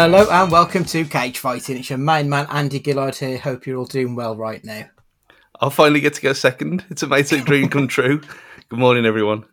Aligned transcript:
Hello 0.00 0.28
and 0.30 0.52
welcome 0.52 0.84
to 0.84 1.04
Cage 1.04 1.40
Fighting. 1.40 1.76
It's 1.76 1.90
your 1.90 1.98
main 1.98 2.28
man 2.28 2.46
Andy 2.50 2.80
Gillard 2.80 3.16
here. 3.16 3.36
Hope 3.36 3.66
you're 3.66 3.78
all 3.78 3.84
doing 3.84 4.14
well 4.14 4.36
right 4.36 4.64
now. 4.64 4.84
I'll 5.60 5.70
finally 5.70 5.98
get 5.98 6.14
to 6.14 6.20
go 6.20 6.32
second. 6.34 6.84
It's 6.88 7.02
a 7.02 7.06
amazing 7.06 7.42
dream 7.42 7.68
come 7.68 7.88
true. 7.88 8.20
Good 8.68 8.78
morning, 8.78 9.04
everyone. 9.04 9.44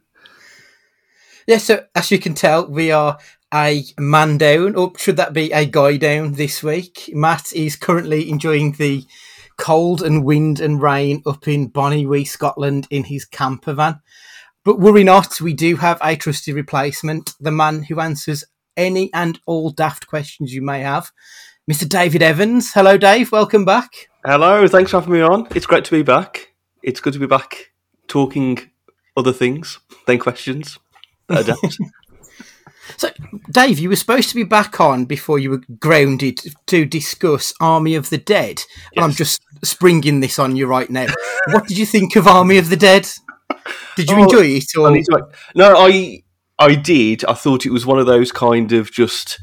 Yeah, 1.47 1.57
so 1.57 1.85
as 1.95 2.11
you 2.11 2.19
can 2.19 2.35
tell, 2.35 2.67
we 2.67 2.91
are 2.91 3.17
a 3.51 3.85
man 3.97 4.37
down, 4.37 4.75
or 4.75 4.91
should 4.99 5.17
that 5.17 5.33
be 5.33 5.51
a 5.51 5.65
guy 5.65 5.97
down 5.97 6.33
this 6.33 6.61
week? 6.61 7.09
Matt 7.11 7.51
is 7.51 7.75
currently 7.75 8.29
enjoying 8.29 8.73
the 8.73 9.03
cold 9.57 10.03
and 10.03 10.23
wind 10.23 10.59
and 10.59 10.79
rain 10.79 11.23
up 11.25 11.47
in 11.47 11.71
Bonnywee, 11.71 12.27
Scotland, 12.27 12.85
in 12.91 13.05
his 13.05 13.25
camper 13.25 13.73
van. 13.73 13.99
But 14.63 14.79
worry 14.79 15.03
not, 15.03 15.41
we 15.41 15.53
do 15.53 15.77
have 15.77 15.97
a 16.03 16.15
trusty 16.15 16.53
replacement, 16.53 17.33
the 17.39 17.51
man 17.51 17.81
who 17.81 17.99
answers 17.99 18.43
any 18.77 19.11
and 19.13 19.39
all 19.45 19.69
daft 19.69 20.07
questions 20.07 20.53
you 20.53 20.61
may 20.61 20.81
have, 20.81 21.11
Mr. 21.69 21.87
David 21.87 22.21
Evans. 22.21 22.73
Hello, 22.73 22.97
Dave. 22.97 23.31
Welcome 23.31 23.65
back. 23.65 24.09
Hello. 24.25 24.67
Thanks 24.67 24.91
for 24.91 24.99
having 24.99 25.13
me 25.13 25.21
on. 25.21 25.47
It's 25.55 25.65
great 25.65 25.85
to 25.85 25.91
be 25.91 26.03
back. 26.03 26.53
It's 26.83 26.99
good 26.99 27.13
to 27.13 27.19
be 27.19 27.25
back 27.25 27.71
talking 28.07 28.59
other 29.17 29.33
things 29.33 29.79
than 30.05 30.19
questions. 30.19 30.77
so, 32.97 33.09
Dave, 33.51 33.79
you 33.79 33.89
were 33.89 33.95
supposed 33.95 34.29
to 34.29 34.35
be 34.35 34.43
back 34.43 34.79
on 34.79 35.05
before 35.05 35.39
you 35.39 35.49
were 35.49 35.61
grounded 35.79 36.39
to 36.67 36.85
discuss 36.85 37.53
Army 37.59 37.95
of 37.95 38.09
the 38.09 38.17
Dead. 38.17 38.61
Yes. 38.93 39.03
I'm 39.03 39.11
just 39.11 39.41
springing 39.63 40.19
this 40.19 40.37
on 40.37 40.55
you 40.55 40.67
right 40.67 40.89
now. 40.89 41.07
what 41.47 41.67
did 41.67 41.77
you 41.77 41.85
think 41.85 42.15
of 42.15 42.27
Army 42.27 42.57
of 42.57 42.69
the 42.69 42.77
Dead? 42.77 43.09
Did 43.95 44.09
you 44.09 44.15
oh, 44.19 44.23
enjoy 44.23 44.45
it? 44.45 44.65
Or? 44.77 44.91
I 44.91 45.01
to, 45.01 45.27
no, 45.55 45.73
I 45.77 46.21
I 46.57 46.75
did. 46.75 47.25
I 47.25 47.33
thought 47.33 47.65
it 47.65 47.71
was 47.71 47.85
one 47.85 47.99
of 47.99 48.05
those 48.05 48.31
kind 48.31 48.71
of 48.71 48.91
just 48.91 49.39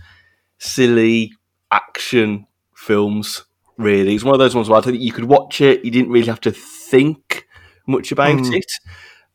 silly 0.59 1.33
action 1.71 2.47
films. 2.75 3.45
Really, 3.79 4.15
it's 4.15 4.25
one 4.25 4.35
of 4.35 4.39
those 4.39 4.55
ones 4.55 4.69
where 4.69 4.79
I 4.79 4.83
think 4.83 5.01
you 5.01 5.13
could 5.13 5.25
watch 5.25 5.61
it. 5.61 5.85
You 5.85 5.91
didn't 5.91 6.11
really 6.11 6.29
have 6.29 6.41
to 6.43 6.53
think 6.53 7.47
much 7.87 8.13
about 8.13 8.39
mm. 8.39 8.55
it. 8.55 8.71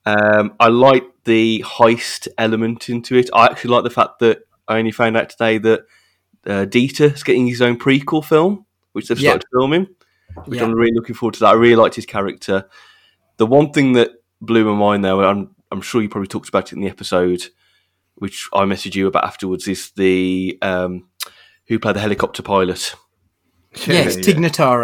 Um, 0.05 0.55
I 0.59 0.69
like 0.69 1.03
the 1.25 1.63
heist 1.65 2.27
element 2.37 2.87
into 2.89 3.17
it. 3.17 3.29
I 3.33 3.45
actually 3.45 3.71
like 3.71 3.83
the 3.83 3.89
fact 3.89 4.19
that 4.19 4.39
I 4.67 4.77
only 4.77 4.91
found 4.91 5.17
out 5.17 5.29
today 5.29 5.57
that 5.57 5.81
uh, 6.45 6.65
Dieter 6.65 7.13
is 7.13 7.23
getting 7.23 7.47
his 7.47 7.61
own 7.61 7.77
prequel 7.77 8.23
film, 8.23 8.65
which 8.93 9.07
they've 9.07 9.19
started 9.19 9.43
yeah. 9.51 9.59
filming. 9.59 9.87
Which 10.45 10.59
yeah. 10.59 10.65
I'm 10.65 10.73
really 10.73 10.93
looking 10.93 11.15
forward 11.15 11.33
to. 11.35 11.39
That 11.41 11.49
I 11.49 11.53
really 11.53 11.75
liked 11.75 11.95
his 11.95 12.05
character. 12.05 12.69
The 13.37 13.45
one 13.45 13.71
thing 13.71 13.93
that 13.93 14.11
blew 14.39 14.63
my 14.65 14.77
mind, 14.77 15.03
though, 15.03 15.23
I'm 15.23 15.55
I'm 15.71 15.81
sure 15.81 16.01
you 16.01 16.09
probably 16.09 16.27
talked 16.27 16.49
about 16.49 16.71
it 16.71 16.75
in 16.75 16.81
the 16.81 16.89
episode, 16.89 17.43
which 18.17 18.47
I 18.53 18.63
messaged 18.63 18.95
you 18.95 19.07
about 19.07 19.25
afterwards, 19.25 19.67
is 19.67 19.91
the 19.91 20.57
um, 20.61 21.07
who 21.67 21.79
played 21.79 21.95
the 21.95 22.01
helicopter 22.01 22.43
pilot. 22.43 22.95
Yes, 23.85 24.15
yeah. 24.17 24.23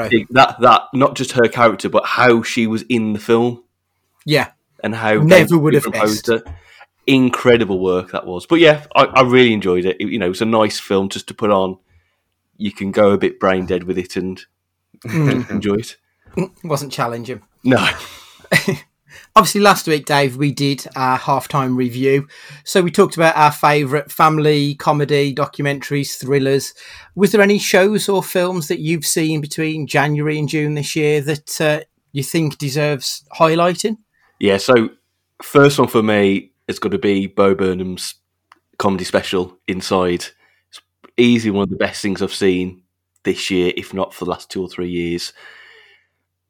Tig 0.09 0.27
That 0.31 0.59
that 0.61 0.83
not 0.93 1.15
just 1.15 1.31
her 1.33 1.47
character, 1.47 1.89
but 1.89 2.05
how 2.05 2.43
she 2.43 2.67
was 2.67 2.83
in 2.83 3.13
the 3.13 3.19
film. 3.19 3.63
Yeah, 4.25 4.51
and 4.83 4.95
how 4.95 5.15
never 5.15 5.57
would 5.57 5.73
have 5.73 5.83
proposed 5.83 6.29
it. 6.29 6.43
Incredible 7.05 7.79
work 7.79 8.11
that 8.11 8.25
was. 8.25 8.45
But 8.45 8.59
yeah, 8.59 8.85
I, 8.95 9.03
I 9.05 9.21
really 9.23 9.51
enjoyed 9.51 9.85
it. 9.85 9.97
it. 9.99 10.09
You 10.09 10.19
know, 10.19 10.27
it 10.27 10.29
was 10.29 10.41
a 10.41 10.45
nice 10.45 10.79
film 10.79 11.09
just 11.09 11.27
to 11.27 11.33
put 11.33 11.51
on. 11.51 11.77
You 12.55 12.71
can 12.71 12.91
go 12.91 13.11
a 13.11 13.17
bit 13.17 13.39
brain 13.39 13.65
dead 13.65 13.83
with 13.83 13.97
it 13.97 14.15
and 14.15 14.45
mm. 15.05 15.49
enjoy 15.49 15.75
it. 15.75 15.97
Wasn't 16.63 16.93
challenging. 16.93 17.41
No. 17.63 17.85
obviously 19.35 19.61
last 19.61 19.88
week 19.88 20.05
dave 20.05 20.38
we 20.38 20.51
did 20.51 20.85
our 20.95 21.17
halftime 21.17 21.75
review. 21.75 22.27
So 22.63 22.81
we 22.81 22.91
talked 22.91 23.16
about 23.16 23.35
our 23.35 23.51
favourite 23.51 24.11
family 24.11 24.75
comedy 24.75 25.33
documentaries 25.33 26.19
thrillers. 26.19 26.73
Was 27.16 27.31
there 27.31 27.41
any 27.41 27.59
shows 27.59 28.07
or 28.09 28.23
films 28.23 28.67
that 28.67 28.79
you've 28.79 29.05
seen 29.05 29.41
between 29.41 29.88
january 29.88 30.38
and 30.38 30.49
june 30.49 30.75
this 30.75 30.95
year 30.95 31.22
that 31.22 31.61
uh, 31.61 31.81
you 32.11 32.23
think 32.23 32.57
deserves 32.57 33.23
highlighting? 33.33 33.97
Yeah 34.39 34.57
so 34.57 34.89
first 35.41 35.79
one 35.79 35.88
for 35.88 36.03
me 36.03 36.51
has 36.67 36.79
got 36.79 36.91
to 36.91 36.99
be 36.99 37.27
bo 37.27 37.55
burnham's 37.55 38.16
comedy 38.77 39.03
special 39.03 39.57
inside. 39.67 40.25
It's 40.69 40.81
easily 41.17 41.51
one 41.51 41.63
of 41.63 41.69
the 41.69 41.75
best 41.75 42.01
things 42.01 42.22
i've 42.22 42.33
seen 42.33 42.83
this 43.23 43.49
year 43.49 43.72
if 43.77 43.93
not 43.93 44.13
for 44.13 44.25
the 44.25 44.31
last 44.31 44.51
two 44.51 44.61
or 44.61 44.69
three 44.69 44.89
years 44.89 45.31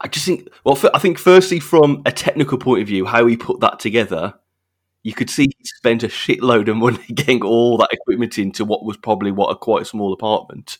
I 0.03 0.09
just 0.09 0.25
think, 0.25 0.49
well, 0.65 0.77
I 0.93 0.99
think 0.99 1.17
firstly 1.17 1.59
from 1.59 2.01
a 2.05 2.11
technical 2.11 2.57
point 2.57 2.81
of 2.81 2.87
view, 2.87 3.05
how 3.05 3.25
he 3.25 3.37
put 3.37 3.61
that 3.61 3.79
together, 3.79 4.33
you 5.01 5.13
could 5.13 5.29
see 5.29 5.43
he 5.43 5.65
spent 5.65 6.03
a 6.03 6.07
shitload 6.07 6.67
of 6.67 6.75
money 6.77 7.05
getting 7.13 7.41
all 7.43 7.77
that 7.77 7.89
equipment 7.91 8.37
into 8.37 8.65
what 8.65 8.83
was 8.83 8.97
probably 8.97 9.31
what 9.31 9.51
a 9.51 9.55
quite 9.55 9.87
small 9.87 10.11
apartment, 10.11 10.77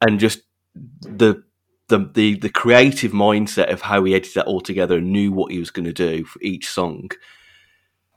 and 0.00 0.18
just 0.18 0.42
the 0.74 1.42
the 1.88 2.10
the, 2.12 2.38
the 2.38 2.48
creative 2.48 3.12
mindset 3.12 3.72
of 3.72 3.82
how 3.82 4.02
he 4.02 4.14
edited 4.14 4.34
that 4.34 4.46
all 4.46 4.60
together 4.60 4.98
and 4.98 5.12
knew 5.12 5.30
what 5.30 5.52
he 5.52 5.58
was 5.58 5.70
going 5.70 5.84
to 5.84 5.92
do 5.92 6.24
for 6.24 6.40
each 6.42 6.68
song. 6.68 7.10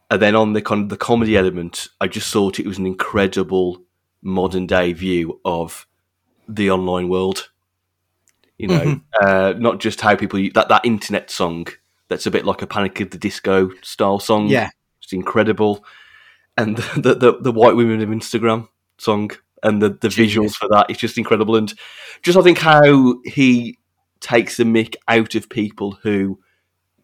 And 0.10 0.22
then 0.22 0.36
on 0.36 0.54
the 0.54 0.62
con- 0.62 0.88
the 0.88 0.98
comedy 0.98 1.38
element, 1.38 1.90
I 2.02 2.08
just 2.08 2.32
thought 2.32 2.60
it 2.60 2.68
was 2.68 2.78
an 2.80 2.88
incredible 2.88 3.84
modern 4.24 4.66
day 4.66 4.94
view 4.94 5.42
of 5.46 5.86
the 6.48 6.72
online 6.72 7.10
world 7.10 7.50
you 8.58 8.68
know, 8.68 8.80
mm-hmm. 8.80 9.26
uh, 9.26 9.54
not 9.58 9.80
just 9.80 10.02
how 10.02 10.16
people 10.16 10.40
that 10.54 10.70
that 10.70 10.86
internet 10.86 11.30
song 11.30 11.68
that's 12.08 12.26
a 12.26 12.32
bit 12.32 12.46
like 12.46 12.62
a 12.62 12.68
Panic 12.68 13.02
at 13.02 13.12
the 13.12 13.18
Disco 13.18 13.70
style 13.82 14.20
song. 14.20 14.48
Yeah, 14.48 14.70
it's 15.02 15.14
incredible, 15.14 15.86
and 16.58 16.78
the 16.96 17.16
the, 17.16 17.38
the 17.42 17.52
White 17.52 17.76
Women 17.76 18.02
of 18.02 18.10
Instagram 18.10 18.68
song 18.98 19.32
and 19.64 19.82
the 19.82 19.90
the 19.90 20.08
visuals 20.08 20.54
for 20.54 20.70
that 20.70 20.90
is 20.90 20.98
just 20.98 21.18
incredible, 21.18 21.56
and 21.56 21.74
just 22.22 22.38
I 22.38 22.42
think 22.42 22.60
how 22.60 23.16
he 23.26 23.80
takes 24.20 24.58
the 24.58 24.64
mick 24.64 24.96
out 25.08 25.36
of 25.36 25.50
people 25.50 25.98
who 26.02 26.40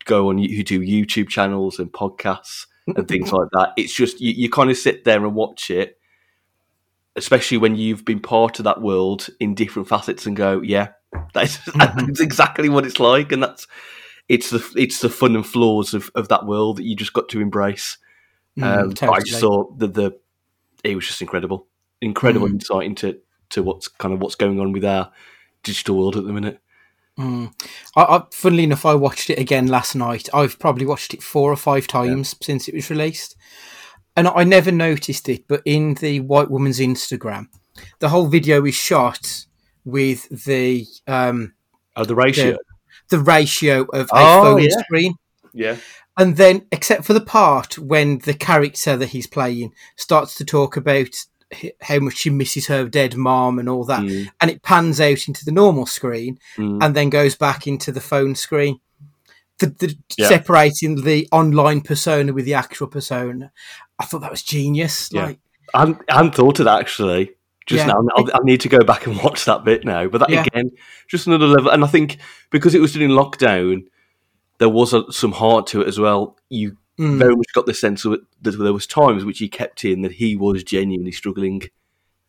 go 0.05 0.29
on 0.29 0.37
who 0.37 0.63
do 0.63 0.79
YouTube 0.79 1.29
channels 1.29 1.79
and 1.79 1.91
podcasts 1.91 2.65
and 2.87 3.07
things 3.07 3.31
like 3.33 3.49
that. 3.53 3.73
It's 3.77 3.93
just 3.93 4.21
you, 4.21 4.31
you 4.31 4.49
kind 4.49 4.69
of 4.69 4.77
sit 4.77 5.03
there 5.03 5.23
and 5.25 5.35
watch 5.35 5.69
it, 5.69 5.99
especially 7.15 7.57
when 7.57 7.75
you've 7.75 8.05
been 8.05 8.19
part 8.19 8.59
of 8.59 8.65
that 8.65 8.81
world 8.81 9.27
in 9.39 9.55
different 9.55 9.87
facets, 9.87 10.25
and 10.25 10.35
go, 10.35 10.61
yeah, 10.61 10.89
that's, 11.33 11.57
mm-hmm. 11.69 12.05
that's 12.05 12.19
exactly 12.19 12.69
what 12.69 12.85
it's 12.85 12.99
like, 12.99 13.31
and 13.31 13.43
that's 13.43 13.67
it's 14.29 14.49
the 14.49 14.65
it's 14.75 14.99
the 14.99 15.09
fun 15.09 15.35
and 15.35 15.45
flaws 15.45 15.93
of, 15.93 16.09
of 16.15 16.29
that 16.29 16.45
world 16.45 16.77
that 16.77 16.85
you 16.85 16.95
just 16.95 17.13
got 17.13 17.29
to 17.29 17.41
embrace. 17.41 17.97
Mm, 18.57 18.63
um, 18.63 18.93
totally. 18.93 19.17
I 19.17 19.21
just 19.21 19.39
saw 19.39 19.71
that 19.77 19.93
the 19.93 20.17
it 20.83 20.95
was 20.95 21.05
just 21.05 21.21
incredible, 21.21 21.67
incredible 22.01 22.47
mm. 22.47 22.53
insight 22.53 22.85
into 22.85 23.19
to 23.49 23.63
what's 23.63 23.87
kind 23.87 24.13
of 24.13 24.21
what's 24.21 24.35
going 24.35 24.59
on 24.59 24.71
with 24.71 24.85
our 24.85 25.11
digital 25.63 25.97
world 25.97 26.15
at 26.15 26.25
the 26.25 26.33
minute. 26.33 26.59
Mm. 27.19 27.53
I, 27.95 28.03
I, 28.03 28.23
funnily 28.31 28.63
enough, 28.63 28.85
I 28.85 28.95
watched 28.95 29.29
it 29.29 29.37
again 29.37 29.67
last 29.67 29.95
night. 29.95 30.29
I've 30.33 30.57
probably 30.59 30.85
watched 30.85 31.13
it 31.13 31.21
four 31.21 31.51
or 31.51 31.57
five 31.57 31.87
times 31.87 32.33
yeah. 32.39 32.45
since 32.45 32.67
it 32.67 32.75
was 32.75 32.89
released, 32.89 33.35
and 34.15 34.27
I 34.27 34.43
never 34.43 34.71
noticed 34.71 35.27
it. 35.29 35.47
But 35.47 35.61
in 35.65 35.95
the 35.95 36.21
white 36.21 36.49
woman's 36.49 36.79
Instagram, 36.79 37.47
the 37.99 38.09
whole 38.09 38.27
video 38.27 38.65
is 38.65 38.75
shot 38.75 39.45
with 39.85 40.45
the 40.45 40.85
um, 41.07 41.53
oh 41.95 42.05
the 42.05 42.15
ratio, 42.15 42.51
the, 43.09 43.17
the 43.17 43.19
ratio 43.19 43.81
of 43.93 44.07
a 44.07 44.13
oh, 44.13 44.43
phone 44.43 44.63
yeah. 44.63 44.69
screen. 44.79 45.15
Yeah. 45.53 45.77
And 46.17 46.37
then, 46.37 46.67
except 46.71 47.05
for 47.05 47.13
the 47.13 47.21
part 47.21 47.77
when 47.77 48.19
the 48.19 48.33
character 48.33 48.97
that 48.97 49.09
he's 49.09 49.27
playing 49.27 49.73
starts 49.95 50.35
to 50.35 50.45
talk 50.45 50.77
about 50.77 51.07
how 51.81 51.99
much 51.99 52.17
she 52.17 52.29
misses 52.29 52.67
her 52.67 52.87
dead 52.87 53.15
mom 53.15 53.59
and 53.59 53.67
all 53.69 53.85
that, 53.85 54.01
mm. 54.01 54.27
and 54.39 54.51
it 54.51 54.61
pans 54.61 55.01
out 55.01 55.27
into 55.27 55.43
the 55.45 55.51
normal 55.51 55.85
screen 55.85 56.37
mm. 56.57 56.83
and 56.83 56.95
then 56.95 57.09
goes 57.09 57.35
back 57.35 57.65
into 57.65 57.91
the 57.91 58.01
phone 58.01 58.35
screen. 58.35 58.79
The, 59.59 59.67
the 59.67 59.97
yeah. 60.17 60.27
separating 60.27 61.03
the 61.03 61.27
online 61.31 61.81
persona 61.81 62.33
with 62.33 62.45
the 62.45 62.55
actual 62.55 62.87
persona, 62.87 63.51
I 63.99 64.05
thought 64.05 64.21
that 64.21 64.31
was 64.31 64.43
genius. 64.43 65.09
Yeah. 65.11 65.25
Like, 65.27 65.39
I 65.73 65.79
hadn't, 65.79 66.01
I 66.09 66.15
hadn't 66.15 66.35
thought 66.35 66.59
of 66.59 66.65
that 66.65 66.79
actually 66.79 67.35
just 67.65 67.85
yeah. 67.85 67.93
now. 67.93 68.03
I'll, 68.15 68.29
I'll, 68.33 68.43
need 68.43 68.61
to 68.61 68.69
go 68.69 68.79
back 68.79 69.05
and 69.07 69.17
watch 69.23 69.45
that 69.45 69.63
bit 69.63 69.85
now. 69.85 70.07
But 70.07 70.19
that 70.19 70.29
yeah. 70.29 70.43
again, 70.43 70.71
just 71.07 71.27
another 71.27 71.47
level. 71.47 71.71
And 71.71 71.83
I 71.83 71.87
think 71.87 72.17
because 72.49 72.75
it 72.75 72.81
was 72.81 72.93
during 72.93 73.09
lockdown, 73.11 73.85
there 74.57 74.69
was 74.69 74.93
a, 74.93 75.11
some 75.11 75.33
heart 75.33 75.67
to 75.67 75.81
it 75.81 75.87
as 75.87 75.99
well. 75.99 76.37
You 76.49 76.77
mm. 76.99 77.17
very 77.17 77.35
much 77.35 77.53
got 77.53 77.65
the 77.65 77.73
sense 77.73 78.03
that 78.03 78.21
there 78.41 78.73
was 78.73 78.87
times 78.87 79.25
which 79.25 79.39
he 79.39 79.47
kept 79.47 79.85
in 79.85 80.01
that 80.01 80.13
he 80.13 80.35
was 80.35 80.63
genuinely 80.63 81.11
struggling 81.11 81.63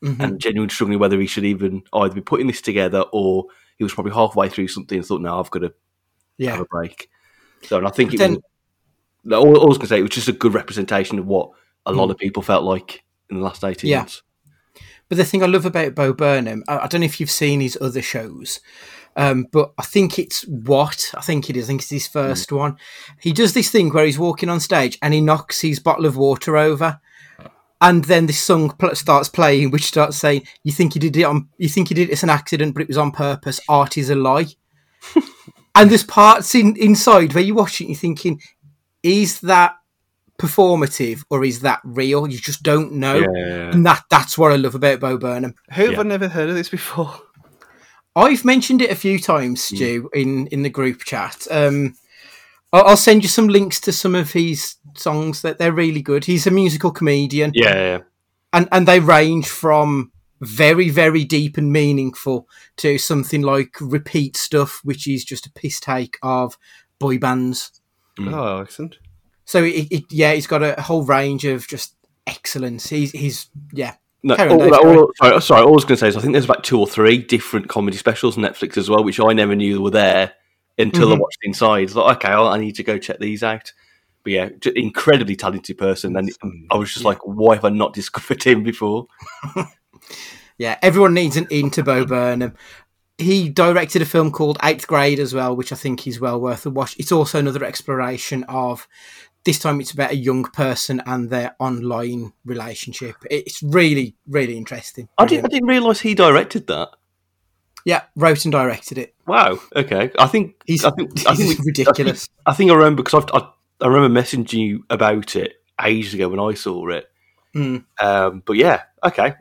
mm-hmm. 0.02 0.20
and 0.20 0.40
genuinely 0.40 0.72
struggling 0.72 0.98
whether 0.98 1.20
he 1.20 1.26
should 1.26 1.44
even 1.44 1.82
either 1.92 2.14
be 2.14 2.20
putting 2.20 2.46
this 2.46 2.60
together 2.60 3.04
or 3.12 3.46
he 3.78 3.84
was 3.84 3.94
probably 3.94 4.12
halfway 4.12 4.48
through 4.48 4.68
something 4.68 4.98
and 4.98 5.06
thought, 5.06 5.20
"No, 5.20 5.38
I've 5.38 5.50
got 5.50 5.60
to 5.60 5.74
yeah. 6.38 6.52
have 6.52 6.60
a 6.60 6.64
break." 6.66 7.08
So, 7.64 7.78
and 7.78 7.86
I 7.86 7.90
think 7.90 8.14
it 8.14 8.18
then, 8.18 8.38
was. 9.24 9.34
All, 9.34 9.56
all 9.56 9.64
I 9.64 9.68
was 9.68 9.78
going 9.78 9.86
to 9.86 9.86
say, 9.88 9.98
it 9.98 10.02
was 10.02 10.10
just 10.10 10.28
a 10.28 10.32
good 10.32 10.52
representation 10.52 11.18
of 11.18 11.26
what 11.26 11.50
a 11.86 11.92
lot 11.92 12.08
mm. 12.08 12.10
of 12.10 12.18
people 12.18 12.42
felt 12.42 12.64
like 12.64 13.04
in 13.30 13.36
the 13.36 13.42
last 13.42 13.64
eighteen 13.64 13.90
yeah. 13.90 13.98
months. 13.98 14.22
But 15.12 15.18
the 15.18 15.26
thing 15.26 15.42
I 15.42 15.46
love 15.46 15.66
about 15.66 15.94
Bo 15.94 16.14
Burnham, 16.14 16.64
I, 16.66 16.78
I 16.78 16.86
don't 16.86 17.02
know 17.02 17.04
if 17.04 17.20
you've 17.20 17.30
seen 17.30 17.60
his 17.60 17.76
other 17.82 18.00
shows, 18.00 18.60
um, 19.14 19.46
but 19.52 19.74
I 19.76 19.82
think 19.82 20.18
it's 20.18 20.40
what 20.46 21.12
I 21.14 21.20
think 21.20 21.50
it 21.50 21.56
is. 21.58 21.66
I 21.66 21.68
think 21.68 21.82
it's 21.82 21.90
his 21.90 22.06
first 22.06 22.48
mm. 22.48 22.56
one. 22.56 22.78
He 23.20 23.34
does 23.34 23.52
this 23.52 23.70
thing 23.70 23.90
where 23.90 24.06
he's 24.06 24.18
walking 24.18 24.48
on 24.48 24.58
stage 24.58 24.96
and 25.02 25.12
he 25.12 25.20
knocks 25.20 25.60
his 25.60 25.80
bottle 25.80 26.06
of 26.06 26.16
water 26.16 26.56
over, 26.56 26.98
and 27.82 28.06
then 28.06 28.24
this 28.24 28.40
song 28.40 28.70
pl- 28.70 28.94
starts 28.94 29.28
playing, 29.28 29.70
which 29.70 29.84
starts 29.84 30.16
saying, 30.16 30.46
"You 30.64 30.72
think 30.72 30.94
you 30.94 31.00
did 31.02 31.14
it 31.18 31.24
on? 31.24 31.50
You 31.58 31.68
think 31.68 31.90
you 31.90 31.96
did 31.96 32.08
it 32.08 32.12
as 32.12 32.22
an 32.22 32.30
accident, 32.30 32.72
but 32.72 32.80
it 32.80 32.88
was 32.88 32.96
on 32.96 33.12
purpose. 33.12 33.60
Art 33.68 33.98
is 33.98 34.08
a 34.08 34.14
lie." 34.14 34.46
and 35.74 35.90
there's 35.90 36.04
parts 36.04 36.54
in 36.54 36.74
inside 36.78 37.34
where 37.34 37.44
you 37.44 37.54
watch 37.54 37.82
it, 37.82 37.88
you're 37.88 37.96
thinking, 37.96 38.40
"Is 39.02 39.42
that 39.42 39.76
performative 40.38 41.22
or 41.30 41.44
is 41.44 41.60
that 41.60 41.80
real?" 41.84 42.26
You 42.26 42.38
just 42.38 42.62
don't 42.62 42.92
know, 42.94 43.16
Yeah. 43.18 43.70
and 43.72 43.84
that 43.86 44.04
that's 44.10 44.36
what 44.38 44.52
I 44.52 44.56
love 44.56 44.74
about 44.74 45.00
Bo 45.00 45.16
Burnham. 45.18 45.54
Who 45.74 45.82
have 45.84 45.92
Yeah. 45.92 46.00
I 46.00 46.04
never 46.04 46.28
heard 46.28 46.48
of 46.48 46.54
this 46.54 46.68
before? 46.68 47.14
I've 48.14 48.44
mentioned 48.44 48.82
it 48.82 48.90
a 48.90 48.94
few 48.96 49.18
times, 49.18 49.62
Stu, 49.62 50.10
in 50.12 50.46
in 50.48 50.62
the 50.62 50.70
group 50.70 51.04
chat. 51.04 51.46
Um, 51.50 51.94
I'll, 52.72 52.84
I'll 52.88 52.96
send 52.96 53.22
you 53.22 53.28
some 53.28 53.48
links 53.48 53.80
to 53.82 53.92
some 53.92 54.14
of 54.14 54.32
his 54.32 54.76
songs 54.94 55.40
that 55.42 55.58
they're 55.58 55.72
really 55.72 56.02
good. 56.02 56.24
He's 56.26 56.46
a 56.46 56.50
musical 56.50 56.90
comedian, 56.90 57.52
Yeah, 57.54 57.74
yeah. 57.74 57.98
and 58.52 58.68
and 58.70 58.86
they 58.86 59.00
range 59.00 59.48
from 59.48 60.12
very 60.42 60.90
very 60.90 61.24
deep 61.24 61.56
and 61.56 61.72
meaningful 61.72 62.48
to 62.76 62.98
something 62.98 63.40
like 63.42 63.76
repeat 63.80 64.36
stuff, 64.36 64.80
which 64.84 65.06
is 65.06 65.24
just 65.24 65.46
a 65.46 65.52
piss 65.52 65.80
take 65.80 66.18
of 66.22 66.58
boy 66.98 67.16
bands. 67.16 67.80
Mm. 68.18 68.34
Oh, 68.34 68.60
excellent. 68.60 68.98
So 69.44 69.64
it, 69.64 69.88
it, 69.90 70.04
yeah, 70.10 70.32
he's 70.32 70.46
got 70.46 70.62
a 70.62 70.80
whole 70.80 71.04
range 71.04 71.44
of 71.44 71.66
just 71.66 71.94
excellence. 72.26 72.88
He's 72.88 73.10
he's 73.12 73.48
yeah. 73.72 73.94
No, 74.22 74.36
all, 74.36 74.58
Dave, 74.58 74.72
all- 74.74 75.12
sorry, 75.16 75.40
sorry, 75.42 75.62
all 75.62 75.68
I 75.70 75.72
was 75.72 75.84
going 75.84 75.96
to 75.96 76.00
say 76.00 76.08
is 76.08 76.16
I 76.16 76.20
think 76.20 76.32
there's 76.32 76.44
about 76.44 76.62
two 76.62 76.78
or 76.78 76.86
three 76.86 77.18
different 77.18 77.68
comedy 77.68 77.96
specials 77.96 78.38
on 78.38 78.44
Netflix 78.44 78.76
as 78.76 78.88
well, 78.88 79.02
which 79.02 79.18
I 79.18 79.32
never 79.32 79.56
knew 79.56 79.82
were 79.82 79.90
there 79.90 80.32
until 80.78 81.12
I 81.12 81.16
Mhm. 81.16 81.20
watched 81.20 81.38
Inside. 81.42 81.82
It's 81.84 81.94
like, 81.96 82.16
okay, 82.18 82.32
I 82.32 82.56
need 82.58 82.76
to 82.76 82.84
go 82.84 82.98
check 82.98 83.18
these 83.18 83.42
out. 83.42 83.72
But 84.22 84.32
yeah, 84.32 84.48
incredibly 84.76 85.34
talented 85.34 85.76
person. 85.76 86.16
And 86.16 86.30
I 86.70 86.76
was 86.76 86.92
just 86.92 87.04
like, 87.04 87.18
why 87.24 87.56
have 87.56 87.64
I 87.64 87.70
not 87.70 87.92
discovered 87.94 88.42
him 88.44 88.62
before? 88.62 89.06
Yeah, 90.58 90.78
everyone 90.82 91.14
needs 91.14 91.36
an 91.36 91.48
into 91.50 91.82
Bo 91.82 92.04
Burnham. 92.04 92.54
He 93.18 93.48
directed 93.48 94.02
a 94.02 94.06
film 94.06 94.30
called 94.30 94.58
Eighth 94.62 94.86
Grade 94.86 95.18
as 95.18 95.34
well, 95.34 95.56
which 95.56 95.72
I 95.72 95.76
think 95.76 96.06
is 96.06 96.20
well 96.20 96.40
worth 96.40 96.66
a 96.66 96.70
watch. 96.70 96.94
It's 96.98 97.10
also 97.10 97.38
another 97.38 97.64
exploration 97.64 98.44
of 98.44 98.86
this 99.44 99.58
time 99.58 99.80
it's 99.80 99.90
about 99.92 100.12
a 100.12 100.16
young 100.16 100.44
person 100.44 101.02
and 101.06 101.30
their 101.30 101.56
online 101.58 102.32
relationship. 102.44 103.16
It's 103.30 103.62
really, 103.62 104.14
really 104.28 104.56
interesting. 104.56 105.08
I 105.18 105.26
didn't, 105.26 105.46
I 105.46 105.48
didn't 105.48 105.68
realise 105.68 106.00
he 106.00 106.14
directed 106.14 106.66
that. 106.68 106.90
Yeah, 107.84 108.02
wrote 108.14 108.44
and 108.44 108.52
directed 108.52 108.98
it. 108.98 109.14
Wow. 109.26 109.58
Okay. 109.74 110.10
I 110.16 110.26
think 110.28 110.54
He's, 110.66 110.84
I 110.84 110.90
think 110.92 111.26
I 111.26 111.34
think 111.34 111.58
ridiculous. 111.64 112.28
I 112.46 112.52
think 112.52 112.70
I 112.70 112.74
remember 112.74 113.02
because 113.02 113.24
I, 113.34 113.48
I 113.80 113.88
remember 113.88 114.20
messaging 114.20 114.52
you 114.52 114.84
about 114.88 115.34
it 115.34 115.54
ages 115.82 116.14
ago 116.14 116.28
when 116.28 116.38
I 116.38 116.54
saw 116.54 116.88
it. 116.90 117.10
Mm, 117.56 117.84
Um, 118.00 118.42
but 118.46 118.52
yeah, 118.54 118.82
okay. 119.04 119.34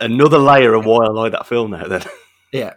Another 0.00 0.38
layer 0.38 0.74
of 0.74 0.84
why 0.84 1.06
I 1.06 1.10
like 1.10 1.32
that 1.32 1.46
film 1.46 1.70
now. 1.70 1.86
Then 1.86 2.02
yeah. 2.52 2.74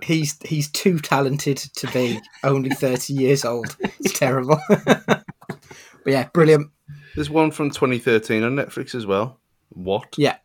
He's 0.00 0.38
he's 0.46 0.70
too 0.70 1.00
talented 1.00 1.56
to 1.56 1.88
be 1.88 2.20
only 2.44 2.70
30 2.70 3.14
years 3.14 3.44
old. 3.44 3.76
It's 3.80 4.12
terrible. 4.18 4.60
but 6.08 6.12
yeah, 6.12 6.28
brilliant. 6.32 6.70
There's 7.14 7.28
one 7.28 7.50
from 7.50 7.68
2013 7.68 8.42
on 8.42 8.56
Netflix 8.56 8.94
as 8.94 9.04
well. 9.04 9.38
What? 9.68 10.14
Yeah. 10.16 10.38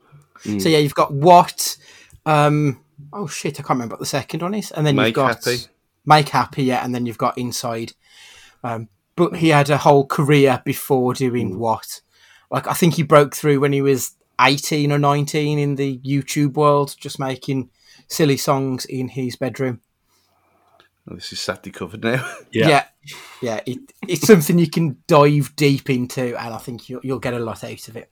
Mm. 0.44 0.62
So 0.62 0.68
yeah, 0.68 0.80
you've 0.80 0.94
got 0.94 1.14
what? 1.14 1.78
Um, 2.26 2.84
oh 3.14 3.28
shit, 3.28 3.54
I 3.54 3.64
can't 3.64 3.70
remember 3.70 3.94
what 3.94 4.02
the 4.02 4.06
second 4.06 4.42
one 4.42 4.56
is. 4.56 4.72
And 4.72 4.86
then 4.86 4.98
you've 4.98 5.14
got 5.14 5.46
Happy. 5.46 5.62
Make 6.06 6.28
Happy, 6.28 6.66
yeah, 6.66 6.84
and 6.84 6.94
then 6.94 7.06
you've 7.06 7.18
got 7.18 7.38
Inside. 7.38 7.94
Um, 8.62 8.90
but 9.16 9.38
he 9.38 9.48
had 9.48 9.70
a 9.70 9.78
whole 9.78 10.06
career 10.06 10.62
before 10.66 11.14
doing 11.14 11.58
what? 11.58 12.02
Like 12.52 12.68
I 12.68 12.74
think 12.74 12.96
he 12.96 13.04
broke 13.04 13.34
through 13.34 13.62
when 13.62 13.72
he 13.72 13.82
was 13.82 14.18
eighteen 14.42 14.92
or 14.92 15.00
nineteen 15.00 15.58
in 15.60 15.76
the 15.76 15.98
YouTube 16.00 16.56
world, 16.56 16.94
just 17.00 17.20
making 17.20 17.70
silly 18.10 18.36
songs 18.36 18.84
in 18.84 19.08
his 19.08 19.38
bedroom. 19.38 19.80
This 21.06 21.34
is 21.34 21.42
sadly 21.42 21.72
covered 21.72 22.04
now. 22.04 22.28
Yeah, 22.52 22.86
yeah, 23.42 23.60
it, 23.66 23.80
it's 24.08 24.28
something 24.28 24.58
you 24.58 24.70
can 24.70 25.04
dive 25.08 25.56
deep 25.56 25.90
into, 25.90 26.40
and 26.40 26.54
I 26.54 26.58
think 26.58 26.88
you'll, 26.88 27.02
you'll 27.04 27.20
get 27.20 27.34
a 27.34 27.40
lot 27.40 27.64
out 27.64 27.88
of 27.88 27.98
it. 27.98 28.10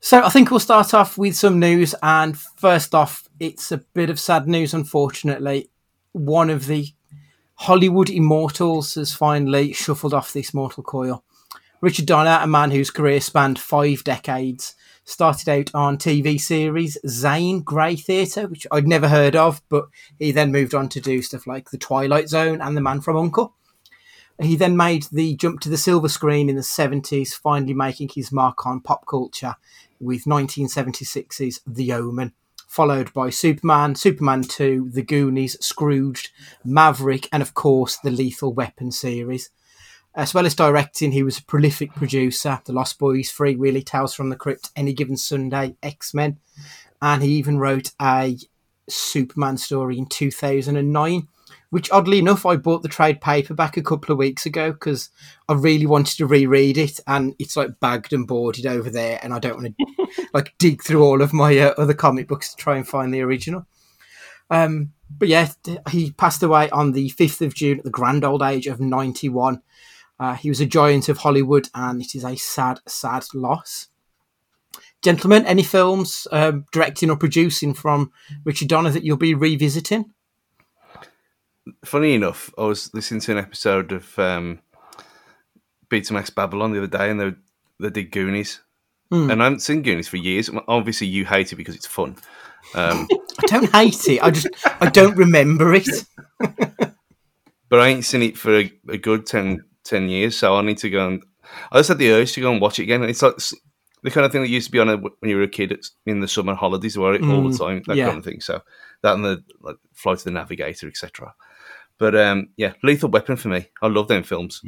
So 0.00 0.22
I 0.22 0.28
think 0.28 0.50
we'll 0.50 0.60
start 0.60 0.94
off 0.94 1.18
with 1.18 1.36
some 1.36 1.58
news, 1.58 1.94
and 2.02 2.38
first 2.38 2.94
off, 2.94 3.28
it's 3.40 3.72
a 3.72 3.78
bit 3.78 4.08
of 4.08 4.20
sad 4.20 4.48
news. 4.48 4.72
Unfortunately, 4.72 5.70
one 6.12 6.48
of 6.48 6.66
the 6.66 6.88
Hollywood 7.56 8.08
immortals 8.08 8.94
has 8.94 9.12
finally 9.12 9.72
shuffled 9.72 10.14
off 10.14 10.32
this 10.32 10.54
mortal 10.54 10.84
coil. 10.84 11.24
Richard 11.80 12.06
Donner, 12.06 12.38
a 12.40 12.46
man 12.46 12.70
whose 12.70 12.90
career 12.90 13.20
spanned 13.20 13.58
five 13.58 14.04
decades, 14.04 14.74
started 15.08 15.48
out 15.48 15.74
on 15.74 15.96
TV 15.96 16.38
series 16.38 16.98
Zane 17.08 17.62
Grey 17.62 17.96
Theatre, 17.96 18.46
which 18.46 18.66
I'd 18.70 18.86
never 18.86 19.08
heard 19.08 19.34
of, 19.34 19.62
but 19.68 19.88
he 20.18 20.32
then 20.32 20.52
moved 20.52 20.74
on 20.74 20.88
to 20.90 21.00
do 21.00 21.22
stuff 21.22 21.46
like 21.46 21.70
The 21.70 21.78
Twilight 21.78 22.28
Zone 22.28 22.60
and 22.60 22.76
The 22.76 22.82
Man 22.82 23.00
from 23.00 23.16
Uncle. 23.16 23.54
He 24.40 24.54
then 24.54 24.76
made 24.76 25.04
the 25.10 25.34
jump 25.34 25.60
to 25.60 25.70
the 25.70 25.78
silver 25.78 26.08
screen 26.08 26.48
in 26.48 26.56
the 26.56 26.62
70s, 26.62 27.34
finally 27.34 27.74
making 27.74 28.10
his 28.14 28.30
mark 28.30 28.66
on 28.66 28.80
pop 28.80 29.06
culture 29.06 29.56
with 29.98 30.24
1976's 30.24 31.60
The 31.66 31.92
Omen, 31.94 32.34
followed 32.66 33.12
by 33.14 33.30
Superman, 33.30 33.94
Superman 33.94 34.42
2, 34.42 34.90
The 34.92 35.02
Goonies, 35.02 35.56
Scrooged, 35.64 36.30
Maverick, 36.64 37.28
and 37.32 37.42
of 37.42 37.54
course 37.54 37.96
the 37.96 38.10
Lethal 38.10 38.52
Weapon 38.52 38.92
series. 38.92 39.50
As 40.18 40.34
well 40.34 40.46
as 40.46 40.56
directing, 40.56 41.12
he 41.12 41.22
was 41.22 41.38
a 41.38 41.44
prolific 41.44 41.94
producer, 41.94 42.60
The 42.64 42.72
Lost 42.72 42.98
Boys, 42.98 43.30
Free 43.30 43.54
Willy, 43.54 43.82
Tales 43.82 44.14
from 44.14 44.30
the 44.30 44.36
Crypt, 44.36 44.72
Any 44.74 44.92
Given 44.92 45.16
Sunday, 45.16 45.76
X 45.80 46.12
Men, 46.12 46.40
and 47.00 47.22
he 47.22 47.30
even 47.34 47.60
wrote 47.60 47.92
a 48.02 48.36
Superman 48.88 49.58
story 49.58 49.96
in 49.96 50.06
2009, 50.06 51.28
which 51.70 51.92
oddly 51.92 52.18
enough, 52.18 52.44
I 52.44 52.56
bought 52.56 52.82
the 52.82 52.88
trade 52.88 53.20
paperback 53.20 53.76
a 53.76 53.82
couple 53.82 54.10
of 54.10 54.18
weeks 54.18 54.44
ago 54.44 54.72
because 54.72 55.10
I 55.48 55.52
really 55.52 55.86
wanted 55.86 56.16
to 56.16 56.26
reread 56.26 56.78
it, 56.78 56.98
and 57.06 57.36
it's 57.38 57.56
like 57.56 57.78
bagged 57.78 58.12
and 58.12 58.26
boarded 58.26 58.66
over 58.66 58.90
there, 58.90 59.20
and 59.22 59.32
I 59.32 59.38
don't 59.38 59.62
want 59.62 59.76
to 59.78 60.26
like 60.34 60.52
dig 60.58 60.82
through 60.82 61.04
all 61.04 61.22
of 61.22 61.32
my 61.32 61.56
uh, 61.56 61.74
other 61.78 61.94
comic 61.94 62.26
books 62.26 62.52
to 62.52 62.56
try 62.56 62.76
and 62.76 62.88
find 62.88 63.14
the 63.14 63.20
original. 63.20 63.68
Um, 64.50 64.94
but 65.16 65.28
yeah, 65.28 65.50
he 65.90 66.10
passed 66.10 66.42
away 66.42 66.70
on 66.70 66.90
the 66.90 67.10
5th 67.10 67.40
of 67.46 67.54
June 67.54 67.78
at 67.78 67.84
the 67.84 67.90
grand 67.90 68.24
old 68.24 68.42
age 68.42 68.66
of 68.66 68.80
91. 68.80 69.62
Uh, 70.20 70.34
he 70.34 70.48
was 70.48 70.60
a 70.60 70.66
giant 70.66 71.08
of 71.08 71.18
Hollywood, 71.18 71.68
and 71.74 72.00
it 72.00 72.14
is 72.14 72.24
a 72.24 72.36
sad, 72.36 72.80
sad 72.86 73.24
loss. 73.34 73.88
Gentlemen, 75.00 75.46
any 75.46 75.62
films 75.62 76.26
um, 76.32 76.64
directing 76.72 77.08
or 77.10 77.16
producing 77.16 77.72
from 77.72 78.10
Richard 78.44 78.68
Donner 78.68 78.90
that 78.90 79.04
you'll 79.04 79.16
be 79.16 79.34
revisiting? 79.34 80.12
Funny 81.84 82.14
enough, 82.14 82.52
I 82.58 82.62
was 82.64 82.92
listening 82.94 83.20
to 83.20 83.32
an 83.32 83.38
episode 83.38 83.92
of 83.92 84.18
um, 84.18 84.60
Betamax 85.90 86.34
Babylon 86.34 86.72
the 86.72 86.78
other 86.78 86.86
day, 86.98 87.10
and 87.10 87.20
they 87.20 87.32
they 87.80 87.90
did 87.90 88.10
Goonies, 88.10 88.60
Hmm. 89.10 89.30
and 89.30 89.40
I 89.40 89.44
haven't 89.44 89.60
seen 89.60 89.82
Goonies 89.82 90.08
for 90.08 90.16
years. 90.16 90.50
Obviously, 90.66 91.06
you 91.06 91.24
hate 91.24 91.52
it 91.52 91.56
because 91.56 91.76
it's 91.76 91.86
fun. 91.86 92.16
Um, 92.74 93.06
I 93.38 93.46
don't 93.46 93.70
hate 93.70 94.08
it. 94.08 94.22
I 94.22 94.30
just 94.30 94.48
I 94.80 94.90
don't 94.90 95.16
remember 95.16 95.72
it. 95.74 95.88
but 96.38 97.80
I 97.80 97.88
ain't 97.88 98.04
seen 98.04 98.22
it 98.22 98.36
for 98.36 98.58
a, 98.58 98.72
a 98.88 98.98
good 98.98 99.26
10, 99.26 99.64
10 99.88 100.08
years, 100.08 100.36
so 100.36 100.56
I 100.56 100.62
need 100.62 100.78
to 100.78 100.90
go 100.90 101.06
and. 101.08 101.22
I 101.72 101.78
just 101.78 101.88
had 101.88 101.98
the 101.98 102.10
urge 102.10 102.32
to 102.32 102.42
go 102.42 102.52
and 102.52 102.60
watch 102.60 102.78
it 102.78 102.82
again. 102.82 103.02
It's 103.04 103.22
like 103.22 103.36
the 104.02 104.10
kind 104.10 104.26
of 104.26 104.32
thing 104.32 104.42
that 104.42 104.48
used 104.50 104.66
to 104.66 104.72
be 104.72 104.78
on 104.78 104.88
a, 104.90 104.96
when 104.96 105.30
you 105.30 105.36
were 105.36 105.42
a 105.44 105.48
kid 105.48 105.72
it's 105.72 105.92
in 106.04 106.20
the 106.20 106.28
summer 106.28 106.54
holidays, 106.54 106.98
where 106.98 107.14
it 107.14 107.22
all 107.22 107.48
the 107.48 107.54
Mm, 107.54 107.58
time, 107.58 107.82
that 107.86 107.96
yeah. 107.96 108.06
kind 108.06 108.18
of 108.18 108.24
thing. 108.24 108.40
So 108.40 108.60
that 109.02 109.14
and 109.14 109.24
the 109.24 109.42
like, 109.60 109.76
Flight 109.94 110.18
of 110.18 110.24
the 110.24 110.30
Navigator, 110.30 110.88
etc. 110.88 111.34
But 111.96 112.14
um, 112.14 112.50
yeah, 112.56 112.74
Lethal 112.82 113.08
Weapon 113.10 113.36
for 113.36 113.48
me. 113.48 113.68
I 113.82 113.86
love 113.88 114.08
them 114.08 114.22
films. 114.22 114.60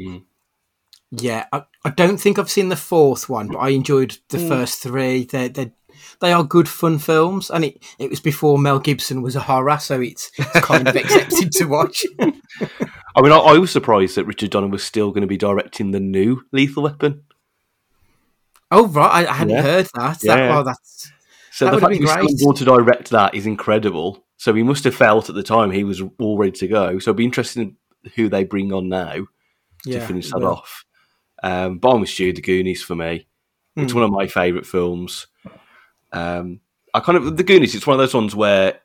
Yeah, 1.13 1.47
I, 1.53 1.65
I 1.85 1.91
don't 1.91 2.19
think 2.19 2.39
I've 2.39 2.51
seen 2.51 2.71
the 2.71 2.77
fourth 2.77 3.29
one, 3.29 3.49
but 3.49 3.59
I 3.59 3.71
enjoyed 3.71 4.19
the 4.31 4.39
first 4.39 4.83
three. 4.83 5.25
They 5.25 5.49
they 5.49 5.73
they 6.21 6.33
are 6.33 6.45
good 6.45 6.69
fun 6.69 6.99
films, 6.99 7.51
and 7.51 7.65
it, 7.65 7.85
it 7.99 8.11
was 8.11 8.21
before 8.21 8.59
Mel 8.59 8.79
Gibson 8.79 9.21
was 9.23 9.37
a 9.37 9.41
horror, 9.41 9.79
so 9.79 10.01
it's, 10.01 10.31
it's 10.39 10.61
kind 10.61 10.89
of 10.89 10.97
accepted 10.97 11.53
to 11.53 11.65
watch. 11.67 12.05
I 13.15 13.23
mean, 13.23 13.33
I, 13.33 13.39
I 13.39 13.59
was 13.59 13.71
surprised 13.71 14.17
that 14.17 14.25
Richard 14.25 14.51
Donner 14.51 14.69
was 14.69 14.83
still 14.85 15.11
going 15.11 15.23
to 15.23 15.27
be 15.27 15.37
directing 15.37 15.91
the 15.91 16.01
new 16.01 16.43
Lethal 16.53 16.85
Weapon. 16.85 17.25
Oh 18.71 18.87
right, 18.87 19.27
I, 19.27 19.31
I 19.31 19.33
hadn't 19.33 19.55
Yeah. 19.55 19.63
heard 19.63 19.89
that. 19.95 20.19
Yeah. 20.23 20.37
that 20.63 20.65
that's 20.65 21.11
So 21.51 21.65
That 21.67 21.75
the 21.75 21.81
fact 21.81 21.91
be 21.91 21.99
he's 21.99 22.11
still 22.11 22.47
going 22.53 22.57
to 22.59 22.65
direct 22.65 23.11
that 23.11 23.35
is 23.35 23.47
incredible. 23.47 24.25
So 24.37 24.55
he 24.55 24.63
must 24.63 24.85
have 24.85 24.95
felt 24.95 25.29
at 25.29 25.35
the 25.35 25.43
time 25.43 25.71
he 25.71 25.85
was 25.85 26.01
all 26.19 26.39
ready 26.39 26.53
to 26.53 26.69
go. 26.69 26.99
So 26.99 27.11
it'd 27.11 27.17
be 27.17 27.25
interesting 27.25 27.77
who 28.15 28.29
they 28.29 28.45
bring 28.45 28.73
on 28.73 28.89
now 28.89 29.13
to 29.13 29.27
yeah. 29.85 30.07
finish 30.07 30.31
that 30.31 30.43
off. 30.43 30.85
Um, 31.43 31.79
but 31.79 31.91
I'm 31.91 32.01
with 32.01 32.11
Stu, 32.11 32.33
The 32.33 32.41
Goonies 32.41 32.83
for 32.83 32.95
me. 32.95 33.27
It's 33.77 33.93
Hmm. 33.93 33.99
one 34.01 34.05
of 34.07 34.13
my 34.13 34.27
favourite 34.27 34.67
films. 34.67 35.27
Um, 36.13 36.61
I 36.95 37.01
kind 37.01 37.19
of 37.19 37.37
the 37.37 37.43
Goonies. 37.45 37.75
It's 37.75 37.87
one 37.87 37.95
of 37.95 37.99
those 37.99 38.15
ones 38.15 38.35
where 38.35 38.81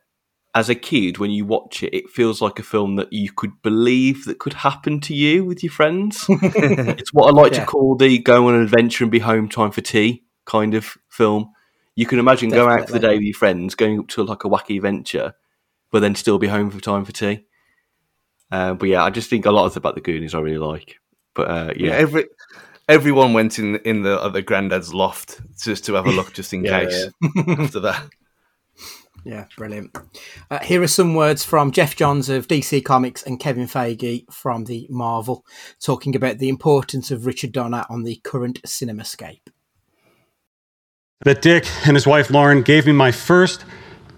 as 0.56 0.70
a 0.70 0.76
kid, 0.76 1.18
when 1.18 1.32
you 1.32 1.46
watch 1.46 1.84
it, 1.84 1.94
it 1.94 2.10
feels 2.10 2.42
like 2.42 2.58
a 2.60 2.64
film 2.64 2.96
that 2.96 3.12
you 3.12 3.32
could 3.32 3.62
believe 3.62 4.24
that 4.26 4.40
could 4.40 4.54
happen 4.54 5.02
to 5.02 5.14
you 5.14 5.44
with 5.44 5.62
your 5.62 5.72
friends. 5.72 6.26
it's 6.30 7.14
what 7.14 7.28
I 7.28 7.32
like 7.32 7.52
Yeah. 7.52 7.66
to 7.66 7.66
call 7.66 7.96
the 7.96 8.18
go 8.20 8.48
on 8.48 8.56
an 8.56 8.62
adventure 8.62 9.04
and 9.04 9.12
be 9.12 9.20
home 9.20 9.50
time 9.50 9.72
for 9.72 9.82
tea 9.82 10.24
kind 10.46 10.74
of 10.74 10.98
film. 11.10 11.52
You 11.96 12.06
can 12.06 12.20
imagine 12.20 12.50
going 12.50 12.72
out 12.80 12.88
for 12.88 12.94
the 12.94 13.00
day 13.00 13.16
with 13.16 13.24
your 13.24 13.34
friends, 13.36 13.76
going 13.76 14.00
up 14.00 14.08
to 14.10 14.24
like 14.24 14.46
a 14.46 14.50
wacky 14.50 14.78
adventure, 14.78 15.34
but 15.92 16.00
then 16.00 16.16
still 16.16 16.38
be 16.40 16.48
home 16.48 16.72
for 16.72 16.80
time 16.80 17.04
for 17.06 17.12
tea. 17.12 17.46
Uh, 18.52 18.74
but 18.76 18.88
yeah, 18.88 19.04
I 19.04 19.10
just 19.10 19.30
think 19.30 19.46
a 19.46 19.52
lot 19.52 19.66
of 19.66 19.76
about 19.76 19.96
the 19.96 20.02
Goonies 20.02 20.34
I 20.34 20.40
really 20.40 20.58
like. 20.58 20.96
But 21.34 21.50
uh, 21.50 21.74
Yeah, 21.76 21.90
yeah, 21.90 21.96
every 21.96 22.26
everyone 22.88 23.34
went 23.34 23.60
in 23.60 23.76
in 23.78 24.04
the 24.04 24.22
other 24.22 24.42
granddad's 24.42 24.94
loft 24.94 25.42
just 25.62 25.86
to 25.86 25.94
have 25.96 26.06
a 26.06 26.12
look, 26.12 26.34
just 26.34 26.54
in 26.54 26.64
Yeah, 26.66 26.80
case. 26.82 27.08
After 27.60 27.80
that, 27.82 28.10
Yeah, 29.26 29.46
brilliant. 29.58 29.98
Uh, 30.52 30.60
here 30.60 30.84
are 30.84 30.88
some 30.88 31.16
words 31.16 31.44
from 31.44 31.72
Geoff 31.72 31.96
Johns 31.96 32.30
of 32.30 32.48
DC 32.48 32.86
Comics 32.86 33.24
and 33.24 33.40
Kevin 33.40 33.66
Feige 33.66 34.32
from 34.32 34.66
the 34.66 34.86
Marvel, 34.88 35.44
talking 35.84 36.16
about 36.16 36.38
the 36.38 36.48
importance 36.48 37.10
of 37.10 37.26
Richard 37.26 37.52
Donner 37.52 37.86
on 37.90 38.04
the 38.04 38.18
current 38.24 38.62
cinemascape. 38.62 39.42
that 41.24 41.42
Dick 41.42 41.66
and 41.88 41.96
his 41.96 42.06
wife 42.06 42.30
Lauren 42.30 42.62
gave 42.62 42.86
me 42.86 42.92
my 42.92 43.12
first 43.12 43.66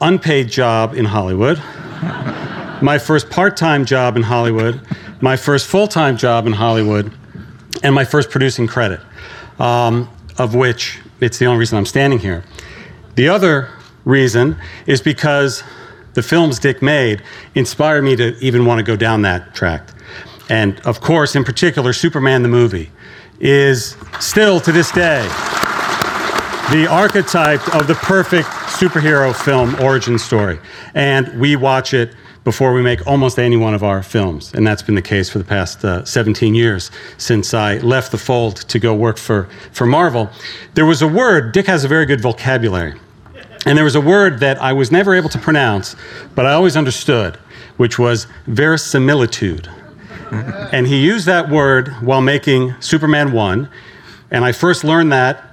unpaid 0.01 0.49
job 0.49 0.93
in 0.93 1.05
Hollywood, 1.05 1.57
my 2.81 2.99
first 2.99 3.29
part 3.29 3.55
time 3.55 3.85
job 3.85 4.17
in 4.17 4.23
Hollywood, 4.23 4.81
my 5.21 5.37
first 5.37 5.67
full 5.67 5.87
time 5.87 6.17
job 6.17 6.45
in 6.47 6.51
Hollywood, 6.53 7.13
and 7.81 7.95
my 7.95 8.03
first 8.03 8.29
producing 8.29 8.67
credit, 8.67 8.99
um, 9.57 10.09
of 10.37 10.53
which 10.53 10.99
it's 11.21 11.39
the 11.39 11.45
only 11.45 11.59
reason 11.59 11.77
I'm 11.77 11.85
standing 11.85 12.19
here. 12.19 12.43
The 13.15 13.29
other 13.29 13.69
reason 14.07 14.55
is 14.85 15.01
because 15.01 15.63
the 16.13 16.23
films 16.23 16.57
Dick 16.57 16.81
made 16.81 17.21
inspired 17.53 18.01
me 18.01 18.15
to 18.15 18.35
even 18.39 18.65
want 18.65 18.79
to 18.79 18.83
go 18.83 18.95
down 18.95 19.21
that 19.21 19.53
track. 19.53 19.89
And 20.49 20.79
of 20.81 21.01
course, 21.01 21.35
in 21.35 21.43
particular, 21.43 21.93
Superman 21.93 22.41
the 22.41 22.49
movie 22.49 22.89
is 23.39 23.95
still 24.19 24.59
to 24.61 24.71
this 24.71 24.91
day 24.91 25.21
the 26.71 26.87
archetype 26.89 27.75
of 27.75 27.87
the 27.87 27.95
perfect 27.95 28.47
superhero 28.47 29.33
film 29.33 29.75
origin 29.81 30.19
story. 30.19 30.59
And 30.95 31.39
we 31.39 31.55
watch 31.55 31.93
it 31.93 32.13
before 32.43 32.73
we 32.73 32.81
make 32.81 33.05
almost 33.07 33.39
any 33.39 33.55
one 33.55 33.73
of 33.73 33.83
our 33.83 34.03
films. 34.03 34.53
And 34.53 34.67
that's 34.67 34.81
been 34.81 34.95
the 34.95 35.01
case 35.01 35.29
for 35.29 35.37
the 35.37 35.45
past 35.45 35.85
uh, 35.85 36.03
17 36.03 36.55
years 36.55 36.91
since 37.17 37.53
I 37.53 37.77
left 37.77 38.11
the 38.11 38.17
fold 38.17 38.57
to 38.57 38.79
go 38.79 38.93
work 38.93 39.17
for, 39.17 39.47
for 39.71 39.85
Marvel. 39.85 40.29
There 40.73 40.85
was 40.85 41.01
a 41.01 41.07
word, 41.07 41.53
Dick 41.53 41.67
has 41.67 41.85
a 41.85 41.87
very 41.87 42.05
good 42.05 42.21
vocabulary. 42.21 42.99
And 43.67 43.77
there 43.77 43.85
was 43.85 43.95
a 43.95 44.01
word 44.01 44.39
that 44.39 44.61
I 44.61 44.73
was 44.73 44.91
never 44.91 45.13
able 45.13 45.29
to 45.29 45.37
pronounce, 45.37 45.95
but 46.35 46.45
I 46.45 46.53
always 46.53 46.77
understood, 46.77 47.35
which 47.77 47.99
was 47.99 48.27
verisimilitude. 48.45 49.69
and 50.71 50.87
he 50.87 51.03
used 51.03 51.25
that 51.25 51.49
word 51.49 51.89
while 52.01 52.21
making 52.21 52.75
Superman 52.81 53.31
1. 53.31 53.69
And 54.31 54.43
I 54.43 54.51
first 54.51 54.83
learned 54.83 55.11
that 55.11 55.47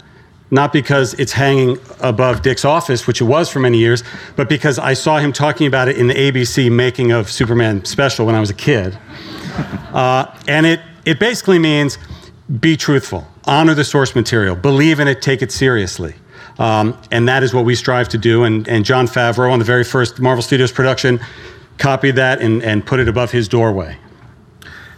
not 0.51 0.73
because 0.73 1.15
it's 1.15 1.33
hanging 1.33 1.79
above 2.01 2.43
Dick's 2.43 2.65
office, 2.65 3.07
which 3.07 3.21
it 3.21 3.25
was 3.25 3.51
for 3.51 3.59
many 3.59 3.79
years, 3.79 4.05
but 4.37 4.49
because 4.49 4.79
I 4.79 4.95
saw 4.95 5.19
him 5.19 5.33
talking 5.33 5.67
about 5.67 5.89
it 5.89 5.97
in 5.97 6.07
the 6.07 6.15
ABC 6.15 6.71
making 6.71 7.11
of 7.11 7.31
Superman 7.31 7.85
special 7.85 8.25
when 8.25 8.37
I 8.37 8.41
was 8.41 8.51
a 8.51 8.55
kid. 8.55 8.97
Uh, 9.95 10.37
and 10.49 10.67
it, 10.67 10.81
it 11.05 11.21
basically 11.21 11.61
means 11.61 11.99
be 12.59 12.77
truthful, 12.77 13.25
honor 13.45 13.73
the 13.73 13.85
source 13.85 14.17
material, 14.17 14.57
believe 14.57 14.99
in 14.99 15.07
it, 15.07 15.23
take 15.23 15.41
it 15.41 15.53
seriously. 15.53 16.17
Um, 16.59 16.97
and 17.11 17.29
that 17.29 17.43
is 17.43 17.53
what 17.53 17.65
we 17.65 17.75
strive 17.75 18.09
to 18.11 18.19
do. 18.19 18.45
And, 18.45 18.69
and 18.69 18.85
Jon 18.85 19.07
Favreau, 19.07 19.51
on 19.51 19.59
the 19.59 19.65
very 19.65 19.85
first 19.85 20.21
Marvel 20.21 20.43
Studios 20.43 20.71
production, 20.71 21.21
copied 21.79 22.17
that 22.17 22.41
and, 22.41 22.63
and 22.63 22.87
put 22.87 23.01
it 23.01 23.09
above 23.09 23.33
his 23.33 23.49
doorway. 23.49 23.99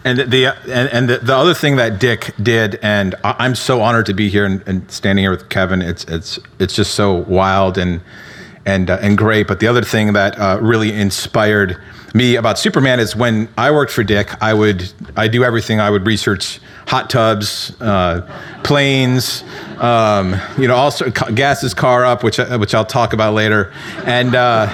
And 0.04 0.18
the 0.20 0.46
and, 0.46 0.88
and 0.92 1.08
the, 1.08 1.18
the 1.18 1.34
other 1.34 1.54
thing 1.54 1.76
that 1.76 1.98
Dick 1.98 2.32
did, 2.40 2.78
and 2.80 3.16
I- 3.24 3.34
I'm 3.40 3.56
so 3.56 3.80
honored 3.80 4.06
to 4.06 4.14
be 4.14 4.28
here 4.28 4.44
and, 4.44 4.62
and 4.68 4.88
standing 4.88 5.24
here 5.24 5.32
with 5.32 5.48
Kevin. 5.48 5.82
It's 5.82 6.04
it's 6.04 6.38
it's 6.60 6.76
just 6.76 6.94
so 6.94 7.12
wild 7.12 7.76
and 7.76 8.00
and 8.64 8.88
uh, 8.88 8.98
and 9.00 9.18
great. 9.18 9.48
But 9.48 9.58
the 9.58 9.66
other 9.66 9.82
thing 9.82 10.12
that 10.12 10.38
uh, 10.38 10.58
really 10.62 10.92
inspired 10.92 11.76
me 12.14 12.36
about 12.36 12.56
Superman 12.56 13.00
is 13.00 13.16
when 13.16 13.48
I 13.58 13.72
worked 13.72 13.90
for 13.90 14.04
Dick, 14.04 14.30
I 14.40 14.54
would 14.54 14.92
I 15.16 15.26
do 15.26 15.42
everything. 15.42 15.80
I 15.80 15.90
would 15.90 16.06
research 16.06 16.60
hot 16.86 17.10
tubs, 17.10 17.72
uh, 17.80 18.20
planes, 18.62 19.42
um, 19.78 20.36
you 20.56 20.68
know, 20.68 20.76
also 20.76 21.10
gas 21.10 21.60
his 21.60 21.74
car 21.74 22.04
up, 22.04 22.22
which 22.22 22.38
I- 22.40 22.56
which 22.56 22.74
I'll 22.74 22.84
talk 22.84 23.12
about 23.12 23.34
later, 23.34 23.72
and. 24.04 24.34
Uh, 24.34 24.68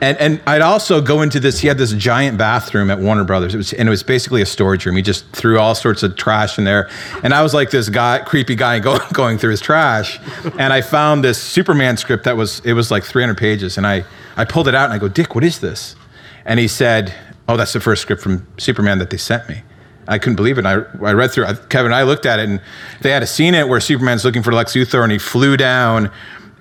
and 0.00 0.16
and 0.18 0.40
I'd 0.46 0.60
also 0.62 1.00
go 1.00 1.22
into 1.22 1.40
this. 1.40 1.58
He 1.58 1.66
had 1.66 1.76
this 1.76 1.90
giant 1.92 2.38
bathroom 2.38 2.88
at 2.88 3.00
Warner 3.00 3.24
Brothers. 3.24 3.52
It 3.52 3.56
was 3.56 3.72
and 3.72 3.88
it 3.88 3.90
was 3.90 4.04
basically 4.04 4.40
a 4.40 4.46
storage 4.46 4.86
room. 4.86 4.94
He 4.94 5.02
just 5.02 5.28
threw 5.32 5.58
all 5.58 5.74
sorts 5.74 6.04
of 6.04 6.14
trash 6.14 6.56
in 6.56 6.62
there. 6.62 6.88
And 7.24 7.34
I 7.34 7.42
was 7.42 7.52
like 7.52 7.70
this 7.70 7.88
guy, 7.88 8.20
creepy 8.20 8.54
guy, 8.54 8.78
go, 8.88 9.00
going 9.12 9.38
through 9.38 9.50
his 9.50 9.60
trash. 9.60 10.20
And 10.56 10.72
I 10.72 10.82
found 10.82 11.24
this 11.24 11.42
Superman 11.42 11.96
script 11.96 12.22
that 12.26 12.36
was 12.36 12.60
it 12.64 12.74
was 12.74 12.92
like 12.92 13.02
300 13.02 13.36
pages. 13.36 13.76
And 13.76 13.84
I 13.88 14.04
I 14.36 14.44
pulled 14.44 14.68
it 14.68 14.74
out 14.76 14.84
and 14.84 14.92
I 14.92 14.98
go, 14.98 15.08
Dick, 15.08 15.34
what 15.34 15.42
is 15.42 15.58
this? 15.58 15.96
And 16.44 16.60
he 16.60 16.68
said, 16.68 17.12
Oh, 17.48 17.56
that's 17.56 17.72
the 17.72 17.80
first 17.80 18.02
script 18.02 18.22
from 18.22 18.46
Superman 18.56 19.00
that 19.00 19.10
they 19.10 19.16
sent 19.16 19.48
me. 19.48 19.62
I 20.08 20.18
couldn't 20.18 20.36
believe 20.36 20.58
it. 20.58 20.66
I, 20.66 20.72
I 20.72 21.12
read 21.12 21.30
through 21.30 21.46
it. 21.46 21.68
Kevin 21.68 21.92
and 21.92 21.94
I 21.94 22.02
looked 22.02 22.26
at 22.26 22.40
it, 22.40 22.48
and 22.48 22.60
they 23.02 23.10
had 23.10 23.22
a 23.22 23.26
scene 23.26 23.54
in 23.54 23.60
it 23.60 23.68
where 23.68 23.78
Superman's 23.78 24.24
looking 24.24 24.42
for 24.42 24.52
Lex 24.52 24.72
Luthor, 24.72 25.02
and 25.02 25.12
he 25.12 25.18
flew 25.18 25.56
down, 25.56 26.10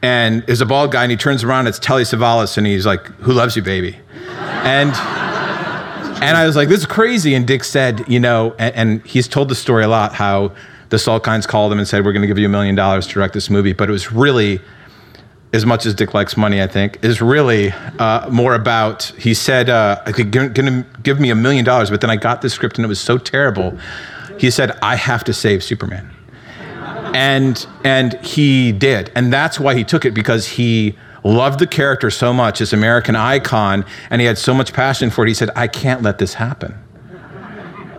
and 0.01 0.47
is 0.47 0.61
a 0.61 0.65
bald 0.65 0.91
guy, 0.91 1.03
and 1.03 1.11
he 1.11 1.17
turns 1.17 1.43
around, 1.43 1.67
it's 1.67 1.79
Telly 1.79 2.03
Savalas, 2.03 2.57
and 2.57 2.67
he's 2.67 2.85
like, 2.85 3.07
"Who 3.21 3.33
loves 3.33 3.55
you, 3.55 3.61
baby?" 3.61 3.97
And 4.63 4.91
and 6.21 6.35
I 6.37 6.45
was 6.45 6.55
like, 6.55 6.67
"This 6.67 6.79
is 6.79 6.85
crazy." 6.85 7.33
And 7.33 7.47
Dick 7.47 7.63
said, 7.63 8.03
"You 8.07 8.19
know," 8.19 8.55
and, 8.59 8.75
and 8.75 9.05
he's 9.05 9.27
told 9.27 9.49
the 9.49 9.55
story 9.55 9.83
a 9.83 9.87
lot 9.87 10.13
how 10.13 10.51
the 10.89 10.97
Salkinds 10.97 11.47
called 11.47 11.71
him 11.71 11.79
and 11.79 11.87
said, 11.87 12.05
"We're 12.05 12.13
going 12.13 12.21
to 12.21 12.27
give 12.27 12.37
you 12.37 12.45
a 12.45 12.49
million 12.49 12.75
dollars 12.75 13.07
to 13.07 13.13
direct 13.13 13.33
this 13.33 13.49
movie," 13.49 13.73
but 13.73 13.89
it 13.89 13.91
was 13.91 14.11
really 14.11 14.59
as 15.53 15.65
much 15.65 15.85
as 15.85 15.93
Dick 15.93 16.13
likes 16.13 16.35
money, 16.35 16.61
I 16.61 16.67
think, 16.67 17.03
is 17.03 17.21
really 17.21 17.71
uh, 17.99 18.29
more 18.29 18.53
about. 18.53 19.03
He 19.17 19.33
said, 19.33 19.69
uh, 19.69 20.01
"I 20.05 20.11
could 20.11 20.31
going 20.31 20.53
to 20.53 20.85
give 21.03 21.19
me 21.19 21.29
a 21.29 21.35
million 21.35 21.63
dollars," 21.63 21.89
but 21.89 22.01
then 22.01 22.09
I 22.09 22.15
got 22.15 22.41
this 22.41 22.53
script 22.53 22.77
and 22.77 22.85
it 22.85 22.87
was 22.87 22.99
so 22.99 23.17
terrible. 23.17 23.77
He 24.37 24.51
said, 24.51 24.77
"I 24.81 24.95
have 24.95 25.23
to 25.25 25.33
save 25.33 25.63
Superman," 25.63 26.09
and 27.13 27.65
and 27.83 28.13
he 28.15 28.71
did, 28.71 29.11
and 29.15 29.31
that's 29.31 29.59
why 29.59 29.75
he 29.75 29.83
took 29.83 30.05
it 30.05 30.13
because 30.13 30.47
he 30.47 30.97
loved 31.23 31.59
the 31.59 31.67
character 31.67 32.09
so 32.09 32.33
much, 32.33 32.59
this 32.59 32.73
American 32.73 33.15
icon, 33.15 33.85
and 34.09 34.21
he 34.21 34.27
had 34.27 34.37
so 34.37 34.53
much 34.53 34.73
passion 34.73 35.09
for 35.09 35.25
it. 35.25 35.29
He 35.29 35.33
said, 35.33 35.49
"I 35.55 35.67
can't 35.67 36.01
let 36.01 36.17
this 36.17 36.33
happen," 36.33 36.75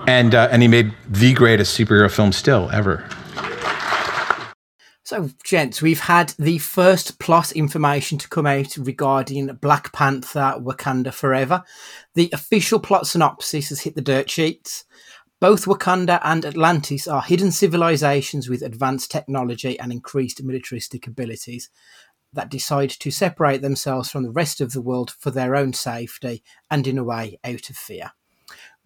and 0.06 0.34
uh, 0.34 0.48
and 0.50 0.60
he 0.60 0.68
made 0.68 0.92
the 1.08 1.32
greatest 1.32 1.78
superhero 1.78 2.10
film 2.10 2.32
still 2.32 2.68
ever. 2.72 3.08
So, 5.08 5.30
gents, 5.42 5.80
we've 5.80 6.00
had 6.00 6.34
the 6.38 6.58
first 6.58 7.18
plot 7.18 7.52
information 7.52 8.18
to 8.18 8.28
come 8.28 8.44
out 8.44 8.76
regarding 8.76 9.46
Black 9.54 9.90
Panther 9.90 10.56
Wakanda 10.60 11.14
Forever. 11.14 11.64
The 12.14 12.28
official 12.30 12.78
plot 12.78 13.06
synopsis 13.06 13.70
has 13.70 13.80
hit 13.80 13.94
the 13.94 14.02
dirt 14.02 14.28
sheets. 14.28 14.84
Both 15.40 15.64
Wakanda 15.64 16.20
and 16.22 16.44
Atlantis 16.44 17.08
are 17.08 17.22
hidden 17.22 17.52
civilizations 17.52 18.50
with 18.50 18.60
advanced 18.60 19.10
technology 19.10 19.80
and 19.80 19.92
increased 19.92 20.42
militaristic 20.42 21.06
abilities 21.06 21.70
that 22.34 22.50
decide 22.50 22.90
to 22.90 23.10
separate 23.10 23.62
themselves 23.62 24.10
from 24.10 24.24
the 24.24 24.30
rest 24.30 24.60
of 24.60 24.72
the 24.72 24.82
world 24.82 25.10
for 25.18 25.30
their 25.30 25.56
own 25.56 25.72
safety 25.72 26.42
and, 26.70 26.86
in 26.86 26.98
a 26.98 27.04
way, 27.04 27.40
out 27.42 27.70
of 27.70 27.76
fear. 27.76 28.12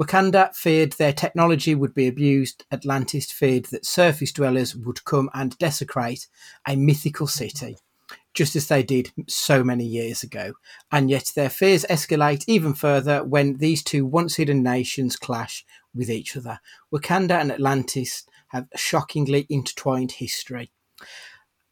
Wakanda 0.01 0.55
feared 0.55 0.93
their 0.93 1.13
technology 1.13 1.75
would 1.75 1.95
be 1.95 2.09
abused. 2.09 2.65
Atlantis 2.73 3.31
feared 3.31 3.67
that 3.67 3.87
surface 3.87 4.33
dwellers 4.33 4.75
would 4.75 5.05
come 5.05 5.31
and 5.35 5.57
desecrate 5.59 6.29
a 6.67 6.77
mythical 6.77 7.27
city, 7.27 7.77
just 8.35 8.57
as 8.57 8.69
they 8.69 8.83
did 8.83 9.13
so 9.29 9.63
many 9.63 9.85
years 9.85 10.23
ago. 10.23 10.55
And 10.91 11.11
yet 11.11 11.33
their 11.37 11.51
fears 11.51 11.85
escalate 11.89 12.45
even 12.47 12.75
further 12.75 13.23
when 13.23 13.59
these 13.59 13.83
two 13.83 14.07
once 14.07 14.37
hidden 14.37 14.63
nations 14.63 15.17
clash 15.17 15.65
with 15.95 16.11
each 16.11 16.37
other. 16.37 16.59
Wakanda 16.93 17.41
and 17.41 17.53
Atlantis 17.53 18.25
have 18.49 18.67
a 18.73 18.79
shockingly 18.79 19.47
intertwined 19.49 20.13
history. 20.13 20.71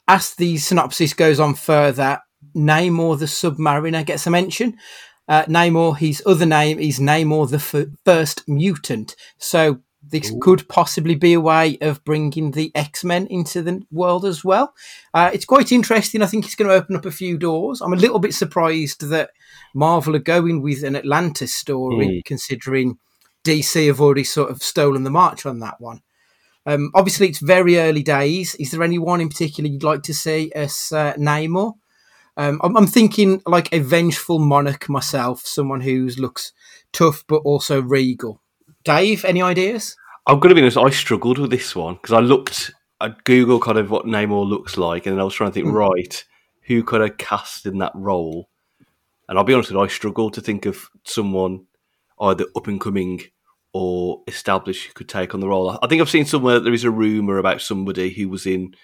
As 0.06 0.34
the 0.34 0.58
synopsis 0.58 1.14
goes 1.14 1.40
on 1.40 1.54
further, 1.54 2.20
Namor 2.56 3.18
the 3.18 3.26
Submariner 3.26 4.04
gets 4.04 4.26
a 4.26 4.30
mention. 4.30 4.78
Uh, 5.28 5.44
Namor, 5.44 5.96
his 5.96 6.22
other 6.26 6.46
name 6.46 6.78
is 6.78 6.98
Namor 6.98 7.48
the 7.48 7.56
F- 7.56 7.88
First 8.04 8.48
Mutant. 8.48 9.14
So 9.38 9.80
this 10.02 10.32
could 10.40 10.66
possibly 10.68 11.14
be 11.14 11.34
a 11.34 11.40
way 11.40 11.78
of 11.80 12.02
bringing 12.04 12.52
the 12.52 12.72
X 12.74 13.04
Men 13.04 13.26
into 13.26 13.62
the 13.62 13.82
world 13.90 14.24
as 14.24 14.44
well. 14.44 14.74
Uh, 15.14 15.30
it's 15.32 15.44
quite 15.44 15.72
interesting. 15.72 16.22
I 16.22 16.26
think 16.26 16.44
it's 16.46 16.54
going 16.54 16.68
to 16.68 16.74
open 16.74 16.96
up 16.96 17.04
a 17.04 17.10
few 17.10 17.36
doors. 17.38 17.80
I'm 17.80 17.92
a 17.92 17.96
little 17.96 18.18
bit 18.18 18.34
surprised 18.34 19.08
that 19.10 19.30
Marvel 19.74 20.16
are 20.16 20.20
going 20.20 20.62
with 20.62 20.82
an 20.82 20.96
Atlantis 20.96 21.54
story, 21.54 22.22
considering 22.24 22.98
DC 23.44 23.86
have 23.86 24.00
already 24.00 24.24
sort 24.24 24.50
of 24.50 24.62
stolen 24.62 25.04
the 25.04 25.10
march 25.10 25.46
on 25.46 25.60
that 25.60 25.80
one. 25.80 26.00
Um, 26.66 26.90
obviously, 26.94 27.28
it's 27.28 27.38
very 27.38 27.78
early 27.78 28.02
days. 28.02 28.54
Is 28.56 28.70
there 28.70 28.82
anyone 28.82 29.20
in 29.20 29.28
particular 29.28 29.68
you'd 29.70 29.82
like 29.82 30.02
to 30.04 30.14
see 30.14 30.50
as 30.54 30.92
uh, 30.92 31.14
Namor? 31.14 31.74
Um, 32.40 32.58
I'm, 32.64 32.74
I'm 32.74 32.86
thinking 32.86 33.42
like 33.44 33.70
a 33.70 33.80
vengeful 33.80 34.38
monarch 34.38 34.88
myself, 34.88 35.44
someone 35.44 35.82
who 35.82 36.08
looks 36.16 36.52
tough 36.90 37.22
but 37.28 37.42
also 37.44 37.82
regal. 37.82 38.40
Dave, 38.82 39.26
any 39.26 39.42
ideas? 39.42 39.94
I'm 40.26 40.40
going 40.40 40.48
to 40.48 40.54
be 40.54 40.62
honest. 40.62 40.78
I 40.78 40.88
struggled 40.88 41.36
with 41.36 41.50
this 41.50 41.76
one 41.76 41.96
because 41.96 42.12
I 42.14 42.20
looked 42.20 42.70
at 43.02 43.24
Google 43.24 43.60
kind 43.60 43.76
of 43.76 43.90
what 43.90 44.06
Namor 44.06 44.48
looks 44.48 44.78
like, 44.78 45.04
and 45.04 45.14
then 45.14 45.20
I 45.20 45.24
was 45.24 45.34
trying 45.34 45.50
to 45.50 45.54
think, 45.54 45.66
Mm. 45.66 45.74
right, 45.74 46.24
who 46.62 46.82
could 46.82 47.02
I 47.02 47.10
cast 47.10 47.66
in 47.66 47.76
that 47.78 47.92
role? 47.94 48.48
And 49.28 49.36
I'll 49.36 49.44
be 49.44 49.52
honest 49.52 49.68
with 49.70 49.76
you, 49.76 49.84
I 49.84 49.88
struggled 49.88 50.32
to 50.34 50.40
think 50.40 50.64
of 50.64 50.88
someone 51.04 51.66
either 52.22 52.46
up 52.56 52.68
and 52.68 52.80
coming 52.80 53.20
or 53.74 54.22
established 54.26 54.86
who 54.86 54.92
could 54.94 55.10
take 55.10 55.34
on 55.34 55.40
the 55.40 55.48
role. 55.48 55.78
I 55.82 55.86
think 55.88 56.00
I've 56.00 56.08
seen 56.08 56.24
somewhere 56.24 56.54
that 56.54 56.60
there 56.60 56.72
is 56.72 56.84
a 56.84 56.90
rumor 56.90 57.36
about 57.36 57.60
somebody 57.60 58.08
who 58.10 58.30
was 58.30 58.46
in 58.46 58.74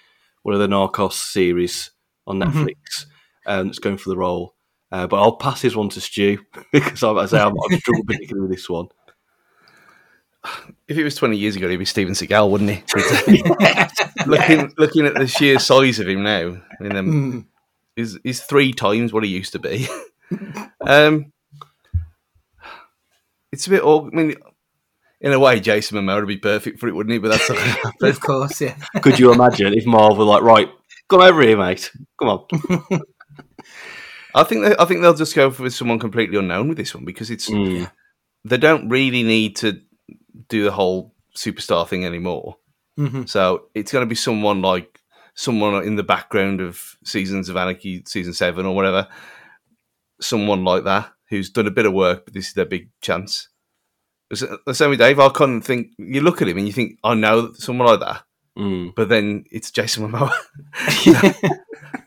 one 0.43 0.53
of 0.53 0.61
the 0.61 0.67
Narcos 0.67 1.13
series 1.13 1.89
on 2.27 2.39
Mhm. 2.39 2.51
Netflix 2.53 3.05
um, 3.47 3.67
that's 3.67 3.79
going 3.79 3.97
for 3.97 4.09
the 4.09 4.17
role. 4.17 4.53
Uh, 4.91 5.07
but 5.07 5.21
I'll 5.21 5.35
pass 5.37 5.61
this 5.61 5.75
one 5.75 5.89
to 5.89 6.01
Stu 6.01 6.37
because 6.71 7.03
I, 7.03 7.11
I 7.11 7.25
say 7.25 7.39
I'm, 7.39 7.53
I've 7.71 7.79
struggled 7.79 8.07
particularly 8.07 8.47
with 8.47 8.57
this 8.57 8.69
one. 8.69 8.87
If 10.87 10.97
it 10.97 11.03
was 11.03 11.15
20 11.15 11.35
years 11.35 11.57
ago, 11.57 11.67
he'd 11.67 11.75
be 11.77 11.83
Steven 11.83 12.13
Seagal, 12.13 12.49
wouldn't 12.49 12.69
he? 12.69 14.25
looking, 14.25 14.71
looking 14.77 15.05
at 15.05 15.15
the 15.15 15.27
sheer 15.27 15.59
size 15.59 15.99
of 15.99 16.07
him 16.07 16.23
now, 16.23 16.61
I 16.79 16.83
mean, 16.83 16.95
um, 16.95 17.07
Mm. 17.11 17.45
he's, 17.97 18.17
he's 18.23 18.41
three 18.41 18.71
times 18.71 19.11
what 19.11 19.25
he 19.25 19.29
used 19.29 19.51
to 19.53 19.59
be. 19.59 19.87
um, 20.85 21.33
it's 23.51 23.67
a 23.67 23.71
bit 23.71 23.83
awkward. 23.83 24.13
I 24.13 24.17
mean, 24.23 24.35
in 25.19 25.33
a 25.33 25.39
way, 25.39 25.59
Jason 25.59 25.97
Momoa 25.97 26.19
would 26.19 26.27
be 26.27 26.37
perfect 26.37 26.79
for 26.79 26.87
it, 26.87 26.95
wouldn't 26.95 27.11
he? 27.11 27.19
But 27.19 27.29
that's 27.31 27.49
not 27.49 27.57
going 27.57 27.67
to 27.69 27.73
happen. 27.75 28.07
Of 28.07 28.19
course, 28.21 28.61
yeah. 28.61 28.77
Could 29.01 29.19
you 29.19 29.33
imagine 29.33 29.73
if 29.73 29.85
Marvel 29.85 30.17
were 30.17 30.23
like, 30.25 30.43
right, 30.43 30.69
come 31.09 31.21
over 31.21 31.41
here, 31.41 31.57
mate. 31.57 31.91
Come 32.19 32.29
on. 32.29 33.01
I 34.39 34.43
think 34.43 34.63
they, 34.63 34.75
I 34.77 34.85
think 34.85 35.01
they'll 35.01 35.13
just 35.13 35.35
go 35.35 35.49
for 35.51 35.69
someone 35.69 35.99
completely 35.99 36.37
unknown 36.37 36.67
with 36.69 36.77
this 36.77 36.93
one 36.95 37.05
because 37.05 37.29
it's 37.31 37.49
Mm. 37.49 37.91
they 38.45 38.57
don't 38.57 38.87
really 38.89 39.23
need 39.23 39.55
to 39.57 39.81
do 40.47 40.63
the 40.63 40.71
whole 40.71 41.13
superstar 41.35 41.87
thing 41.87 42.05
anymore. 42.05 42.57
hmm 42.97 43.25
So 43.25 43.67
it's 43.75 43.91
going 43.91 44.03
to 44.05 44.09
be 44.09 44.15
someone 44.15 44.61
like 44.61 44.99
someone 45.35 45.83
in 45.83 45.95
the 45.95 46.03
background 46.03 46.61
of 46.61 46.95
Sons 47.03 47.49
of 47.49 47.57
Anarchy, 47.57 48.03
season 48.07 48.33
seven 48.33 48.65
or 48.65 48.75
whatever. 48.75 49.07
Someone 50.19 50.63
like 50.63 50.83
that 50.85 51.11
who's 51.29 51.49
done 51.49 51.67
a 51.67 51.71
bit 51.71 51.85
of 51.85 51.93
work, 51.93 52.25
but 52.25 52.33
this 52.33 52.47
is 52.47 52.53
their 52.53 52.65
big 52.65 52.89
chance. 53.01 53.49
It's- 54.31 54.57
The 54.65 54.73
same 54.73 54.89
with 54.91 54.99
Dave. 54.99 55.19
I 55.19 55.29
couldn't 55.29 55.61
think. 55.61 55.91
You 55.97 56.21
look 56.21 56.41
at 56.41 56.47
him 56.47 56.57
and 56.57 56.65
you 56.67 56.73
think, 56.73 56.97
"I 57.03 57.13
know 57.13 57.53
someone 57.53 57.87
like 57.87 57.99
that," 57.99 58.23
Mm. 58.57 58.93
but 58.95 59.09
then 59.09 59.45
it's 59.51 59.71
Jason 59.71 60.09
Momoa. 60.09 60.31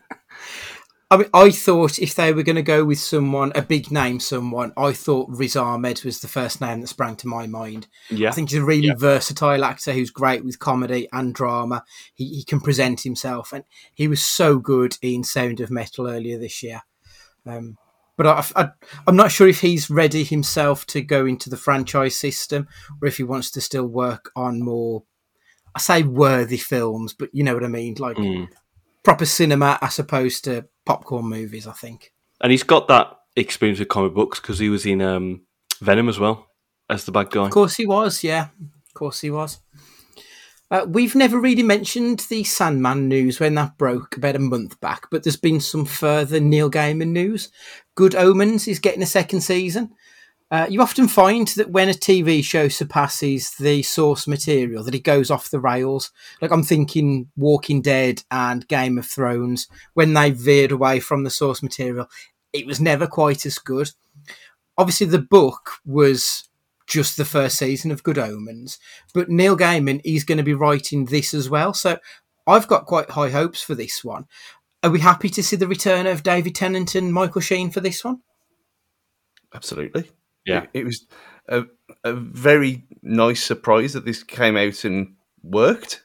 I 1.11 1.17
mean, 1.17 1.29
I 1.33 1.51
thought 1.51 1.99
if 1.99 2.15
they 2.15 2.31
were 2.31 2.41
going 2.41 2.55
to 2.55 2.61
go 2.61 2.85
with 2.85 2.97
someone, 2.99 3.51
a 3.53 3.61
big 3.61 3.91
name, 3.91 4.21
someone, 4.21 4.71
I 4.77 4.93
thought 4.93 5.27
Riz 5.29 5.57
Ahmed 5.57 6.05
was 6.05 6.21
the 6.21 6.29
first 6.29 6.61
name 6.61 6.79
that 6.79 6.87
sprang 6.87 7.17
to 7.17 7.27
my 7.27 7.47
mind. 7.47 7.87
Yeah. 8.09 8.29
I 8.29 8.31
think 8.31 8.49
he's 8.49 8.59
a 8.59 8.63
really 8.63 8.93
versatile 8.97 9.65
actor 9.65 9.91
who's 9.91 10.09
great 10.09 10.45
with 10.45 10.57
comedy 10.59 11.09
and 11.11 11.35
drama. 11.35 11.83
He, 12.13 12.29
he 12.35 12.43
can 12.45 12.61
present 12.61 13.01
himself, 13.01 13.51
and 13.51 13.65
he 13.93 14.07
was 14.07 14.23
so 14.23 14.57
good 14.57 14.97
in 15.01 15.25
Sound 15.25 15.59
of 15.59 15.69
Metal 15.69 16.07
earlier 16.07 16.39
this 16.39 16.63
year. 16.63 16.81
Um, 17.45 17.77
but 18.15 18.27
I, 18.27 18.45
I, 18.55 18.69
I'm 19.05 19.17
not 19.17 19.31
sure 19.33 19.49
if 19.49 19.59
he's 19.59 19.89
ready 19.89 20.23
himself 20.23 20.85
to 20.87 21.01
go 21.01 21.25
into 21.25 21.49
the 21.49 21.57
franchise 21.57 22.15
system, 22.15 22.69
or 23.01 23.09
if 23.09 23.17
he 23.17 23.23
wants 23.23 23.51
to 23.51 23.59
still 23.61 23.85
work 23.85 24.31
on 24.33 24.63
more, 24.63 25.03
I 25.75 25.79
say 25.79 26.03
worthy 26.03 26.57
films, 26.57 27.13
but 27.13 27.29
you 27.33 27.43
know 27.43 27.53
what 27.53 27.65
I 27.65 27.67
mean, 27.67 27.95
like 27.99 28.15
Mm. 28.15 28.47
proper 29.03 29.25
cinema 29.25 29.77
as 29.81 29.99
opposed 29.99 30.45
to 30.45 30.67
popcorn 30.85 31.25
movies. 31.25 31.67
I 31.67 31.73
think. 31.73 32.13
And 32.41 32.51
he's 32.51 32.63
got 32.63 32.87
that 32.87 33.17
experience 33.35 33.79
with 33.79 33.89
comic 33.89 34.13
books 34.13 34.39
because 34.39 34.59
he 34.59 34.69
was 34.69 34.85
in 34.85 35.01
um, 35.01 35.41
Venom 35.79 36.09
as 36.09 36.19
well 36.19 36.47
as 36.89 37.05
the 37.05 37.11
bad 37.11 37.29
guy. 37.29 37.45
Of 37.45 37.51
course 37.51 37.75
he 37.75 37.85
was, 37.85 38.23
yeah. 38.23 38.49
Of 38.87 38.93
course 38.93 39.21
he 39.21 39.31
was. 39.31 39.59
Uh, 40.69 40.85
we've 40.87 41.15
never 41.15 41.37
really 41.37 41.63
mentioned 41.63 42.25
the 42.29 42.45
Sandman 42.45 43.09
news 43.09 43.41
when 43.41 43.55
that 43.55 43.77
broke 43.77 44.15
about 44.15 44.37
a 44.37 44.39
month 44.39 44.79
back, 44.79 45.07
but 45.11 45.23
there's 45.23 45.35
been 45.35 45.59
some 45.59 45.83
further 45.83 46.39
Neil 46.39 46.71
Gaiman 46.71 47.09
news. 47.09 47.49
Good 47.95 48.15
Omens 48.15 48.69
is 48.69 48.79
getting 48.79 49.03
a 49.03 49.07
second 49.07 49.41
season. 49.41 49.91
Uh, 50.51 50.67
you 50.69 50.81
often 50.81 51.07
find 51.07 51.47
that 51.49 51.71
when 51.71 51.87
a 51.87 51.93
TV 51.93 52.43
show 52.43 52.67
surpasses 52.67 53.51
the 53.57 53.81
source 53.81 54.27
material, 54.27 54.83
that 54.83 54.93
it 54.93 55.05
goes 55.05 55.31
off 55.31 55.49
the 55.49 55.61
rails. 55.61 56.11
Like 56.41 56.51
I'm 56.51 56.63
thinking 56.63 57.31
Walking 57.37 57.81
Dead 57.81 58.23
and 58.29 58.67
Game 58.67 58.97
of 58.97 59.05
Thrones, 59.05 59.69
when 59.93 60.13
they 60.13 60.31
veered 60.31 60.73
away 60.73 60.99
from 60.99 61.23
the 61.23 61.29
source 61.29 61.63
material, 61.63 62.09
it 62.51 62.65
was 62.67 62.81
never 62.81 63.07
quite 63.07 63.45
as 63.45 63.57
good. 63.59 63.91
Obviously, 64.77 65.07
the 65.07 65.19
book 65.19 65.71
was 65.85 66.49
just 66.85 67.15
the 67.15 67.23
first 67.23 67.57
season 67.57 67.89
of 67.89 68.03
Good 68.03 68.17
Omens, 68.17 68.77
but 69.13 69.29
Neil 69.29 69.55
Gaiman 69.55 70.01
is 70.03 70.25
going 70.25 70.37
to 70.37 70.43
be 70.43 70.53
writing 70.53 71.05
this 71.05 71.33
as 71.33 71.49
well. 71.49 71.73
So 71.73 71.97
I've 72.45 72.67
got 72.67 72.87
quite 72.87 73.11
high 73.11 73.29
hopes 73.29 73.61
for 73.61 73.75
this 73.75 74.03
one. 74.03 74.25
Are 74.83 74.89
we 74.89 74.99
happy 74.99 75.29
to 75.29 75.43
see 75.43 75.55
the 75.55 75.67
return 75.67 76.07
of 76.07 76.23
David 76.23 76.55
Tennant 76.55 76.93
and 76.93 77.13
Michael 77.13 77.39
Sheen 77.39 77.71
for 77.71 77.79
this 77.79 78.03
one? 78.03 78.21
Absolutely. 79.53 80.09
Yeah. 80.45 80.63
It, 80.73 80.81
it 80.81 80.85
was 80.85 81.05
a, 81.47 81.63
a 82.03 82.13
very 82.13 82.85
nice 83.03 83.43
surprise 83.43 83.93
that 83.93 84.05
this 84.05 84.23
came 84.23 84.57
out 84.57 84.83
and 84.83 85.15
worked. 85.43 86.03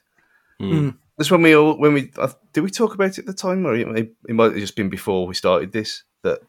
Mm. 0.61 0.95
That's 1.17 1.31
when 1.31 1.41
we 1.41 1.55
all 1.55 1.77
when 1.77 1.93
we 1.93 2.11
uh, 2.17 2.31
did 2.53 2.61
we 2.61 2.69
talk 2.69 2.93
about 2.93 3.11
it 3.11 3.19
at 3.19 3.25
the 3.25 3.33
time, 3.33 3.65
or 3.65 3.75
it, 3.75 3.87
may- 3.87 4.09
it 4.29 4.33
might 4.33 4.51
have 4.51 4.55
just 4.59 4.75
been 4.75 4.89
before 4.89 5.25
we 5.27 5.33
started 5.33 5.71
this 5.71 6.03
that 6.23 6.39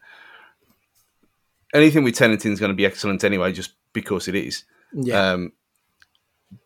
anything 1.74 2.04
with 2.04 2.14
Tenanting 2.16 2.52
is 2.52 2.60
going 2.60 2.70
to 2.72 2.76
be 2.76 2.86
excellent 2.86 3.24
anyway, 3.24 3.52
just 3.52 3.72
because 3.92 4.28
it 4.28 4.34
is. 4.34 4.64
Yeah. 4.92 5.32
Um, 5.32 5.52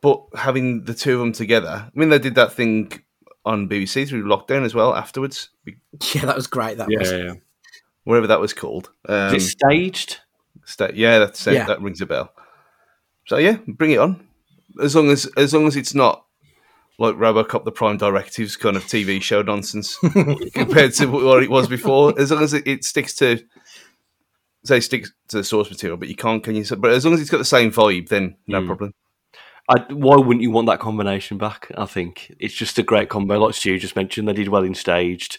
but 0.00 0.24
having 0.36 0.84
the 0.84 0.94
two 0.94 1.14
of 1.14 1.18
them 1.20 1.32
together, 1.32 1.90
I 1.94 1.98
mean, 1.98 2.08
they 2.08 2.18
did 2.20 2.36
that 2.36 2.52
thing 2.52 2.92
on 3.44 3.68
BBC 3.68 4.08
through 4.08 4.24
lockdown 4.24 4.64
as 4.64 4.74
well 4.74 4.94
afterwards, 4.94 5.50
yeah, 6.14 6.24
that 6.26 6.36
was 6.36 6.46
great. 6.46 6.78
That 6.78 6.88
Yeah, 6.90 6.98
was. 7.00 7.10
yeah, 7.10 7.16
yeah. 7.18 7.32
whatever 8.04 8.28
that 8.28 8.40
was 8.40 8.52
called. 8.54 8.90
Um, 9.08 9.34
Is 9.34 9.46
it 9.46 9.58
staged? 9.58 10.20
Sta- 10.72 10.92
yeah, 10.94 11.18
that's 11.18 11.46
Yeah. 11.46 11.66
that 11.66 11.80
rings 11.82 12.00
a 12.00 12.06
bell. 12.06 12.32
So 13.26 13.36
yeah, 13.36 13.58
bring 13.68 13.92
it 13.92 13.98
on. 13.98 14.26
As 14.82 14.96
long 14.96 15.10
as 15.10 15.26
as 15.36 15.52
long 15.54 15.66
as 15.66 15.76
it's 15.76 15.94
not 15.94 16.24
like 16.98 17.14
RoboCop: 17.14 17.64
The 17.64 17.72
Prime 17.72 17.96
Directives 17.98 18.56
kind 18.56 18.76
of 18.76 18.84
TV 18.84 19.20
show 19.22 19.42
nonsense 19.42 19.96
compared 20.54 20.94
to 20.94 21.06
what 21.06 21.42
it 21.42 21.50
was 21.50 21.68
before. 21.68 22.18
As 22.18 22.30
long 22.30 22.42
as 22.42 22.54
it, 22.54 22.66
it 22.66 22.84
sticks 22.84 23.14
to 23.16 23.38
say 24.64 24.80
sticks 24.80 25.10
to 25.28 25.38
the 25.38 25.44
source 25.44 25.70
material, 25.70 25.96
but 25.96 26.08
you 26.08 26.16
can't 26.16 26.42
can 26.42 26.54
you? 26.54 26.64
But 26.76 26.92
as 26.92 27.04
long 27.04 27.14
as 27.14 27.20
it's 27.20 27.30
got 27.30 27.38
the 27.38 27.44
same 27.44 27.70
vibe, 27.70 28.08
then 28.08 28.36
no 28.46 28.60
Mm. 28.62 28.66
problem. 28.66 28.94
I, 29.68 29.78
why 29.92 30.16
wouldn't 30.16 30.42
you 30.42 30.50
want 30.50 30.66
that 30.66 30.80
combination 30.80 31.38
back? 31.38 31.70
I 31.76 31.86
think 31.86 32.32
it's 32.40 32.54
just 32.54 32.78
a 32.78 32.82
great 32.82 33.08
combo. 33.08 33.38
Like 33.38 33.54
Stu 33.54 33.78
just 33.78 33.94
mentioned, 33.96 34.26
they 34.26 34.32
did 34.32 34.48
well 34.48 34.64
in 34.64 34.74
staged, 34.74 35.38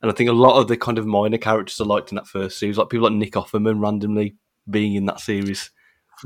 and 0.00 0.10
I 0.10 0.14
think 0.14 0.30
a 0.30 0.34
lot 0.34 0.58
of 0.58 0.68
the 0.68 0.76
kind 0.76 0.98
of 0.98 1.06
minor 1.06 1.38
characters 1.38 1.80
I 1.80 1.84
liked 1.84 2.10
in 2.10 2.16
that 2.16 2.26
first 2.26 2.58
series, 2.58 2.78
like 2.78 2.88
people 2.88 3.08
like 3.08 3.16
Nick 3.18 3.32
Offerman 3.34 3.80
randomly 3.82 4.36
being 4.68 4.94
in 4.94 5.06
that 5.06 5.20
series. 5.20 5.70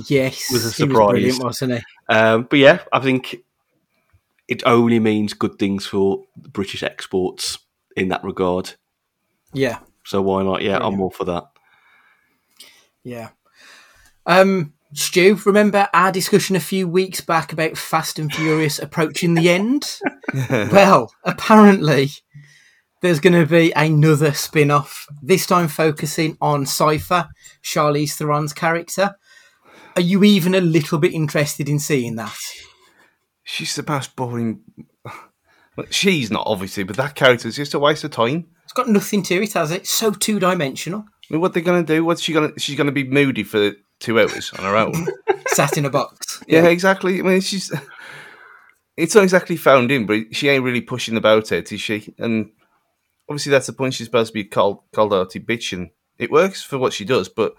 Yes, 0.07 0.51
Was 0.53 0.65
a 0.65 0.73
surprise. 0.73 1.11
brilliant, 1.13 1.43
wasn't 1.45 1.73
he? 1.75 1.81
Um, 2.15 2.47
but 2.51 2.59
yeah, 2.59 2.81
I 2.93 2.99
think 3.01 3.37
it 4.49 4.63
only 4.67 4.99
means 4.99 5.33
good 5.35 5.59
things 5.59 5.87
for 5.87 6.25
British 6.37 6.83
exports 6.83 7.59
in 7.97 8.09
that 8.09 8.25
regard. 8.25 8.73
Yeah, 9.53 9.79
So 10.05 10.21
why 10.21 10.43
not? 10.43 10.63
Yeah, 10.63 10.75
I'm 10.77 10.81
Brilliant. 10.81 11.01
all 11.03 11.11
for 11.11 11.25
that. 11.27 11.45
yeah. 13.05 13.29
Um, 14.27 14.73
Stu, 14.95 15.39
remember 15.47 15.89
our 15.93 16.11
discussion 16.11 16.57
a 16.57 16.61
few 16.61 16.89
weeks 16.89 17.21
back 17.21 17.53
about 17.53 17.77
Fast 17.77 18.19
and 18.19 18.33
Furious 18.33 18.79
approaching 18.79 19.35
the 19.35 19.49
end? 19.51 19.99
well, 20.73 21.13
apparently 21.25 22.11
there's 23.05 23.21
going 23.21 23.35
to 23.35 23.45
be 23.45 23.71
another 23.77 24.33
spin 24.33 24.71
off, 24.71 25.07
this 25.23 25.47
time 25.47 25.69
focusing 25.69 26.39
on 26.41 26.65
Cypher, 26.65 27.29
Charlize 27.63 28.17
Theron's 28.17 28.55
character. 28.55 29.17
Are 29.95 30.01
you 30.01 30.25
even 30.25 30.55
a 30.55 30.61
little 30.63 30.99
bit 30.99 31.13
interested 31.13 31.69
in 31.69 31.79
seeing 31.79 32.17
that? 32.17 32.35
She's 33.43 33.77
the 33.77 33.85
most 33.87 34.17
boring. 34.17 34.63
She's 35.91 36.31
not 36.31 36.47
obviously, 36.47 36.85
but 36.85 36.97
that 36.97 37.15
character 37.15 37.47
is 37.47 37.57
just 37.57 37.75
a 37.75 37.79
waste 37.79 38.05
of 38.05 38.11
time. 38.11 38.47
It's 38.63 38.73
got 38.73 38.89
nothing 38.89 39.23
to 39.25 39.43
it, 39.43 39.53
has 39.53 39.71
it? 39.71 39.87
So 39.87 40.11
two 40.11 40.39
dimensional. 40.39 41.01
I 41.01 41.35
mean, 41.35 41.43
what 41.43 41.53
they're 41.53 41.63
gonna 41.63 41.83
do? 41.83 42.07
What's 42.07 42.23
she 42.23 42.33
gonna? 42.33 42.59
She's 42.59 42.77
gonna 42.77 42.91
be 42.91 43.05
moody 43.05 43.45
for 43.45 43.73
two 44.01 44.19
hours 44.19 44.51
on 44.59 44.65
her 44.65 44.77
own. 44.77 45.09
Sat 45.49 45.77
in 45.77 45.85
a 45.85 45.91
box. 45.91 46.43
Yeah, 46.49 46.65
exactly. 46.69 47.19
I 47.19 47.23
mean, 47.23 47.43
she's. 47.43 47.71
It's 48.97 49.15
not 49.15 49.25
exactly 49.25 49.57
found 49.57 49.91
in, 49.91 50.07
but 50.07 50.35
she 50.35 50.49
ain't 50.49 50.65
really 50.65 50.81
pushing 50.81 51.15
the 51.15 51.21
boat 51.21 51.53
out, 51.53 51.71
is 51.71 51.81
she? 51.81 52.15
And 52.17 52.51
obviously, 53.29 53.51
that's 53.51 53.67
the 53.67 53.73
point. 53.73 53.95
She's 53.95 54.07
supposed 54.07 54.31
to 54.31 54.35
be 54.35 54.45
out 55.13 55.37
a 55.37 55.41
bitch, 55.41 55.73
and 55.73 55.91
it 56.19 56.31
works 56.31 56.63
for 56.63 56.79
what 56.79 56.93
she 56.93 57.05
does. 57.05 57.29
But 57.29 57.55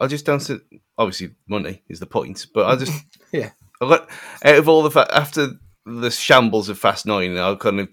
I 0.00 0.06
just 0.06 0.24
don't 0.24 0.40
see. 0.40 0.58
Obviously, 0.96 1.30
money 1.48 1.82
is 1.88 2.00
the 2.00 2.06
point. 2.06 2.46
But 2.52 2.66
I 2.66 2.76
just, 2.76 2.92
Yeah. 3.32 3.50
I 3.80 3.88
got 3.88 4.08
out 4.44 4.58
of 4.58 4.68
all 4.68 4.82
the 4.82 4.90
fa- 4.90 5.14
after 5.14 5.50
the 5.86 6.10
shambles 6.10 6.68
of 6.68 6.78
Fast 6.78 7.06
Nine, 7.06 7.38
I 7.38 7.54
kind 7.54 7.80
of 7.80 7.88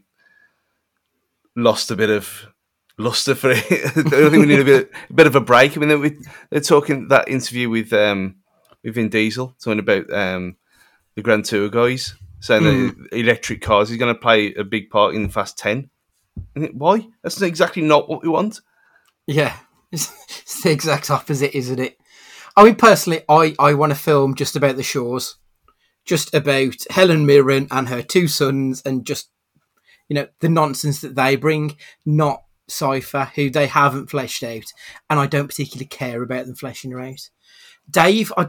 lost 1.56 1.92
a 1.92 1.96
bit 1.96 2.10
of 2.10 2.48
luster 2.98 3.36
for 3.36 3.52
it. 3.52 3.64
I 3.72 3.90
think 3.90 4.32
we 4.32 4.46
need 4.46 4.60
a 4.60 4.66
bit, 4.66 4.92
a 5.10 5.14
bit 5.14 5.28
of 5.28 5.36
a 5.36 5.42
break. 5.42 5.78
I 5.78 5.80
mean, 5.80 5.90
they're, 5.90 6.12
they're 6.50 6.62
talking 6.62 7.08
that 7.10 7.30
interview 7.30 7.70
with 7.70 7.94
um, 7.94 8.38
with 8.84 8.96
Vin 8.96 9.10
Diesel 9.10 9.56
talking 9.62 9.80
about 9.80 10.12
um, 10.12 10.58
the 11.16 11.22
Grand 11.22 11.46
Tour 11.46 11.70
guys 11.70 12.16
saying 12.40 12.64
that 12.64 13.08
electric 13.12 13.62
cars 13.62 13.90
is 13.90 13.98
going 13.98 14.14
to 14.14 14.20
play 14.20 14.54
a 14.54 14.64
big 14.64 14.90
part 14.90 15.16
in 15.16 15.30
Fast 15.30 15.58
Ten. 15.58 15.90
And 16.56 16.65
it- 16.65 16.76
Why? 16.76 17.08
That's 17.24 17.41
exactly 17.41 17.82
not 17.82 18.10
what 18.10 18.24
we 18.24 18.30
want. 18.30 18.62
Yeah, 19.28 19.56
it's, 19.91 20.62
the 20.63 20.71
exact 20.71 21.10
opposite, 21.10 21.56
isn't 21.58 21.80
it? 21.80 21.98
I 22.58 22.63
mean, 22.63 22.76
personally, 22.76 23.24
I, 23.28 23.56
I 23.60 23.74
want 23.74 23.91
to 23.91 23.98
film 24.00 24.36
just 24.36 24.56
about 24.56 24.78
the 24.78 24.84
Shaws, 24.84 25.38
just 26.06 26.34
about 26.34 26.76
Helen 26.89 27.26
Mirren 27.26 27.67
and 27.71 27.89
her 27.89 28.02
two 28.02 28.28
sons, 28.28 28.82
and 28.86 29.06
just 29.06 29.30
you 30.08 30.15
know 30.15 30.28
the 30.39 30.50
nonsense 30.50 31.02
that 31.02 31.15
they 31.15 31.36
bring, 31.36 31.78
not 32.06 32.43
Cypher, 32.67 33.32
who 33.36 33.50
they 33.50 33.67
haven't 33.67 34.10
fleshed 34.10 34.43
out, 34.43 34.65
and 35.10 35.19
I 35.19 35.28
don't 35.28 35.48
particularly 35.48 35.88
care 35.88 36.21
about 36.21 36.45
them 36.45 36.56
fleshing 36.56 36.91
her 36.91 37.02
out. 37.02 37.30
Dave, 37.89 38.32
I 38.38 38.48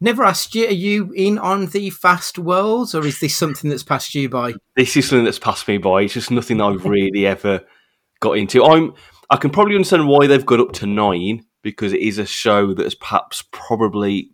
never 0.00 0.24
asked 0.24 0.54
you, 0.54 0.66
are 0.66 0.72
you 0.72 1.12
in 1.12 1.38
on 1.38 1.66
the 1.66 1.90
fast 1.90 2.38
worlds, 2.38 2.94
or 2.94 3.04
is 3.06 3.20
this 3.20 3.36
something 3.36 3.70
that's 3.70 3.82
passed 3.82 4.14
you 4.14 4.28
by? 4.28 4.54
this 4.76 4.96
is 4.96 5.08
something 5.08 5.24
that's 5.24 5.38
passed 5.38 5.66
me 5.68 5.78
by. 5.78 6.02
It's 6.02 6.14
just 6.14 6.30
nothing 6.30 6.60
I've 6.60 6.84
really 6.84 7.26
ever 7.26 7.62
got 8.20 8.32
into. 8.38 8.64
I'm 8.64 8.94
I 9.30 9.36
can 9.36 9.50
probably 9.50 9.74
understand 9.74 10.08
why 10.08 10.26
they've 10.26 10.46
got 10.46 10.60
up 10.60 10.72
to 10.74 10.86
nine 10.86 11.44
because 11.62 11.92
it 11.92 12.00
is 12.00 12.18
a 12.18 12.26
show 12.26 12.72
that 12.74 12.84
has 12.84 12.94
perhaps 12.94 13.44
probably, 13.50 14.30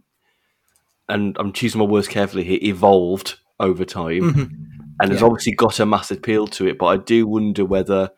and 1.08 1.36
I'm 1.38 1.52
choosing 1.52 1.80
my 1.80 1.86
words 1.86 2.08
carefully 2.08 2.44
here, 2.44 2.60
evolved 2.62 3.38
over 3.58 3.84
time, 3.84 4.20
mm-hmm. 4.20 4.54
and 5.00 5.12
has 5.12 5.22
obviously 5.22 5.52
got 5.52 5.80
a 5.80 5.86
mass 5.86 6.10
appeal 6.10 6.46
to 6.48 6.68
it. 6.68 6.78
But 6.78 6.86
I 6.86 6.96
do 6.98 7.26
wonder 7.26 7.64
whether, 7.64 8.10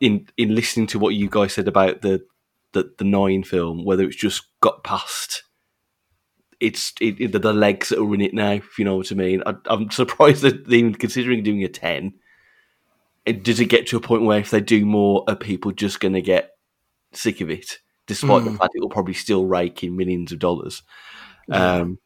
in 0.00 0.28
in 0.36 0.54
listening 0.54 0.86
to 0.88 0.98
what 0.98 1.14
you 1.14 1.28
guys 1.28 1.54
said 1.54 1.68
about 1.68 2.02
the 2.02 2.20
the, 2.72 2.92
the 2.98 3.04
nine 3.04 3.42
film, 3.42 3.84
whether 3.84 4.04
it's 4.04 4.16
just 4.16 4.44
got 4.60 4.84
past. 4.84 5.44
It's 6.60 6.92
it, 7.00 7.20
it- 7.20 7.32
the, 7.32 7.52
legs 7.52 7.90
that 7.90 8.00
are 8.00 8.14
in 8.14 8.20
it 8.20 8.34
now, 8.34 8.52
if 8.52 8.78
you 8.78 8.84
know 8.84 8.96
what 8.96 9.12
I 9.12 9.14
mean. 9.14 9.42
I, 9.46 9.54
I'm 9.66 9.90
surprised 9.90 10.42
that 10.42 10.66
they're 10.66 10.78
even 10.78 10.94
considering 10.94 11.42
doing 11.42 11.64
a 11.64 11.68
ten. 11.68 12.14
And 13.26 13.42
does 13.42 13.60
it 13.60 13.66
get 13.66 13.86
to 13.88 13.96
a 13.96 14.00
point 14.00 14.22
where 14.22 14.38
if 14.40 14.50
they 14.50 14.60
do 14.60 14.86
more, 14.86 15.24
are 15.28 15.36
people 15.36 15.70
just 15.72 16.00
going 16.00 16.14
to 16.14 16.22
get 16.22 16.52
sick 17.12 17.40
of 17.42 17.50
it, 17.50 17.78
despite 18.06 18.44
the 18.44 18.52
fact 18.52 18.72
it 18.74 18.80
will 18.80 18.88
probably 18.88 19.12
still 19.12 19.44
rake 19.44 19.84
in 19.84 19.96
millions 19.96 20.32
of 20.32 20.38
dollars? 20.38 20.82
Um, 21.50 21.98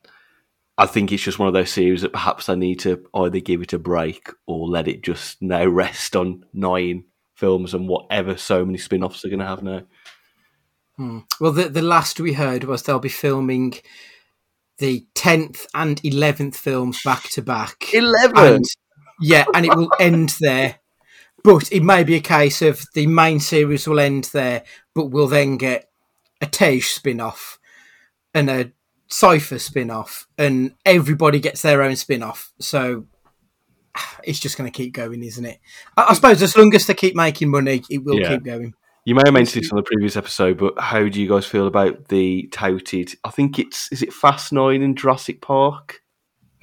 I 0.76 0.86
think 0.86 1.12
it's 1.12 1.22
just 1.22 1.38
one 1.38 1.46
of 1.48 1.54
those 1.54 1.70
series 1.70 2.02
that 2.02 2.12
perhaps 2.12 2.46
they 2.46 2.56
need 2.56 2.80
to 2.80 3.06
either 3.14 3.38
give 3.38 3.62
it 3.62 3.72
a 3.72 3.78
break 3.78 4.30
or 4.46 4.66
let 4.66 4.88
it 4.88 5.02
just 5.02 5.40
now 5.40 5.64
rest 5.64 6.16
on 6.16 6.44
nine 6.52 7.04
films 7.34 7.72
and 7.74 7.88
whatever 7.88 8.36
so 8.36 8.64
many 8.64 8.78
spin 8.78 9.04
offs 9.04 9.22
they're 9.22 9.30
going 9.30 9.40
to 9.40 9.46
have 9.46 9.62
now. 9.62 9.82
Well, 11.40 11.52
the 11.52 11.68
the 11.68 11.82
last 11.82 12.20
we 12.20 12.32
heard 12.34 12.64
was 12.64 12.82
they'll 12.82 12.98
be 12.98 13.08
filming 13.08 13.74
the 14.78 15.06
tenth 15.14 15.66
and 15.74 16.00
eleventh 16.04 16.56
films 16.56 17.00
back 17.04 17.24
to 17.30 17.42
back. 17.42 17.92
Eleven. 17.94 18.62
Yeah, 19.20 19.44
and 19.54 19.64
it 19.66 19.76
will 19.76 19.90
end 20.00 20.36
there. 20.40 20.76
But 21.44 21.72
it 21.72 21.82
may 21.82 22.04
be 22.04 22.14
a 22.14 22.20
case 22.20 22.62
of 22.62 22.84
the 22.94 23.06
main 23.06 23.40
series 23.40 23.86
will 23.88 23.98
end 24.00 24.24
there, 24.32 24.62
but 24.94 25.06
we'll 25.06 25.26
then 25.28 25.56
get 25.56 25.88
a 26.40 26.46
Tej 26.46 26.80
spin 26.80 27.20
off 27.20 27.58
and 28.34 28.48
a 28.48 28.72
Cypher 29.08 29.58
spin 29.58 29.90
off, 29.90 30.26
and 30.38 30.74
everybody 30.86 31.38
gets 31.38 31.60
their 31.62 31.82
own 31.82 31.96
spin 31.96 32.22
off. 32.22 32.50
So 32.60 33.06
it's 34.24 34.38
just 34.38 34.56
going 34.56 34.70
to 34.70 34.76
keep 34.76 34.94
going, 34.94 35.22
isn't 35.22 35.44
it? 35.44 35.58
I, 35.96 36.06
I 36.10 36.14
suppose 36.14 36.40
as 36.42 36.56
long 36.56 36.74
as 36.74 36.86
they 36.86 36.94
keep 36.94 37.14
making 37.14 37.50
money, 37.50 37.82
it 37.90 38.02
will 38.04 38.18
Yeah. 38.20 38.28
keep 38.30 38.44
going. 38.44 38.74
You 39.04 39.16
may 39.16 39.22
have 39.24 39.34
mentioned 39.34 39.64
this 39.64 39.72
on 39.72 39.76
the 39.76 39.82
previous 39.82 40.16
episode, 40.16 40.58
but 40.58 40.78
how 40.78 41.08
do 41.08 41.20
you 41.20 41.28
guys 41.28 41.44
feel 41.44 41.66
about 41.66 42.08
the 42.08 42.48
touted? 42.52 43.14
I 43.24 43.30
think 43.30 43.58
it's 43.58 43.90
is 43.90 44.02
it 44.02 44.12
Fast 44.12 44.52
Nine 44.52 44.82
and 44.82 44.96
Jurassic 44.96 45.40
Park? 45.40 46.02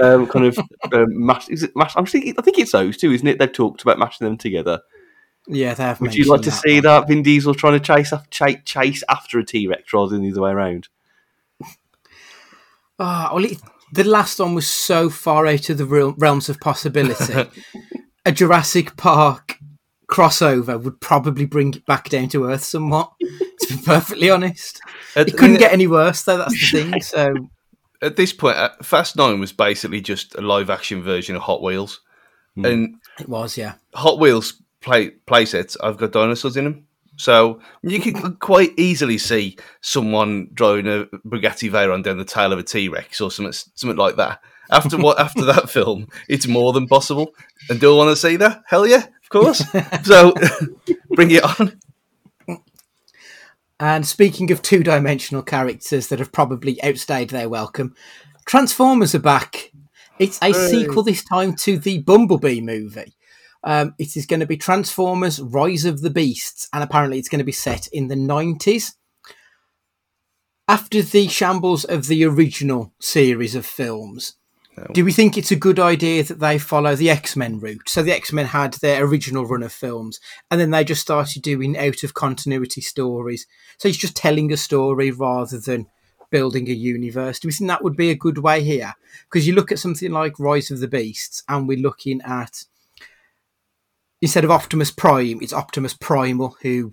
um, 0.00 0.28
kind 0.28 0.46
of 0.46 0.58
um, 0.92 1.26
mash, 1.26 1.48
is 1.48 1.64
it 1.64 1.72
mash? 1.74 1.94
I'm 1.96 2.06
thinking, 2.06 2.34
I 2.38 2.42
think 2.42 2.58
it's 2.58 2.70
those 2.70 2.96
two, 2.96 3.10
isn't 3.10 3.26
it? 3.26 3.40
They've 3.40 3.52
talked 3.52 3.82
about 3.82 3.98
mashing 3.98 4.24
them 4.24 4.38
together. 4.38 4.80
Yeah, 5.48 5.74
they 5.74 5.82
have. 5.82 6.00
Would 6.00 6.14
you 6.14 6.26
like 6.26 6.42
to 6.42 6.52
see 6.52 6.74
one. 6.74 6.84
that 6.84 7.08
Vin 7.08 7.24
Diesel 7.24 7.54
trying 7.54 7.72
to 7.72 7.80
chase 7.80 8.12
after, 8.12 8.30
chase, 8.30 8.58
chase 8.64 9.02
after 9.08 9.40
a 9.40 9.44
T 9.44 9.66
Rex 9.66 9.92
rather 9.92 10.10
than 10.10 10.22
the 10.22 10.30
other 10.30 10.42
way 10.42 10.52
around? 10.52 10.88
Ah, 13.00 13.30
well, 13.32 13.44
it, 13.44 13.58
the 13.92 14.04
last 14.04 14.38
one 14.38 14.54
was 14.54 14.68
so 14.68 15.10
far 15.10 15.46
out 15.46 15.70
of 15.70 15.78
the 15.78 15.86
realms 15.86 16.48
of 16.48 16.60
possibility. 16.60 17.48
a 18.24 18.30
Jurassic 18.30 18.96
Park 18.96 19.58
crossover 20.08 20.82
would 20.82 21.00
probably 21.00 21.44
bring 21.44 21.74
it 21.74 21.86
back 21.86 22.08
down 22.08 22.28
to 22.30 22.46
earth 22.46 22.64
somewhat. 22.64 23.12
To 23.60 23.76
be 23.76 23.82
perfectly 23.82 24.30
honest, 24.30 24.80
At, 25.16 25.28
it 25.28 25.36
couldn't 25.36 25.58
get 25.58 25.72
any 25.72 25.88
worse 25.88 26.22
though. 26.22 26.38
That's 26.38 26.72
the 26.72 26.90
thing. 26.90 27.00
So 27.02 27.34
at 28.00 28.16
this 28.16 28.32
point, 28.32 28.56
uh, 28.56 28.70
Fast 28.82 29.16
Nine 29.16 29.40
was 29.40 29.52
basically 29.52 30.00
just 30.00 30.36
a 30.36 30.40
live 30.40 30.70
action 30.70 31.02
version 31.02 31.34
of 31.34 31.42
Hot 31.42 31.60
Wheels, 31.60 32.00
and 32.56 32.96
it 33.18 33.28
was, 33.28 33.58
yeah. 33.58 33.74
Hot 33.94 34.20
Wheels 34.20 34.62
play 34.80 35.10
play 35.10 35.44
sets. 35.44 35.76
I've 35.82 35.96
got 35.96 36.12
dinosaurs 36.12 36.56
in 36.56 36.64
them, 36.64 36.86
so 37.16 37.60
you 37.82 38.00
can 38.00 38.36
quite 38.36 38.78
easily 38.78 39.18
see 39.18 39.58
someone 39.80 40.48
driving 40.54 40.86
a 40.86 41.06
Bugatti 41.26 41.70
Veyron 41.70 42.04
down 42.04 42.18
the 42.18 42.24
tail 42.24 42.52
of 42.52 42.60
a 42.60 42.62
T 42.62 42.88
Rex 42.88 43.20
or 43.20 43.30
something 43.30 43.52
something 43.52 43.98
like 43.98 44.16
that. 44.16 44.40
After 44.70 44.98
what? 44.98 45.18
after 45.18 45.44
that 45.44 45.70
film, 45.76 46.08
it's 46.28 46.46
more 46.46 46.72
than 46.72 46.86
possible. 46.86 47.34
And 47.68 47.80
do 47.80 47.92
I 47.92 47.96
want 47.96 48.10
to 48.10 48.16
see 48.16 48.36
that? 48.36 48.62
Hell 48.66 48.86
yeah, 48.86 49.06
of 49.22 49.28
course. 49.30 49.64
so 50.04 50.34
bring 51.10 51.30
it 51.30 51.44
on. 51.44 51.78
And 53.80 54.06
speaking 54.06 54.50
of 54.50 54.60
two-dimensional 54.60 55.42
characters 55.44 56.08
that 56.08 56.18
have 56.18 56.32
probably 56.32 56.82
outstayed 56.82 57.30
their 57.30 57.48
welcome, 57.48 57.94
Transformers 58.44 59.14
are 59.14 59.20
back. 59.20 59.72
It's 60.18 60.38
a 60.42 60.52
sequel 60.52 61.02
this 61.02 61.22
time 61.22 61.54
to 61.56 61.78
the 61.78 61.98
Bumblebee 61.98 62.60
movie. 62.60 63.14
Um, 63.62 63.94
it 63.98 64.16
is 64.16 64.26
going 64.26 64.40
to 64.40 64.46
be 64.46 64.56
Transformers: 64.56 65.40
Rise 65.40 65.84
of 65.84 66.00
the 66.00 66.10
Beasts, 66.10 66.66
and 66.72 66.82
apparently 66.82 67.18
it's 67.18 67.28
going 67.28 67.40
to 67.40 67.44
be 67.44 67.52
set 67.52 67.88
in 67.88 68.08
the 68.08 68.16
nineties. 68.16 68.96
After 70.66 71.02
the 71.02 71.28
shambles 71.28 71.84
of 71.84 72.06
the 72.06 72.24
original 72.24 72.94
series 73.00 73.54
of 73.54 73.66
films, 73.66 74.37
do 74.92 75.04
we 75.04 75.12
think 75.12 75.36
it's 75.36 75.50
a 75.50 75.56
good 75.56 75.78
idea 75.78 76.22
that 76.24 76.40
they 76.40 76.58
follow 76.58 76.94
the 76.94 77.10
X 77.10 77.36
Men 77.36 77.58
route? 77.58 77.88
So 77.88 78.02
the 78.02 78.14
X 78.14 78.32
Men 78.32 78.46
had 78.46 78.74
their 78.74 79.04
original 79.04 79.46
run 79.46 79.62
of 79.62 79.72
films, 79.72 80.20
and 80.50 80.60
then 80.60 80.70
they 80.70 80.84
just 80.84 81.02
started 81.02 81.42
doing 81.42 81.76
out 81.76 82.02
of 82.02 82.14
continuity 82.14 82.80
stories. 82.80 83.46
So 83.78 83.88
it's 83.88 83.98
just 83.98 84.16
telling 84.16 84.52
a 84.52 84.56
story 84.56 85.10
rather 85.10 85.58
than 85.58 85.86
building 86.30 86.68
a 86.68 86.72
universe. 86.72 87.40
Do 87.40 87.48
we 87.48 87.52
think 87.52 87.68
that 87.68 87.82
would 87.82 87.96
be 87.96 88.10
a 88.10 88.14
good 88.14 88.38
way 88.38 88.62
here? 88.62 88.94
Because 89.24 89.46
you 89.46 89.54
look 89.54 89.72
at 89.72 89.78
something 89.78 90.10
like 90.10 90.38
Rise 90.38 90.70
of 90.70 90.80
the 90.80 90.88
Beasts, 90.88 91.42
and 91.48 91.68
we're 91.68 91.78
looking 91.78 92.20
at 92.22 92.64
instead 94.20 94.44
of 94.44 94.50
Optimus 94.50 94.90
Prime, 94.90 95.38
it's 95.40 95.52
Optimus 95.52 95.94
Primal 95.94 96.56
who 96.62 96.92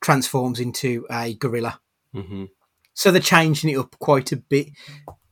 transforms 0.00 0.60
into 0.60 1.06
a 1.10 1.34
gorilla. 1.34 1.80
Mm-hmm. 2.14 2.44
So 2.94 3.10
they're 3.10 3.20
changing 3.20 3.70
it 3.70 3.78
up 3.78 3.96
quite 3.98 4.32
a 4.32 4.36
bit. 4.36 4.68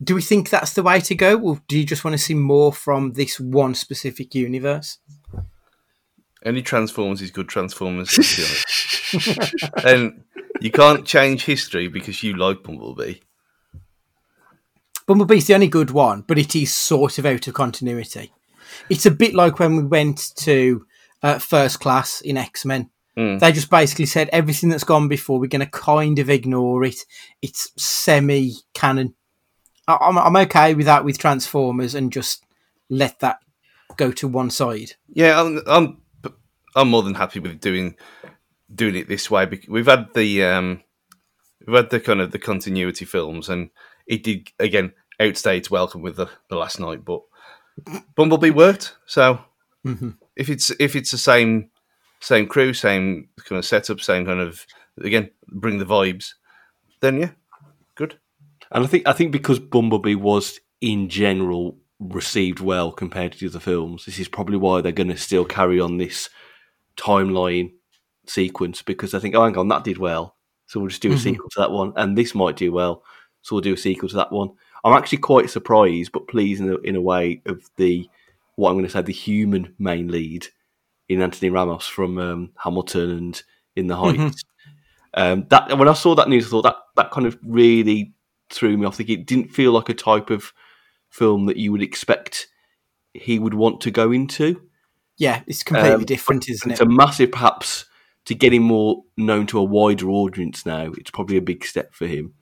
Do 0.03 0.15
we 0.15 0.23
think 0.23 0.51
that's 0.51 0.75
the 0.75 0.83
way 0.83 1.01
to 1.01 1.15
go, 1.15 1.39
or 1.39 1.61
do 1.69 1.79
you 1.79 1.85
just 1.85 2.05
want 2.05 2.13
to 2.13 2.23
see 2.23 2.35
more 2.35 2.73
from 2.73 3.13
this 3.13 3.41
one 3.41 3.75
specific 3.75 4.35
universe? 4.35 4.99
Any 6.45 6.63
Transformers 6.63 7.23
is 7.23 7.31
good 7.31 7.49
Transformers. 7.49 8.17
let's 8.17 8.37
be 8.37 8.43
honest. 8.43 9.65
and 9.85 10.25
you 10.61 10.71
can't 10.71 11.07
change 11.07 11.45
history 11.45 11.89
because 11.89 12.23
you 12.23 12.37
like 12.37 12.63
Bumblebee. 12.63 13.17
Bumblebee's 15.07 15.47
the 15.47 15.55
only 15.55 15.69
good 15.69 15.91
one, 15.91 16.23
but 16.23 16.39
it 16.39 16.55
is 16.55 16.75
sort 16.75 17.19
of 17.19 17.27
out 17.27 17.47
of 17.47 17.55
continuity. 17.55 18.33
It's 18.91 19.07
a 19.07 19.11
bit 19.11 19.35
like 19.35 19.59
when 19.59 19.77
we 19.77 19.85
went 19.85 20.33
to 20.37 20.87
uh, 21.23 21.39
First 21.39 21.81
Class 21.81 22.21
in 22.21 22.37
X 22.37 22.65
Men. 22.65 22.91
Mm. 23.17 23.41
They 23.41 23.51
just 23.51 23.71
basically 23.71 24.07
said 24.07 24.29
everything 24.33 24.69
that's 24.69 24.85
gone 24.85 25.09
before, 25.09 25.41
we're 25.41 25.47
going 25.47 25.65
to 25.65 25.71
kind 25.71 26.19
of 26.19 26.31
ignore 26.31 26.85
it. 26.85 26.97
It's 27.43 27.73
semi 27.77 28.53
canon. 28.75 29.15
I'm, 29.89 30.19
I'm 30.19 30.37
okay 30.37 30.75
with 30.75 30.87
that 30.87 31.05
with 31.05 31.19
Transformers 31.19 31.95
and 31.95 32.13
just 32.13 32.45
let 32.89 33.21
that 33.21 33.39
go 33.97 34.13
to 34.13 34.29
one 34.29 34.51
side. 34.51 34.93
Yeah, 35.09 35.41
I'm, 35.41 35.63
I'm 35.67 36.03
I'm 36.75 36.89
more 36.89 37.03
than 37.03 37.15
happy 37.15 37.41
with 37.41 37.61
doing 37.61 37.97
doing 38.73 38.97
it 38.97 39.09
this 39.09 39.31
way. 39.31 39.49
We've 39.69 39.87
had 39.87 40.13
the 40.15 40.45
um, 40.45 40.83
we've 41.67 41.77
had 41.77 41.91
the 41.91 42.01
kind 42.01 42.21
of 42.21 42.33
the 42.33 42.39
continuity 42.39 43.05
films, 43.05 43.49
and 43.49 43.71
it 44.07 44.23
did 44.23 44.51
again 44.59 44.93
outstay 45.19 45.57
its 45.57 45.71
welcome 45.71 46.03
with 46.03 46.17
the, 46.17 46.29
the 46.51 46.57
last 46.57 46.79
night. 46.79 47.05
But 47.05 47.23
Bumblebee 48.15 48.51
worked, 48.51 48.97
so 49.07 49.41
if 50.37 50.49
it's 50.51 50.71
if 50.79 50.95
it's 50.95 51.11
the 51.11 51.19
same 51.19 51.71
same 52.21 52.47
crew, 52.47 52.75
same 52.75 53.29
kind 53.45 53.59
of 53.59 53.65
setup, 53.65 54.01
same 54.01 54.27
kind 54.27 54.41
of 54.41 54.67
again 54.99 55.31
bring 55.49 55.79
the 55.79 55.87
vibes, 55.87 56.35
then 57.01 57.21
yeah. 57.21 57.31
And 58.73 58.85
I 58.85 58.87
think 58.87 59.07
I 59.07 59.13
think 59.13 59.33
because 59.33 59.59
Bumblebee 59.59 60.15
was 60.15 60.61
in 60.81 61.09
general 61.09 61.79
received 61.99 62.61
well 62.61 62.93
compared 62.93 63.33
to 63.33 63.39
the 63.39 63.47
other 63.47 63.61
films, 63.61 64.05
this 64.05 64.19
is 64.19 64.29
probably 64.29 64.57
why 64.57 64.81
they're 64.81 64.93
going 64.93 65.09
to 65.09 65.17
still 65.17 65.45
carry 65.45 65.81
on 65.81 65.97
this 65.99 66.29
timeline 66.97 67.73
sequence 68.27 68.83
because 68.83 69.15
I 69.15 69.19
think, 69.19 69.35
oh, 69.35 69.45
hang 69.45 69.57
on, 69.57 69.69
that 69.69 69.85
did 69.85 69.99
well, 69.99 70.37
so 70.67 70.81
we'll 70.81 70.89
just 70.89 71.03
do 71.03 71.13
a 71.13 71.15
Mhm. 71.15 71.19
sequel 71.23 71.49
to 71.51 71.61
that 71.61 71.71
one, 71.71 71.93
and 71.97 72.17
this 72.19 72.35
might 72.35 72.57
do 72.57 72.73
well, 72.73 73.03
so 73.43 73.55
we'll 73.55 73.63
do 73.63 73.75
a 73.75 73.79
sequel 73.79 74.09
to 74.09 74.17
that 74.17 74.33
one. 74.33 74.51
I'm 74.85 74.93
actually 74.97 75.19
quite 75.19 75.51
surprised, 75.51 76.13
but 76.13 76.29
pleased 76.29 76.61
in 76.61 76.71
a, 76.71 76.77
in 76.79 76.97
a 76.97 77.01
way 77.01 77.43
of 77.47 77.63
the 77.77 78.09
what 78.57 78.71
I'm 78.71 78.77
going 78.77 78.87
to 78.87 78.91
say 78.91 79.03
the 79.03 79.13
human 79.13 79.75
main 79.79 80.09
lead 80.09 80.47
in 81.09 81.21
Anthony 81.23 81.51
Ramos 81.51 81.87
from 81.87 82.19
um, 82.19 82.51
Hamilton 82.57 83.11
and 83.11 83.43
In 83.77 83.87
the 83.87 83.97
Heights. 83.97 84.43
Um, 85.15 85.47
that 85.51 85.77
when 85.79 85.89
I 85.89 85.93
saw 85.93 86.15
that 86.15 86.29
news, 86.29 86.47
I 86.47 86.51
thought 86.51 86.63
that 86.63 86.77
that 86.97 87.11
kind 87.11 87.27
of 87.27 87.39
really 87.43 88.15
threw 88.51 88.77
me 88.77 88.87
off. 88.87 88.99
Like, 88.99 89.11
It 89.11 89.27
didn't 89.27 89.49
feel 89.53 89.73
like 89.73 89.89
a 89.89 89.95
type 89.95 90.31
of 90.31 90.53
film 91.09 91.47
that 91.47 91.57
you 91.57 91.73
would 91.73 91.83
expect 91.83 92.49
he 93.15 93.39
would 93.39 93.55
want 93.55 93.81
to 93.83 93.91
go 93.91 94.13
into. 94.13 94.63
Yeah, 95.19 95.43
it's 95.47 95.63
completely 95.63 95.93
Um, 95.95 96.05
different, 96.05 96.49
isn't 96.49 96.71
It's 96.71 96.81
it? 96.81 96.87
a 96.87 96.91
massive, 96.91 97.33
perhaps, 97.33 97.87
to 98.27 98.35
get 98.35 98.53
him 98.53 98.65
more 98.65 99.05
known 99.17 99.47
to 99.47 99.59
a 99.59 99.65
wider 99.65 100.11
audience 100.11 100.67
now. 100.67 100.93
It's 100.99 101.11
probably 101.11 101.39
a 101.39 101.43
big 101.43 101.65
step 101.65 101.95
for 101.95 102.07
him. 102.07 102.35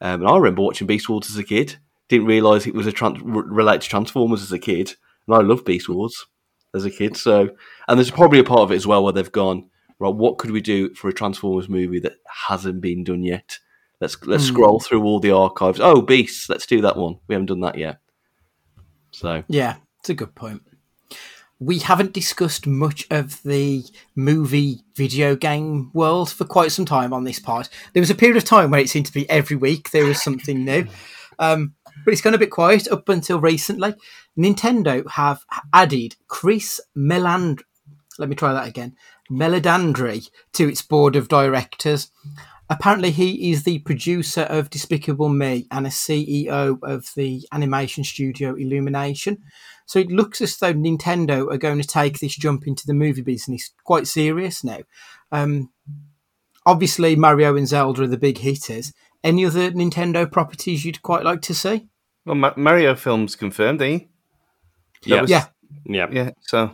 Um, 0.00 0.20
and 0.20 0.28
I 0.30 0.36
remember 0.36 0.62
watching 0.62 0.86
Beast 0.86 1.08
Wars 1.08 1.28
as 1.30 1.36
a 1.36 1.44
kid. 1.44 1.76
Didn't 2.08 2.26
realise 2.26 2.66
it 2.66 2.74
was 2.74 2.86
a 2.86 2.92
trans- 2.92 3.20
related 3.22 3.82
to 3.82 3.88
Transformers 3.88 4.42
as 4.42 4.52
a 4.52 4.58
kid. 4.58 4.94
And 5.26 5.36
I 5.36 5.40
love 5.40 5.64
Beast 5.64 5.88
Wars 5.88 6.26
as 6.74 6.84
a 6.84 6.90
kid. 6.90 7.16
So, 7.16 7.50
and 7.88 7.98
there's 7.98 8.10
probably 8.10 8.38
a 8.38 8.44
part 8.44 8.60
of 8.60 8.70
it 8.72 8.76
as 8.76 8.86
well 8.86 9.02
where 9.02 9.12
they've 9.12 9.30
gone, 9.32 9.68
right, 9.98 10.14
what 10.14 10.38
could 10.38 10.52
we 10.52 10.60
do 10.60 10.94
for 10.94 11.08
a 11.08 11.12
Transformers 11.12 11.68
movie 11.68 11.98
that 12.00 12.14
hasn't 12.46 12.80
been 12.80 13.02
done 13.04 13.22
yet? 13.24 13.58
Let's 14.00 14.16
let's 14.24 14.48
Hmm. 14.48 14.54
scroll 14.54 14.80
through 14.80 15.02
all 15.04 15.20
the 15.20 15.32
archives. 15.32 15.80
Oh, 15.80 16.00
Beasts, 16.00 16.48
let's 16.48 16.66
do 16.66 16.80
that 16.82 16.96
one. 16.96 17.16
We 17.28 17.34
haven't 17.34 17.46
done 17.46 17.60
that 17.60 17.76
yet. 17.78 17.98
So, 19.10 19.42
Yeah, 19.48 19.76
it's 20.00 20.10
a 20.10 20.14
good 20.14 20.34
point. 20.34 20.62
We 21.58 21.80
haven't 21.80 22.14
discussed 22.14 22.66
much 22.66 23.06
of 23.10 23.42
the 23.42 23.84
movie 24.16 24.82
video 24.96 25.36
game 25.36 25.90
world 25.92 26.30
for 26.30 26.44
quite 26.46 26.72
some 26.72 26.86
time 26.86 27.12
on 27.12 27.24
this 27.24 27.38
part. 27.38 27.68
There 27.92 28.00
was 28.00 28.08
a 28.08 28.14
period 28.14 28.38
of 28.38 28.44
time 28.44 28.70
where 28.70 28.80
it 28.80 28.88
seemed 28.88 29.06
to 29.06 29.12
be 29.12 29.28
every 29.28 29.56
week 29.56 29.90
there 29.90 30.06
was 30.06 30.22
something 30.22 30.64
new. 30.64 30.86
Um, 31.38 31.74
but 32.04 32.12
it's 32.12 32.22
gone 32.22 32.32
a 32.34 32.38
bit 32.38 32.50
quiet 32.50 32.88
up 32.88 33.08
until 33.10 33.40
recently. 33.40 33.94
Nintendo 34.38 35.06
have 35.10 35.44
added 35.74 36.16
Chris 36.28 36.80
Meland. 36.94 37.62
Let 38.18 38.30
me 38.30 38.36
try 38.36 38.54
that 38.54 38.68
again. 38.68 38.96
Meledandri 39.30 40.30
to 40.54 40.66
its 40.68 40.80
board 40.80 41.14
of 41.14 41.28
directors. 41.28 42.10
Apparently, 42.70 43.10
he 43.10 43.50
is 43.50 43.64
the 43.64 43.80
producer 43.80 44.42
of 44.42 44.70
Despicable 44.70 45.28
Me 45.28 45.66
and 45.72 45.86
a 45.86 45.90
CEO 45.90 46.78
of 46.82 47.10
the 47.16 47.44
animation 47.52 48.04
studio 48.04 48.54
Illumination. 48.54 49.38
So 49.86 49.98
it 49.98 50.08
looks 50.08 50.40
as 50.40 50.56
though 50.56 50.72
Nintendo 50.72 51.52
are 51.52 51.58
going 51.58 51.80
to 51.82 51.86
take 51.86 52.20
this 52.20 52.36
jump 52.36 52.68
into 52.68 52.86
the 52.86 52.94
movie 52.94 53.22
business 53.22 53.72
quite 53.84 54.06
serious 54.06 54.62
now. 54.62 54.78
Um, 55.32 55.70
obviously, 56.64 57.16
Mario 57.16 57.56
and 57.56 57.66
Zelda 57.66 58.02
are 58.02 58.06
the 58.06 58.16
big 58.16 58.38
hitters. 58.38 58.92
Any 59.24 59.44
other 59.44 59.72
Nintendo 59.72 60.30
properties 60.30 60.84
you'd 60.84 61.02
quite 61.02 61.24
like 61.24 61.42
to 61.42 61.54
see? 61.54 61.88
Well, 62.24 62.36
Ma- 62.36 62.54
Mario 62.56 62.94
films 62.94 63.34
confirmed, 63.34 63.82
eh? 63.82 63.98
yeah. 65.04 65.22
was- 65.22 65.30
Yeah. 65.30 65.46
Yeah. 65.84 66.06
Yeah. 66.12 66.30
So, 66.42 66.72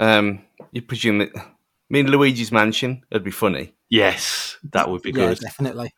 um, 0.00 0.40
you 0.72 0.82
presume 0.82 1.18
that. 1.18 1.30
I 1.36 1.44
mean, 1.90 2.08
Luigi's 2.08 2.50
Mansion. 2.50 3.02
It'd 3.12 3.22
be 3.22 3.30
funny. 3.30 3.72
Yes, 3.88 4.56
that 4.72 4.90
would 4.90 5.02
be 5.02 5.10
Yeah, 5.10 5.26
good. 5.28 5.38
definitely. 5.40 5.92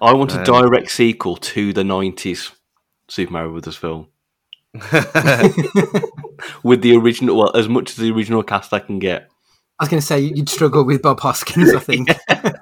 I 0.00 0.12
want 0.14 0.32
a 0.34 0.38
Um, 0.38 0.44
direct 0.44 0.90
sequel 0.90 1.36
to 1.36 1.72
the 1.72 1.82
'90s 1.82 2.52
Super 3.08 3.32
Mario 3.32 3.50
Brothers 3.52 3.76
film 3.76 4.08
with 6.62 6.82
the 6.82 6.96
original, 6.96 7.36
well, 7.36 7.56
as 7.56 7.68
much 7.68 7.90
as 7.90 7.96
the 7.96 8.10
original 8.10 8.42
cast 8.42 8.72
I 8.72 8.78
can 8.80 8.98
get. 8.98 9.28
I 9.78 9.84
was 9.84 9.88
going 9.88 10.00
to 10.00 10.06
say 10.06 10.20
you'd 10.20 10.48
struggle 10.48 10.84
with 10.84 11.02
Bob 11.02 11.20
Hoskins, 11.20 11.74
I 11.74 11.80
think. 11.80 12.10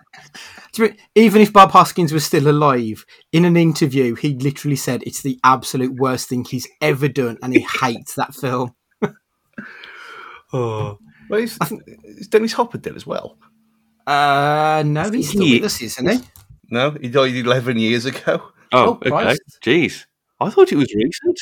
To 0.74 0.90
Even 1.14 1.42
if 1.42 1.52
Bob 1.52 1.70
Hoskins 1.72 2.14
was 2.14 2.24
still 2.24 2.48
alive, 2.48 3.04
in 3.30 3.44
an 3.44 3.58
interview, 3.58 4.14
he 4.14 4.34
literally 4.36 4.76
said 4.76 5.02
it's 5.02 5.20
the 5.20 5.38
absolute 5.44 5.94
worst 6.00 6.30
thing 6.30 6.46
he's 6.46 6.66
ever 6.80 7.08
done 7.08 7.36
and 7.42 7.52
he 7.52 7.60
hates 7.60 8.14
that 8.14 8.34
film. 8.34 8.74
Oh, 10.54 10.98
Well, 11.28 11.40
is, 11.40 11.58
is 12.04 12.28
Dennis 12.28 12.54
Hopper 12.54 12.78
dead 12.78 12.96
as 12.96 13.06
well? 13.06 13.36
Uh, 14.06 14.82
no, 14.86 15.10
he's 15.10 15.28
still 15.30 15.44
he- 15.44 15.54
with 15.60 15.64
us, 15.66 15.80
isn't 15.82 16.08
he? 16.08 16.18
No, 16.70 16.90
he 16.92 17.08
died 17.08 17.34
eleven 17.36 17.78
years 17.78 18.04
ago, 18.06 18.20
oh, 18.42 18.52
Oh, 18.72 18.90
okay. 18.94 19.10
Christ. 19.10 19.40
Jeez, 19.62 20.06
I 20.40 20.48
thought 20.50 20.72
it 20.72 20.76
was 20.76 20.92
recent. 20.94 21.38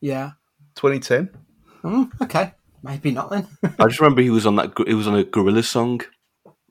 Yeah. 0.00 0.30
2010. 0.76 1.30
Mm, 1.82 2.22
okay. 2.22 2.52
Maybe 2.82 3.10
not 3.10 3.30
then. 3.30 3.46
I 3.78 3.86
just 3.86 4.00
remember 4.00 4.22
he 4.22 4.30
was 4.30 4.46
on 4.46 4.56
that. 4.56 4.72
He 4.86 4.94
was 4.94 5.06
on 5.08 5.18
a 5.18 5.24
Gorillaz 5.24 5.64
song 5.64 6.00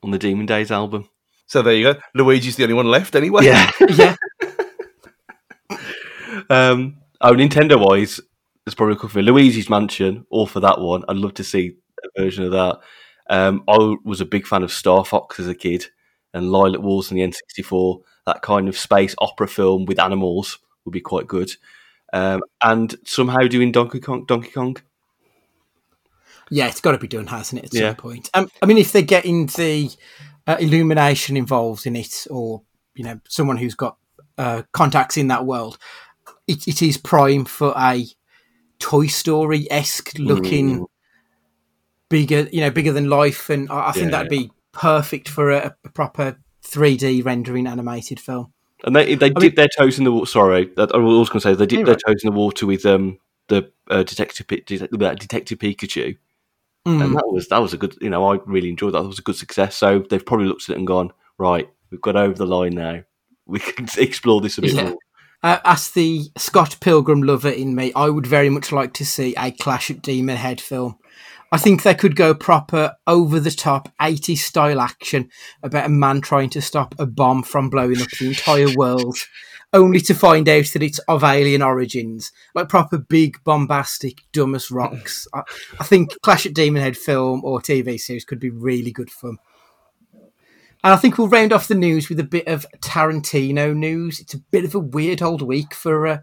on 0.02 0.10
the 0.12 0.18
Demon 0.18 0.46
Days 0.46 0.70
album. 0.70 1.08
So 1.46 1.60
there 1.62 1.74
you 1.74 1.92
go. 1.92 2.00
Luigi's 2.14 2.56
the 2.56 2.62
only 2.62 2.74
one 2.74 2.86
left 2.86 3.14
anyway. 3.16 3.44
Yeah. 3.44 3.70
yeah. 3.88 4.16
um. 6.50 6.96
Oh, 7.20 7.32
Nintendo 7.32 7.78
wise, 7.82 8.20
there's 8.64 8.74
probably 8.74 8.94
a 8.94 8.96
couple 8.96 9.10
for 9.10 9.22
Luigi's 9.22 9.70
Mansion, 9.70 10.26
or 10.30 10.46
for 10.46 10.60
that 10.60 10.80
one. 10.80 11.02
I'd 11.08 11.16
love 11.16 11.34
to 11.34 11.44
see 11.44 11.76
a 12.02 12.20
version 12.22 12.44
of 12.44 12.52
that. 12.52 12.78
Um, 13.30 13.64
I 13.68 13.96
was 14.04 14.20
a 14.20 14.26
big 14.26 14.46
fan 14.46 14.62
of 14.62 14.72
Star 14.72 15.04
Fox 15.04 15.38
as 15.40 15.48
a 15.48 15.54
kid, 15.54 15.86
and 16.32 16.46
Lylat 16.46 16.82
Wars 16.82 17.10
on 17.10 17.16
the 17.16 17.22
N64. 17.26 18.00
That 18.26 18.42
kind 18.42 18.68
of 18.68 18.76
space 18.78 19.14
opera 19.18 19.48
film 19.48 19.84
with 19.86 19.98
animals 20.00 20.58
would 20.84 20.92
be 20.92 21.00
quite 21.00 21.26
good. 21.26 21.50
Um, 22.12 22.42
and 22.62 22.94
somehow 23.04 23.40
doing 23.48 23.72
Donkey 23.72 24.00
Kong. 24.00 24.24
Donkey 24.24 24.50
Kong. 24.50 24.76
Yeah, 26.50 26.68
it's 26.68 26.80
got 26.80 26.92
to 26.92 26.98
be 26.98 27.08
done, 27.08 27.26
hasn't 27.26 27.62
it, 27.62 27.66
at 27.66 27.74
Yeah. 27.74 27.88
some 27.90 27.96
point? 27.96 28.30
Um, 28.34 28.48
I 28.62 28.66
mean, 28.66 28.78
if 28.78 28.92
they're 28.92 29.02
getting 29.02 29.46
the 29.46 29.90
uh, 30.46 30.56
illumination 30.60 31.36
involved 31.36 31.86
in 31.86 31.96
it, 31.96 32.26
or, 32.30 32.62
you 32.94 33.04
know, 33.04 33.18
someone 33.28 33.56
who's 33.56 33.74
got 33.74 33.96
uh, 34.36 34.62
contacts 34.72 35.16
in 35.16 35.28
that 35.28 35.46
world, 35.46 35.78
it, 36.46 36.68
it 36.68 36.82
is 36.82 36.98
prime 36.98 37.44
for 37.46 37.72
a 37.76 38.06
Toy 38.78 39.06
Story 39.06 39.66
esque 39.70 40.18
looking, 40.18 40.80
Mm. 40.80 40.86
Bigger, 42.14 42.48
you 42.52 42.60
know, 42.60 42.70
bigger 42.70 42.92
than 42.92 43.10
life. 43.10 43.50
And 43.50 43.68
I, 43.70 43.88
I 43.88 43.92
think 43.92 44.04
Yeah. 44.06 44.10
that'd 44.18 44.30
be 44.30 44.52
perfect 44.72 45.28
for 45.28 45.50
a, 45.50 45.74
a 45.84 45.88
proper 45.88 46.38
3D 46.64 47.24
rendering 47.24 47.66
animated 47.66 48.20
film. 48.20 48.52
And 48.84 48.94
they 48.94 49.16
they 49.16 49.30
dipped 49.30 49.56
their 49.56 49.68
toes 49.76 49.98
in 49.98 50.04
the 50.04 50.12
water. 50.12 50.26
Sorry, 50.26 50.70
I 50.78 50.82
was 50.96 51.28
going 51.28 51.40
to 51.40 51.40
say 51.40 51.54
they 51.54 51.66
Yeah, 51.76 51.84
their 51.84 51.96
toes 51.96 52.22
in 52.22 52.30
the 52.30 52.36
water 52.38 52.66
with 52.66 52.86
um 52.86 53.18
the 53.48 53.68
uh, 53.90 54.04
detective 54.04 54.46
uh, 54.50 55.14
Detective 55.14 55.58
Pikachu, 55.58 56.16
Mm. 56.86 57.02
and 57.02 57.14
that 57.16 57.26
was 57.26 57.48
that 57.48 57.58
was 57.58 57.72
a 57.72 57.78
good. 57.78 57.96
You 58.00 58.10
know, 58.10 58.30
I 58.32 58.38
really 58.46 58.68
enjoyed 58.68 58.92
that. 58.94 59.00
That 59.02 59.08
was 59.08 59.18
a 59.18 59.22
good 59.22 59.36
success. 59.36 59.74
So 59.76 60.04
they've 60.10 60.24
probably 60.24 60.46
looked 60.46 60.68
at 60.68 60.74
it 60.74 60.78
and 60.78 60.86
gone, 60.86 61.10
right, 61.38 61.68
we've 61.90 62.00
got 62.00 62.14
over 62.16 62.34
the 62.34 62.46
line 62.46 62.74
now. 62.74 63.02
We 63.46 63.58
can 63.58 63.86
explore 63.98 64.40
this 64.40 64.58
a 64.58 64.62
bit 64.62 64.74
Yeah. 64.74 64.84
more. 64.84 64.98
Uh, 65.42 65.58
as 65.64 65.90
the 65.90 66.22
Scott 66.38 66.76
Pilgrim 66.80 67.22
lover 67.22 67.50
in 67.50 67.74
me, 67.74 67.92
I 67.94 68.08
would 68.08 68.26
very 68.26 68.48
much 68.48 68.72
like 68.72 68.94
to 68.94 69.04
see 69.04 69.34
a 69.36 69.50
Clash 69.50 69.90
at 69.90 70.00
Demon 70.00 70.36
Head 70.36 70.60
film. 70.60 70.98
I 71.54 71.56
think 71.56 71.84
they 71.84 71.94
could 71.94 72.16
go 72.16 72.34
proper 72.34 72.96
over 73.06 73.38
the 73.38 73.52
top 73.52 73.88
80s 74.00 74.38
style 74.38 74.80
action 74.80 75.30
about 75.62 75.86
a 75.86 75.88
man 75.88 76.20
trying 76.20 76.50
to 76.50 76.60
stop 76.60 76.96
a 76.98 77.06
bomb 77.06 77.44
from 77.44 77.70
blowing 77.70 78.02
up 78.02 78.08
the 78.18 78.26
entire 78.26 78.66
world, 78.76 79.16
only 79.72 80.00
to 80.00 80.14
find 80.14 80.48
out 80.48 80.66
that 80.72 80.82
it's 80.82 80.98
of 81.06 81.22
alien 81.22 81.62
origins. 81.62 82.32
Like 82.56 82.68
proper 82.68 82.98
big, 82.98 83.36
bombastic, 83.44 84.22
dumb 84.32 84.56
as 84.56 84.72
rocks. 84.72 85.28
I, 85.32 85.42
I 85.78 85.84
think 85.84 86.20
Clash 86.22 86.44
at 86.44 86.54
Demon 86.54 86.82
Head 86.82 86.96
film 86.96 87.44
or 87.44 87.60
TV 87.60 88.00
series 88.00 88.24
could 88.24 88.40
be 88.40 88.50
really 88.50 88.90
good 88.90 89.12
fun. 89.12 89.38
And 90.82 90.92
I 90.92 90.96
think 90.96 91.18
we'll 91.18 91.28
round 91.28 91.52
off 91.52 91.68
the 91.68 91.76
news 91.76 92.08
with 92.08 92.18
a 92.18 92.24
bit 92.24 92.48
of 92.48 92.66
Tarantino 92.80 93.76
news. 93.76 94.18
It's 94.18 94.34
a 94.34 94.38
bit 94.38 94.64
of 94.64 94.74
a 94.74 94.80
weird 94.80 95.22
old 95.22 95.40
week 95.40 95.72
for 95.72 96.04
uh, 96.08 96.18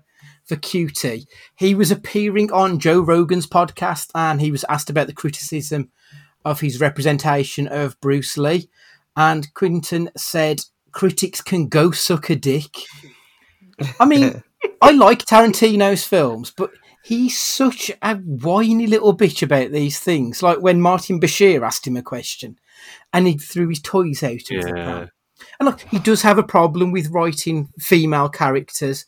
for 0.52 0.58
QT. 0.58 1.26
He 1.56 1.74
was 1.74 1.92
appearing 1.92 2.52
on 2.52 2.78
Joe 2.78 3.00
Rogan's 3.00 3.48
podcast 3.48 4.10
and 4.14 4.42
he 4.42 4.52
was 4.52 4.66
asked 4.68 4.90
about 4.90 5.08
the 5.08 5.14
criticism 5.14 5.90
of 6.44 6.60
his 6.60 6.82
representation 6.82 7.70
of 7.70 8.00
Bruce 8.02 8.38
Lee. 8.38 8.70
And 9.16 9.54
Quentin 9.54 10.10
said, 10.18 10.64
"Critics 10.92 11.40
can 11.40 11.70
go 11.70 11.92
suck 11.92 12.30
a 12.30 12.36
dick." 12.36 12.76
I 13.98 14.06
mean, 14.06 14.44
I 14.82 14.92
like 14.92 15.24
Tarantino's 15.24 16.04
films, 16.04 16.52
but 16.52 16.72
he's 17.06 17.42
such 17.42 17.90
a 18.02 18.16
whiny 18.18 18.88
little 18.88 19.16
bitch 19.16 19.42
about 19.42 19.72
these 19.72 20.00
things. 20.00 20.44
Like 20.44 20.60
when 20.60 20.82
Martin 20.82 21.22
Bashir 21.22 21.66
asked 21.66 21.88
him 21.88 21.96
a 21.96 22.02
question 22.04 22.60
and 23.14 23.26
he 23.26 23.38
threw 23.38 23.70
his 23.70 23.82
toys 23.82 24.22
out 24.22 24.34
of 24.34 24.64
the 24.64 24.74
Yeah. 24.76 25.06
And 25.60 25.66
look, 25.68 25.80
he 25.80 25.98
does 25.98 26.24
have 26.24 26.38
a 26.38 26.44
problem 26.44 26.92
with 26.92 27.10
writing 27.10 27.70
female 27.80 28.28
characters 28.28 29.06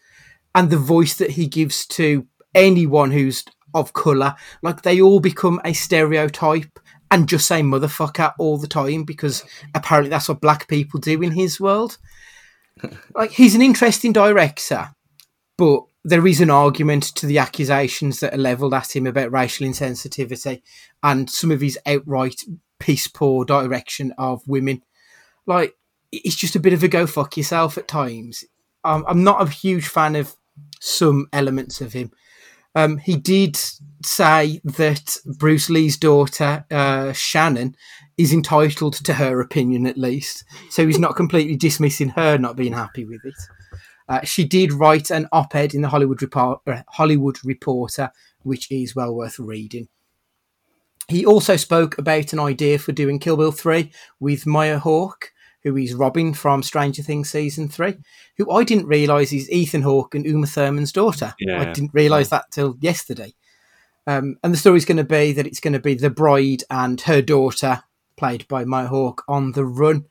and 0.55 0.69
the 0.69 0.77
voice 0.77 1.15
that 1.15 1.31
he 1.31 1.47
gives 1.47 1.85
to 1.87 2.27
anyone 2.53 3.11
who's 3.11 3.43
of 3.73 3.93
colour. 3.93 4.35
Like 4.61 4.81
they 4.81 5.01
all 5.01 5.19
become 5.19 5.59
a 5.65 5.73
stereotype 5.73 6.79
and 7.11 7.27
just 7.27 7.47
say 7.47 7.61
motherfucker 7.61 8.33
all 8.39 8.57
the 8.57 8.67
time 8.67 9.03
because 9.03 9.43
apparently 9.75 10.09
that's 10.09 10.29
what 10.29 10.41
black 10.41 10.67
people 10.67 10.99
do 10.99 11.21
in 11.21 11.31
his 11.31 11.59
world. 11.59 11.97
like 13.15 13.31
he's 13.31 13.55
an 13.55 13.61
interesting 13.61 14.13
director, 14.13 14.89
but 15.57 15.83
there 16.03 16.27
is 16.27 16.41
an 16.41 16.49
argument 16.49 17.03
to 17.03 17.25
the 17.25 17.37
accusations 17.37 18.19
that 18.19 18.33
are 18.33 18.37
levelled 18.37 18.73
at 18.73 18.95
him 18.95 19.07
about 19.07 19.31
racial 19.31 19.67
insensitivity 19.67 20.61
and 21.01 21.29
some 21.29 21.51
of 21.51 21.61
his 21.61 21.79
outright 21.85 22.41
piss 22.79 23.07
poor 23.07 23.45
direction 23.45 24.13
of 24.17 24.45
women. 24.47 24.83
Like, 25.45 25.75
it's 26.11 26.35
just 26.35 26.55
a 26.55 26.59
bit 26.59 26.73
of 26.73 26.83
a 26.83 26.87
go 26.87 27.07
fuck 27.07 27.37
yourself 27.37 27.77
at 27.77 27.87
times. 27.87 28.43
Um, 28.83 29.05
I'm 29.07 29.23
not 29.23 29.41
a 29.41 29.49
huge 29.49 29.87
fan 29.87 30.15
of 30.15 30.35
some 30.83 31.27
elements 31.31 31.79
of 31.79 31.93
him. 31.93 32.11
Um, 32.75 32.97
he 32.97 33.15
did 33.15 33.57
say 34.03 34.59
that 34.63 35.17
Bruce 35.37 35.69
Lee's 35.69 35.95
daughter, 35.95 36.65
uh, 36.69 37.13
Shannon, 37.13 37.75
is 38.17 38.33
entitled 38.33 38.93
to 39.05 39.13
her 39.13 39.39
opinion 39.39 39.85
at 39.85 39.97
least. 39.97 40.43
So 40.69 40.85
he's 40.85 40.99
not 40.99 41.15
completely 41.15 41.55
dismissing 41.55 42.09
her 42.09 42.37
not 42.37 42.57
being 42.57 42.73
happy 42.73 43.05
with 43.05 43.23
it. 43.23 43.35
Uh, 44.09 44.21
she 44.23 44.43
did 44.43 44.73
write 44.73 45.09
an 45.09 45.27
op-ed 45.31 45.73
in 45.73 45.81
the 45.81 45.87
Hollywood, 45.87 46.21
Report, 46.21 46.59
uh, 46.67 46.81
Hollywood 46.89 47.37
Reporter, 47.45 48.11
which 48.41 48.69
is 48.69 48.95
well 48.95 49.15
worth 49.15 49.39
reading. 49.39 49.87
He 51.07 51.25
also 51.25 51.55
spoke 51.55 51.97
about 51.97 52.33
an 52.33 52.39
idea 52.39 52.79
for 52.79 52.91
doing 52.91 53.19
Kill 53.19 53.37
Bill 53.37 53.51
3 53.51 53.91
with 54.19 54.45
Maya 54.45 54.79
Hawke, 54.79 55.32
who 55.63 55.77
is 55.77 55.93
Robin 55.93 56.33
from 56.33 56.61
Stranger 56.61 57.01
Things 57.01 57.29
season 57.29 57.69
3, 57.69 57.95
who 58.37 58.51
I 58.51 58.63
didn't 58.63 58.87
realise 58.87 59.31
is 59.31 59.49
Ethan 59.49 59.81
Hawke 59.81 60.15
and 60.15 60.25
Uma 60.25 60.47
Thurman's 60.47 60.91
daughter. 60.91 61.33
Yeah. 61.39 61.61
I 61.61 61.71
didn't 61.71 61.93
realise 61.93 62.29
that 62.29 62.51
till 62.51 62.77
yesterday. 62.81 63.33
Um, 64.05 64.37
and 64.43 64.53
the 64.53 64.57
story's 64.57 64.85
going 64.85 64.97
to 64.97 65.03
be 65.03 65.31
that 65.33 65.47
it's 65.47 65.61
going 65.61 65.73
to 65.73 65.79
be 65.79 65.95
the 65.95 66.09
bride 66.09 66.63
and 66.69 66.99
her 67.01 67.21
daughter, 67.21 67.83
played 68.17 68.47
by 68.47 68.65
Maya 68.65 68.87
Hawke, 68.87 69.23
on 69.27 69.53
the 69.53 69.65
run. 69.65 70.05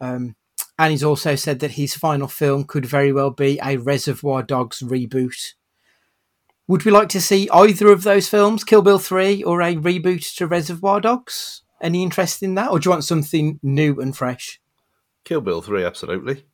Um, 0.00 0.36
and 0.78 0.90
he's 0.92 1.04
also 1.04 1.34
said 1.34 1.58
that 1.60 1.72
his 1.72 1.94
final 1.94 2.28
film 2.28 2.64
could 2.64 2.86
very 2.86 3.12
well 3.12 3.30
be 3.30 3.58
a 3.62 3.78
Reservoir 3.78 4.42
Dogs 4.42 4.80
reboot. 4.80 5.54
Would 6.68 6.84
we 6.84 6.90
like 6.90 7.08
to 7.10 7.20
see 7.20 7.48
either 7.52 7.90
of 7.90 8.02
those 8.02 8.28
films, 8.28 8.64
Kill 8.64 8.82
Bill 8.82 8.98
3 8.98 9.42
or 9.44 9.62
a 9.62 9.74
reboot 9.74 10.34
to 10.36 10.46
Reservoir 10.46 11.00
Dogs? 11.00 11.62
Any 11.80 12.02
interest 12.02 12.42
in 12.42 12.54
that? 12.56 12.70
Or 12.70 12.78
do 12.78 12.86
you 12.86 12.90
want 12.90 13.04
something 13.04 13.58
new 13.62 14.00
and 14.00 14.16
fresh? 14.16 14.60
Kill 15.26 15.40
Bill 15.42 15.60
3, 15.60 15.84
absolutely. 15.84 16.46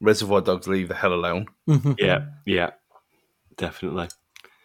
Reservoir 0.00 0.42
Dogs 0.42 0.68
leave 0.68 0.88
the 0.88 0.94
hell 0.94 1.14
alone. 1.14 1.46
Mm-hmm. 1.68 1.92
Yeah, 1.98 2.26
yeah, 2.44 2.70
definitely. 3.56 4.08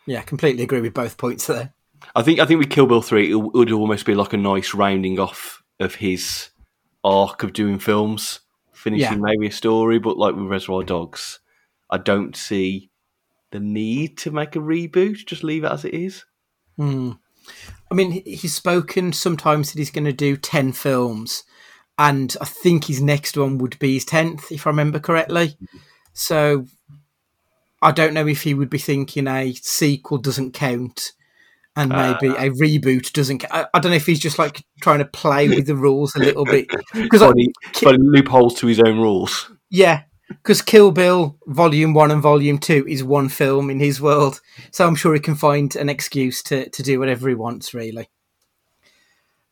Yeah, 0.06 0.22
completely 0.22 0.64
agree 0.64 0.82
with 0.82 0.94
both 0.94 1.18
points 1.18 1.48
there. 1.48 1.74
I 2.14 2.22
think 2.24 2.40
I 2.40 2.46
think 2.46 2.60
with 2.60 2.70
Kill 2.70 2.88
Bill 2.88 3.02
three, 3.02 3.32
it 3.32 3.36
would 3.36 3.72
almost 3.72 4.06
be 4.06 4.16
like 4.16 4.34
a 4.34 4.38
nice 4.38 4.74
rounding 4.74 5.20
off 5.20 5.64
of 5.80 5.96
his 5.96 6.50
arc 7.04 7.44
of 7.44 7.54
doing 7.54 7.80
films, 7.80 8.42
finishing 8.74 9.14
Yeah. 9.20 9.24
maybe 9.24 9.48
a 9.48 9.52
story. 9.52 10.00
But 10.00 10.18
like 10.18 10.36
with 10.36 10.46
Reservoir 10.48 10.84
Dogs, 10.84 11.40
I 11.90 11.98
don't 11.98 12.36
see 12.36 12.90
the 13.52 13.60
need 13.62 14.18
to 14.20 14.32
make 14.32 14.56
a 14.58 14.60
reboot. 14.60 15.26
Just 15.26 15.44
leave 15.44 15.64
it 15.64 15.72
as 15.72 15.86
it 15.86 15.94
is. 15.94 16.26
Hmm. 16.76 17.12
I 17.90 17.94
mean, 17.94 18.24
he's 18.26 18.54
spoken 18.54 19.14
sometimes 19.14 19.72
that 19.72 19.80
he's 19.80 19.92
going 19.92 20.06
to 20.06 20.14
do 20.14 20.36
10 20.38 20.74
films, 20.74 21.44
and 21.98 22.36
I 22.42 22.46
think 22.46 22.86
his 22.86 23.02
next 23.02 23.38
one 23.38 23.58
would 23.60 23.78
be 23.80 23.94
his 23.96 24.06
10th, 24.06 24.52
if 24.52 24.66
I 24.66 24.72
remember 24.72 25.00
correctly. 25.00 25.56
So 26.14 26.66
I 27.82 27.92
don't 27.92 28.14
know 28.14 28.28
if 28.28 28.44
he 28.44 28.54
would 28.54 28.70
be 28.70 28.78
thinking 28.78 29.28
a 29.28 29.54
sequel 29.54 30.18
doesn't 30.18 30.54
count 30.54 31.14
and 31.76 31.94
uh, 31.94 32.18
maybe 32.22 32.36
a 32.36 32.50
reboot 32.52 33.14
doesn't 33.14 33.40
count. 33.40 33.54
I, 33.54 33.66
I 33.74 33.80
don't 33.80 33.92
know 33.92 33.96
if 33.96 34.06
he's 34.06 34.20
just 34.20 34.40
like 34.40 34.64
trying 34.82 35.00
to 35.00 35.06
play 35.06 35.48
with 35.48 35.68
the 35.68 35.76
rules 35.76 36.16
a 36.16 36.20
little 36.20 36.46
bit. 36.46 36.68
Because, 36.94 37.22
Finding, 37.22 37.54
finding 37.74 38.12
loopholes 38.12 38.56
to 38.56 38.68
his 38.68 38.80
own 38.80 39.00
rules. 39.00 39.50
yeah, 39.70 40.04
because 40.28 40.62
Kill 40.62 40.92
Bill 40.92 41.38
Volume 41.48 41.94
1 41.94 42.12
and 42.12 42.22
Volume 42.22 42.58
2 42.58 42.86
is 42.88 43.04
one 43.04 43.30
film 43.30 43.70
in 43.70 43.80
his 43.80 44.02
world. 44.02 44.42
So 44.72 44.86
I'm 44.86 44.96
sure 44.96 45.14
he 45.14 45.20
can 45.20 45.36
find 45.36 45.76
an 45.76 45.90
excuse 45.90 46.44
to, 46.44 46.70
to 46.70 46.84
do 46.84 47.00
whatever 47.00 47.30
he 47.30 47.36
wants, 47.36 47.74
really. 47.74 48.10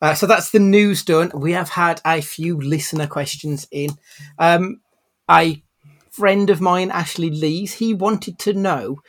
Uh, 0.02 0.14
so 0.14 0.26
that's 0.26 0.50
the 0.50 0.58
news 0.58 1.04
done. 1.04 1.30
We 1.34 1.52
have 1.52 1.70
had 1.70 2.00
a 2.04 2.20
few 2.20 2.58
listener 2.58 3.06
questions 3.06 3.66
in. 3.70 3.90
Um, 4.38 4.80
a 5.30 5.62
friend 6.10 6.50
of 6.50 6.60
mine, 6.60 6.90
Ashley 6.90 7.30
Lees, 7.30 7.74
he 7.74 7.94
wanted 7.94 8.38
to 8.40 8.52
know, 8.52 9.00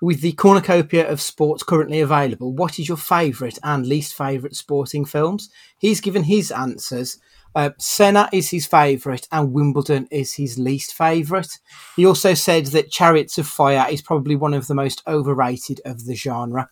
with 0.00 0.20
the 0.20 0.32
cornucopia 0.32 1.08
of 1.08 1.20
sports 1.20 1.62
currently 1.62 2.00
available, 2.00 2.52
what 2.52 2.78
is 2.78 2.88
your 2.88 2.96
favourite 2.96 3.58
and 3.62 3.86
least 3.86 4.14
favourite 4.14 4.54
sporting 4.54 5.04
films? 5.04 5.50
He's 5.78 6.00
given 6.00 6.24
his 6.24 6.50
answers. 6.50 7.18
Uh, 7.54 7.70
Senna 7.78 8.28
is 8.32 8.50
his 8.50 8.66
favourite 8.66 9.26
and 9.32 9.52
Wimbledon 9.52 10.06
is 10.10 10.34
his 10.34 10.58
least 10.58 10.94
favourite. 10.94 11.58
He 11.96 12.06
also 12.06 12.34
said 12.34 12.66
that 12.66 12.90
Chariots 12.90 13.38
of 13.38 13.48
Fire 13.48 13.86
is 13.90 14.02
probably 14.02 14.36
one 14.36 14.54
of 14.54 14.66
the 14.66 14.74
most 14.74 15.02
overrated 15.06 15.80
of 15.84 16.04
the 16.04 16.14
genre. 16.14 16.70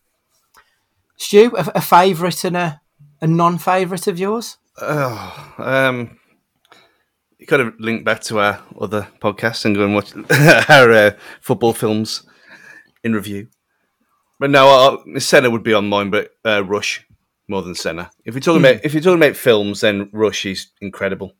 Stu, 1.16 1.52
a, 1.56 1.72
a 1.76 1.80
favourite 1.80 2.44
and 2.44 2.56
a, 2.56 2.80
a 3.20 3.26
non 3.26 3.58
favourite 3.58 4.06
of 4.06 4.18
yours? 4.18 4.56
Oh, 4.80 5.54
um, 5.58 6.18
you 7.38 7.46
got 7.46 7.58
to 7.58 7.72
link 7.78 8.04
back 8.04 8.20
to 8.24 8.38
our 8.40 8.62
other 8.80 9.08
podcasts 9.20 9.64
and 9.64 9.74
go 9.74 9.84
and 9.84 9.94
watch 9.94 10.12
our 10.70 10.92
uh, 10.92 11.10
football 11.40 11.72
films 11.72 12.22
in 13.02 13.12
review. 13.14 13.48
But 14.38 14.50
no, 14.50 15.02
Senna 15.18 15.48
would 15.50 15.62
be 15.62 15.72
on 15.72 15.88
mine, 15.88 16.10
but 16.10 16.30
uh, 16.44 16.62
Rush 16.64 17.06
more 17.48 17.62
than 17.62 17.74
Senna. 17.74 18.10
If 18.24 18.34
you're 18.34 18.40
talking 18.40 18.60
about 18.62 18.84
if 18.84 18.92
you're 18.92 19.02
talking 19.02 19.22
about 19.22 19.36
films, 19.36 19.80
then 19.80 20.10
Rush 20.12 20.44
is 20.46 20.68
incredible 20.80 21.32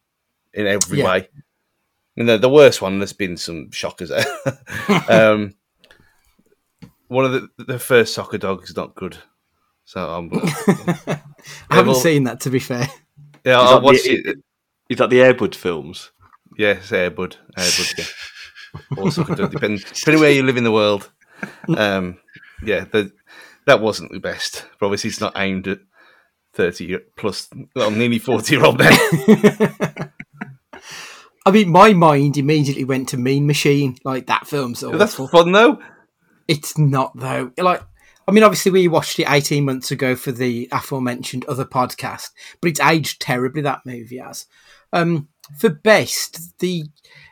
in 0.55 0.67
every 0.67 0.99
Yeah. 1.01 1.05
way. 1.07 1.29
And 2.17 2.27
the, 2.29 2.39
the 2.39 2.49
worst 2.49 2.81
one, 2.81 2.99
there's 2.99 3.13
been 3.13 3.37
some 3.37 3.71
shockers 3.73 4.09
there. 4.09 4.25
um, 5.09 5.55
one 7.09 7.25
of 7.27 7.33
the 7.33 7.51
the 7.65 7.79
first 7.79 8.15
soccer 8.15 8.39
dog 8.39 8.63
is 8.65 8.75
not 8.77 8.95
good, 8.95 9.19
so 9.87 10.01
I'm, 10.11 10.31
I 10.35 11.21
haven't 11.71 11.93
well- 11.93 11.95
seen 11.95 12.25
that, 12.25 12.41
to 12.41 12.51
be 12.51 12.59
fair. 12.59 12.87
yeah, 13.45 13.59
I 13.61 13.73
that, 13.75 13.83
watched 13.83 14.05
the, 14.05 14.11
it. 14.11 14.37
is 14.91 14.99
that 14.99 15.09
the 15.09 15.21
Airbud 15.21 15.55
films? 15.55 16.11
Yes, 16.59 16.91
Airbud. 16.91 17.37
Airbud, 17.57 17.99
yeah. 17.99 18.05
Also, 18.99 19.25
could 19.25 19.39
do, 19.39 19.49
depend, 19.49 19.83
depending 19.95 20.21
where 20.21 20.33
you 20.33 20.43
live 20.43 20.57
in 20.59 20.65
the 20.65 20.73
world. 20.73 21.11
Um, 21.75 22.19
yeah, 22.63 22.85
the, 22.85 23.11
that 23.67 23.81
wasn't 23.81 24.13
the 24.13 24.21
best. 24.21 24.67
But 24.79 24.87
obviously, 24.87 25.09
it's 25.09 25.21
not 25.21 25.33
aimed 25.37 25.67
at 25.69 25.79
30 26.55 26.99
plus, 27.17 27.49
well, 27.75 27.91
nearly 27.91 28.19
40 28.19 28.55
year 28.55 28.65
old 28.65 28.79
men. 28.79 28.93
I 31.47 31.51
mean, 31.53 31.69
my 31.71 31.93
mind 31.93 32.37
immediately 32.37 32.85
went 32.85 33.09
to 33.11 33.17
Mean 33.17 33.47
Machine. 33.47 33.97
Like, 34.05 34.27
that 34.27 34.47
film's 34.47 34.83
awful. 34.83 34.99
That's 34.99 35.15
fun, 35.15 35.53
though. 35.53 35.79
It's 36.49 36.77
not 36.77 37.17
though. 37.17 37.53
Like, 37.59 37.83
I 38.29 38.33
mean, 38.33 38.43
obviously 38.43 38.73
we 38.73 38.89
watched 38.89 39.19
it 39.19 39.31
eighteen 39.31 39.65
months 39.65 39.91
ago 39.91 40.17
for 40.17 40.33
the 40.33 40.69
aforementioned 40.73 41.45
other 41.47 41.65
podcast, 41.65 42.31
but 42.61 42.69
it's 42.69 42.81
aged 42.81 43.21
terribly. 43.21 43.63
That 43.63 43.87
movie 43.87 44.19
has. 44.19 44.47
Um, 44.93 45.29
for 45.59 45.69
best, 45.71 46.59
the 46.59 46.85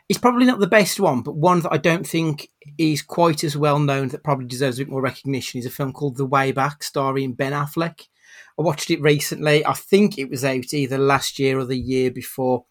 it's 0.07 0.19
probably 0.19 0.45
not 0.45 0.59
the 0.59 0.67
best 0.67 0.99
one, 0.99 1.21
but 1.21 1.35
one 1.35 1.61
that 1.61 1.73
I 1.73 1.77
don't 1.77 2.07
think 2.07 2.49
is 2.77 3.01
quite 3.01 3.43
as 3.43 3.57
well 3.57 3.79
known 3.79 4.09
that 4.09 4.23
probably 4.23 4.45
deserves 4.45 4.79
a 4.79 4.83
bit 4.83 4.91
more 4.91 5.01
recognition 5.01 5.59
is 5.59 5.65
a 5.65 5.71
film 5.71 5.91
called 5.91 6.15
The 6.15 6.25
Way 6.25 6.51
Back, 6.51 6.83
starring 6.83 7.33
Ben 7.33 7.53
Affleck. 7.53 8.07
I 8.57 8.61
watched 8.61 8.91
it 8.91 9.01
recently. 9.01 9.65
I 9.65 9.73
think 9.73 10.17
it 10.17 10.29
was 10.29 10.45
out 10.45 10.73
either 10.73 10.97
last 10.97 11.39
year 11.39 11.59
or 11.59 11.65
the 11.65 11.77
year 11.77 12.11
before. 12.11 12.65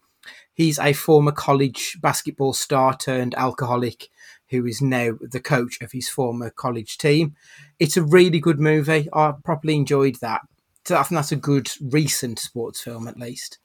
He's 0.53 0.79
a 0.79 0.93
former 0.93 1.33
college 1.33 1.97
basketball 2.01 2.53
star 2.53 2.95
turned 2.95 3.35
alcoholic 3.35 4.07
who 4.49 4.65
is 4.65 4.81
now 4.81 5.17
the 5.21 5.39
coach 5.39 5.81
of 5.81 5.91
his 5.91 6.09
former 6.09 6.49
college 6.49 6.97
team. 6.97 7.35
It's 7.79 7.97
a 7.97 8.03
really 8.03 8.39
good 8.39 8.59
movie. 8.59 9.07
I 9.13 9.33
properly 9.43 9.75
enjoyed 9.75 10.15
that. 10.21 10.41
So 10.85 10.95
I 10.97 11.03
think 11.03 11.17
that's 11.17 11.31
a 11.31 11.37
good 11.37 11.69
recent 11.81 12.39
sports 12.39 12.81
film, 12.81 13.07
at 13.07 13.17
least. 13.17 13.57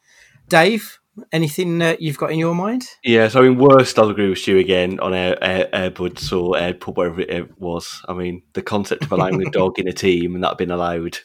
Dave, 0.49 0.99
anything 1.33 1.81
uh, 1.83 1.97
you've 1.99 2.16
got 2.16 2.33
in 2.33 2.38
your 2.38 2.55
mind? 2.55 2.85
Yeah, 3.05 3.29
so 3.29 3.40
I 3.40 3.49
mean, 3.49 3.59
worst, 3.59 3.99
I'll 3.99 4.09
agree 4.09 4.31
with 4.31 4.49
you 4.49 4.59
again 4.59 4.99
on 5.01 5.12
Air, 5.12 5.37
Air, 5.43 5.68
Airbuds 5.72 6.33
or 6.33 6.55
Airpub, 6.55 6.97
whatever 6.97 7.20
it 7.20 7.61
was. 7.61 8.03
I 8.09 8.14
mean, 8.14 8.43
the 8.55 8.62
concept 8.62 9.05
of 9.05 9.12
allowing 9.12 9.47
a 9.47 9.51
dog 9.53 9.78
in 9.78 9.87
a 9.87 9.93
team 9.93 10.35
and 10.35 10.43
that 10.45 10.57
being 10.57 10.70
allowed, 10.70 11.18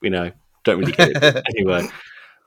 you 0.00 0.10
know, 0.10 0.30
don't 0.62 0.78
really 0.78 0.92
get 0.92 1.10
it. 1.22 1.44
anyway, 1.56 1.88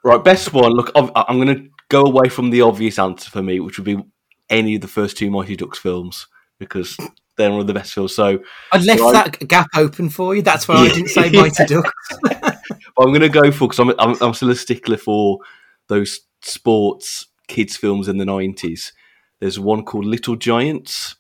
right, 0.04 0.24
best 0.24 0.54
one. 0.54 0.72
Look, 0.72 0.92
I'm, 0.96 1.12
I'm 1.14 1.42
going 1.42 1.56
to 1.56 1.70
go 1.90 2.06
away 2.06 2.30
from 2.30 2.52
the 2.52 2.62
obvious 2.62 2.98
answer 2.98 3.30
for 3.30 3.44
me, 3.44 3.60
which 3.60 3.78
would 3.78 3.86
be 3.86 4.02
any 4.50 4.76
of 4.76 4.82
the 4.82 4.88
first 4.88 5.18
two 5.18 5.30
Mighty 5.30 5.58
Ducks 5.58 5.78
films 5.78 6.28
because 6.60 6.98
they're 7.38 7.52
one 7.52 7.62
of 7.62 7.68
the 7.68 7.74
best 7.74 7.94
films. 7.94 8.14
So 8.16 8.40
I 8.72 8.78
left 8.80 9.02
Right. 9.02 9.14
that 9.40 9.48
gap 9.48 9.68
open 9.76 10.10
for 10.10 10.36
you. 10.36 10.42
That's 10.42 10.68
why 10.68 10.76
I 10.76 10.90
didn't 10.90 11.10
say 11.10 11.30
Mighty 11.32 11.66
Ducks. 11.66 11.92
I'm 13.00 13.10
going 13.10 13.22
to 13.22 13.30
go 13.30 13.52
for 13.52 13.68
because 13.68 13.80
I'm, 13.80 13.90
I'm 14.00 14.16
I'm 14.22 14.34
still 14.34 14.50
a 14.50 14.56
stickler 14.56 14.98
for 14.98 15.40
those 15.88 16.22
sports 16.42 17.28
kids 17.48 17.78
films 17.78 18.08
in 18.08 18.18
the 18.18 18.26
'90s. 18.26 18.92
There's 19.40 19.60
one 19.60 19.86
called 19.86 20.06
Little 20.06 20.36
Giants, 20.36 21.16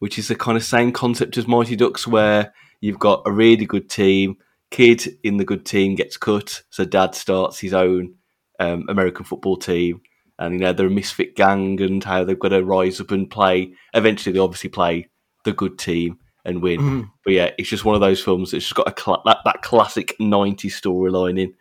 which 0.00 0.18
is 0.18 0.28
the 0.28 0.34
kind 0.34 0.56
of 0.56 0.62
same 0.64 0.92
concept 0.92 1.38
as 1.38 1.48
Mighty 1.48 1.76
Ducks, 1.76 2.06
where 2.06 2.52
you've 2.80 2.98
got 2.98 3.22
a 3.26 3.32
really 3.32 3.64
good 3.66 3.88
team. 3.88 4.36
Kid 4.70 5.16
in 5.22 5.38
the 5.38 5.46
good 5.46 5.64
team 5.64 5.94
gets 5.94 6.18
cut, 6.18 6.62
so 6.68 6.84
dad 6.84 7.14
starts 7.14 7.58
his 7.58 7.72
own 7.72 8.16
um, 8.60 8.84
American 8.90 9.24
football 9.24 9.56
team, 9.56 10.02
and 10.38 10.54
you 10.54 10.60
know 10.60 10.72
they're 10.72 10.86
a 10.86 10.90
misfit 10.90 11.36
gang 11.36 11.80
and 11.80 12.02
how 12.04 12.24
they've 12.24 12.38
got 12.38 12.48
to 12.50 12.64
rise 12.64 13.00
up 13.00 13.10
and 13.10 13.30
play. 13.30 13.72
Eventually, 13.94 14.32
they 14.32 14.38
obviously 14.38 14.70
play 14.70 15.08
the 15.44 15.52
good 15.52 15.78
team, 15.78 16.18
and 16.44 16.62
win. 16.62 16.80
Mhm. 16.80 17.10
But 17.24 17.32
yeah, 17.34 17.50
it's 17.58 17.68
just 17.68 17.84
one 17.84 17.94
of 17.94 18.00
those 18.00 18.22
films 18.22 18.50
that's 18.50 18.64
just 18.64 18.74
got 18.74 18.88
a 18.88 18.92
cla- 18.92 19.22
that, 19.24 19.38
that 19.44 19.62
classic 19.62 20.16
90s 20.18 20.72
storyline 20.80 21.38
in, 21.40 21.54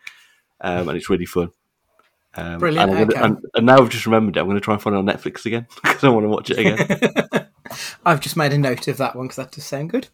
um, 0.61 0.89
and 0.89 0.97
it's 0.97 1.09
really 1.09 1.25
fun. 1.25 1.49
Um, 2.35 2.59
Brilliant, 2.59 2.91
And, 2.91 3.13
okay. 3.13 3.21
and, 3.21 3.37
and 3.55 3.65
now 3.65 3.79
I've 3.79 3.89
just 3.89 4.05
remembered 4.05 4.37
it. 4.37 4.39
I'm 4.39 4.45
going 4.45 4.57
to 4.57 4.61
try 4.61 4.75
and 4.75 4.83
find 4.83 4.95
it 4.95 4.99
on 4.99 5.07
Netflix 5.07 5.45
again 5.45 5.65
because 5.83 6.03
I 6.03 6.09
want 6.09 6.23
to 6.25 6.29
watch 6.29 6.51
it 6.51 6.59
again. 6.59 7.47
I've 8.05 8.21
just 8.21 8.37
made 8.37 8.53
a 8.53 8.57
note 8.57 8.87
of 8.87 8.97
that 8.97 9.15
one 9.15 9.25
because 9.25 9.37
that 9.37 9.51
does 9.51 9.65
sound 9.65 9.89
good. 9.89 10.07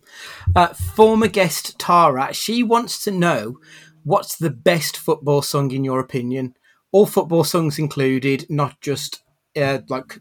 Uh, 0.55 0.67
former 0.67 1.27
guest 1.27 1.77
Tara, 1.77 2.33
she 2.33 2.63
wants 2.63 3.03
to 3.03 3.11
know 3.11 3.59
what's 4.03 4.37
the 4.37 4.49
best 4.49 4.97
football 4.97 5.41
song 5.41 5.71
in 5.71 5.83
your 5.83 5.99
opinion? 5.99 6.55
All 6.93 7.05
football 7.05 7.43
songs 7.43 7.77
included, 7.77 8.45
not 8.49 8.79
just 8.79 9.21
uh, 9.57 9.79
like 9.89 10.19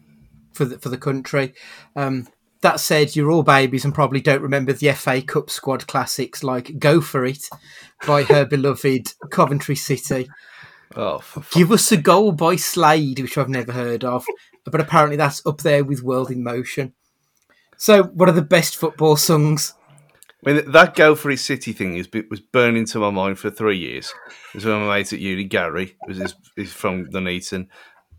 for 0.51 0.65
the 0.65 0.79
for 0.79 0.89
the 0.89 0.97
country. 0.97 1.53
Um, 1.95 2.27
that 2.61 2.79
said, 2.79 3.15
you're 3.15 3.31
all 3.31 3.43
babies 3.43 3.85
and 3.85 3.93
probably 3.93 4.21
don't 4.21 4.41
remember 4.41 4.73
the 4.73 4.91
FA 4.93 5.21
Cup 5.21 5.49
squad 5.49 5.87
classics 5.87 6.43
like 6.43 6.79
"Go 6.79 6.99
for 6.99 7.25
It" 7.25 7.45
by 8.05 8.23
her 8.23 8.45
beloved 8.45 9.13
Coventry 9.29 9.75
City. 9.75 10.29
Oh. 10.95 11.23
Give 11.51 11.71
us 11.71 11.91
a 11.91 11.97
goal 11.97 12.33
by 12.33 12.55
Slade, 12.55 13.19
which 13.19 13.37
I've 13.37 13.49
never 13.49 13.71
heard 13.71 14.03
of, 14.03 14.25
but 14.65 14.79
apparently 14.81 15.17
that's 15.17 15.45
up 15.45 15.61
there 15.61 15.83
with 15.83 16.03
World 16.03 16.29
in 16.29 16.43
Motion. 16.43 16.93
So, 17.77 18.03
what 18.03 18.29
are 18.29 18.33
the 18.33 18.41
best 18.41 18.75
football 18.75 19.15
songs? 19.15 19.73
I 20.45 20.53
mean, 20.53 20.71
that 20.71 20.95
go 20.95 21.15
for 21.15 21.29
his 21.29 21.43
city 21.43 21.73
thing 21.73 21.95
is 21.95 22.09
was 22.29 22.39
burned 22.39 22.77
into 22.77 22.99
my 22.99 23.09
mind 23.09 23.39
for 23.39 23.49
three 23.49 23.77
years. 23.77 24.13
It 24.49 24.55
was 24.55 24.65
when 24.65 24.81
my 24.81 24.97
mate 24.97 25.13
at 25.13 25.19
uni, 25.19 25.45
Gary, 25.45 25.95
was 26.07 26.17
his, 26.17 26.35
he's 26.55 26.73
from 26.73 27.05
Nuneaton, 27.11 27.67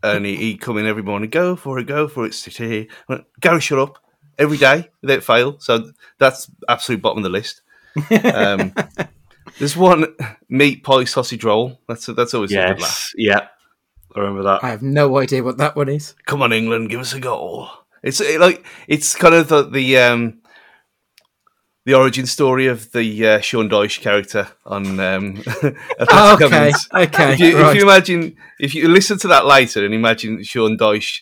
and 0.01 0.25
he, 0.25 0.35
he'd 0.35 0.61
come 0.61 0.77
in 0.77 0.87
every 0.87 1.03
morning, 1.03 1.29
go 1.29 1.55
for 1.55 1.79
it, 1.79 1.85
go 1.85 2.07
for 2.07 2.25
it, 2.25 2.33
city. 2.33 2.89
I 3.07 3.13
went, 3.13 3.25
Gary, 3.39 3.61
shut 3.61 3.79
up. 3.79 3.99
Every 4.37 4.57
day, 4.57 4.89
without 5.01 5.23
fail. 5.23 5.59
So 5.59 5.91
that's 6.17 6.51
absolute 6.67 7.01
bottom 7.01 7.19
of 7.19 7.23
the 7.23 7.29
list. 7.29 7.61
Um, 8.35 8.73
there's 9.59 9.77
one 9.77 10.07
meat 10.49 10.83
pie 10.83 11.05
sausage 11.05 11.43
roll. 11.45 11.79
That's 11.87 12.07
that's 12.07 12.33
always 12.33 12.51
a 12.51 12.55
good 12.55 12.81
laugh. 12.81 13.13
yes, 13.15 13.15
yeah, 13.15 13.47
I 14.13 14.19
remember 14.19 14.43
that. 14.43 14.61
I 14.61 14.69
have 14.71 14.81
no 14.81 15.17
idea 15.19 15.41
what 15.41 15.57
that 15.59 15.77
one 15.77 15.87
is. 15.87 16.15
Come 16.25 16.41
on, 16.41 16.51
England, 16.51 16.89
give 16.89 16.99
us 16.99 17.13
a 17.13 17.19
goal. 17.21 17.69
It's 18.03 18.19
it, 18.19 18.41
like 18.41 18.65
it's 18.89 19.15
kind 19.15 19.33
of 19.33 19.47
the, 19.47 19.69
the 19.69 19.97
um 19.99 20.41
the 21.85 21.93
origin 21.93 22.25
story 22.25 22.67
of 22.67 22.91
the 22.93 23.27
uh, 23.27 23.39
Sean 23.41 23.69
Dyche 23.69 24.01
character 24.01 24.47
on 24.65 24.99
um, 24.99 25.43
Oh, 25.47 26.33
Athletic 26.33 26.41
okay, 26.41 26.49
Commons. 26.49 26.87
okay, 26.93 27.33
If 27.33 27.39
you, 27.39 27.57
right. 27.59 27.69
if 27.69 27.75
you 27.75 27.81
imagine, 27.83 28.35
if 28.59 28.75
you 28.75 28.87
listen 28.89 29.17
to 29.19 29.27
that 29.29 29.45
later 29.45 29.85
and 29.85 29.93
imagine 29.93 30.43
Sean 30.43 30.77
Dyche 30.77 31.21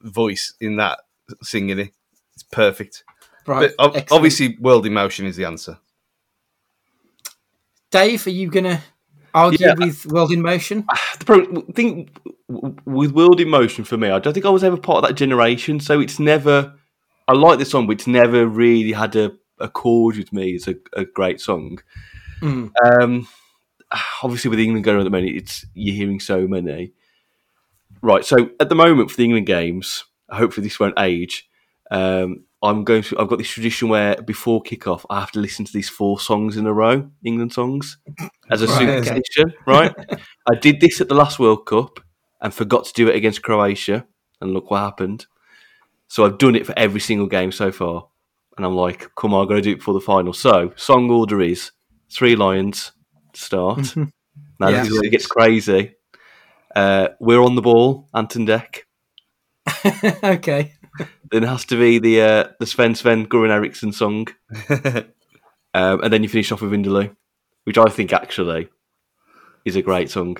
voice 0.00 0.54
in 0.60 0.76
that 0.76 0.98
singing 1.42 1.78
it, 1.78 1.92
it's 2.34 2.42
perfect. 2.42 3.04
right. 3.46 3.70
But 3.76 3.84
ob- 3.84 3.96
excellent. 3.96 4.12
obviously, 4.12 4.56
World 4.60 4.86
in 4.86 4.92
Motion 4.92 5.26
is 5.26 5.36
the 5.36 5.44
answer. 5.44 5.78
Dave, 7.90 8.26
are 8.26 8.30
you 8.30 8.50
going 8.50 8.64
to 8.64 8.80
argue 9.34 9.66
Yeah. 9.66 9.74
with 9.76 10.06
World 10.06 10.32
in 10.32 10.42
Motion? 10.42 10.86
the 11.18 11.24
pro- 11.24 11.60
thing 11.72 12.10
with 12.48 13.12
World 13.12 13.40
in 13.40 13.48
Motion 13.48 13.84
for 13.84 13.96
me, 13.96 14.08
I 14.10 14.18
don't 14.18 14.32
think 14.32 14.46
I 14.46 14.50
was 14.50 14.64
ever 14.64 14.76
part 14.76 15.04
of 15.04 15.08
that 15.08 15.14
generation. 15.14 15.78
So 15.80 16.00
it's 16.00 16.18
never. 16.18 16.74
I 17.28 17.34
like 17.34 17.58
the 17.58 17.64
song, 17.64 17.86
but 17.86 17.92
it's 17.92 18.06
never 18.06 18.46
really 18.46 18.92
had 18.92 19.14
a, 19.14 19.32
a 19.62 19.68
chord 19.68 20.16
with 20.16 20.32
me. 20.32 20.50
It's 20.50 20.68
a, 20.68 20.74
a 20.92 21.04
great 21.04 21.40
song. 21.40 21.78
Mm. 22.40 22.70
Um, 22.84 23.28
obviously, 24.22 24.50
with 24.50 24.60
England 24.60 24.84
going 24.84 24.96
on 24.96 25.02
at 25.02 25.04
the 25.04 25.10
moment, 25.10 25.36
it's 25.36 25.64
you're 25.74 25.96
hearing 25.96 26.20
so 26.20 26.46
many. 26.46 26.92
Right. 28.02 28.24
So 28.24 28.50
at 28.58 28.68
the 28.68 28.74
moment 28.74 29.10
for 29.10 29.16
the 29.16 29.24
England 29.24 29.46
games, 29.46 30.04
hopefully 30.30 30.66
this 30.66 30.80
won't 30.80 30.98
age. 30.98 31.48
Um, 31.90 32.44
I'm 32.62 32.84
going 32.84 33.02
to. 33.02 33.18
I've 33.18 33.28
got 33.28 33.38
this 33.38 33.50
tradition 33.50 33.88
where 33.88 34.16
before 34.16 34.62
kickoff, 34.62 35.04
I 35.10 35.20
have 35.20 35.32
to 35.32 35.40
listen 35.40 35.64
to 35.64 35.72
these 35.72 35.88
four 35.88 36.20
songs 36.20 36.56
in 36.56 36.66
a 36.66 36.72
row, 36.72 37.10
England 37.24 37.52
songs, 37.52 37.98
as 38.50 38.62
a 38.62 38.66
Right, 38.66 39.08
okay. 39.08 39.54
Right. 39.66 39.94
I 40.50 40.54
did 40.60 40.80
this 40.80 41.00
at 41.00 41.08
the 41.08 41.14
last 41.14 41.38
World 41.38 41.66
Cup 41.66 42.00
and 42.40 42.54
forgot 42.54 42.84
to 42.86 42.92
do 42.92 43.08
it 43.08 43.16
against 43.16 43.42
Croatia, 43.42 44.06
and 44.40 44.52
look 44.52 44.70
what 44.70 44.80
happened. 44.80 45.26
So 46.06 46.24
I've 46.24 46.38
done 46.38 46.54
it 46.54 46.66
for 46.66 46.78
every 46.78 47.00
single 47.00 47.26
game 47.26 47.52
so 47.52 47.72
far, 47.72 48.08
and 48.56 48.66
I'm 48.66 48.74
like, 48.74 49.10
come 49.16 49.34
on, 49.34 49.42
I've 49.42 49.48
got 49.48 49.54
to 49.56 49.60
do 49.62 49.72
it 49.72 49.76
before 49.78 49.94
the 49.94 50.00
final. 50.00 50.32
So 50.32 50.72
song 50.76 51.10
order 51.10 51.40
is 51.40 51.72
Three 52.10 52.36
Lions 52.36 52.92
start. 53.34 53.96
now 54.60 54.68
Yeah. 54.68 54.82
this 54.82 54.88
is 54.88 54.92
where 54.94 55.04
it 55.06 55.10
gets 55.10 55.26
crazy. 55.26 55.94
Uh, 56.74 57.08
We're 57.20 57.42
on 57.42 57.54
the 57.54 57.62
ball, 57.62 58.08
Ant 58.14 58.34
and 58.36 58.48
Dec. 58.48 58.80
okay. 60.24 60.72
Then 61.30 61.44
it 61.44 61.48
has 61.48 61.64
to 61.66 61.78
be 61.78 61.98
the 61.98 62.20
uh, 62.20 62.44
the 62.60 62.66
Sven 62.66 62.94
Sven 62.94 63.26
Goran 63.26 63.50
Eriksson 63.50 63.92
song, 63.92 64.26
um, 64.68 66.02
and 66.02 66.12
then 66.12 66.22
you 66.22 66.28
finish 66.28 66.52
off 66.52 66.60
with 66.60 66.72
Vindaloo, 66.72 67.14
which 67.64 67.78
I 67.78 67.86
think 67.86 68.12
actually 68.12 68.68
is 69.64 69.76
a 69.76 69.80
great 69.82 70.10
song. 70.10 70.36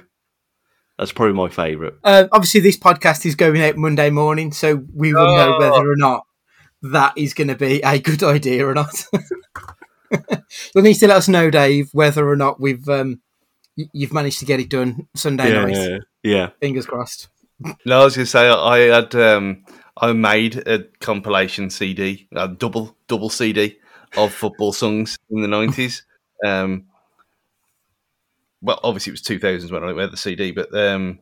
That's 0.98 1.12
probably 1.12 1.32
my 1.34 1.48
favourite. 1.48 1.94
Uh, 2.04 2.28
obviously, 2.32 2.60
this 2.60 2.76
podcast 2.76 3.24
is 3.24 3.34
going 3.34 3.62
out 3.62 3.76
Monday 3.78 4.10
morning, 4.10 4.52
so 4.52 4.84
we 4.94 5.14
will 5.14 5.24
know 5.34 5.54
Oh. 5.54 5.58
whether 5.58 5.90
or 5.90 5.96
not 5.96 6.26
that 6.82 7.14
is 7.16 7.34
going 7.34 7.48
to 7.48 7.54
be 7.54 7.80
a 7.82 7.98
good 7.98 8.22
idea 8.22 8.66
or 8.66 8.74
not. 8.74 9.04
You'll 10.74 10.84
need 10.84 10.94
to 10.94 11.08
let 11.08 11.16
us 11.18 11.28
know, 11.28 11.50
Dave, 11.50 11.88
whether 11.92 12.28
or 12.28 12.36
not 12.36 12.60
we've 12.60 12.86
um, 12.88 13.20
you've 13.76 14.12
managed 14.12 14.40
to 14.40 14.44
get 14.44 14.60
it 14.60 14.68
done 14.68 15.08
Sunday 15.14 15.50
Yeah, 15.50 15.64
night. 15.64 15.76
yeah, 15.76 15.98
yeah. 16.22 16.50
Fingers 16.60 16.86
crossed. 16.86 17.28
No, 17.86 18.00
I 18.00 18.04
was 18.04 18.16
going 18.16 18.26
to 18.26 18.30
say 18.30 18.48
I 18.48 18.78
had 18.78 19.14
um, 19.14 19.64
I 19.96 20.12
made 20.12 20.56
a 20.68 20.84
compilation 21.00 21.70
CD, 21.70 22.28
a 22.32 22.48
double 22.48 22.96
double 23.08 23.30
CD 23.30 23.78
of 24.16 24.32
football 24.34 24.72
songs 24.72 25.16
in 25.30 25.40
the 25.40 25.48
nineties. 25.48 26.04
Um, 26.44 26.86
well, 28.60 28.80
obviously 28.82 29.10
it 29.10 29.14
was 29.14 29.22
two 29.22 29.38
thousands 29.38 29.72
when 29.72 29.84
I 29.84 30.00
had 30.00 30.12
the 30.12 30.16
CD, 30.16 30.52
but 30.52 30.74
um, 30.76 31.20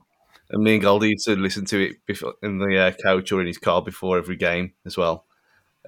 and 0.50 0.62
me 0.62 0.74
and 0.74 0.82
Goldie 0.82 1.10
used 1.10 1.26
to 1.26 1.36
listen 1.36 1.64
to 1.66 1.90
it 1.90 1.96
before, 2.06 2.34
in 2.42 2.58
the 2.58 2.76
uh, 2.78 2.92
couch 3.02 3.32
or 3.32 3.40
in 3.40 3.46
his 3.46 3.58
car 3.58 3.82
before 3.82 4.18
every 4.18 4.36
game 4.36 4.72
as 4.84 4.96
well. 4.96 5.26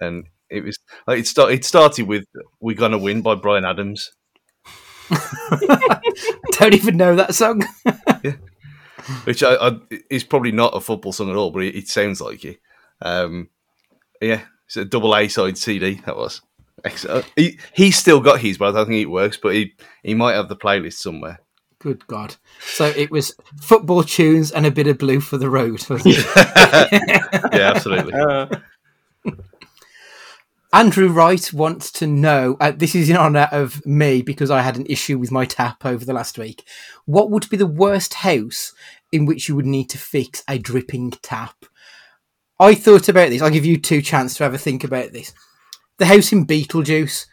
And 0.00 0.26
it 0.50 0.64
was 0.64 0.78
like 1.06 1.20
it, 1.20 1.26
start, 1.26 1.52
it 1.52 1.64
started 1.64 2.06
with 2.06 2.24
"We're 2.60 2.76
Gonna 2.76 2.98
Win" 2.98 3.22
by 3.22 3.34
Bryan 3.34 3.64
Adams. 3.64 4.12
Don't 6.58 6.74
even 6.74 6.96
know 6.96 7.16
that 7.16 7.34
song. 7.34 7.64
yeah. 8.22 8.36
which 9.24 9.42
I, 9.42 9.54
I, 9.54 9.78
is 10.10 10.24
probably 10.24 10.52
not 10.52 10.76
a 10.76 10.80
football 10.80 11.12
song 11.12 11.30
at 11.30 11.36
all, 11.36 11.50
but 11.50 11.64
it, 11.64 11.76
it 11.76 11.88
sounds 11.88 12.20
like 12.20 12.44
it. 12.44 12.60
Um, 13.00 13.48
yeah, 14.20 14.42
it's 14.66 14.76
a 14.76 14.84
double 14.84 15.16
A 15.16 15.28
side 15.28 15.58
CD. 15.58 15.94
That 16.06 16.16
was. 16.16 16.40
Excellent. 16.84 17.30
He 17.36 17.58
he's 17.74 17.96
still 17.96 18.20
got 18.20 18.40
his, 18.40 18.58
but 18.58 18.68
I 18.68 18.78
don't 18.78 18.88
think 18.88 19.02
it 19.02 19.10
works. 19.10 19.36
But 19.36 19.54
he 19.54 19.74
he 20.02 20.14
might 20.14 20.34
have 20.34 20.48
the 20.48 20.56
playlist 20.56 20.94
somewhere. 20.94 21.40
Good 21.78 22.06
God. 22.06 22.36
So 22.60 22.86
it 22.86 23.10
was 23.10 23.34
football 23.60 24.04
tunes 24.04 24.52
and 24.52 24.64
a 24.66 24.70
bit 24.70 24.86
of 24.86 24.98
blue 24.98 25.20
for 25.20 25.36
the 25.36 25.50
road. 25.50 25.84
was 25.88 26.02
it? 26.06 26.24
Yeah, 27.52 27.72
absolutely. 27.74 28.14
Andrew 30.74 31.08
Wright 31.08 31.52
wants 31.52 31.92
to 31.92 32.06
know 32.06 32.56
uh, 32.58 32.72
this 32.74 32.94
is 32.94 33.10
in 33.10 33.16
honour 33.16 33.46
of 33.52 33.84
me 33.84 34.22
because 34.22 34.50
I 34.50 34.62
had 34.62 34.78
an 34.78 34.86
issue 34.86 35.18
with 35.18 35.30
my 35.30 35.44
tap 35.44 35.84
over 35.84 36.02
the 36.02 36.14
last 36.14 36.38
week. 36.38 36.66
What 37.04 37.30
would 37.30 37.48
be 37.50 37.58
the 37.58 37.66
worst 37.66 38.14
house 38.14 38.72
in 39.12 39.26
which 39.26 39.48
you 39.48 39.56
would 39.56 39.66
need 39.66 39.90
to 39.90 39.98
fix 39.98 40.42
a 40.48 40.58
dripping 40.58 41.10
tap? 41.10 41.66
I 42.58 42.74
thought 42.74 43.10
about 43.10 43.28
this. 43.28 43.42
I'll 43.42 43.50
give 43.50 43.66
you 43.66 43.78
two 43.78 44.00
chances 44.00 44.38
to 44.38 44.44
have 44.44 44.54
a 44.54 44.58
think 44.58 44.82
about 44.82 45.12
this. 45.12 45.34
The 45.98 46.06
house 46.06 46.32
in 46.32 46.46
Beetlejuice, 46.46 47.26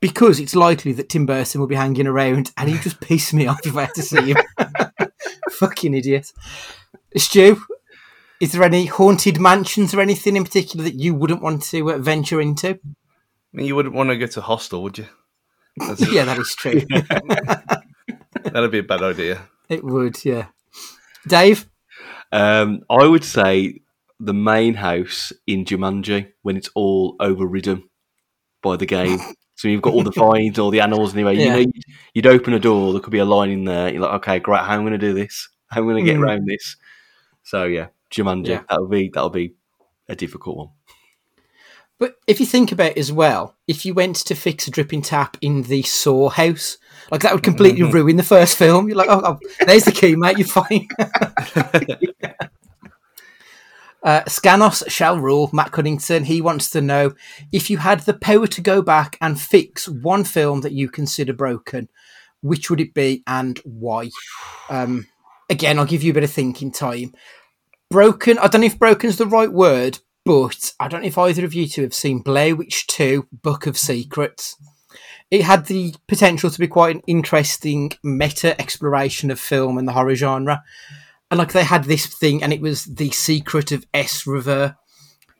because 0.00 0.40
it's 0.40 0.56
likely 0.56 0.92
that 0.92 1.10
Tim 1.10 1.26
Burton 1.26 1.60
will 1.60 1.68
be 1.68 1.74
hanging 1.74 2.06
around 2.06 2.50
and 2.56 2.70
he'd 2.70 2.80
just 2.80 3.00
piss 3.02 3.34
me 3.34 3.46
off 3.48 3.66
if 3.66 3.76
I 3.76 3.82
had 3.82 3.94
to 3.94 4.02
see 4.02 4.32
him. 4.32 4.38
Fucking 5.50 5.92
idiot. 5.92 6.32
Stu, 7.14 7.60
is 8.40 8.52
there 8.52 8.62
any 8.62 8.86
haunted 8.86 9.40
mansions 9.40 9.94
or 9.94 10.00
anything 10.00 10.36
in 10.36 10.44
particular 10.44 10.84
that 10.84 10.94
you 10.94 11.14
wouldn't 11.14 11.42
want 11.42 11.62
to 11.64 11.92
uh, 11.92 11.98
venture 11.98 12.40
into? 12.40 12.70
I 12.70 12.78
mean, 13.52 13.66
you 13.66 13.74
wouldn't 13.76 13.94
want 13.94 14.10
to 14.10 14.16
go 14.16 14.26
to 14.26 14.40
hostel, 14.40 14.82
would 14.82 14.98
you? 14.98 15.06
That's, 15.78 16.12
yeah, 16.12 16.24
that 16.24 16.38
is 16.38 16.54
true. 16.54 16.80
That'd 18.44 18.70
be 18.70 18.78
a 18.78 18.82
bad 18.82 19.02
idea. 19.02 19.42
it 19.68 19.82
would, 19.84 20.24
yeah. 20.24 20.46
Dave? 21.26 21.66
Um, 22.32 22.82
I 22.90 23.06
would 23.06 23.24
say 23.24 23.80
the 24.20 24.34
main 24.34 24.74
house 24.74 25.32
in 25.46 25.64
Jumanji 25.64 26.32
when 26.42 26.56
it's 26.56 26.70
all 26.74 27.16
overridden 27.20 27.88
by 28.62 28.76
the 28.76 28.86
game. 28.86 29.18
So 29.56 29.68
you've 29.68 29.82
got 29.82 29.94
all 29.94 30.02
the 30.02 30.10
vines, 30.16 30.58
all 30.58 30.70
the 30.70 30.80
animals 30.80 31.14
anyway. 31.14 31.36
Yeah. 31.36 31.44
You 31.44 31.50
know, 31.50 31.58
you'd, 31.58 31.84
you'd 32.14 32.26
open 32.26 32.52
a 32.54 32.58
door, 32.58 32.92
there 32.92 33.00
could 33.00 33.10
be 33.10 33.18
a 33.18 33.24
line 33.24 33.50
in 33.50 33.64
there. 33.64 33.90
You're 33.92 34.02
like, 34.02 34.14
okay, 34.14 34.38
great, 34.38 34.60
how 34.60 34.74
am 34.74 34.80
I 34.80 34.82
going 34.84 34.92
to 34.92 34.98
do 34.98 35.14
this? 35.14 35.48
How 35.68 35.80
am 35.80 35.88
I 35.88 35.92
going 35.92 36.04
to 36.04 36.10
get 36.12 36.18
Mm. 36.20 36.22
around 36.22 36.46
this? 36.46 36.76
So 37.42 37.64
yeah, 37.64 37.86
Jumanji. 38.10 38.48
Yeah. 38.48 38.62
That'll 38.68 38.88
be 38.88 39.10
that'll 39.12 39.30
be 39.30 39.54
a 40.08 40.16
difficult 40.16 40.56
one. 40.56 40.68
But 41.98 42.16
if 42.26 42.40
you 42.40 42.46
think 42.46 42.72
about 42.72 42.92
it 42.92 42.98
as 42.98 43.10
well, 43.10 43.56
if 43.66 43.86
you 43.86 43.94
went 43.94 44.16
to 44.16 44.34
fix 44.34 44.68
a 44.68 44.70
dripping 44.70 45.00
tap 45.00 45.38
in 45.40 45.62
the 45.62 45.82
Saw 45.82 46.28
house, 46.28 46.76
like 47.10 47.22
that 47.22 47.32
would 47.32 47.42
completely 47.42 47.82
ruin 47.84 48.16
the 48.16 48.22
first 48.22 48.58
film. 48.58 48.86
You're 48.86 48.98
like, 48.98 49.08
oh, 49.08 49.22
oh 49.24 49.38
there's 49.64 49.84
the 49.84 49.92
key, 49.92 50.14
mate, 50.14 50.38
you're 50.38 50.46
fine. 50.46 50.88
Uh, 54.02 54.22
Scanos 54.28 54.88
shall 54.88 55.18
rule. 55.18 55.50
Matt 55.52 55.72
Cunnington. 55.72 56.22
He 56.22 56.40
wants 56.40 56.70
to 56.70 56.80
know 56.80 57.14
if 57.50 57.70
you 57.70 57.78
had 57.78 58.00
the 58.00 58.14
power 58.14 58.46
to 58.46 58.60
go 58.60 58.80
back 58.80 59.18
and 59.20 59.40
fix 59.40 59.88
one 59.88 60.22
film 60.22 60.60
that 60.60 60.70
you 60.70 60.88
consider 60.88 61.32
broken, 61.32 61.88
which 62.40 62.70
would 62.70 62.80
it 62.80 62.94
be 62.94 63.24
and 63.26 63.58
why? 63.64 64.10
Um, 64.70 65.08
again, 65.50 65.80
I'll 65.80 65.86
give 65.86 66.04
you 66.04 66.12
a 66.12 66.14
bit 66.14 66.22
of 66.22 66.30
thinking 66.30 66.70
time. 66.70 67.14
Broken. 67.90 68.38
I 68.38 68.48
don't 68.48 68.62
know 68.62 68.66
if 68.66 68.78
broken's 68.78 69.16
the 69.16 69.26
right 69.26 69.52
word, 69.52 69.98
but 70.24 70.72
I 70.80 70.88
don't 70.88 71.02
know 71.02 71.08
if 71.08 71.18
either 71.18 71.44
of 71.44 71.54
you 71.54 71.68
two 71.68 71.82
have 71.82 71.94
seen 71.94 72.20
Blair 72.20 72.56
Witch 72.56 72.86
Two: 72.86 73.28
Book 73.32 73.66
of 73.66 73.78
Secrets. 73.78 74.56
It 75.30 75.42
had 75.42 75.66
the 75.66 75.94
potential 76.06 76.50
to 76.50 76.58
be 76.58 76.68
quite 76.68 76.94
an 76.94 77.02
interesting 77.06 77.92
meta 78.02 78.60
exploration 78.60 79.30
of 79.30 79.40
film 79.40 79.76
and 79.76 79.88
the 79.88 79.92
horror 79.92 80.14
genre 80.14 80.62
and 81.30 81.38
like 81.38 81.52
they 81.52 81.64
had 81.64 81.84
this 81.84 82.06
thing, 82.06 82.42
and 82.42 82.52
it 82.52 82.60
was 82.60 82.84
the 82.84 83.10
secret 83.10 83.72
of 83.72 83.90
Esrever, 83.92 84.76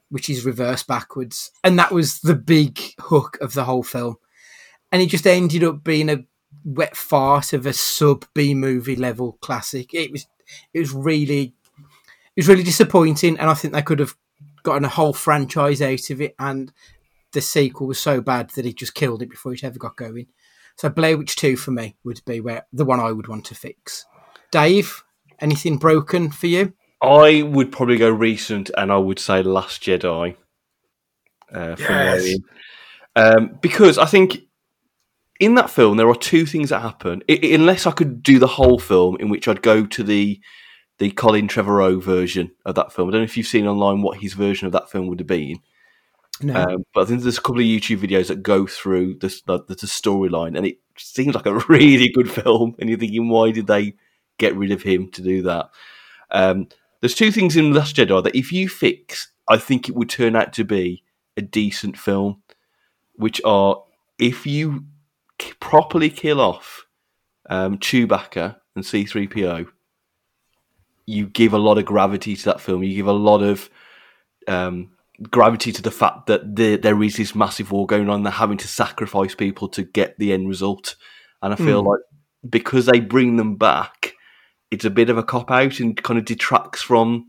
which 0.09 0.29
is 0.29 0.45
reverse 0.45 0.83
backwards, 0.83 1.53
and 1.63 1.79
that 1.79 1.93
was 1.93 2.21
the 2.21 2.35
big 2.35 2.81
hook 3.01 3.39
of 3.41 3.55
the 3.55 3.65
whole 3.65 3.83
film. 3.83 4.17
And 4.91 5.03
it 5.03 5.11
just 5.11 5.27
ended 5.27 5.65
up 5.65 5.85
being 5.85 6.09
a 6.09 6.25
wet 6.65 6.97
fart 6.97 7.53
of 7.53 7.67
a 7.67 7.73
sub 7.73 8.25
B 8.35 8.55
movie 8.55 8.97
level 8.97 9.39
classic. 9.41 9.95
It 9.95 10.11
was, 10.11 10.27
it 10.73 10.81
was 10.81 10.93
really, 10.93 11.55
was 12.37 12.49
really 12.49 12.63
disappointing, 12.63 13.39
and 13.39 13.51
I 13.51 13.55
think 13.55 13.75
they 13.75 13.83
could 13.83 14.01
have 14.01 14.15
gotten 14.63 14.85
a 14.85 14.89
whole 14.89 15.13
franchise 15.13 15.81
out 15.81 16.11
of 16.11 16.21
it. 16.21 16.35
And 16.39 16.73
the 17.33 17.41
sequel 17.41 17.87
was 17.87 17.99
so 17.99 18.21
bad 18.21 18.51
that 18.51 18.67
it 18.67 18.77
just 18.77 18.95
killed 18.95 19.23
it 19.23 19.31
before 19.31 19.53
it 19.53 19.65
ever 19.65 19.79
got 19.79 19.97
going. 19.97 20.27
So 20.77 20.89
Blair 20.89 21.17
Witch 21.17 21.37
Two 21.37 21.57
for 21.57 21.71
me 21.71 21.97
would 22.05 22.21
be 22.27 22.41
where 22.41 22.67
the 22.73 22.85
one 22.85 23.01
I 23.01 23.13
would 23.13 23.29
want 23.29 23.47
to 23.47 23.55
fix. 23.55 24.05
Dave, 24.51 25.03
Anything 25.41 25.77
broken 25.77 26.31
for 26.31 26.47
you? 26.47 26.73
I 27.03 27.43
would 27.43 27.71
probably 27.71 27.99
go 27.99 28.11
recent, 28.11 28.71
and 28.77 28.91
I 28.91 28.97
would 28.97 29.19
say 29.19 29.43
Last 29.43 29.83
Jedi. 29.83 30.37
Uh, 31.53 31.77
yes. 31.79 32.39
Um, 33.15 33.59
because 33.61 33.99
I 33.99 34.07
think 34.07 34.39
in 35.39 35.55
that 35.55 35.71
film 35.71 35.97
there 35.97 36.09
are 36.09 36.17
two 36.17 36.47
things 36.47 36.71
that 36.71 36.81
happen. 36.81 37.23
I, 37.29 37.39
unless 37.53 37.87
I 37.87 37.91
could 37.91 38.23
do 38.23 38.39
the 38.39 38.47
whole 38.47 38.79
film, 38.79 39.17
in 39.21 39.29
which 39.29 39.47
I'd 39.47 39.63
go 39.63 39.87
to 39.87 40.03
the 40.03 40.41
the 40.99 41.11
Colin 41.11 41.49
Trevorrow 41.49 42.03
version 42.03 42.53
of 42.65 42.75
that 42.77 42.93
film. 42.93 43.09
I 43.09 43.13
don't 43.13 43.21
know 43.21 43.25
if 43.25 43.37
you've 43.37 43.47
seen 43.47 43.67
online 43.67 44.03
what 44.03 44.19
his 44.19 44.35
version 44.35 44.67
of 44.67 44.73
that 44.73 44.91
film 44.91 45.09
would 45.09 45.21
have 45.21 45.27
been. 45.27 45.59
No. 46.43 46.55
Um, 46.55 46.85
but 46.95 47.03
I 47.03 47.05
think 47.05 47.23
there's 47.23 47.39
a 47.39 47.43
couple 47.43 47.61
of 47.61 47.67
YouTube 47.67 47.99
videos 47.99 48.29
that 48.29 48.43
go 48.43 48.67
through 48.67 49.15
the, 49.21 49.29
the, 49.47 49.59
the 49.67 49.75
storyline, 49.75 50.57
and 50.57 50.67
it 50.67 50.79
seems 50.97 51.35
like 51.35 51.47
a 51.47 51.59
really 51.69 52.11
good 52.11 52.31
film. 52.31 52.75
And 52.79 52.89
you're 52.89 52.99
thinking, 52.99 53.29
why 53.29 53.51
did 53.51 53.67
they 53.67 53.95
get 54.39 54.57
rid 54.57 54.73
of 54.73 54.83
him 54.83 55.11
to 55.13 55.23
do 55.23 55.43
that. 55.43 55.71
Um, 56.31 56.69
there's 57.01 57.15
two 57.15 57.33
things 57.33 57.57
in 57.57 57.73
Last 57.73 57.97
Jedi 57.97 58.23
that 58.25 58.37
if 58.37 58.53
you 58.53 58.69
fix, 58.69 59.31
I 59.49 59.59
think 59.59 59.89
it 59.89 59.95
would 59.95 60.11
turn 60.11 60.37
out 60.37 60.53
to 60.55 60.65
be 60.65 61.03
a 61.37 61.43
decent 61.43 61.99
film, 61.99 62.43
which 63.15 63.41
are 63.45 63.83
if 64.19 64.47
you 64.47 64.85
properly 65.61 66.11
kill 66.11 66.41
off 66.41 66.87
um, 67.49 67.79
Chewbacca 67.79 68.57
and 68.75 68.85
C3PO, 68.85 69.69
you 71.07 71.27
give 71.27 71.53
a 71.53 71.59
lot 71.59 71.79
of 71.79 71.85
gravity 71.85 72.37
to 72.37 72.45
that 72.47 72.61
film. 72.61 72.83
You 72.83 72.95
give 72.95 73.07
a 73.07 73.13
lot 73.13 73.43
of 73.43 73.71
um, 74.49 74.91
gravity 75.31 75.73
to 75.73 75.83
the 75.83 75.91
fact 75.91 76.27
that 76.27 76.57
the, 76.57 76.77
there 76.77 77.01
is 77.03 77.17
this 77.17 77.35
massive 77.35 77.71
war 77.71 77.87
going 77.87 78.09
on. 78.11 78.23
They're 78.23 78.33
having 78.33 78.59
to 78.59 78.69
sacrifice 78.69 79.35
people 79.35 79.69
to 79.69 79.83
get 79.83 80.19
the 80.19 80.33
end 80.33 80.49
result. 80.49 80.97
And 81.43 81.53
I 81.53 81.57
feel 81.57 81.83
mm. 81.83 81.87
like 81.87 82.01
because 82.49 82.87
they 82.87 83.01
bring 83.01 83.37
them 83.37 83.57
back, 83.57 84.15
it's 84.71 84.85
a 84.85 84.91
bit 84.91 85.11
of 85.11 85.17
a 85.17 85.23
cop 85.23 85.51
out 85.51 85.81
and 85.81 86.01
kind 86.03 86.19
of 86.19 86.25
detracts 86.25 86.83
from 86.83 87.27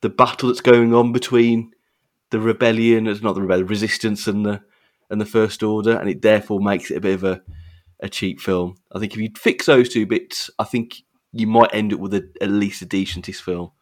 the 0.00 0.08
battle 0.08 0.48
that's 0.48 0.60
going 0.60 0.94
on 0.94 1.12
between 1.12 1.70
the 2.30 2.40
rebellion, 2.40 3.06
it's 3.06 3.22
not 3.22 3.34
the 3.34 3.42
rebellion, 3.42 3.66
resistance 3.66 4.26
and 4.26 4.44
the 4.44 4.60
and 5.10 5.20
the 5.20 5.26
first 5.26 5.62
order, 5.62 5.98
and 5.98 6.08
it 6.08 6.22
therefore 6.22 6.60
makes 6.60 6.90
it 6.90 6.96
a 6.96 7.00
bit 7.00 7.14
of 7.14 7.24
a, 7.24 7.42
a 8.00 8.08
cheap 8.08 8.40
film. 8.40 8.76
I 8.90 8.98
think 8.98 9.12
if 9.12 9.20
you 9.20 9.28
fix 9.36 9.66
those 9.66 9.90
two 9.90 10.06
bits, 10.06 10.48
I 10.58 10.64
think 10.64 11.02
you 11.32 11.46
might 11.46 11.74
end 11.74 11.92
up 11.92 12.00
with 12.00 12.14
a, 12.14 12.28
at 12.40 12.50
least 12.50 12.82
a 12.82 12.86
decentest 12.86 13.42
film. 13.42 13.72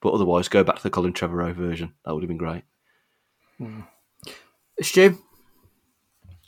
But 0.00 0.14
otherwise, 0.14 0.48
go 0.48 0.64
back 0.64 0.76
to 0.76 0.82
the 0.82 0.90
Colin 0.90 1.12
Trevorrow 1.12 1.54
version. 1.54 1.94
That 2.04 2.14
would 2.14 2.22
have 2.22 2.28
been 2.28 2.38
great. 2.38 2.62
Hmm. 3.58 3.80
Stu, 4.80 5.18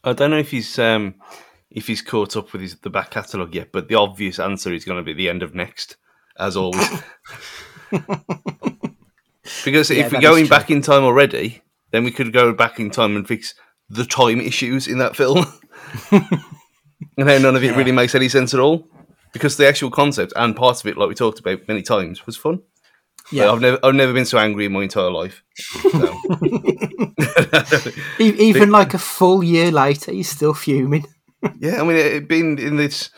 I 0.04 0.14
don't 0.14 0.30
know 0.30 0.38
if 0.38 0.50
he's 0.50 0.78
um, 0.78 1.16
if 1.70 1.86
he's 1.86 2.00
caught 2.00 2.36
up 2.36 2.52
with 2.52 2.62
his 2.62 2.76
the 2.76 2.90
back 2.90 3.10
catalogue 3.10 3.54
yet, 3.54 3.72
but 3.72 3.88
the 3.88 3.94
obvious 3.94 4.38
answer 4.38 4.72
is 4.72 4.84
going 4.84 4.98
to 4.98 5.04
be 5.04 5.12
the 5.12 5.28
end 5.28 5.42
of 5.42 5.52
Tenet, 5.52 5.96
as 6.38 6.56
always. 6.56 6.88
because 9.64 9.90
yeah, 9.90 10.06
if 10.06 10.12
we're 10.12 10.20
going 10.20 10.46
back 10.46 10.70
in 10.70 10.80
time 10.80 11.02
already, 11.02 11.62
then 11.90 12.04
we 12.04 12.10
could 12.10 12.32
go 12.32 12.54
back 12.54 12.80
in 12.80 12.90
time 12.90 13.16
and 13.16 13.28
fix 13.28 13.54
the 13.90 14.04
time 14.04 14.40
issues 14.40 14.88
in 14.88 14.98
that 14.98 15.14
film. 15.14 15.44
and 16.10 17.28
then 17.28 17.42
none 17.42 17.54
of 17.54 17.62
it 17.62 17.72
yeah. 17.72 17.76
really 17.76 17.92
makes 17.92 18.14
any 18.14 18.28
sense 18.28 18.54
at 18.54 18.60
all. 18.60 18.88
Because 19.32 19.56
the 19.56 19.66
actual 19.66 19.90
concept 19.90 20.32
and 20.36 20.54
part 20.54 20.80
of 20.80 20.86
it, 20.86 20.96
like 20.96 21.08
we 21.08 21.14
talked 21.14 21.38
about 21.38 21.66
many 21.68 21.82
times, 21.82 22.26
was 22.26 22.36
fun. 22.36 22.60
Yeah, 23.30 23.50
I've 23.50 23.60
never 23.60 23.78
I've 23.82 23.94
never 23.94 24.12
been 24.12 24.26
so 24.26 24.38
angry 24.38 24.66
in 24.66 24.72
my 24.72 24.82
entire 24.82 25.10
life. 25.10 25.42
So. 25.54 26.18
Even 28.18 28.70
like 28.70 28.94
a 28.94 28.98
full 28.98 29.42
year 29.42 29.70
later, 29.70 30.12
he's 30.12 30.28
still 30.28 30.54
fuming 30.54 31.06
yeah, 31.58 31.80
I 31.80 31.84
mean, 31.84 31.96
it 31.96 32.28
been 32.28 32.58
in 32.58 32.76
this. 32.76 33.10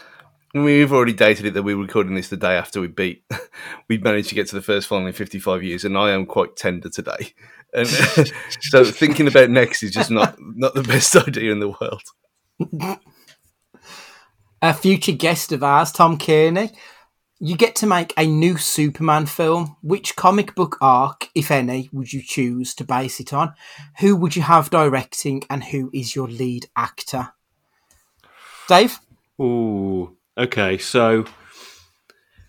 I 0.55 0.59
mean, 0.59 0.67
we've 0.67 0.93
already 0.93 1.13
dated 1.13 1.47
it 1.47 1.55
that 1.55 1.63
we 1.63 1.75
were 1.75 1.83
recording 1.83 2.15
this 2.15 2.29
the 2.29 2.37
day 2.37 2.57
after 2.57 2.81
we 2.81 2.87
beat. 2.87 3.25
we 3.89 3.99
managed 3.99 4.29
to 4.29 4.35
get 4.35 4.47
to 4.49 4.55
the 4.55 4.63
first 4.63 4.87
final 4.87 5.07
in 5.07 5.13
55 5.13 5.63
years, 5.63 5.85
and 5.85 5.99
I 5.99 6.11
am 6.11 6.27
quite 6.27 6.57
tender 6.57 6.89
today. 6.89 7.35
And 7.75 7.89
so 8.61 8.85
thinking 8.85 9.27
about 9.27 9.47
Tenet 9.47 9.83
is 9.83 9.91
just 9.91 10.11
not 10.11 10.37
not 10.39 10.75
the 10.75 10.83
best 10.83 11.17
idea 11.17 11.51
in 11.51 11.59
the 11.59 11.71
world. 11.71 12.03
A 14.65 14.73
future 14.73 15.13
guest 15.13 15.53
of 15.53 15.63
ours, 15.63 15.93
Tom 15.93 16.17
Kearney. 16.17 16.71
You 17.39 17.55
get 17.55 17.77
to 17.77 17.87
make 17.87 18.15
a 18.17 18.27
new 18.27 18.57
Superman 18.57 19.27
film. 19.27 19.77
Which 19.83 20.17
comic 20.17 20.55
book 20.55 20.79
arc, 20.81 21.29
if 21.35 21.51
any, 21.51 21.91
would 21.93 22.15
you 22.15 22.23
choose 22.23 22.75
to 22.77 22.85
base 22.85 23.21
it 23.21 23.35
on? 23.35 23.53
Who 23.99 24.17
would 24.17 24.37
you 24.37 24.41
have 24.41 24.71
directing, 24.71 25.43
and 25.51 25.65
who 25.65 25.91
is 25.93 26.17
your 26.17 26.29
lead 26.29 26.71
actor? 26.75 27.35
Dave? 28.67 29.01
Ooh, 29.39 30.17
okay. 30.39 30.79
So 30.79 31.27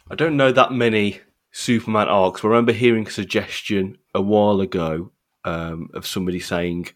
I 0.09 0.16
don't 0.16 0.38
know 0.38 0.53
that 0.53 0.72
many 0.72 1.20
Superman 1.51 2.07
arcs. 2.07 2.45
I 2.45 2.47
remember 2.47 2.72
hearing 2.72 3.07
a 3.07 3.11
suggestion 3.11 3.97
a 4.13 4.22
while 4.22 4.61
ago 4.61 5.11
um, 5.43 5.89
of 5.93 6.07
somebody 6.07 6.39
saying 6.39 6.88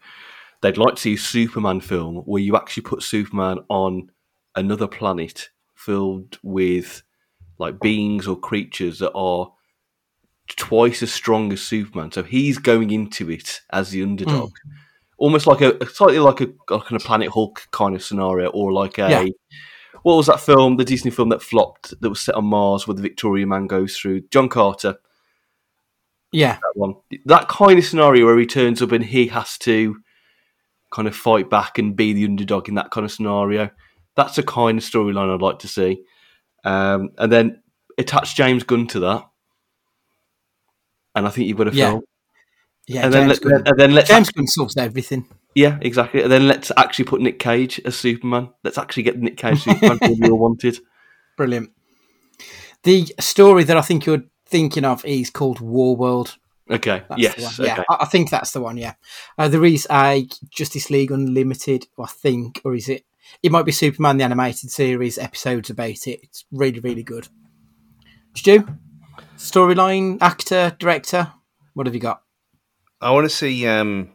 they'd 0.62 0.78
like 0.78 0.94
to 0.94 1.02
see 1.02 1.14
a 1.14 1.18
Superman 1.18 1.82
film 1.82 2.22
where 2.24 2.40
you 2.40 2.56
actually 2.56 2.84
put 2.84 3.02
Superman 3.02 3.58
on 3.68 4.10
another 4.60 4.86
planet 4.86 5.50
filled 5.74 6.38
with 6.42 7.02
like 7.58 7.80
beings 7.80 8.26
or 8.26 8.36
creatures 8.36 8.98
that 9.00 9.12
are 9.12 9.52
twice 10.48 11.02
as 11.02 11.12
strong 11.12 11.52
as 11.52 11.60
Superman. 11.60 12.12
So 12.12 12.22
he's 12.22 12.58
going 12.58 12.90
into 12.90 13.30
it 13.30 13.60
as 13.72 13.90
the 13.90 14.02
underdog. 14.02 14.50
Mm 14.50 14.70
almost 15.20 15.46
like 15.46 15.60
a 15.60 15.86
slightly 15.86 16.18
like 16.18 16.40
a 16.40 16.46
kind 16.68 16.96
of 16.96 17.04
Planet 17.04 17.28
Hulk 17.28 17.68
kind 17.70 17.94
of 17.94 18.02
scenario, 18.02 18.48
or 18.48 18.72
like 18.72 18.98
a 18.98 19.08
yeah. 19.08 19.24
what 20.02 20.16
was 20.16 20.26
that 20.26 20.40
film, 20.40 20.76
the 20.76 20.84
Disney 20.84 21.12
film 21.12 21.28
that 21.28 21.42
flopped 21.42 21.94
that 22.00 22.08
was 22.08 22.20
set 22.20 22.34
on 22.34 22.46
Mars, 22.46 22.88
where 22.88 22.96
the 22.96 23.02
Victoria 23.02 23.46
Man 23.46 23.68
goes 23.68 23.96
through 23.96 24.22
John 24.30 24.48
Carter. 24.48 24.96
Yeah, 26.32 26.54
that 26.54 26.72
one. 26.74 26.94
That 27.26 27.48
kind 27.48 27.78
of 27.78 27.84
scenario 27.84 28.26
where 28.26 28.38
he 28.38 28.46
turns 28.46 28.82
up 28.82 28.92
and 28.92 29.04
he 29.04 29.28
has 29.28 29.58
to 29.58 30.00
kind 30.90 31.06
of 31.06 31.14
fight 31.14 31.48
back 31.48 31.78
and 31.78 31.94
be 31.94 32.12
the 32.12 32.24
underdog 32.24 32.68
in 32.68 32.74
that 32.74 32.90
kind 32.90 33.04
of 33.04 33.12
scenario. 33.12 33.70
That's 34.20 34.36
a 34.36 34.42
kind 34.42 34.76
of 34.76 34.84
storyline 34.84 35.34
I'd 35.34 35.40
like 35.40 35.60
to 35.60 35.68
see. 35.68 36.02
Um, 36.62 37.08
and 37.16 37.32
then 37.32 37.62
attach 37.96 38.36
James 38.36 38.64
Gunn 38.64 38.86
to 38.88 39.00
that, 39.00 39.26
and 41.14 41.26
I 41.26 41.30
think 41.30 41.48
you've 41.48 41.56
got 41.56 41.68
a 41.68 41.74
yeah. 41.74 41.90
film. 41.90 42.02
Yeah, 42.86 43.04
and 43.04 43.12
James 43.14 43.40
then, 43.40 43.52
let, 43.52 43.68
and 43.68 43.80
then 43.80 43.94
let's 43.94 44.08
James 44.08 44.30
Gunn 44.30 44.46
solves 44.46 44.76
everything. 44.76 45.26
Yeah, 45.54 45.78
exactly. 45.80 46.22
And 46.22 46.30
then 46.30 46.46
let's 46.46 46.70
actually 46.76 47.06
put 47.06 47.22
Nick 47.22 47.38
Cage 47.38 47.80
as 47.86 47.96
Superman. 47.96 48.50
Let's 48.62 48.76
actually 48.76 49.04
get 49.04 49.18
Nick 49.18 49.38
Cage 49.38 49.62
Superman 49.62 49.98
we 50.02 50.20
all 50.30 50.38
wanted. 50.38 50.78
Brilliant. 51.36 51.70
The 52.82 53.06
story 53.18 53.64
that 53.64 53.76
I 53.76 53.80
think 53.80 54.04
you're 54.04 54.24
thinking 54.46 54.84
of 54.84 55.02
is 55.06 55.30
called 55.30 55.60
War 55.60 55.96
World. 55.96 56.36
Okay. 56.70 57.02
That's 57.08 57.20
yes. 57.20 57.58
Yeah, 57.58 57.82
I, 57.88 57.98
I, 58.00 58.04
think 58.04 58.30
that's 58.30 58.52
the 58.52 58.60
one. 58.60 58.76
Yeah. 58.76 58.94
Uh, 59.36 59.48
there 59.48 59.64
is 59.64 59.88
a 59.90 60.28
Justice 60.50 60.90
League 60.90 61.10
Unlimited, 61.10 61.88
I 61.98 62.06
think, 62.06 62.60
or 62.64 62.74
is 62.74 62.88
it? 62.88 63.04
It 63.42 63.52
might 63.52 63.64
be 63.64 63.72
Superman 63.72 64.16
the 64.16 64.24
animated 64.24 64.70
series 64.70 65.18
episodes 65.18 65.70
about 65.70 65.88
it. 65.90 66.20
It's 66.22 66.44
really, 66.50 66.80
really 66.80 67.02
good. 67.02 67.28
Stu, 68.34 68.66
storyline, 69.36 70.18
actor, 70.20 70.76
director. 70.78 71.32
What 71.74 71.86
have 71.86 71.94
you 71.94 72.00
got? 72.00 72.22
I 73.00 73.10
want 73.12 73.24
to 73.24 73.34
see 73.34 73.66
um, 73.66 74.12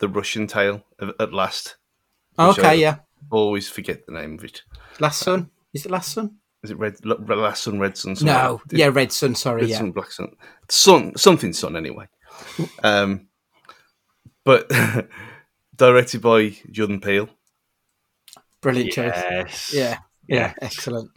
the 0.00 0.08
Russian 0.08 0.46
tale 0.46 0.84
at 1.20 1.32
last. 1.32 1.76
Okay, 2.38 2.66
I 2.66 2.72
yeah. 2.74 2.96
Always 3.30 3.68
forget 3.68 4.06
the 4.06 4.12
name 4.12 4.34
of 4.34 4.44
it. 4.44 4.62
Last 4.98 5.20
Sun 5.20 5.50
is 5.72 5.86
it 5.86 5.92
Last 5.92 6.12
Sun? 6.12 6.36
Is 6.62 6.70
it 6.70 6.78
Red 6.78 7.04
Last 7.04 7.64
Sun, 7.64 7.80
Red 7.80 7.96
Son? 7.96 8.14
No, 8.22 8.60
yeah, 8.70 8.90
Red 8.92 9.10
Son. 9.10 9.34
Sorry, 9.34 9.62
Red 9.62 9.70
yeah, 9.70 9.78
Sun, 9.78 9.92
Black 9.92 10.12
Sun, 10.12 10.32
Sun, 10.68 11.16
something 11.16 11.52
Sun. 11.52 11.76
Anyway, 11.76 12.06
Um, 12.82 13.28
but 14.44 14.70
directed 15.76 16.20
by 16.20 16.56
Jordan 16.70 17.00
Peele. 17.00 17.28
Brilliant 18.62 18.92
choice. 18.92 19.12
Yes. 19.16 19.74
Yeah, 19.74 19.98
yeah, 20.28 20.54
excellent. 20.62 21.10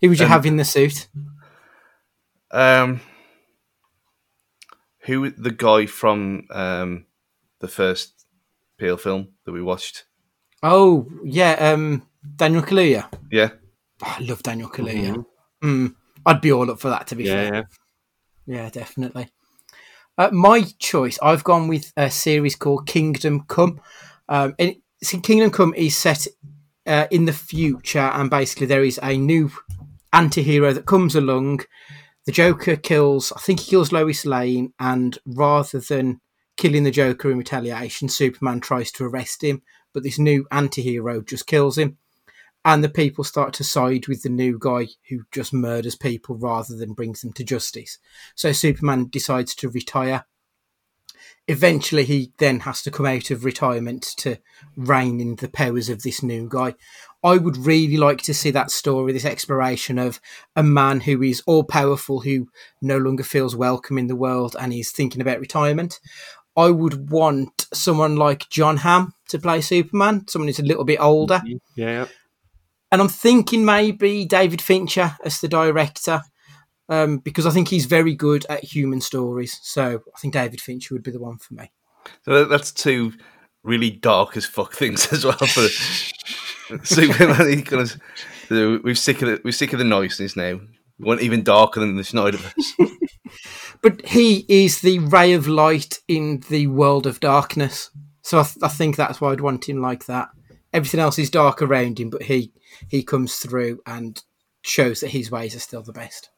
Who 0.00 0.08
would 0.08 0.18
you 0.18 0.24
Um, 0.26 0.32
have 0.32 0.46
in 0.46 0.56
the 0.56 0.64
suit? 0.64 1.08
Um, 2.50 3.00
who 5.00 5.30
the 5.30 5.50
guy 5.50 5.86
from 5.86 6.46
um, 6.50 7.06
the 7.60 7.68
first 7.68 8.24
Peele 8.78 8.96
film 8.96 9.28
that 9.44 9.52
we 9.52 9.62
watched? 9.62 10.04
Oh, 10.62 11.06
yeah, 11.24 11.52
um, 11.72 12.06
Daniel 12.36 12.62
Kaluuya. 12.62 13.08
Yeah, 13.30 13.50
Oh, 14.02 14.16
I 14.18 14.22
love 14.22 14.42
Daniel 14.42 14.68
Kaluuya. 14.68 15.24
Mm, 15.62 15.94
I'd 16.24 16.40
be 16.40 16.52
all 16.52 16.70
up 16.70 16.80
for 16.80 16.88
that, 16.88 17.06
to 17.08 17.16
be 17.16 17.24
Yeah, 17.24 17.32
fair. 17.34 17.54
yeah. 17.54 17.62
Yeah, 18.46 18.70
definitely. 18.70 19.28
Uh, 20.16 20.30
my 20.32 20.62
choice, 20.78 21.18
I've 21.22 21.44
gone 21.44 21.68
with 21.68 21.92
a 21.96 22.10
series 22.10 22.56
called 22.56 22.86
Kingdom 22.86 23.44
Come. 23.46 23.80
Um, 24.28 24.54
and 24.58 24.76
see, 25.02 25.20
Kingdom 25.20 25.50
Come 25.50 25.74
is 25.74 25.96
set 25.96 26.26
uh, 26.86 27.06
in 27.10 27.24
the 27.24 27.32
future, 27.32 27.98
and 27.98 28.30
basically 28.30 28.66
there 28.66 28.84
is 28.84 28.98
a 29.02 29.16
new 29.16 29.50
anti-hero 30.12 30.72
that 30.72 30.86
comes 30.86 31.14
along. 31.14 31.60
The 32.26 32.32
Joker 32.32 32.76
kills, 32.76 33.32
I 33.34 33.40
think 33.40 33.60
he 33.60 33.70
kills 33.70 33.92
Lois 33.92 34.26
Lane, 34.26 34.72
and 34.78 35.18
rather 35.26 35.80
than 35.80 36.20
killing 36.56 36.84
the 36.84 36.90
Joker 36.90 37.30
in 37.30 37.38
retaliation, 37.38 38.08
Superman 38.08 38.60
tries 38.60 38.90
to 38.92 39.04
arrest 39.04 39.42
him, 39.42 39.62
but 39.92 40.02
this 40.02 40.18
new 40.18 40.46
anti-hero 40.50 41.22
just 41.22 41.46
kills 41.46 41.78
him. 41.78 41.98
And 42.64 42.82
the 42.82 42.88
people 42.88 43.24
start 43.24 43.54
to 43.54 43.64
side 43.64 44.08
with 44.08 44.22
the 44.22 44.28
new 44.28 44.58
guy 44.60 44.88
who 45.08 45.22
just 45.30 45.54
murders 45.54 45.94
people 45.94 46.36
rather 46.36 46.76
than 46.76 46.92
brings 46.92 47.22
them 47.22 47.32
to 47.34 47.44
justice. 47.44 47.98
So 48.34 48.52
Superman 48.52 49.08
decides 49.08 49.54
to 49.54 49.70
retire. 49.70 50.26
Eventually, 51.50 52.04
he 52.04 52.32
then 52.36 52.60
has 52.60 52.82
to 52.82 52.90
come 52.90 53.06
out 53.06 53.30
of 53.30 53.44
retirement 53.44 54.02
to 54.18 54.36
reign 54.76 55.18
in 55.18 55.36
the 55.36 55.48
powers 55.48 55.88
of 55.88 56.02
this 56.02 56.22
new 56.22 56.46
guy. 56.48 56.74
I 57.24 57.38
would 57.38 57.56
really 57.56 57.96
like 57.96 58.20
to 58.22 58.34
see 58.34 58.50
that 58.50 58.70
story, 58.70 59.12
this 59.12 59.24
exploration 59.24 59.98
of 59.98 60.20
a 60.54 60.62
man 60.62 61.00
who 61.00 61.22
is 61.22 61.42
all 61.46 61.64
powerful, 61.64 62.20
who 62.20 62.48
no 62.82 62.98
longer 62.98 63.24
feels 63.24 63.56
welcome 63.56 63.96
in 63.96 64.06
the 64.06 64.14
world 64.14 64.54
and 64.60 64.72
is 64.72 64.92
thinking 64.92 65.22
about 65.22 65.40
retirement. 65.40 65.98
I 66.54 66.70
would 66.70 67.10
want 67.10 67.66
someone 67.72 68.16
like 68.16 68.48
Jon 68.50 68.78
Hamm 68.78 69.14
to 69.28 69.38
play 69.38 69.62
Superman, 69.62 70.28
someone 70.28 70.48
who's 70.48 70.58
a 70.58 70.64
little 70.64 70.84
bit 70.84 71.00
older. 71.00 71.36
Mm-hmm. 71.38 71.56
Yeah. 71.76 72.06
And 72.92 73.00
I'm 73.00 73.08
thinking 73.08 73.64
maybe 73.64 74.24
David 74.24 74.60
Fincher 74.60 75.16
as 75.24 75.40
the 75.40 75.48
director, 75.48 76.22
um, 76.88 77.18
because 77.18 77.46
I 77.46 77.50
think 77.50 77.68
he's 77.68 77.86
very 77.86 78.14
good 78.14 78.46
at 78.48 78.64
human 78.64 79.00
stories. 79.00 79.58
So 79.62 80.02
I 80.14 80.18
think 80.20 80.34
David 80.34 80.60
Fincher 80.60 80.94
would 80.94 81.02
be 81.02 81.10
the 81.10 81.20
one 81.20 81.38
for 81.38 81.54
me. 81.54 81.70
so 82.24 82.44
that's 82.44 82.72
two 82.72 83.12
really 83.62 83.90
dark 83.90 84.36
as 84.36 84.46
fuck 84.46 84.72
things 84.72 85.12
as 85.12 85.24
well 85.24 85.36
for 85.36 85.68
Superman. 86.84 87.48
He 87.58 87.62
kind 87.62 87.82
of, 87.82 88.00
we're 88.50 88.94
sick 88.94 89.22
of 89.22 89.28
the, 89.28 89.40
we're 89.44 89.52
sick 89.52 89.72
of 89.72 89.78
the 89.78 89.84
noises 89.84 90.36
now. 90.36 90.60
We 90.98 91.04
want 91.04 91.20
even 91.20 91.42
darker 91.42 91.80
than 91.80 91.96
the 91.96 92.02
Snyderverse. 92.02 92.72
But 93.82 94.06
he 94.06 94.44
is 94.48 94.80
the 94.80 94.98
ray 94.98 95.32
of 95.32 95.46
light 95.46 96.00
in 96.08 96.42
the 96.48 96.66
world 96.66 97.06
of 97.06 97.20
darkness. 97.20 97.90
So 98.22 98.40
I, 98.40 98.42
th- 98.42 98.56
I 98.62 98.68
think 98.68 98.96
that's 98.96 99.20
why 99.20 99.30
I'd 99.30 99.40
want 99.40 99.68
him 99.68 99.80
like 99.80 100.06
that. 100.06 100.30
Everything 100.72 101.00
else 101.00 101.18
is 101.18 101.30
dark 101.30 101.62
around 101.62 101.98
him, 102.00 102.10
but 102.10 102.22
he 102.24 102.52
he 102.88 103.02
comes 103.02 103.36
through 103.36 103.80
and 103.86 104.22
shows 104.62 105.00
that 105.00 105.10
his 105.10 105.30
ways 105.30 105.54
are 105.54 105.60
still 105.60 105.82
the 105.82 105.92
best. 105.92 106.30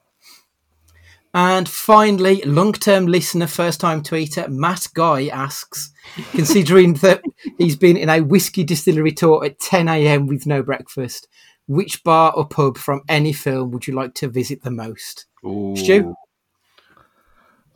And 1.32 1.68
finally, 1.68 2.42
long 2.42 2.72
term 2.72 3.06
listener, 3.06 3.46
first 3.46 3.80
time 3.80 4.02
tweeter, 4.02 4.48
Matt 4.48 4.88
Guy 4.94 5.28
asks, 5.28 5.92
considering 6.32 6.94
that 6.94 7.22
he's 7.56 7.76
been 7.76 7.96
in 7.96 8.08
a 8.08 8.20
whiskey 8.20 8.64
distillery 8.64 9.12
tour 9.12 9.44
at 9.44 9.60
10 9.60 9.88
a.m. 9.88 10.26
with 10.26 10.46
no 10.46 10.62
breakfast, 10.62 11.28
which 11.68 12.02
bar 12.02 12.32
or 12.34 12.48
pub 12.48 12.76
from 12.76 13.02
any 13.08 13.32
film 13.32 13.70
would 13.70 13.86
you 13.86 13.94
like 13.94 14.14
to 14.14 14.28
visit 14.28 14.62
the 14.62 14.72
most? 14.72 15.26
Ooh. 15.44 15.76
Stu? 15.76 16.16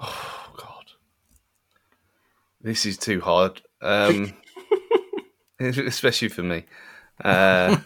Oh 0.01 0.53
God, 0.57 0.91
this 2.61 2.85
is 2.85 2.99
too 2.99 3.21
hard, 3.21 3.63
um, 3.81 4.35
especially 5.61 6.29
for 6.29 6.43
me. 6.43 6.65
Uh, 7.23 7.77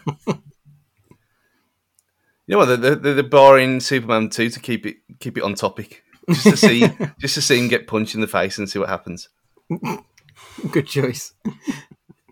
you 2.49 2.55
know 2.55 2.65
what? 2.65 2.81
The, 2.81 2.95
the, 2.95 3.13
the 3.13 3.23
bar 3.23 3.59
in 3.59 3.79
Superman 3.79 4.29
two 4.29 4.49
to 4.49 4.59
keep 4.59 4.83
it 4.83 4.97
keep 5.19 5.37
it 5.37 5.43
on 5.43 5.53
topic, 5.53 6.03
just 6.27 6.43
to 6.45 6.57
see 6.57 6.79
just 7.19 7.35
to 7.35 7.43
see 7.43 7.59
him 7.59 7.67
get 7.67 7.85
punched 7.85 8.15
in 8.15 8.21
the 8.21 8.27
face 8.27 8.57
and 8.57 8.67
see 8.67 8.79
what 8.79 8.89
happens. 8.89 9.29
Good 10.71 10.87
choice. 10.87 11.33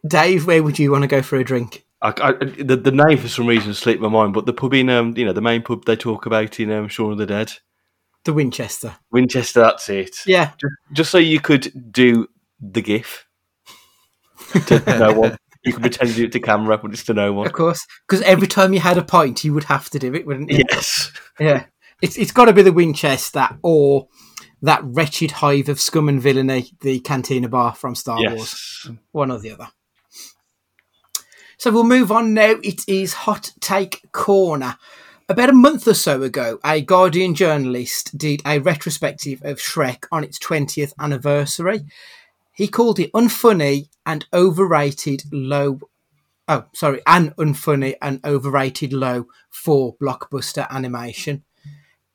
Dave, 0.08 0.48
where 0.48 0.64
would 0.64 0.80
you 0.80 0.92
want 0.92 1.04
to 1.04 1.08
go 1.08 1.22
for 1.22 1.38
a 1.38 1.44
drink? 1.44 1.86
I, 2.02 2.14
I, 2.20 2.32
the, 2.32 2.78
the 2.78 2.92
name 2.92 3.20
for 3.20 3.28
some 3.28 3.46
reason 3.46 3.76
slipped 3.76 4.02
my 4.02 4.08
mind, 4.08 4.34
but 4.34 4.48
the 4.48 4.54
pub 4.54 4.74
in 4.74 4.90
um, 4.90 5.16
you 5.16 5.24
know, 5.24 5.34
the 5.34 5.42
main 5.42 5.62
pub 5.62 5.86
they 5.86 5.96
talk 5.96 6.26
about 6.26 6.60
in 6.60 6.72
um, 6.72 6.88
Shaun 6.88 7.12
of 7.12 7.20
the 7.20 7.28
Dead, 7.28 7.54
The 8.24 8.34
Winchester. 8.34 8.98
Winchester. 9.12 9.62
That's 9.62 9.88
it. 9.90 10.18
Yeah, 10.26 10.54
Just 10.94 11.12
so 11.12 11.20
you 11.20 11.40
could 11.40 11.92
do 11.92 12.28
the 12.60 12.82
GIF 12.82 13.28
to 14.66 14.84
no 15.00 15.14
one. 15.14 15.38
You 15.68 15.74
could 15.74 15.82
pretend 15.82 16.10
to 16.10 16.16
do 16.16 16.26
it 16.26 16.32
to 16.32 16.40
camera, 16.40 16.78
but 16.78 16.92
it's 16.92 17.04
to 17.06 17.14
no 17.14 17.34
one. 17.34 17.46
of 17.46 17.54
course. 17.54 17.86
Because 18.08 18.22
every 18.24 18.48
time 18.48 18.74
you 18.74 18.80
had 18.80 18.98
a 18.98 19.04
pint, 19.04 19.44
you 19.44 19.54
would 19.54 19.66
have 19.66 19.90
to 19.92 20.00
do 20.00 20.14
it, 20.14 20.26
wouldn't 20.26 20.50
you? 20.52 20.64
Yes. 20.70 21.12
Yeah. 21.40 21.66
It's 22.02 22.18
it's 22.18 22.32
got 22.32 22.46
to 22.46 22.54
be 22.54 22.62
the 22.62 22.74
Winchester 22.74 23.50
or 23.64 24.08
that 24.62 24.82
wretched 24.84 25.32
hive 25.32 25.70
of 25.70 25.80
scum 25.80 26.10
and 26.10 26.22
villainy, 26.22 26.72
the 26.82 27.00
Cantina 27.00 27.50
Bar 27.50 27.76
from 27.76 27.96
Star 27.96 28.18
Wars. 28.20 28.90
One 29.12 29.32
or 29.32 29.40
the 29.40 29.52
other. 29.52 29.68
So 31.58 31.72
we'll 31.72 31.84
move 31.84 32.12
on 32.12 32.34
now. 32.34 32.56
It 32.64 32.88
is 32.88 33.14
Hot 33.14 33.52
Take 33.60 34.02
Corner. 34.12 34.78
About 35.30 35.50
a 35.50 35.54
month 35.54 35.88
or 35.88 35.94
so 35.94 36.22
ago, 36.22 36.60
a 36.64 36.82
Guardian 36.82 37.36
journalist 37.36 38.18
did 38.18 38.42
a 38.46 38.60
retrospective 38.60 39.42
of 39.44 39.58
Shrek 39.58 40.06
on 40.12 40.24
its 40.24 40.40
20th 40.40 40.94
anniversary. 41.00 41.82
He 42.58 42.68
called 42.68 42.98
it 42.98 43.14
unfunny 43.14 43.90
and 44.04 44.26
overrated 44.34 45.26
low. 45.32 45.80
Oh, 46.48 46.66
sorry, 46.74 47.02
an 47.06 47.36
unfunny 47.38 47.94
and 48.02 48.20
overrated 48.26 48.94
low 48.94 49.28
for 49.52 49.96
blockbuster 49.98 50.68
animation. 50.72 51.44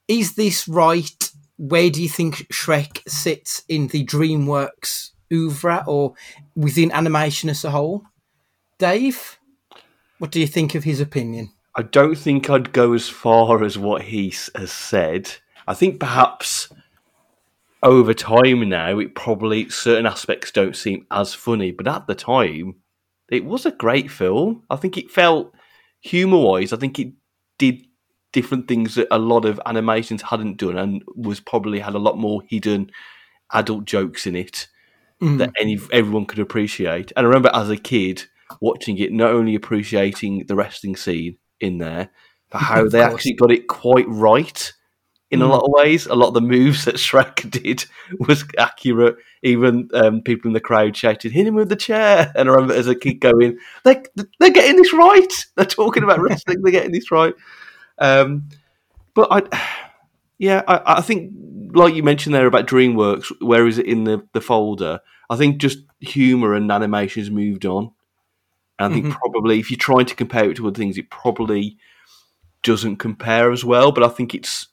Is 0.09 0.35
this 0.35 0.67
right? 0.67 1.31
Where 1.59 1.91
do 1.91 2.03
you 2.03 2.09
think 2.09 2.49
Shrek 2.53 3.09
sits 3.09 3.63
in 3.69 3.87
the 3.87 4.05
DreamWorks 4.05 5.11
oeuvre 5.33 5.85
or 5.87 6.15
within 6.57 6.91
animation 6.91 7.49
as 7.49 7.65
a 7.65 7.71
whole? 7.71 8.03
Dave, 8.79 9.39
what 10.19 10.33
do 10.33 10.41
you 10.41 10.49
think 10.49 10.75
of 10.75 10.83
his 10.83 10.99
opinion? 11.01 11.53
I 11.77 11.83
don't 11.83 12.19
think 12.19 12.51
I'd 12.51 12.73
go 12.73 12.95
as 12.95 13.09
far 13.09 13.63
as 13.63 13.79
what 13.79 14.03
he 14.03 14.35
has 14.57 14.73
said. 14.73 15.37
I 15.69 15.75
think 15.75 16.01
perhaps 16.01 16.69
over 17.83 18.15
time 18.15 18.69
now, 18.69 18.99
it 18.99 19.15
probably 19.15 19.69
certain 19.69 20.07
aspects 20.07 20.53
don't 20.53 20.77
seem 20.77 21.07
as 21.11 21.35
funny, 21.35 21.73
but 21.73 21.89
at 21.89 22.07
the 22.07 22.15
time, 22.15 22.77
it 23.31 23.45
was 23.45 23.67
a 23.67 23.73
great 23.73 24.11
film. 24.11 24.63
I 24.71 24.77
think 24.77 24.97
it 24.97 25.11
felt 25.11 25.55
humor 26.01 26.39
wise. 26.39 26.73
I 26.73 26.77
think 26.77 26.99
it 26.99 27.13
did 27.59 27.85
different 28.33 28.69
things 28.69 28.95
that 28.95 29.09
a 29.11 29.19
lot 29.19 29.45
of 29.45 29.61
animations 29.67 30.23
hadn't 30.23 30.59
done, 30.59 30.79
and 30.79 31.03
was 31.17 31.41
probably 31.41 31.81
had 31.81 31.95
a 31.95 31.99
lot 31.99 32.19
more 32.19 32.43
hidden 32.49 32.91
adult 33.53 33.85
jokes 33.85 34.27
in 34.27 34.37
it 34.37 34.69
mm. 35.21 35.39
that 35.39 35.53
any 35.59 35.79
everyone 35.93 36.27
could 36.27 36.39
appreciate. 36.39 37.13
And 37.17 37.27
I 37.27 37.29
remember 37.29 37.51
as 37.53 37.69
a 37.71 37.77
kid 37.77 38.25
watching 38.61 38.99
it, 38.99 39.13
not 39.13 39.31
only 39.31 39.55
appreciating 39.55 40.47
the 40.47 40.55
wrestling 40.55 40.97
scene 40.97 41.39
in 41.61 41.79
there, 41.79 42.11
but 42.51 42.59
how 42.63 42.89
they 42.89 43.01
actually 43.01 43.35
got 43.35 43.51
it 43.51 43.67
quite 43.67 44.09
right 44.09 44.73
in 45.33 45.41
a 45.41 45.49
lot 45.49 45.65
of 45.65 45.71
ways. 45.71 46.07
A 46.07 46.15
lot 46.15 46.29
of 46.29 46.35
the 46.35 46.41
moves 46.43 46.85
that 46.85 46.97
Shrek 46.97 47.51
did 47.63 47.87
was 48.21 48.45
accurate. 48.59 49.17
Even 49.43 49.89
um, 49.95 50.21
people 50.21 50.49
in 50.49 50.53
the 50.53 50.61
crowd 50.61 50.97
shouted, 50.97 51.33
"Hit 51.33 51.47
him 51.47 51.55
with 51.55 51.71
the 51.71 51.77
chair!" 51.77 52.31
And 52.37 52.49
I 52.49 52.53
remember 52.53 52.75
as 52.75 52.87
a 52.87 52.95
kid 52.95 53.15
going, 53.15 53.59
"They 53.85 54.03
they're 54.39 54.51
getting 54.51 54.77
this 54.77 54.93
right. 54.93 55.33
They're 55.57 55.65
talking 55.65 56.05
about 56.05 56.21
wrestling. 56.21 56.63
They're 56.63 56.73
getting 56.73 56.93
this 56.93 57.11
right." 57.11 57.35
Um, 57.99 58.49
but 59.15 59.29
I, 59.33 59.59
yeah, 60.39 60.63
I, 60.69 60.99
I 60.99 61.01
think 61.01 61.33
like 61.75 61.95
you 61.95 62.03
mentioned 62.03 62.35
there 62.35 62.47
about 62.47 62.67
DreamWorks, 62.67 63.41
where 63.41 63.67
is 63.67 63.79
it 63.79 63.87
in 63.87 64.05
the, 64.05 64.27
the 64.35 64.43
folder? 64.43 65.01
I 65.31 65.37
think 65.37 65.57
just 65.57 65.79
humour 66.01 66.55
and 66.55 66.71
animation 66.71 67.23
has 67.23 67.31
moved 67.31 67.65
on. 67.65 67.93
And 68.79 68.93
I 68.93 68.95
think 68.95 69.15
probably 69.15 69.61
if 69.61 69.71
you're 69.71 69.79
trying 69.79 70.07
to 70.07 70.15
compare 70.15 70.51
it 70.51 70.57
to 70.57 70.67
other 70.67 70.77
things, 70.77 70.99
it 70.99 71.09
probably 71.09 71.79
doesn't 72.63 72.97
compare 72.97 73.51
as 73.51 73.65
well. 73.65 73.93
But 73.93 74.03
I 74.03 74.09
think 74.09 74.35
it's 74.35 74.67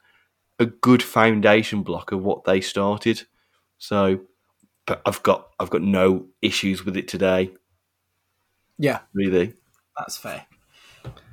a 0.59 0.65
good 0.65 1.01
foundation 1.01 1.83
block 1.83 2.11
of 2.11 2.21
what 2.23 2.43
they 2.43 2.61
started. 2.61 3.23
So, 3.77 4.21
but 4.85 5.01
I've 5.05 5.23
got 5.23 5.49
I've 5.59 5.69
got 5.69 5.81
no 5.81 6.27
issues 6.41 6.83
with 6.85 6.97
it 6.97 7.07
today, 7.07 7.51
Yeah, 8.77 8.99
really. 9.13 9.53
that's 9.97 10.17
fair. 10.17 10.45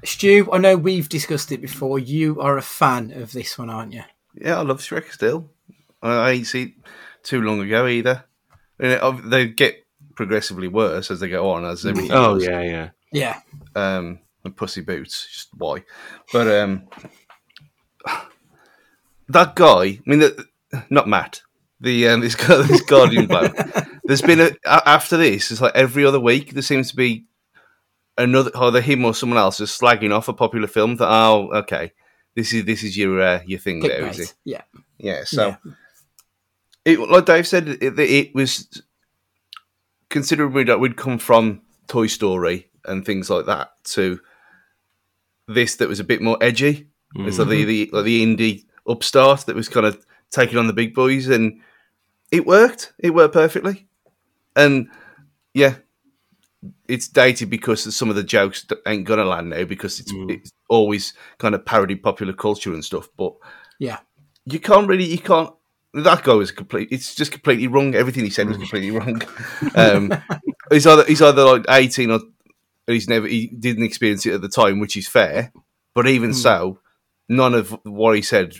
Stu, 0.05 0.49
I 0.53 0.59
know 0.59 0.77
we've 0.77 1.09
discussed 1.09 1.51
it 1.53 1.61
before. 1.61 1.99
You 1.99 2.41
are 2.41 2.57
a 2.57 2.63
fan 2.63 3.11
of 3.13 3.33
this 3.33 3.59
one, 3.59 3.69
aren't 3.71 3.93
you? 3.93 4.03
Yeah, 4.35 4.59
I 4.59 4.63
love 4.63 4.81
Shrek 4.81 5.11
still. 5.11 5.51
I, 6.03 6.31
I 6.31 6.43
see 6.43 6.77
too 7.23 7.41
long 7.43 7.61
ago 7.61 7.87
either. 7.87 8.25
And 8.79 8.93
it- 8.93 9.31
they 9.31 9.47
get 9.49 9.85
progressively 10.15 10.69
worse 10.69 11.11
as 11.11 11.21
they 11.21 11.29
go 11.29 11.51
on, 11.51 11.65
as 11.65 11.85
everything. 11.85 12.13
Oh 12.13 12.35
does. 12.35 12.45
yeah, 12.47 12.63
yeah. 12.63 12.91
Yeah. 13.13 13.41
um, 13.75 14.21
and 14.45 14.57
Pussy 14.57 14.83
Boots. 14.83 15.27
Just 15.33 15.49
why? 15.55 15.83
But 16.33 16.47
um, 16.49 16.89
that 19.29 19.55
guy. 19.55 19.83
I 19.83 20.01
mean, 20.07 20.21
the, 20.21 20.47
not 20.91 21.09
Matt. 21.09 21.43
The 21.81 22.09
um, 22.09 22.21
this 22.23 22.35
guy, 22.35 22.63
this 22.63 22.83
Guardian 22.83 23.27
bloke. 23.27 23.55
There's 24.05 24.23
been 24.23 24.41
a, 24.41 24.51
a- 24.65 24.89
after 24.89 25.17
this. 25.17 25.51
It's 25.51 25.61
like 25.61 25.75
every 25.75 26.05
other 26.05 26.21
week 26.21 26.53
there 26.53 26.63
seems 26.63 26.91
to 26.91 26.97
be 26.97 27.25
another 28.19 28.51
either 28.55 28.81
him 28.81 29.05
or 29.05 29.15
someone 29.15 29.39
else 29.39 29.61
is 29.61 29.71
slagging 29.71 30.15
off 30.15 30.29
a 30.29 30.33
popular 30.33 30.69
film. 30.69 30.97
That 30.97 31.09
oh, 31.09 31.51
okay, 31.53 31.93
this 32.35 32.53
is 32.53 32.65
this 32.65 32.83
is 32.83 32.97
your 32.97 33.21
uh, 33.21 33.41
your 33.47 33.59
thing 33.59 33.81
there, 33.81 34.07
is 34.07 34.17
Clickbait. 34.17 34.23
it? 34.23 34.35
Yeah. 34.45 34.63
Yeah. 34.99 35.25
So, 35.25 35.57
it, 36.85 36.99
like 36.99 37.27
Dave 37.27 37.47
said, 37.47 37.69
it, 37.69 37.99
it 37.99 38.35
was 38.35 38.83
considering 40.09 40.67
that 40.67 40.81
we'd 40.81 40.97
come 40.97 41.19
from 41.19 41.63
Toy 41.89 42.07
Story 42.07 42.71
and 42.85 43.05
things 43.05 43.29
like 43.29 43.47
that 43.47 43.73
to 43.85 44.21
this 45.49 45.77
that 45.77 45.89
was 45.89 46.01
a 46.01 46.05
bit 46.05 46.23
more 46.23 46.39
edgy. 46.41 46.89
It's 47.15 47.39
like 47.39 47.49
the 47.49 47.65
the, 47.65 47.91
like 47.93 48.05
the 48.05 48.25
indie 48.25 48.65
upstart 48.89 49.47
that 49.47 49.57
was 49.57 49.69
kind 49.69 49.87
of 49.87 50.05
taking 50.31 50.59
on 50.59 50.67
the 50.67 50.73
big 50.73 50.95
boys, 50.95 51.29
and 51.29 51.61
it 52.31 52.47
worked. 52.47 52.93
It 52.99 53.15
worked 53.15 53.35
perfectly, 53.35 53.87
and 54.55 54.89
yeah. 55.55 55.77
It's 56.89 57.07
dated 57.07 57.51
because 57.51 57.95
some 57.95 58.11
of 58.11 58.17
the 58.17 58.25
jokes 58.25 58.67
ain't 58.87 59.05
gonna 59.05 59.25
land 59.25 59.51
now 59.51 59.65
because 59.65 60.01
it's, 60.01 60.13
it's 60.29 60.53
always 60.69 61.13
kind 61.39 61.55
of 61.55 61.65
parody 61.65 61.95
popular 61.95 62.33
culture 62.33 62.73
and 62.73 62.85
stuff. 62.85 63.09
But 63.17 63.35
Yeah. 63.79 63.99
you 64.47 64.59
can't 64.59 64.89
really 64.89 65.05
you 65.05 65.19
can't 65.19 65.51
that 65.95 66.25
guy 66.25 66.35
was 66.35 66.51
complete 66.51 66.89
it's 66.91 67.15
just 67.15 67.33
completely 67.33 67.67
wrong 67.69 67.95
everything 67.95 68.23
he 68.25 68.31
said 68.31 68.49
was 68.49 68.59
completely 68.59 68.91
wrong 68.91 69.23
um 69.75 70.13
he's 70.71 70.87
either 70.87 71.05
he's 71.05 71.23
either 71.23 71.43
like 71.45 71.65
18 71.69 72.11
or 72.11 72.21
he's 72.87 73.09
never 73.09 73.27
he 73.27 73.47
didn't 73.49 73.85
experience 73.85 74.27
it 74.27 74.35
at 74.35 74.43
the 74.43 74.49
time 74.49 74.79
which 74.79 74.97
is 74.97 75.09
fair 75.09 75.53
but 75.95 76.07
even 76.07 76.35
so 76.35 76.79
none 77.29 77.55
of 77.55 77.71
what 77.85 78.15
he 78.17 78.23
said 78.23 78.55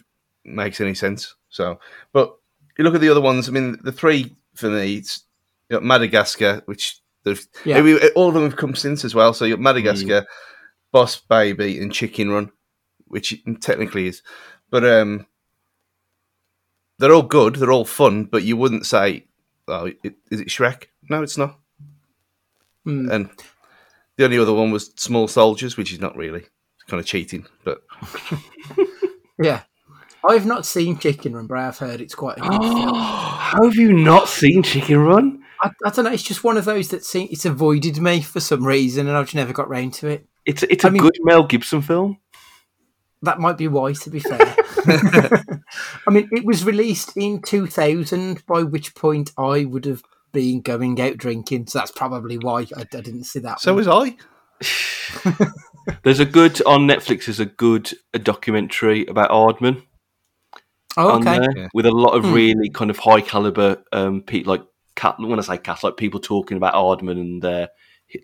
makes 0.47 0.81
any 0.81 0.95
sense 0.95 1.35
so 1.49 1.79
but 2.13 2.37
you 2.79 2.85
look 2.85 2.95
at 2.95 3.01
the 3.01 3.09
other 3.09 3.21
ones 3.21 3.49
i 3.49 3.53
mean 3.53 3.79
the 3.83 3.93
three 3.93 4.35
for 4.55 4.69
me 4.71 4.97
it's 4.97 5.25
you 5.69 5.77
got 5.77 5.83
madagascar 5.85 6.63
which 6.67 7.01
they've 7.25 7.45
Yeah. 7.65 7.81
all 8.15 8.29
of 8.29 8.35
them 8.35 8.45
have 8.45 8.57
come 8.57 8.75
since 8.75 9.05
as 9.05 9.15
well 9.15 9.33
so 9.35 9.45
you 9.45 9.55
got 9.57 9.63
madagascar 9.63 10.27
boss 10.93 11.17
baby 11.17 11.81
and 11.81 11.93
chicken 11.93 12.31
run 12.31 12.51
which 13.09 13.43
technically 13.61 14.07
is 14.09 14.23
but 14.71 14.85
um 14.85 15.27
they're 16.99 17.13
all 17.13 17.21
good. 17.23 17.57
They're 17.57 17.73
all 17.73 17.85
fun, 17.85 18.25
but 18.25 18.43
you 18.43 18.57
wouldn't 18.57 18.87
say, 18.87 19.27
"Oh, 19.69 19.85
it, 20.03 20.15
is 20.31 20.41
it 20.41 20.49
Shrek?" 20.49 20.85
No, 21.11 21.23
it's 21.23 21.37
not. 21.37 21.59
Mm. 22.87 23.11
And 23.13 23.31
the 24.17 24.25
only 24.25 24.39
other 24.39 24.55
one 24.55 24.71
was 24.71 24.93
Small 24.97 25.29
Soldiers, 25.29 25.77
which 25.77 25.93
is 25.93 26.01
not 26.01 26.17
really. 26.17 26.47
Kind 26.89 26.99
of 26.99 27.05
cheating, 27.07 27.45
but 27.65 27.83
Yeah. 29.39 29.65
I've 30.29 30.47
not 30.47 30.67
seen 30.67 30.99
Chicken 30.99 31.35
Run, 31.35 31.47
but 31.47 31.59
I've 31.59 31.79
heard 31.79 32.01
it's 32.01 32.15
quite 32.15 32.39
a 32.39 32.41
good 32.41 32.61
film. 32.61 32.95
How 32.95 33.63
have 33.65 33.75
you 33.75 33.93
not 33.93 34.29
seen 34.29 34.63
Chicken 34.63 34.99
Run? 34.99 35.43
I, 35.63 35.71
I 35.85 35.91
don't 35.91 36.05
know. 36.05 36.13
It's 36.13 36.23
just 36.23 36.45
one 36.45 36.57
of 36.57 36.65
those 36.65 36.89
that 36.89 37.05
seem, 37.05 37.29
it's 37.31 37.45
avoided 37.45 37.99
me 37.99 38.21
for 38.21 38.41
some 38.41 38.67
reason, 38.67 39.07
and 39.09 39.17
I've 39.17 39.27
just 39.27 39.35
never 39.37 39.53
got 39.53 39.69
round 39.69 39.95
to 39.95 40.09
it. 40.09 40.27
It's 40.45 40.63
it's 40.65 40.85
a 40.85 40.89
I 40.89 40.91
mean- 40.91 41.03
good 41.03 41.17
Mel 41.21 41.45
Gibson 41.45 41.83
film. 41.83 42.19
That 43.23 43.41
might 43.41 43.57
be 43.57 43.67
why, 43.67 43.93
to 43.95 44.11
be 44.11 44.21
fair. 44.21 44.39
I 44.87 46.11
mean, 46.11 46.29
it 46.33 46.45
was 46.45 46.65
released 46.65 47.17
in 47.17 47.41
2000, 47.41 48.47
by 48.47 48.63
which 48.63 48.95
point 48.95 49.33
I 49.39 49.65
would 49.65 49.87
have 49.87 50.03
been 50.33 50.61
going 50.61 51.01
out 51.01 51.17
drinking, 51.17 51.67
so 51.67 51.79
that's 51.79 51.91
probably 51.91 52.37
why 52.37 52.67
I, 52.77 52.83
I 52.83 52.85
didn't 52.85 53.25
see 53.25 53.41
that. 53.41 53.61
so 53.61 53.73
one. 53.75 53.87
was 53.87 53.89
I. 53.89 54.17
There's 56.03 56.21
a 56.21 56.27
good 56.27 56.61
on 56.67 56.87
Netflix. 56.87 57.27
There's 57.27 57.41
a 57.41 57.47
good 57.47 57.91
a 58.13 58.19
documentary 58.19 59.07
about 59.07 59.31
Aardman 59.31 59.83
oh, 60.97 61.19
okay. 61.19 61.39
there 61.39 61.69
with 61.75 61.87
a 61.87 61.91
lot 61.91 62.15
of 62.17 62.25
Hmm. 62.25 62.33
really 62.33 62.71
kind 62.71 62.91
of 62.91 62.99
high 62.99 63.21
caliber 63.21 63.83
um, 63.93 64.23
people 64.23 64.53
like 64.53 64.63
cat. 64.95 65.17
When 65.19 65.39
I 65.39 65.43
say 65.43 65.59
cats, 65.59 65.83
like 65.85 65.97
people 65.97 66.21
talking 66.21 66.57
about 66.57 66.75
Aardman 66.75 67.21
and 67.21 67.45
uh, 67.45 67.67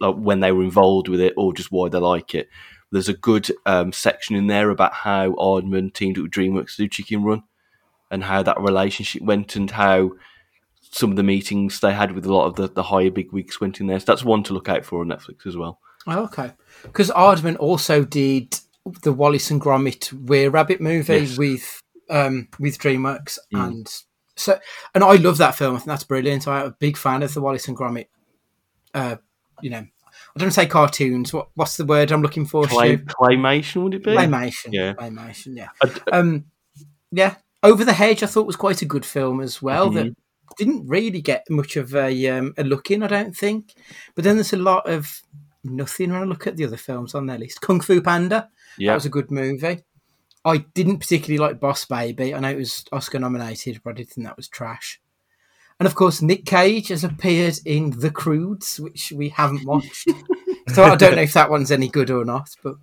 like 0.01 0.15
when 0.17 0.41
they 0.41 0.53
were 0.53 0.63
involved 0.63 1.09
with 1.09 1.21
it 1.21 1.35
or 1.37 1.53
just 1.53 1.71
why 1.73 1.89
they 1.89 1.99
like 1.99 2.35
it. 2.35 2.49
There's 2.91 3.09
a 3.09 3.15
good 3.15 3.51
um, 3.65 3.91
section 3.93 4.37
in 4.37 4.49
there 4.49 4.69
about 4.69 4.93
how 4.93 5.31
Aardman 5.33 5.95
teamed 5.95 6.19
up 6.19 6.25
with 6.25 6.33
DreamWorks 6.33 6.77
to 6.77 6.83
do 6.83 6.89
Chicken 6.89 7.25
Run 7.25 7.43
and 8.11 8.23
how 8.25 8.43
that 8.43 8.61
relationship 8.61 9.23
went 9.23 9.57
and 9.57 9.71
how 9.71 10.11
some 10.91 11.11
of 11.11 11.17
the 11.17 11.23
meetings 11.23 11.81
they 11.81 11.95
had 11.95 12.13
with 12.13 12.27
a 12.27 12.35
lot 12.35 12.47
of 12.47 12.57
the, 12.57 12.69
the 12.69 12.83
higher 12.83 13.11
big 13.11 13.33
wigs 13.33 13.61
went 13.63 13.81
in 13.81 13.87
there. 13.87 13.99
So 13.99 14.05
that's 14.05 14.25
one 14.25 14.43
to 14.43 14.53
look 14.53 14.69
out 14.69 14.85
for 14.85 15.01
on 15.01 15.09
Netflix 15.09 15.47
as 15.47 15.57
well. 15.57 15.81
Oh, 16.07 16.25
okay. 16.25 16.53
Because 16.83 17.11
Aardman 17.13 17.57
also 17.59 18.05
did 18.05 18.59
the 19.03 19.13
Wallace 19.13 19.51
and 19.51 19.61
Gromit 19.61 20.13
Were-Rabbit 20.13 20.81
movie 20.83 21.21
Yes. 21.21 21.39
with 21.39 21.82
um, 22.13 22.49
with 22.61 22.79
DreamWorks, 22.79 23.39
Mm. 23.53 23.67
and 23.67 23.95
so 24.37 24.59
and 24.95 25.03
I 25.05 25.15
love 25.17 25.39
that 25.39 25.55
film. 25.57 25.75
I 25.75 25.79
think 25.79 25.89
that's 25.89 26.05
brilliant. 26.05 26.47
I'm 26.47 26.67
a 26.67 26.71
big 26.71 26.97
fan 26.97 27.23
of 27.23 27.35
the 27.35 27.41
Wallace 27.41 27.67
and 27.69 27.77
Gromit. 27.77 28.07
Uh, 28.95 29.17
you 29.63 29.71
know, 29.71 29.85
I 30.37 30.39
don't 30.39 30.51
say 30.53 30.67
cartoons. 30.67 31.33
What 31.33 31.49
what's 31.55 31.77
the 31.77 31.85
word 31.85 32.13
I'm 32.13 32.23
looking 32.23 32.47
for? 32.47 32.67
Clay, 32.67 32.97
claymation 32.99 33.83
would 33.85 33.95
it 33.95 34.05
be? 34.05 34.13
Claymation. 34.13 34.73
Yeah. 34.73 34.95
Claymation. 34.95 35.57
Yeah. 35.57 35.69
D- 35.85 36.01
Um, 36.13 36.45
yeah. 37.11 37.37
Over 37.63 37.85
the 37.85 37.93
Hedge, 37.93 38.23
I 38.23 38.27
thought 38.27 38.47
was 38.47 38.57
quite 38.57 38.83
a 38.83 38.87
good 38.87 39.05
film 39.07 39.41
as 39.41 39.63
well. 39.63 39.91
That 39.91 40.07
Mm-hmm. 40.07 40.55
didn't 40.59 40.87
really 40.89 41.21
get 41.23 41.49
much 41.49 41.77
of 41.77 41.95
a 41.95 42.29
um, 42.29 42.53
a 42.59 42.65
look 42.65 42.91
in, 42.91 43.03
I 43.03 43.07
don't 43.07 43.37
think. 43.37 43.73
But 44.15 44.25
then 44.25 44.37
there's 44.37 44.53
a 44.53 44.57
lot 44.59 44.89
of 44.89 45.23
nothing 45.65 46.11
when 46.11 46.23
I 46.23 46.25
look 46.25 46.47
at 46.47 46.57
the 46.57 46.65
other 46.65 46.77
films 46.77 47.15
on 47.15 47.27
their 47.27 47.39
list. 47.39 47.61
Kung 47.61 47.81
Fu 47.81 48.01
Panda, 48.03 48.49
Yeah. 48.79 48.91
that 48.91 48.95
was 48.97 49.07
a 49.07 49.11
good 49.11 49.31
movie. 49.31 49.85
I 50.45 50.59
didn't 50.59 50.99
particularly 50.99 51.39
like 51.39 51.61
Boss 51.61 51.85
Baby. 51.85 52.35
I 52.35 52.41
know 52.41 52.51
it 52.51 52.57
was 52.57 52.85
Oscar 52.93 53.19
nominated, 53.19 53.81
but 53.83 53.91
I 53.91 53.95
did 53.95 54.09
think 54.09 54.27
that 54.27 54.37
was 54.37 54.49
trash. 54.49 55.01
And 55.79 55.87
of 55.87 55.95
course, 55.95 56.23
Nick 56.23 56.45
Cage 56.47 56.89
has 56.89 57.05
appeared 57.05 57.59
in 57.65 57.99
The 57.99 58.11
Croods, 58.11 58.79
which 58.79 59.13
we 59.13 59.31
haven't 59.31 59.67
watched. 59.67 60.09
so 60.69 60.85
I 60.85 60.97
don't 60.97 61.17
know 61.17 61.23
if 61.23 61.33
that 61.33 61.51
one's 61.51 61.71
any 61.71 61.89
good 61.89 62.11
or 62.11 62.25
not. 62.25 62.51
But, 62.63 62.77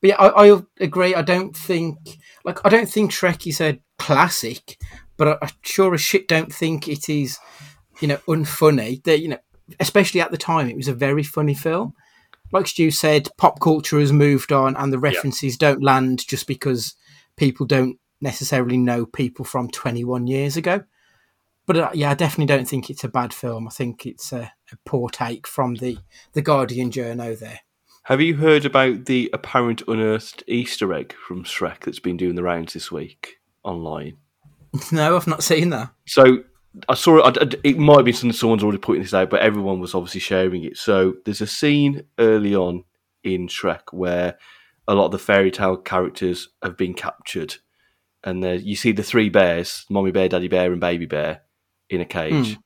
but 0.00 0.08
yeah, 0.08 0.16
I, 0.16 0.48
I 0.50 0.62
agree. 0.80 1.14
I 1.14 1.22
don't 1.22 1.56
think 1.56 1.98
like 2.44 2.64
I 2.64 2.68
don't 2.68 2.88
think 2.88 3.10
Shrek 3.10 3.46
is 3.46 3.60
a 3.60 3.80
classic, 3.98 4.78
but 5.16 5.28
I, 5.28 5.46
I 5.46 5.50
sure 5.62 5.94
as 5.94 6.00
shit 6.00 6.28
don't 6.28 6.52
think 6.52 6.88
it 6.88 7.08
is, 7.08 7.38
you 8.00 8.08
know, 8.08 8.18
unfunny. 8.28 9.02
That 9.04 9.20
you 9.20 9.28
know, 9.28 9.38
especially 9.80 10.20
at 10.20 10.30
the 10.30 10.38
time, 10.38 10.68
it 10.68 10.76
was 10.76 10.88
a 10.88 10.94
very 10.94 11.22
funny 11.22 11.54
film. 11.54 11.94
Like 12.52 12.66
Stu 12.66 12.90
said, 12.90 13.28
pop 13.36 13.60
culture 13.60 13.98
has 14.00 14.12
moved 14.12 14.52
on, 14.52 14.76
and 14.76 14.92
the 14.92 14.98
references 14.98 15.56
don't 15.56 15.82
land 15.82 16.26
just 16.26 16.46
because 16.46 16.94
people 17.36 17.66
don't 17.66 17.98
necessarily 18.20 18.76
know 18.76 19.06
people 19.06 19.44
from 19.44 19.70
21 19.70 20.26
years 20.26 20.56
ago. 20.56 20.82
But 21.66 21.76
uh, 21.76 21.90
yeah, 21.92 22.10
I 22.10 22.14
definitely 22.14 22.46
don't 22.46 22.66
think 22.66 22.88
it's 22.88 23.04
a 23.04 23.08
bad 23.08 23.34
film. 23.34 23.66
I 23.66 23.70
think 23.70 24.06
it's 24.06 24.32
a, 24.32 24.52
a 24.72 24.76
poor 24.86 25.10
take 25.10 25.46
from 25.46 25.74
the 25.74 25.98
the 26.32 26.42
Guardian 26.42 26.90
journo 26.90 27.38
there. 27.38 27.60
Have 28.04 28.22
you 28.22 28.36
heard 28.36 28.64
about 28.64 29.04
the 29.04 29.28
apparent 29.34 29.82
unearthed 29.86 30.42
Easter 30.46 30.94
egg 30.94 31.14
from 31.26 31.44
Shrek 31.44 31.80
that's 31.80 31.98
been 31.98 32.16
doing 32.16 32.36
the 32.36 32.42
rounds 32.42 32.72
this 32.72 32.90
week 32.90 33.36
online? 33.62 34.16
No, 34.92 35.16
I've 35.16 35.26
not 35.26 35.42
seen 35.42 35.70
that. 35.70 35.90
So 36.06 36.44
I 36.88 36.94
saw 36.94 37.18
it. 37.18 37.38
I- 37.40 37.58
It 37.64 37.78
might 37.78 38.04
be 38.04 38.12
something 38.12 38.32
someone's 38.32 38.62
already 38.62 38.78
putting 38.78 39.02
this 39.02 39.14
out, 39.14 39.30
but 39.30 39.40
everyone 39.40 39.80
was 39.80 39.94
obviously 39.94 40.20
sharing 40.20 40.64
it. 40.64 40.76
So 40.76 41.14
there's 41.24 41.40
a 41.40 41.46
scene 41.46 42.02
early 42.18 42.54
on 42.54 42.84
in 43.24 43.48
Shrek 43.48 43.92
where 43.92 44.38
a 44.86 44.94
lot 44.94 45.06
of 45.06 45.12
the 45.12 45.18
fairy 45.18 45.50
tale 45.50 45.76
characters 45.76 46.48
have 46.62 46.76
been 46.76 46.94
captured, 46.94 47.56
and 48.24 48.42
there 48.42 48.54
you 48.54 48.76
see 48.76 48.92
the 48.92 49.02
three 49.02 49.28
bears: 49.28 49.84
mommy 49.90 50.10
bear, 50.10 50.28
daddy 50.28 50.48
bear, 50.48 50.72
and 50.72 50.80
baby 50.80 51.06
bear, 51.06 51.42
in 51.90 52.00
a 52.00 52.04
cage. 52.06 52.54
Hmm. 52.54 52.60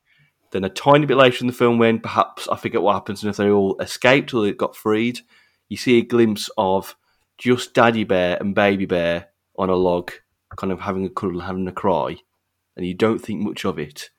Then 0.52 0.64
a 0.64 0.68
tiny 0.68 1.06
bit 1.06 1.16
later 1.16 1.38
in 1.42 1.46
the 1.46 1.52
film, 1.52 1.78
when 1.78 1.98
perhaps 1.98 2.46
I 2.48 2.56
forget 2.56 2.82
what 2.82 2.94
happens, 2.94 3.22
and 3.22 3.30
if 3.30 3.36
they 3.36 3.50
all 3.50 3.76
escaped 3.80 4.34
or 4.34 4.42
they 4.42 4.52
got 4.52 4.76
freed, 4.76 5.20
you 5.68 5.76
see 5.76 5.98
a 5.98 6.02
glimpse 6.04 6.50
of 6.58 6.94
just 7.38 7.72
daddy 7.74 8.04
bear 8.04 8.36
and 8.38 8.54
baby 8.54 8.84
bear 8.84 9.28
on 9.58 9.70
a 9.70 9.74
log, 9.74 10.12
kind 10.56 10.72
of 10.72 10.80
having 10.80 11.06
a 11.06 11.08
cuddle, 11.10 11.40
having 11.40 11.66
a 11.66 11.72
cry 11.72 12.16
and 12.76 12.86
you 12.86 12.94
don't 12.94 13.18
think 13.18 13.40
much 13.40 13.64
of 13.64 13.78
it. 13.78 14.10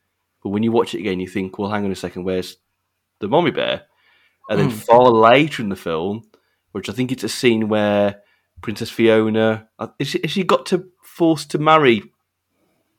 But 0.42 0.50
when 0.50 0.64
you 0.64 0.72
watch 0.72 0.94
it 0.94 1.00
again, 1.00 1.20
you 1.20 1.28
think, 1.28 1.58
well, 1.58 1.72
hang 1.72 1.86
on 1.86 1.92
a 1.92 1.96
second, 1.96 2.24
where's 2.26 2.58
the 3.20 3.28
mommy 3.28 3.52
bear? 3.52 3.84
And 4.50 4.60
then 4.60 4.70
far 4.70 5.10
later 5.10 5.64
in 5.64 5.70
the 5.70 5.76
film, 5.76 6.24
which 6.74 6.90
I 6.90 6.94
think 6.94 7.12
it's 7.12 7.24
a 7.24 7.30
scene 7.30 7.70
where 7.70 8.22
Princess 8.62 8.90
Fiona 8.90 9.70
uh, 9.80 9.88
is 10.00 10.10
she, 10.10 10.20
has 10.22 10.32
she 10.32 10.44
got 10.44 10.66
to 10.68 10.90
forced 11.02 11.52
to 11.52 11.58
marry 11.60 12.02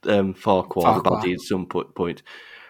um, 0.04 0.34
Farquaad. 0.34 1.02
baddie, 1.02 1.34
at 1.34 1.40
some 1.40 1.66
point. 1.66 2.22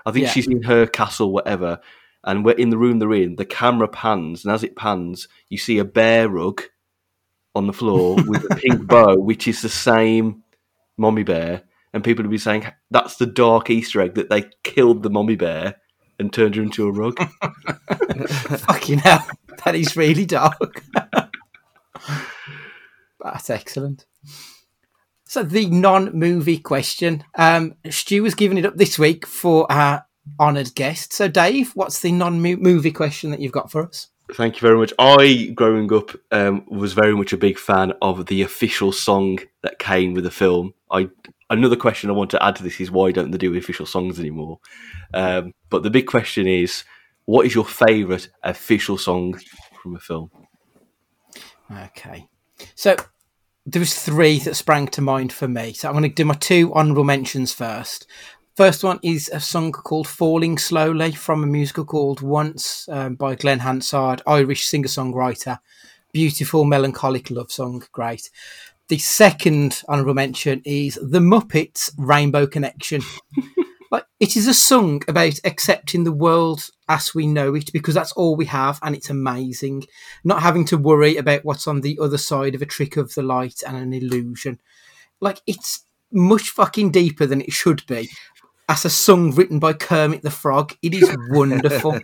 I 0.07 0.11
think 0.11 0.25
Yeah. 0.27 0.31
she's 0.31 0.49
in 0.49 0.63
her 0.63 0.87
castle, 0.87 1.33
whatever. 1.33 1.81
And 2.25 2.45
we're 2.45 2.53
in 2.53 2.71
the 2.71 2.79
room 2.79 2.99
they're 2.99 3.13
in. 3.13 3.37
The 3.37 3.45
camera 3.45 3.87
pans, 3.89 4.45
and 4.45 4.53
as 4.53 4.65
it 4.65 4.77
pans, 4.77 5.29
you 5.49 5.59
see 5.59 5.79
a 5.79 5.85
bear 5.85 6.29
rug 6.29 6.63
on 7.55 7.67
the 7.67 7.73
floor 7.73 8.17
with 8.27 8.45
a 8.51 8.57
pink 8.57 8.87
bow, 8.87 9.17
which 9.19 9.47
is 9.47 9.63
the 9.63 9.69
same 9.69 10.43
mommy 10.97 11.23
bear. 11.23 11.63
And 11.95 12.05
people 12.05 12.25
would 12.25 12.31
be 12.31 12.37
saying 12.37 12.67
that's 12.91 13.17
the 13.17 13.25
dark 13.25 13.71
Easter 13.71 14.03
egg 14.03 14.15
that 14.17 14.29
they 14.29 14.51
killed 14.65 15.03
the 15.03 15.11
mummy 15.11 15.37
bear 15.37 15.77
and 16.19 16.33
turned 16.33 16.57
her 16.57 16.63
into 16.63 16.87
a 16.87 16.93
rug. 16.93 17.17
Fucking 18.29 18.99
hell, 18.99 19.27
that 19.65 19.75
is 19.77 19.97
really 19.97 20.27
dark. 20.27 20.83
That's 23.21 23.49
excellent. 23.49 24.07
So 25.25 25.43
the 25.43 25.67
non-movie 25.67 26.59
question, 26.59 27.25
um, 27.37 27.77
Stu 27.89 28.23
was 28.23 28.35
giving 28.35 28.59
it 28.59 28.67
up 28.67 28.77
this 28.77 28.99
week 28.99 29.27
for 29.27 29.71
our 29.73 30.05
honoured 30.39 30.75
guest. 30.75 31.13
So 31.13 31.29
Dave, 31.29 31.73
what's 31.75 32.01
the 32.01 32.13
non-movie 32.13 32.93
question 32.93 33.31
that 33.31 33.41
you've 33.41 33.53
got 33.53 33.71
for 33.71 33.87
us? 33.87 34.09
Thank 34.33 34.57
you 34.57 34.61
very 34.61 34.79
much. 34.79 34.93
I, 34.99 35.53
growing 35.55 35.93
up, 35.93 36.11
um, 36.31 36.65
was 36.67 36.93
very 36.93 37.15
much 37.15 37.33
a 37.33 37.37
big 37.37 37.59
fan 37.59 37.93
of 38.01 38.27
the 38.27 38.43
official 38.43 38.91
song 38.91 39.39
that 39.63 39.79
came 39.79 40.15
with 40.15 40.25
the 40.25 40.31
film. 40.31 40.75
I 40.91 41.11
another 41.55 41.77
question 41.77 42.11
I 42.11 42.15
want 42.15 42.31
to 42.31 42.43
add 42.43 42.57
to 42.57 42.63
this 42.63 42.81
is 42.81 42.91
why 42.91 43.13
don't 43.13 43.31
they 43.31 43.39
do 43.39 43.55
official 43.57 43.87
songs 43.87 44.19
anymore? 44.19 44.61
Um, 45.13 45.53
but 45.71 45.83
the 45.83 45.91
big 45.91 46.07
question 46.07 46.47
is, 46.47 46.85
what 47.25 47.47
is 47.47 47.55
your 47.55 47.65
favourite 47.65 48.29
official 48.43 48.99
song 48.99 49.39
from 49.83 49.97
a 49.97 50.01
film? 50.01 50.31
Okay, 51.71 52.29
so 52.75 52.97
there 53.67 53.81
was 53.81 53.95
three 53.95 54.39
that 54.41 54.55
sprang 54.55 54.89
to 54.89 55.01
mind 55.01 55.33
for 55.33 55.49
me. 55.49 55.73
So 55.73 55.89
I'm 55.89 55.95
going 55.95 56.09
to 56.09 56.15
do 56.15 56.25
my 56.25 56.35
two 56.35 56.73
honourable 56.75 57.05
mentions 57.05 57.53
first. 57.53 58.07
First 58.57 58.85
one 58.85 59.01
is 59.03 59.31
a 59.33 59.41
song 59.41 59.73
called 59.73 60.07
Falling 60.07 60.59
Slowly 60.59 61.13
from 61.13 61.43
a 61.43 61.47
musical 61.47 61.85
called 61.85 62.21
Once 62.21 62.89
um, 62.89 63.17
by 63.17 63.35
Glen 63.35 63.61
Hansard, 63.61 64.23
Irish 64.27 64.67
singer 64.67 64.87
songwriter. 64.87 65.59
Beautiful, 66.13 66.65
melancholic 66.65 67.31
love 67.31 67.51
song. 67.51 67.83
Great. 67.91 68.31
The 68.89 68.99
second 68.99 69.83
honourable 69.89 70.13
mention 70.13 70.61
is 70.67 70.99
The 71.01 71.19
Muppets 71.19 71.91
Rainbow 71.97 72.47
Connection. 72.47 73.01
like 73.91 74.05
it 74.21 74.37
is 74.37 74.47
a 74.47 74.53
song 74.53 75.03
about 75.09 75.39
accepting 75.45 76.05
the 76.05 76.13
world 76.13 76.69
as 76.87 77.15
we 77.15 77.27
know 77.27 77.55
it 77.55 77.73
because 77.73 77.95
that's 77.95 78.13
all 78.13 78.37
we 78.37 78.45
have 78.45 78.79
and 78.83 78.95
it's 78.95 79.09
amazing. 79.09 79.87
Not 80.23 80.43
having 80.43 80.67
to 80.67 80.77
worry 80.77 81.17
about 81.17 81.47
what's 81.47 81.67
on 81.67 81.81
the 81.81 81.99
other 81.99 82.19
side 82.19 82.55
of 82.55 82.61
a 82.61 82.67
trick 82.67 82.99
of 82.99 83.15
the 83.15 83.23
light 83.23 83.63
and 83.67 83.75
an 83.75 83.95
illusion. 83.95 84.61
Like 85.19 85.41
it's 85.47 85.87
much 86.13 86.51
fucking 86.51 86.91
deeper 86.91 87.25
than 87.25 87.41
it 87.41 87.53
should 87.53 87.87
be 87.87 88.11
as 88.69 88.85
a 88.85 88.91
song 88.91 89.31
written 89.35 89.59
by 89.59 89.73
Kermit 89.73 90.21
the 90.21 90.31
Frog. 90.31 90.77
It 90.83 90.93
is 90.93 91.17
wonderful. 91.31 91.99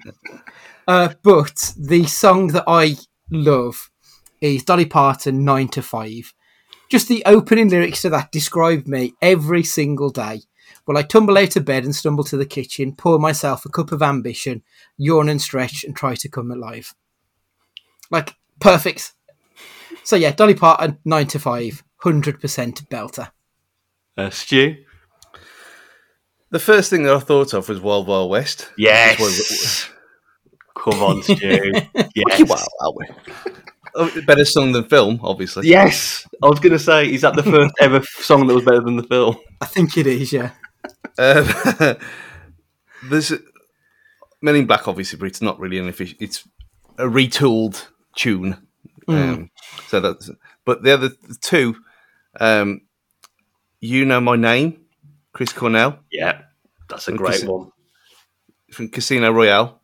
uh, 0.89 1.12
but 1.22 1.74
the 1.76 2.07
song 2.07 2.49
that 2.49 2.64
I 2.66 2.97
love 3.31 3.91
is 4.41 4.64
Dolly 4.64 4.87
Parton, 4.87 5.45
9 5.45 5.68
to 5.68 5.83
5. 5.83 6.33
Just 6.91 7.07
the 7.07 7.22
opening 7.24 7.68
lyrics 7.68 8.03
to 8.03 8.11
that 8.11 8.32
describe 8.32 8.88
me 8.88 9.14
every 9.22 9.62
single 9.62 10.11
day. 10.11 10.43
Well, 10.86 10.99
I 10.99 11.03
tumble 11.03 11.38
out 11.38 11.55
of 11.55 11.64
bed 11.64 11.84
and 11.84 11.95
stumble 11.95 12.24
to 12.24 12.36
the 12.36 12.45
kitchen, 12.45 12.97
pour 12.97 13.20
myself 13.20 13.64
a 13.64 13.68
cup 13.68 13.93
of 13.93 14.03
ambition, 14.03 14.64
yawn 14.97 15.28
and 15.28 15.41
stretch, 15.41 15.84
and 15.84 15.95
try 15.95 16.16
to 16.16 16.28
come 16.28 16.51
alive. 16.51 16.93
Like, 18.11 18.34
perfect. 18.59 19.12
So, 20.03 20.16
yeah, 20.16 20.32
Dolly 20.32 20.55
Parton, 20.55 20.99
9 21.05 21.26
to 21.28 21.38
5, 21.38 21.84
100% 22.03 22.88
belter. 22.88 23.30
Uh, 24.16 24.30
Stu? 24.30 24.76
The 26.51 26.59
first 26.59 26.91
thing 26.91 27.05
that 27.05 27.14
I 27.14 27.20
thought 27.20 27.55
of 27.55 27.68
was 27.68 27.80
Wild 27.80 28.09
Wild 28.09 28.30
West. 28.30 28.72
Yes. 28.76 29.88
Come 30.76 31.01
on, 31.01 31.22
Stu. 31.22 31.72
yes. 32.16 32.49
Wild 32.49 32.68
Wild 32.80 32.97
West. 32.97 33.12
Oh, 33.47 33.53
Better 34.26 34.45
song 34.45 34.72
than 34.72 34.84
film, 34.84 35.20
obviously. 35.22 35.68
Yes. 35.68 36.26
I 36.43 36.47
was 36.49 36.61
going 36.61 36.72
to 36.72 36.78
say, 36.78 37.12
is 37.12 37.22
that 37.22 37.36
the 37.36 37.43
first 37.43 37.74
ever 37.80 38.03
song 38.20 38.47
that 38.47 38.55
was 38.55 38.64
better 38.64 38.80
than 38.80 38.97
the 38.97 39.03
film? 39.05 39.36
I 39.61 39.66
think 39.66 39.97
it 39.97 40.07
is, 40.07 40.32
yeah. 40.32 40.51
Um, 41.18 41.47
there's 43.11 43.32
Men 44.43 44.57
in 44.57 44.66
Black, 44.66 44.88
obviously, 44.88 45.18
but 45.18 45.26
it's 45.26 45.43
not 45.43 45.59
really 45.61 45.78
an 45.78 45.88
official. 45.88 46.16
It's 46.20 46.47
a 46.99 47.05
retooled 47.05 47.86
tune. 48.16 48.66
Um, 49.09 49.51
so 49.88 50.01
that's. 50.01 50.30
But 50.64 50.82
the 50.82 50.93
other 50.93 51.11
two, 51.41 51.76
um, 52.38 52.82
you 53.80 54.05
know 54.05 54.20
my 54.20 54.36
name, 54.36 54.82
Chris 55.32 55.53
Cornell 55.53 55.99
Yeah. 56.12 56.43
That's 56.88 57.09
a 57.09 57.12
great 57.12 57.41
Cas- 57.41 57.45
one. 57.45 57.70
from 58.72 58.88
Casino 58.88 59.30
Royale. 59.32 59.80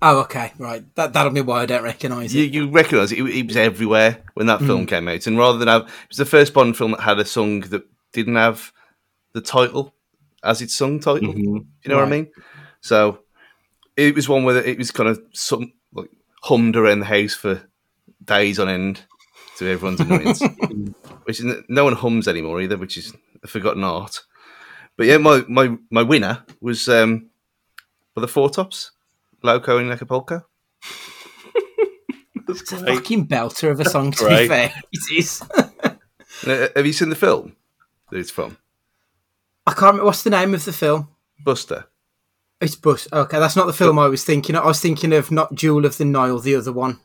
Oh, 0.00 0.20
okay, 0.20 0.52
right. 0.58 0.84
That 0.94 1.12
that'll 1.12 1.32
be 1.32 1.40
why 1.40 1.62
I 1.62 1.66
don't 1.66 1.82
recognise 1.82 2.34
You, 2.34 2.44
it. 2.44 2.52
you 2.54 2.70
recognise 2.70 3.10
it, 3.12 3.18
it 3.18 3.46
was 3.46 3.56
everywhere 3.56 4.22
when 4.34 4.46
that 4.46 4.60
film 4.60 4.86
came 4.86 5.08
out, 5.08 5.26
and 5.26 5.36
rather 5.36 5.58
than 5.58 5.68
have 5.68 5.82
it 5.82 6.08
was 6.08 6.18
the 6.18 6.24
first 6.24 6.54
Bond 6.54 6.76
film 6.76 6.92
that 6.92 7.00
had 7.00 7.18
a 7.18 7.24
song 7.24 7.60
that 7.60 7.82
didn't 8.12 8.36
have 8.36 8.72
the 9.32 9.40
title 9.40 9.94
as 10.44 10.62
its 10.62 10.74
song 10.74 11.00
title. 11.00 11.32
Mhm. 11.34 11.42
You 11.82 11.88
know 11.88 11.96
what 11.96 12.06
I 12.06 12.10
mean? 12.10 12.28
So 12.80 13.20
it 13.96 14.14
was 14.14 14.28
one 14.28 14.44
where 14.44 14.56
it 14.64 14.78
was 14.78 14.92
kind 14.92 15.08
of 15.08 15.20
some 15.32 15.72
like 15.92 16.10
hummed 16.42 16.76
around 16.76 17.00
the 17.00 17.06
house 17.06 17.34
for 17.34 17.62
days 18.24 18.58
on 18.60 18.68
end 18.68 19.02
to 19.56 19.68
everyone's 19.68 19.98
annoyance. 20.00 20.40
which 21.24 21.40
is, 21.40 21.56
no 21.68 21.82
one 21.84 21.94
hums 21.94 22.28
anymore 22.28 22.60
either, 22.60 22.76
which 22.76 22.96
is 22.96 23.12
a 23.42 23.48
forgotten 23.48 23.82
art. 23.82 24.20
But 24.96 25.06
yeah, 25.08 25.18
my 25.18 25.42
my, 25.48 25.76
my 25.90 26.02
winner 26.04 26.44
was 26.60 26.88
um, 26.88 27.30
for 28.14 28.20
the 28.20 28.28
Four 28.28 28.48
Tops, 28.50 28.92
Loco 29.42 29.78
in 29.78 29.90
Acapulco. 29.90 30.44
It's 32.48 32.72
a 32.72 32.78
fucking 32.78 33.28
belter 33.28 33.70
of 33.70 33.78
a 33.80 33.84
song, 33.84 34.10
to 34.12 34.24
Right. 34.24 34.42
be 34.42 34.48
fair. 34.48 34.72
It 34.92 35.18
is. 35.18 35.42
Uh, 36.46 36.68
have 36.74 36.86
you 36.86 36.92
seen 36.92 37.10
the 37.10 37.16
film 37.16 37.56
that 38.10 38.18
it's 38.18 38.30
from? 38.30 38.56
I 39.66 39.72
can't 39.72 39.82
remember 39.82 40.04
what's 40.06 40.22
the 40.22 40.30
name 40.30 40.54
of 40.54 40.64
the 40.64 40.72
film. 40.72 41.08
Buster. 41.44 41.86
It's 42.60 42.74
Buster. 42.74 43.14
Okay, 43.14 43.38
that's 43.38 43.54
not 43.56 43.66
the 43.66 43.72
film 43.72 43.98
I 43.98 44.06
was 44.08 44.24
thinking. 44.24 44.56
of. 44.56 44.64
I 44.64 44.68
was 44.68 44.80
thinking 44.80 45.12
of 45.12 45.30
not 45.30 45.54
Jewel 45.54 45.84
of 45.84 45.98
the 45.98 46.04
Nile, 46.04 46.38
the 46.38 46.54
other 46.56 46.72
one. 46.72 47.00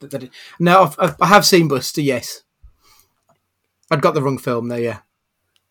That- 0.00 0.10
that- 0.10 0.30
No, 0.58 0.82
I've, 0.84 0.96
I've, 0.98 1.16
I 1.20 1.26
have 1.26 1.46
seen 1.46 1.68
Buster. 1.68 2.00
Yes, 2.00 2.42
I'd 3.90 4.02
got 4.02 4.14
the 4.14 4.22
wrong 4.22 4.38
film 4.38 4.68
there. 4.68 4.80
Yeah, 4.80 4.98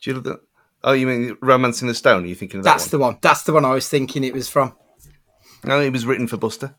Do 0.01 0.09
you 0.09 0.13
know 0.15 0.21
the, 0.21 0.39
oh, 0.83 0.93
you 0.93 1.05
mean 1.05 1.38
Romancing 1.41 1.88
the 1.89 1.93
Stone? 1.93 2.23
Are 2.23 2.27
you 2.27 2.36
thinking 2.36 2.59
of 2.59 2.63
that 2.63 2.71
that's 2.77 2.88
the 2.88 2.97
one. 2.99 3.17
That's 3.21 3.43
the 3.43 3.53
one 3.53 3.65
I 3.65 3.73
was 3.73 3.89
thinking 3.89 4.23
it 4.23 4.33
was 4.33 4.47
from. 4.47 4.73
The 5.66 5.72
No, 5.72 5.82
it 5.82 5.91
was 5.91 6.05
written 6.05 6.28
for 6.28 6.38
Buster. 6.38 6.76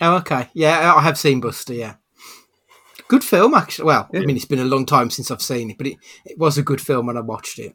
Oh, 0.00 0.16
okay. 0.16 0.48
Yeah, 0.52 0.94
I 0.94 1.00
have 1.02 1.18
seen 1.18 1.40
Buster. 1.40 1.74
Yeah, 1.74 1.94
good 3.08 3.24
film 3.24 3.54
actually. 3.54 3.86
Well, 3.86 4.08
I 4.14 4.20
mean, 4.20 4.36
it's 4.36 4.44
been 4.44 4.58
a 4.58 4.64
long 4.64 4.86
time 4.86 5.10
since 5.10 5.30
I've 5.30 5.42
seen 5.42 5.70
it, 5.70 5.78
but 5.78 5.86
it, 5.86 5.96
it 6.24 6.38
was 6.38 6.58
a 6.58 6.62
good 6.62 6.80
film 6.80 7.06
when 7.06 7.16
I 7.16 7.20
watched 7.20 7.58
it. 7.58 7.74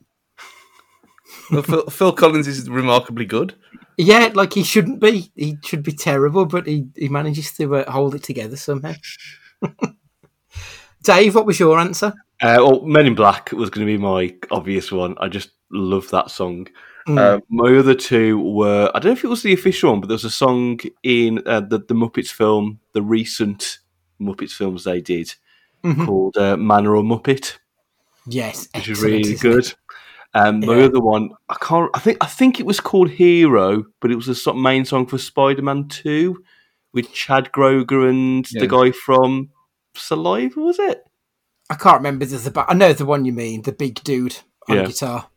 Well, 1.49 1.63
Phil, 1.63 1.85
Phil 1.89 2.13
Collins 2.13 2.47
is 2.47 2.69
remarkably 2.69 3.25
good. 3.25 3.55
Yeah, 3.97 4.31
like 4.33 4.53
he 4.53 4.63
shouldn't 4.63 4.99
be. 4.99 5.31
He 5.35 5.57
should 5.63 5.83
be 5.83 5.91
terrible, 5.91 6.45
but 6.45 6.67
he, 6.67 6.87
he 6.95 7.09
manages 7.09 7.51
to 7.53 7.75
uh, 7.75 7.91
hold 7.91 8.15
it 8.15 8.23
together 8.23 8.55
somehow. 8.55 8.93
Dave, 11.03 11.35
what 11.35 11.45
was 11.45 11.59
your 11.59 11.79
answer? 11.79 12.13
Uh, 12.41 12.57
well, 12.59 12.81
Men 12.81 13.07
in 13.07 13.15
Black 13.15 13.51
was 13.51 13.69
going 13.69 13.85
to 13.85 13.91
be 13.91 14.01
my 14.01 14.35
obvious 14.49 14.91
one. 14.91 15.15
I 15.19 15.27
just 15.27 15.51
love 15.71 16.09
that 16.09 16.31
song. 16.31 16.67
Uh, 17.07 17.39
my 17.49 17.75
other 17.77 17.95
two 17.95 18.39
were 18.39 18.91
I 18.93 18.99
don't 18.99 19.11
know 19.11 19.17
if 19.17 19.23
it 19.23 19.27
was 19.27 19.43
the 19.43 19.53
official 19.53 19.91
one, 19.91 20.01
but 20.01 20.07
there 20.07 20.15
was 20.15 20.25
a 20.25 20.29
song 20.29 20.79
in 21.03 21.41
uh, 21.47 21.61
the 21.61 21.79
the 21.79 21.93
Muppets 21.95 22.31
film, 22.31 22.79
the 22.93 23.01
recent 23.01 23.79
Muppets 24.21 24.51
films 24.51 24.83
they 24.83 25.01
did, 25.01 25.33
called 26.05 26.37
uh, 26.37 26.55
Man 26.57 26.85
or 26.85 27.01
Muppet, 27.01 27.57
Yes, 28.27 28.67
which 28.75 28.87
is 28.89 29.01
really 29.01 29.35
good. 29.35 29.73
Um, 30.33 30.59
my 30.61 30.77
Yeah. 30.77 30.85
other 30.85 31.01
one, 31.01 31.31
I 31.49 31.55
can't. 31.59 31.89
I 31.93 31.99
think 31.99 32.17
I 32.21 32.27
think 32.27 32.59
it 32.59 32.65
was 32.65 32.79
called 32.79 33.09
Hero, 33.09 33.83
but 33.99 34.11
it 34.11 34.15
was 34.15 34.27
the 34.27 34.53
main 34.53 34.85
song 34.85 35.07
for 35.07 35.17
Spider 35.17 35.61
Man 35.63 35.87
Two, 35.87 36.43
with 36.93 37.11
Chad 37.13 37.51
Kroeger 37.51 38.07
and 38.09 38.49
Yeah. 38.51 38.61
the 38.61 38.67
guy 38.67 38.91
from 38.91 39.49
Saliva. 39.95 40.59
Was 40.61 40.77
it? 40.79 41.03
I 41.69 41.75
can't 41.75 41.97
remember 41.97 42.25
the, 42.25 42.37
the. 42.37 42.65
I 42.69 42.73
know 42.75 42.93
the 42.93 43.05
one 43.05 43.25
you 43.25 43.33
mean, 43.33 43.63
the 43.63 43.71
big 43.71 44.03
dude 44.03 44.37
on 44.69 44.77
Yeah. 44.77 44.85
guitar. 44.85 45.30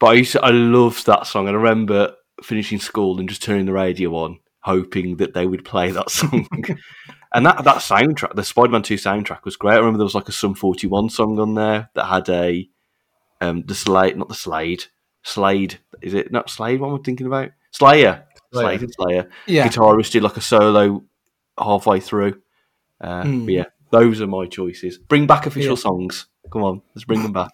But 0.00 0.06
I 0.08 0.12
used 0.14 0.32
to, 0.32 0.42
I 0.42 0.50
loved 0.50 1.06
that 1.06 1.26
song, 1.26 1.48
and 1.48 1.56
I 1.56 1.60
remember 1.60 2.14
finishing 2.42 2.78
school 2.78 3.18
and 3.18 3.28
just 3.28 3.42
turning 3.42 3.66
the 3.66 3.72
radio 3.72 4.14
on, 4.14 4.38
hoping 4.60 5.16
that 5.16 5.34
they 5.34 5.46
would 5.46 5.64
play 5.64 5.90
that 5.90 6.10
song. 6.10 6.46
and 7.34 7.44
that 7.46 7.64
that 7.64 7.78
soundtrack, 7.78 8.34
the 8.34 8.44
Spider-Man 8.44 8.82
Two 8.82 8.94
soundtrack, 8.94 9.44
was 9.44 9.56
great. 9.56 9.74
I 9.74 9.78
remember 9.78 9.98
there 9.98 10.04
was 10.04 10.14
like 10.14 10.28
a 10.28 10.32
Sum 10.32 10.54
Forty 10.54 10.86
One 10.86 11.08
song 11.10 11.38
on 11.40 11.54
there 11.54 11.90
that 11.94 12.04
had 12.06 12.28
a 12.28 12.68
um 13.40 13.62
the 13.66 13.74
Slade, 13.74 14.16
not 14.16 14.28
the 14.28 14.34
Slade, 14.34 14.84
Slade. 15.22 15.78
Is 16.00 16.14
it 16.14 16.30
not 16.30 16.48
Slade? 16.50 16.80
What 16.80 16.88
am 16.90 16.94
I 16.94 16.98
thinking 17.04 17.26
about? 17.26 17.50
Slayer, 17.72 18.24
Slayer. 18.52 18.78
Slade 18.78 18.90
Slayer. 18.94 19.30
Yeah, 19.46 19.68
Guitarist 19.68 20.12
did 20.12 20.22
like 20.22 20.36
a 20.36 20.40
solo 20.40 21.02
halfway 21.58 21.98
through. 22.00 22.40
Uh. 23.00 23.24
But 23.24 23.52
yeah, 23.52 23.64
those 23.90 24.20
are 24.20 24.26
my 24.28 24.46
choices. 24.46 24.98
Bring 24.98 25.26
back 25.26 25.46
official 25.46 25.70
Yeah. 25.72 25.82
songs. 25.82 26.26
Come 26.52 26.62
on, 26.62 26.82
let's 26.94 27.04
bring 27.04 27.22
them 27.22 27.32
back. 27.32 27.50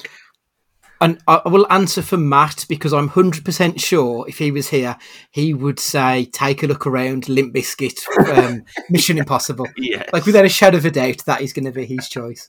And 1.01 1.20
I 1.26 1.42
will 1.47 1.70
answer 1.70 2.03
for 2.03 2.16
Matt 2.16 2.64
because 2.68 2.92
I'm 2.92 3.09
hundred 3.09 3.45
percent 3.45 3.80
sure 3.80 4.26
if 4.28 4.38
he 4.38 4.51
was 4.51 4.68
here, 4.68 4.97
he 5.30 5.53
would 5.53 5.78
say, 5.78 6.26
"Take 6.26 6.62
a 6.62 6.66
look 6.66 6.86
around, 6.86 7.28
Limp 7.28 7.55
Bizkit, 7.55 7.99
um, 8.36 8.64
Mission 8.90 9.18
Impossible." 9.18 9.66
Yeah, 9.76 10.09
Like 10.12 10.24
without 10.24 10.45
a 10.45 10.49
shadow 10.49 10.78
of 10.78 10.84
a 10.86 10.90
doubt, 10.90 11.24
that 11.26 11.42
is 11.42 11.53
going 11.53 11.66
to 11.66 11.72
be 11.72 11.84
his 11.84 12.09
choice. 12.09 12.49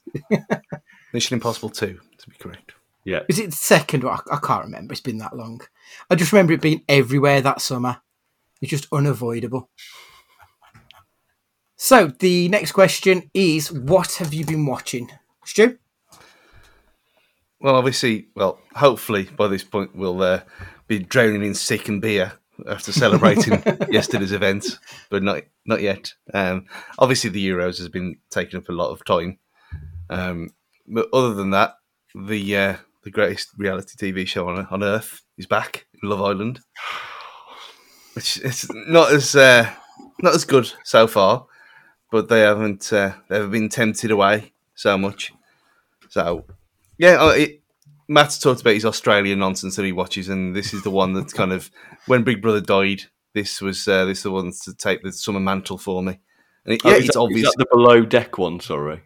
Mission 1.14 1.36
Impossible 1.36 1.70
2, 1.70 2.00
to 2.18 2.30
be 2.30 2.36
correct. 2.38 2.74
Yeah. 3.04 3.22
Is 3.30 3.39
it 3.39 3.52
the 3.52 3.56
second? 3.56 4.04
one? 4.04 4.20
I, 4.32 4.36
I 4.36 4.39
can't 4.39 4.66
remember. 4.66 4.91
It's 4.91 5.02
been 5.02 5.20
that 5.20 5.36
long. 5.36 5.62
I 6.10 6.16
just 6.16 6.32
remember 6.32 6.54
it 6.54 6.62
being 6.62 6.84
everywhere 6.88 7.41
that 7.41 7.62
summer. 7.62 8.02
It's 8.62 8.72
just 8.72 8.88
unavoidable. 8.91 9.70
So 11.78 12.08
the 12.08 12.48
next 12.50 12.72
question 12.72 13.30
is: 13.34 13.72
What 13.72 14.14
have 14.16 14.34
you 14.34 14.46
been 14.46 14.66
watching, 14.66 15.12
Stu? 15.43 15.78
Well, 17.66 17.78
obviously, 17.78 18.28
well, 18.36 18.59
hopefully 18.76 19.24
by 19.24 19.47
this 19.47 19.63
point 19.63 19.95
we'll 19.95 20.22
uh, 20.22 20.41
be 20.86 20.99
drowning 20.99 21.43
in 21.43 21.55
sick 21.55 21.88
and 21.89 21.99
beer 21.99 22.34
after 22.70 22.91
celebrating 22.91 23.63
yesterday's 23.89 24.34
event, 24.34 24.78
but 25.09 25.24
not 25.24 25.41
not 25.66 25.82
yet. 25.82 26.13
Um, 26.32 26.68
obviously, 26.99 27.32
the 27.32 27.49
Euros 27.49 27.80
has 27.80 27.89
been 27.89 28.18
taking 28.30 28.59
up 28.59 28.70
a 28.70 28.72
lot 28.72 28.91
of 28.91 29.03
time. 29.03 29.39
Um, 30.11 30.51
but 30.86 31.07
other 31.11 31.34
than 31.34 31.49
that, 31.49 31.78
the 32.13 32.55
uh, 32.55 32.76
the 33.03 33.09
greatest 33.09 33.49
reality 33.57 33.95
TV 33.97 34.28
show 34.28 34.47
on 34.47 34.68
on 34.70 34.84
earth 34.84 35.24
is 35.39 35.47
back, 35.47 35.88
Love 36.03 36.22
Island. 36.22 36.59
Which 38.13 38.38
it's 38.43 38.72
not 38.72 39.11
as 39.11 39.36
uh, 39.36 39.68
not 40.22 40.36
as 40.36 40.45
good 40.45 40.72
so 40.84 41.07
far, 41.07 41.47
but 42.11 42.30
they 42.30 42.41
haven't 42.41 42.93
uh, 42.93 43.13
they 43.28 43.38
haven't 43.38 43.49
been 43.49 43.70
tempted 43.70 44.11
away 44.11 44.53
so 44.76 44.99
much. 44.99 45.34
So 46.09 46.45
yeah, 46.98 47.22
uh, 47.22 47.30
it, 47.30 47.62
Matt's 48.08 48.38
talked 48.39 48.62
about 48.62 48.74
his 48.76 48.86
Australian 48.86 49.39
nonsense 49.39 49.76
that 49.76 49.86
he 49.86 49.91
watches, 49.91 50.30
and 50.30 50.56
this 50.56 50.74
is 50.74 50.84
the 50.84 50.91
one 50.91 51.14
that's 51.14 51.34
kind 51.34 51.52
of 51.52 51.70
when 52.08 52.24
Big 52.24 52.41
Brother 52.41 52.62
died. 52.62 53.04
This 53.34 53.62
was 53.62 53.88
uh, 53.88 54.06
this 54.06 54.20
is 54.20 54.24
the 54.24 54.32
one 54.32 54.52
to 54.64 54.74
take 54.76 55.02
the 55.04 55.12
summer 55.12 55.39
mantle 55.39 55.78
for 55.78 56.02
me. 56.04 56.20
And 56.66 56.76
it, 56.76 56.82
Oh, 56.86 56.89
yeah, 56.89 56.96
is 56.98 57.06
it's 57.06 57.14
that- 57.16 57.20
obvious. 57.22 57.48
Is 57.48 57.54
that 57.58 57.68
the 57.70 57.76
below 57.76 58.06
deck 58.06 58.38
one? 58.38 58.60
Sorry. 58.60 59.02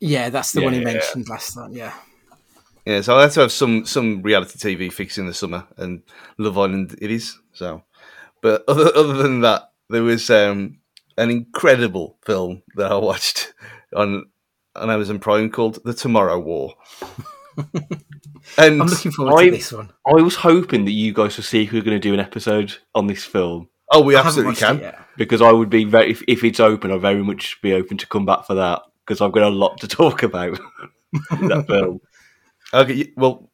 Yeah, 0.00 0.30
that's 0.30 0.52
the 0.52 0.60
Yeah, 0.60 0.64
one 0.66 0.74
he 0.74 0.80
yeah, 0.80 0.86
yeah. 0.88 0.92
mentioned 0.94 1.28
last 1.28 1.54
time. 1.54 1.72
Yeah. 1.72 1.92
Yeah, 2.86 3.00
so 3.02 3.16
I 3.18 3.22
had 3.22 3.32
to 3.32 3.40
have 3.40 3.52
some 3.52 3.84
some 3.84 4.22
reality 4.22 4.58
TV 4.58 4.90
fix 4.92 5.18
in 5.18 5.26
the 5.26 5.34
summer, 5.34 5.66
and 5.76 6.02
Love 6.38 6.56
Island 6.58 6.96
it 7.00 7.10
is. 7.10 7.38
So, 7.52 7.82
but 8.42 8.64
other 8.68 8.90
other 8.96 9.14
than 9.14 9.40
that, 9.42 9.72
there 9.90 10.02
was 10.02 10.30
um, 10.30 10.78
an 11.16 11.30
incredible 11.30 12.18
film 12.24 12.62
that 12.76 12.90
I 12.90 12.96
watched 12.96 13.52
on 13.94 14.26
on 14.78 14.90
Amazon 14.90 15.18
Prime 15.18 15.50
called 15.50 15.82
The 15.84 15.94
Tomorrow 15.94 16.38
War. 16.38 16.74
and 17.56 18.80
I'm 18.82 18.86
looking 18.86 19.12
forward 19.12 19.40
I- 19.40 19.44
to 19.46 19.50
this 19.50 19.72
one. 19.72 19.90
I 20.06 20.20
was 20.22 20.36
hoping 20.36 20.84
that 20.84 20.92
you 20.92 21.12
guys 21.12 21.36
would 21.36 21.46
see 21.46 21.64
if 21.64 21.72
we 21.72 21.78
were 21.78 21.84
going 21.84 22.00
to 22.00 22.08
do 22.08 22.14
an 22.14 22.20
episode 22.20 22.74
on 22.94 23.06
this 23.06 23.24
film 23.24 23.68
oh, 23.90 24.02
we 24.02 24.16
I 24.16 24.20
absolutely 24.20 24.56
can. 24.56 24.80
it 24.80 24.94
because 25.16 25.42
I 25.42 25.52
would 25.52 25.70
be 25.70 25.84
very 25.84 26.10
if, 26.10 26.22
if 26.28 26.44
it's 26.44 26.60
open, 26.60 26.92
I'd 26.92 27.00
very 27.00 27.22
much 27.22 27.60
be 27.62 27.72
open 27.72 27.96
to 27.98 28.06
come 28.06 28.26
back 28.26 28.46
for 28.46 28.54
that 28.54 28.82
because 29.04 29.20
I've 29.20 29.32
got 29.32 29.44
a 29.44 29.48
lot 29.48 29.80
to 29.80 29.88
talk 29.88 30.22
about 30.22 30.58
that 31.30 31.64
film. 31.68 32.00
Okay, 32.72 33.12
well, 33.16 33.50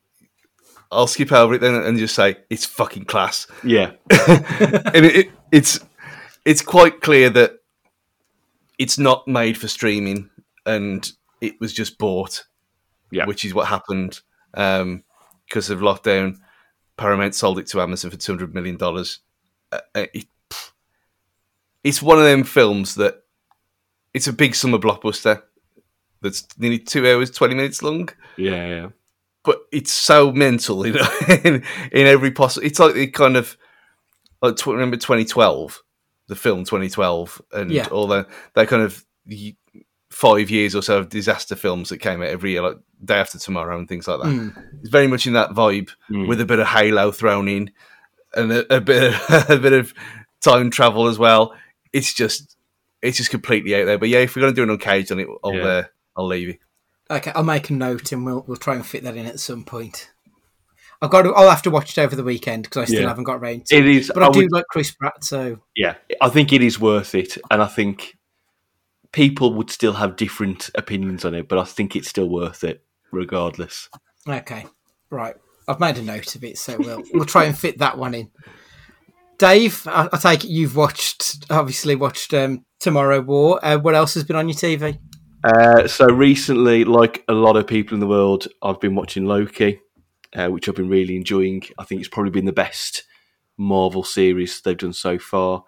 I'll 0.91 1.07
skip 1.07 1.33
over 1.33 1.55
it 1.55 1.61
then 1.61 1.75
and 1.75 1.99
just 1.99 2.14
say 2.14 2.37
it's 2.51 2.64
fucking 2.64 3.05
class. 3.05 3.47
Yeah, 3.62 3.93
and 4.11 5.05
it, 5.07 5.16
it, 5.16 5.31
it's 5.53 5.81
it's 6.45 6.62
quite 6.62 7.01
clear 7.01 7.31
that 7.31 7.59
it's 8.79 8.99
not 8.99 9.27
made 9.29 9.57
for 9.57 9.68
streaming, 9.68 10.31
and 10.67 11.11
it 11.41 11.61
was 11.61 11.73
just 11.73 11.99
bought. 11.99 12.45
Yeah. 13.11 13.27
which 13.27 13.45
is 13.45 13.55
what 13.55 13.69
happened 13.69 14.19
um, 14.55 15.05
because 15.47 15.71
of 15.71 15.79
lockdown. 15.79 16.37
Paramount 16.97 17.35
sold 17.37 17.61
it 17.61 17.69
to 17.69 17.81
Amazon 17.81 18.11
for 18.11 18.17
two 18.17 18.33
hundred 18.33 18.55
million 18.55 18.77
dollars. 18.77 19.21
Uh, 19.71 19.79
uh, 19.95 20.07
it, 20.12 20.27
it's 21.85 22.03
one 22.03 22.19
of 22.19 22.25
them 22.25 22.43
films 22.45 22.95
that 22.97 23.23
it's 24.15 24.27
a 24.27 24.33
big 24.33 24.55
summer 24.55 24.79
blockbuster 24.79 25.43
that's 26.23 26.47
nearly 26.59 26.79
two 26.79 27.07
hours 27.09 27.31
twenty 27.31 27.55
minutes 27.55 27.83
long 27.83 28.09
yeah, 28.37 28.67
yeah. 28.67 28.89
but 29.45 29.61
it's 29.71 29.93
so 29.93 30.33
mental, 30.33 30.85
you 30.87 30.95
know, 30.95 31.07
in, 31.45 31.62
in 31.93 32.07
every 32.07 32.31
possible. 32.33 32.67
It's 32.67 32.79
like 32.81 32.95
the 32.95 33.07
kind 33.09 33.37
of 33.37 33.57
like 34.43 34.65
remember 34.67 34.97
2012, 34.97 35.83
the 36.29 36.35
film 36.35 36.65
2012, 36.65 37.43
and 37.53 37.71
Yeah. 37.71 37.87
all 37.93 38.07
the 38.09 38.27
that 38.55 38.67
kind 38.69 38.83
of 38.83 39.05
y- 39.27 39.55
five 40.15 40.49
years 40.51 40.75
or 40.75 40.83
so 40.83 40.99
of 40.99 41.09
disaster 41.09 41.57
films 41.57 41.89
that 41.89 41.99
came 41.99 42.23
out 42.23 42.29
every 42.29 42.53
year, 42.53 42.62
like 42.62 42.77
Day 43.05 43.17
After 43.19 43.39
Tomorrow 43.39 43.77
and 43.79 43.89
things 43.89 44.07
like 44.07 44.21
that. 44.21 44.29
Mm. 44.29 44.65
It's 44.81 44.89
very 44.89 45.09
much 45.09 45.27
in 45.27 45.33
that 45.33 45.51
vibe 45.51 45.91
Mm. 46.11 46.29
with 46.29 46.41
a 46.41 46.45
bit 46.47 46.61
of 46.61 46.69
Halo 46.69 47.11
thrown 47.11 47.49
in 47.49 47.71
and 48.35 48.53
a, 48.53 48.77
a 48.77 48.81
bit 48.81 49.12
of, 49.15 49.51
a 49.51 49.57
bit 49.59 49.73
of 49.73 49.93
time 50.41 50.71
travel 50.71 51.09
as 51.09 51.19
well. 51.19 51.55
It's 51.93 52.12
just 52.15 52.57
it's 53.03 53.17
just 53.19 53.31
completely 53.31 53.75
out 53.75 53.85
there. 53.87 53.99
But 53.99 54.09
yeah, 54.09 54.21
if 54.21 54.35
we're 54.35 54.43
gonna 54.43 54.55
do 54.55 54.62
an 54.62 54.71
uncaged 54.71 55.11
on 55.12 55.21
it, 55.21 55.29
I'll 55.43 55.55
Yeah. 55.55 55.65
uh, 55.65 55.83
I'll 56.17 56.27
leave 56.27 56.49
you. 56.49 56.55
Okay, 57.11 57.33
I'll 57.35 57.45
make 57.45 57.69
a 57.71 57.73
note 57.75 58.12
and 58.12 58.25
we'll 58.25 58.45
we'll 58.47 58.57
try 58.57 58.75
and 58.77 58.87
fit 58.87 59.03
that 59.05 59.17
in 59.17 59.27
at 59.27 59.41
some 59.41 59.65
point. 59.65 60.11
I've 61.03 61.11
got 61.11 61.23
to, 61.23 61.35
I'll 61.35 61.51
have 61.51 61.61
to 61.62 61.71
watch 61.71 61.99
it 61.99 62.01
over 62.01 62.17
the 62.17 62.23
weekend 62.25 62.62
because 62.62 62.83
I 62.83 62.85
still 62.87 63.03
Yeah. 63.03 63.09
haven't 63.09 63.25
got 63.25 63.41
round 63.41 63.67
to 63.67 63.77
It 63.77 63.87
is. 63.87 64.11
But 64.15 64.23
I, 64.23 64.29
I 64.29 64.31
do 64.31 64.39
would- 64.41 64.53
like 64.53 64.65
Chris 64.71 64.91
Pratt, 64.93 65.23
so 65.25 65.59
yeah, 65.77 65.97
I 66.21 66.29
think 66.31 66.53
it 66.53 66.62
is 66.62 66.81
worth 66.81 67.15
it, 67.15 67.37
and 67.51 67.61
I 67.61 67.67
think 67.67 68.17
people 69.15 69.55
would 69.55 69.71
still 69.71 69.93
have 69.93 70.17
different 70.17 70.71
opinions 70.75 71.25
on 71.25 71.35
it, 71.35 71.49
but 71.49 71.57
I 71.57 71.65
think 71.65 71.95
it's 71.95 72.09
still 72.09 72.29
worth 72.29 72.65
it, 72.65 72.85
regardless. 73.12 73.89
okay, 74.29 74.67
right. 75.09 75.37
I've 75.69 75.81
made 75.81 75.97
a 75.99 76.03
note 76.03 76.35
of 76.35 76.45
it, 76.45 76.59
so 76.59 76.77
we'll 76.79 77.03
we'll 77.15 77.25
try 77.25 77.45
and 77.45 77.57
fit 77.57 77.79
that 77.79 77.97
one 77.97 78.15
in. 78.15 78.31
Dave, 79.39 79.87
I, 79.87 80.09
I 80.12 80.19
take 80.19 80.45
it 80.45 80.51
you've 80.51 80.77
watched, 80.77 81.47
obviously 81.49 81.95
watched 81.95 82.35
um, 82.35 82.65
Tomorrow 82.81 83.21
War. 83.21 83.65
Uh, 83.65 83.79
what 83.79 83.95
else 83.95 84.15
has 84.15 84.25
been 84.25 84.37
on 84.37 84.49
your 84.49 84.57
TV? 84.57 84.99
Uh, 85.45 85.87
so 85.87 86.07
recently, 86.07 86.85
like 86.85 87.25
a 87.29 87.33
lot 87.33 87.57
of 87.57 87.67
people 87.67 87.95
in 87.95 88.01
the 88.01 88.07
world, 88.07 88.49
I've 88.62 88.81
been 88.81 88.95
watching 88.95 89.27
Loki, 89.27 89.81
uh, 90.35 90.49
which 90.49 90.69
I've 90.69 90.75
been 90.75 90.89
really 90.89 91.17
enjoying. 91.17 91.62
I 91.79 91.85
think 91.85 92.01
it's 92.01 92.11
probably 92.11 92.33
been 92.33 92.47
the 92.47 92.53
best 92.53 93.05
Marvel 93.57 94.03
series 94.03 94.61
they've 94.61 94.77
done 94.77 94.93
so 94.93 95.19
far. 95.19 95.65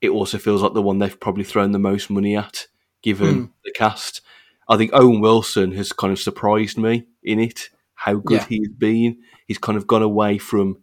It 0.00 0.10
also 0.10 0.38
feels 0.38 0.62
like 0.62 0.74
the 0.74 0.82
one 0.82 0.98
they've 0.98 1.20
probably 1.20 1.44
thrown 1.44 1.72
the 1.72 1.78
most 1.78 2.10
money 2.10 2.36
at, 2.36 2.66
given 3.02 3.34
hmm. 3.34 3.44
the 3.64 3.72
cast. 3.72 4.20
I 4.68 4.76
think 4.76 4.90
Owen 4.92 5.20
Wilson 5.20 5.72
has 5.72 5.92
kind 5.92 6.12
of 6.12 6.18
surprised 6.18 6.76
me 6.76 7.06
in 7.22 7.40
it, 7.40 7.70
how 7.94 8.16
good 8.16 8.40
Yeah. 8.40 8.46
he's 8.48 8.68
been. 8.68 9.18
He's 9.46 9.58
kind 9.58 9.78
of 9.78 9.86
gone 9.86 10.02
away 10.02 10.38
from 10.38 10.78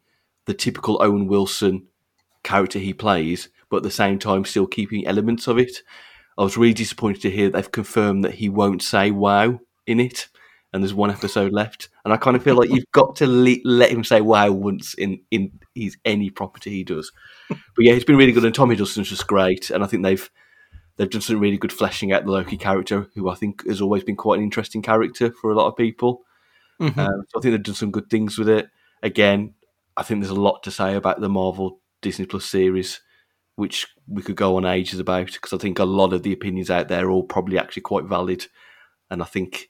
the 0.45 0.53
typical 0.53 1.01
Owen 1.01 1.27
Wilson 1.27 1.87
character 2.43 2.79
he 2.79 2.93
plays, 2.93 3.49
but 3.69 3.77
at 3.77 3.83
the 3.83 3.91
same 3.91 4.19
time 4.19 4.45
still 4.45 4.67
keeping 4.67 5.05
elements 5.05 5.47
of 5.47 5.57
it. 5.57 5.81
I 6.37 6.43
was 6.43 6.57
really 6.57 6.73
disappointed 6.73 7.21
to 7.23 7.31
hear 7.31 7.49
they've 7.49 7.71
confirmed 7.71 8.23
that 8.23 8.35
he 8.35 8.49
won't 8.49 8.81
say 8.81 9.11
wow 9.11 9.59
in 9.87 9.99
it, 9.99 10.27
and 10.73 10.83
there's 10.83 10.93
one 10.93 11.11
episode 11.11 11.51
left. 11.53 11.89
And 12.03 12.13
I 12.13 12.17
kind 12.17 12.35
of 12.35 12.43
feel 12.43 12.55
like 12.55 12.69
you've 12.69 12.91
got 12.91 13.15
to 13.17 13.27
le- 13.27 13.63
let 13.63 13.91
him 13.91 14.03
say 14.03 14.21
wow 14.21 14.51
once 14.51 14.93
in 14.95 15.21
in 15.31 15.59
his 15.73 15.97
any 16.05 16.29
property 16.29 16.71
he 16.71 16.83
does. 16.83 17.11
But 17.49 17.85
yeah, 17.85 17.93
he's 17.93 18.05
been 18.05 18.17
really 18.17 18.31
good, 18.31 18.45
and 18.45 18.55
Tom 18.55 18.69
Hiddleston's 18.69 19.09
just 19.09 19.27
great. 19.27 19.69
And 19.69 19.83
I 19.83 19.87
think 19.87 20.03
they've 20.03 20.29
they've 20.97 21.09
done 21.09 21.21
some 21.21 21.39
really 21.39 21.57
good 21.57 21.73
fleshing 21.73 22.11
out 22.13 22.25
the 22.25 22.31
Loki 22.31 22.57
character, 22.57 23.07
who 23.15 23.29
I 23.29 23.35
think 23.35 23.65
has 23.67 23.81
always 23.81 24.03
been 24.03 24.15
quite 24.15 24.37
an 24.39 24.43
interesting 24.43 24.81
character 24.81 25.31
for 25.31 25.51
a 25.51 25.55
lot 25.55 25.67
of 25.67 25.75
people. 25.77 26.23
Mhm. 26.81 26.97
Um, 26.97 27.23
so 27.29 27.39
I 27.39 27.41
think 27.41 27.53
they've 27.53 27.63
done 27.63 27.75
some 27.75 27.91
good 27.91 28.09
things 28.09 28.37
with 28.37 28.49
it. 28.49 28.69
Again, 29.03 29.53
I 29.97 30.03
think 30.03 30.21
there's 30.21 30.31
a 30.37 30.39
lot 30.39 30.63
to 30.63 30.71
say 30.71 30.95
about 30.95 31.21
the 31.21 31.29
Marvel 31.29 31.79
Disney 32.01 32.25
Plus 32.25 32.45
series, 32.45 33.01
which 33.55 33.87
we 34.07 34.21
could 34.21 34.35
go 34.35 34.57
on 34.57 34.65
ages 34.65 34.99
about 34.99 35.27
because 35.31 35.53
I 35.53 35.57
think 35.57 35.79
a 35.79 35.85
lot 35.85 36.13
of 36.13 36.23
the 36.23 36.33
opinions 36.33 36.69
out 36.69 36.87
there 36.89 37.07
are 37.07 37.11
all 37.11 37.23
probably 37.23 37.57
actually 37.57 37.83
quite 37.83 38.05
valid, 38.05 38.47
and 39.09 39.21
I 39.21 39.25
think 39.25 39.69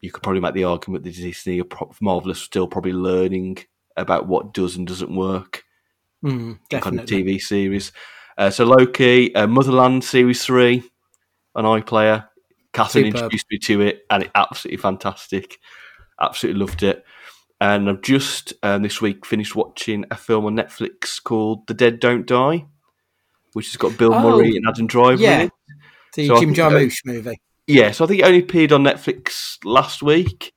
you 0.00 0.10
could 0.10 0.22
probably 0.22 0.40
make 0.40 0.54
the 0.54 0.64
argument 0.64 1.04
that 1.04 1.14
Disney, 1.14 1.60
are 1.60 1.64
Marvel, 2.00 2.30
are 2.30 2.34
still 2.34 2.68
probably 2.68 2.92
learning 2.92 3.58
about 3.96 4.26
what 4.28 4.52
does 4.54 4.76
and 4.76 4.86
doesn't 4.86 5.14
work 5.14 5.64
Mm, 6.24 6.58
in 6.70 6.80
kind 6.80 7.00
of. 7.00 7.06
TV 7.06 7.38
series. 7.40 7.92
Uh, 8.38 8.50
so 8.50 8.64
Loki, 8.64 9.34
uh, 9.34 9.46
Motherland 9.46 10.04
series 10.04 10.44
three, 10.44 10.82
an 11.54 11.64
iPlayer. 11.64 12.28
Catherine 12.72 13.06
Superb. 13.06 13.16
introduced 13.16 13.46
me 13.50 13.58
to 13.58 13.80
it, 13.80 14.02
and 14.10 14.24
it 14.24 14.30
absolutely 14.34 14.76
fantastic. 14.76 15.58
Absolutely 16.20 16.60
loved 16.60 16.82
it. 16.82 17.04
And 17.58 17.88
I've 17.88 18.02
just 18.02 18.52
um, 18.62 18.82
this 18.82 19.00
week 19.00 19.24
finished 19.24 19.56
watching 19.56 20.04
a 20.10 20.16
film 20.16 20.44
on 20.44 20.56
Netflix 20.56 21.22
called 21.22 21.66
The 21.68 21.74
Dead 21.74 22.00
Don't 22.00 22.26
Die, 22.26 22.66
which 23.54 23.68
has 23.68 23.76
got 23.76 23.96
Bill 23.96 24.12
Oh, 24.12 24.20
Murray 24.20 24.56
and 24.56 24.66
Adam 24.68 24.86
Driver 24.86 25.22
yeah. 25.22 25.40
in 25.40 25.46
it. 25.46 25.52
The 26.14 26.26
So 26.26 26.40
Jim 26.40 26.52
Jarmusch 26.52 26.98
movie. 27.06 27.40
Yeah, 27.66 27.92
so 27.92 28.04
I 28.04 28.08
think 28.08 28.20
it 28.20 28.26
only 28.26 28.40
appeared 28.40 28.72
on 28.72 28.84
Netflix 28.84 29.56
last 29.64 30.02
week, 30.02 30.52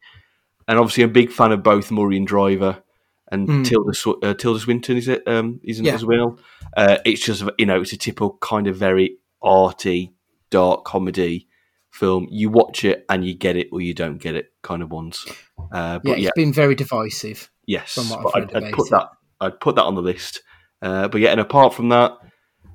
and 0.67 0.77
obviously 0.77 1.03
I'm 1.03 1.11
a 1.11 1.13
big 1.13 1.31
fan 1.31 1.53
of 1.53 1.63
both 1.63 1.89
Murray 1.89 2.17
and 2.17 2.27
Driver, 2.27 2.83
and 3.31 3.47
Mm. 3.47 3.65
Tilda 3.65 3.93
Sw- 3.93 4.23
uh, 4.23 4.33
Tilda 4.33 4.59
Swinton 4.59 4.97
is 4.97 5.07
it? 5.07 5.27
Um, 5.27 5.59
isn't 5.63 5.85
Yeah. 5.85 5.93
as 5.95 6.05
well? 6.05 6.37
Uh, 6.75 6.97
it's 7.05 7.23
just 7.25 7.43
you 7.57 7.65
know 7.65 7.81
it's 7.81 7.93
a 7.93 7.97
typical 7.97 8.37
kind 8.41 8.67
of 8.67 8.75
very 8.75 9.17
arty, 9.41 10.13
dark 10.49 10.83
comedy 10.85 11.47
film. 11.91 12.27
You 12.29 12.49
watch 12.49 12.83
it 12.85 13.05
and 13.09 13.25
you 13.25 13.33
get 13.33 13.55
it 13.55 13.69
or 13.71 13.81
you 13.81 13.93
don't 13.93 14.17
get 14.17 14.35
it, 14.35 14.51
kind 14.61 14.81
of 14.83 14.91
ones. 14.91 15.25
Uh, 15.57 15.63
Yeah, 15.71 15.99
but 16.03 16.11
it's 16.13 16.21
yeah, 16.21 16.29
been 16.35 16.53
very 16.53 16.75
divisive. 16.75 17.49
yes, 17.65 17.93
from 17.95 18.09
what 18.09 18.19
I've 18.35 18.47
but 18.51 18.55
I'd, 18.57 18.63
I'd 18.65 18.73
put 18.73 18.87
it. 18.87 18.91
that 18.91 19.09
I'd 19.41 19.59
put 19.59 19.75
that 19.75 19.83
on 19.83 19.95
the 19.95 20.01
list. 20.01 20.41
Uh, 20.81 21.07
but 21.07 21.21
yeah, 21.21 21.31
and 21.31 21.39
apart 21.41 21.73
from 21.73 21.89
that, 21.89 22.17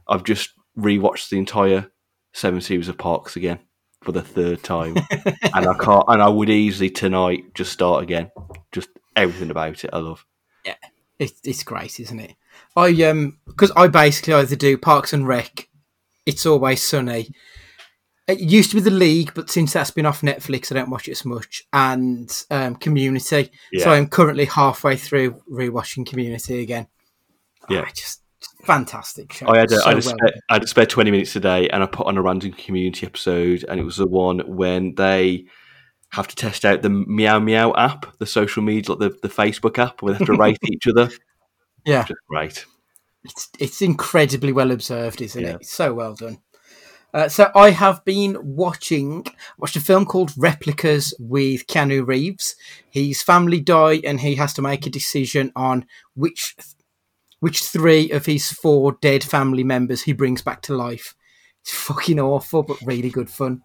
I've 0.09 0.25
just 0.25 0.51
rewatched 0.79 1.29
the 1.31 1.39
entire 1.39 1.91
seven 2.33 2.61
series 2.61 2.89
of 2.89 2.99
Parks 2.99 3.37
again 3.37 3.59
for 4.03 4.13
the 4.13 4.21
third 4.23 4.63
time, 4.63 4.97
and 5.11 5.67
I 5.67 5.75
can't. 5.81 6.05
And 6.09 6.21
I 6.23 6.29
would 6.29 6.51
easily 6.51 6.91
tonight 6.91 7.55
just 7.55 7.73
start 7.73 8.03
again. 8.03 8.31
Just 8.73 8.89
everything 9.17 9.51
about 9.51 9.85
it. 9.85 9.91
I 9.93 9.99
love. 9.99 10.27
It's 11.19 11.41
it's 11.45 11.63
great, 11.63 12.01
isn't 12.01 12.21
it? 12.21 12.35
I 12.77 12.91
um 13.05 13.39
because 13.47 13.73
I 13.77 13.89
basically 13.89 14.35
either 14.35 14.57
do 14.57 14.79
Parks 14.79 15.13
and 15.13 15.27
Rec, 15.27 15.69
It's 16.27 16.47
Always 16.47 16.83
Sunny. 16.83 17.31
It 18.27 18.41
used 18.41 18.71
to 18.71 18.77
be 18.77 18.83
the 18.83 18.91
League, 18.91 19.33
but 19.35 19.51
since 19.51 19.75
that's 19.75 19.91
been 19.91 20.07
off 20.07 20.23
Netflix, 20.23 20.73
I 20.73 20.77
don't 20.77 20.89
watch 20.89 21.09
it 21.09 21.13
as 21.13 21.27
much. 21.27 21.63
And 21.75 22.31
um, 22.51 22.75
Community, 22.77 23.51
so 23.79 23.91
I'm 23.91 24.09
currently 24.09 24.47
halfway 24.47 24.97
through 24.97 25.43
rewatching 25.51 26.07
Community 26.07 26.63
again. 26.63 26.87
Yeah. 27.69 27.85
Ah, 27.87 27.91
just 27.95 28.23
fantastic 28.65 29.33
show. 29.33 29.47
I 29.49 29.59
had 29.59 29.73
a, 29.73 29.77
So 29.77 29.85
I 29.85 29.89
had 29.95 30.05
a 30.05 30.07
well 30.07 30.17
spare. 30.17 30.33
I 30.49 30.55
had 30.55 30.65
a 30.65 30.67
spare 30.67 30.87
twenty 30.87 31.11
minutes 31.11 31.33
today, 31.33 31.69
and 31.69 31.83
I 31.83 31.87
put 31.87 32.07
on 32.07 32.17
a 32.17 32.23
random 32.23 32.53
community 32.53 33.07
episode, 33.07 33.65
and 33.69 33.79
it 33.79 33.85
was 33.85 33.99
the 33.99 34.07
one 34.07 34.41
when 34.47 34.95
they 34.95 35.45
have 36.15 36.29
to 36.29 36.37
test 36.37 36.65
out 36.65 36.83
the 36.83 36.91
Meow 36.91 37.39
Meow 37.39 37.73
app, 37.75 38.17
the 38.19 38.27
social 38.27 38.63
media, 38.63 38.95
like 38.95 38.99
the, 39.01 39.19
the 39.29 39.35
Facebook 39.35 39.79
app, 39.79 40.03
where 40.03 40.13
they 40.15 40.19
have 40.19 40.27
to 40.29 40.37
rate 40.37 40.59
each 40.73 40.87
other. 40.87 41.11
Yeah, 41.85 42.05
Just 42.05 42.21
great. 42.29 42.67
it's 43.25 43.49
it's 43.59 43.83
incredibly 43.83 44.53
well 44.53 44.71
observed, 44.71 45.21
isn't 45.21 45.43
Yeah. 45.43 45.51
it? 45.51 45.57
It's 45.63 45.73
so 45.73 45.93
well 45.95 46.15
done. 46.15 46.39
Uh, 47.13 47.29
so 47.29 47.49
I 47.55 47.71
have 47.71 48.05
been 48.05 48.37
watching 48.43 49.25
watched 49.59 49.77
a 49.77 49.81
film 49.81 50.05
called 50.05 50.33
Replicas 50.37 51.15
with 51.21 51.67
Keanu 51.69 52.05
Reeves. 52.07 52.57
His 52.91 53.23
family 53.23 53.61
die, 53.61 54.01
and 54.05 54.19
he 54.21 54.35
has 54.35 54.53
to 54.55 54.63
make 54.63 54.87
a 54.87 54.91
decision 54.91 55.53
on 55.55 55.87
which 56.15 56.57
which 57.41 57.63
three 57.63 58.11
of 58.11 58.27
his 58.27 58.51
four 58.51 58.97
dead 59.01 59.23
family 59.23 59.63
members 59.63 60.03
he 60.03 60.13
brings 60.13 60.43
back 60.43 60.63
to 60.63 60.75
life. 60.75 61.15
It's 61.61 61.73
fucking 61.73 62.19
awful, 62.19 62.63
but 62.63 62.79
really 62.85 63.11
good 63.11 63.31
fun. 63.31 63.63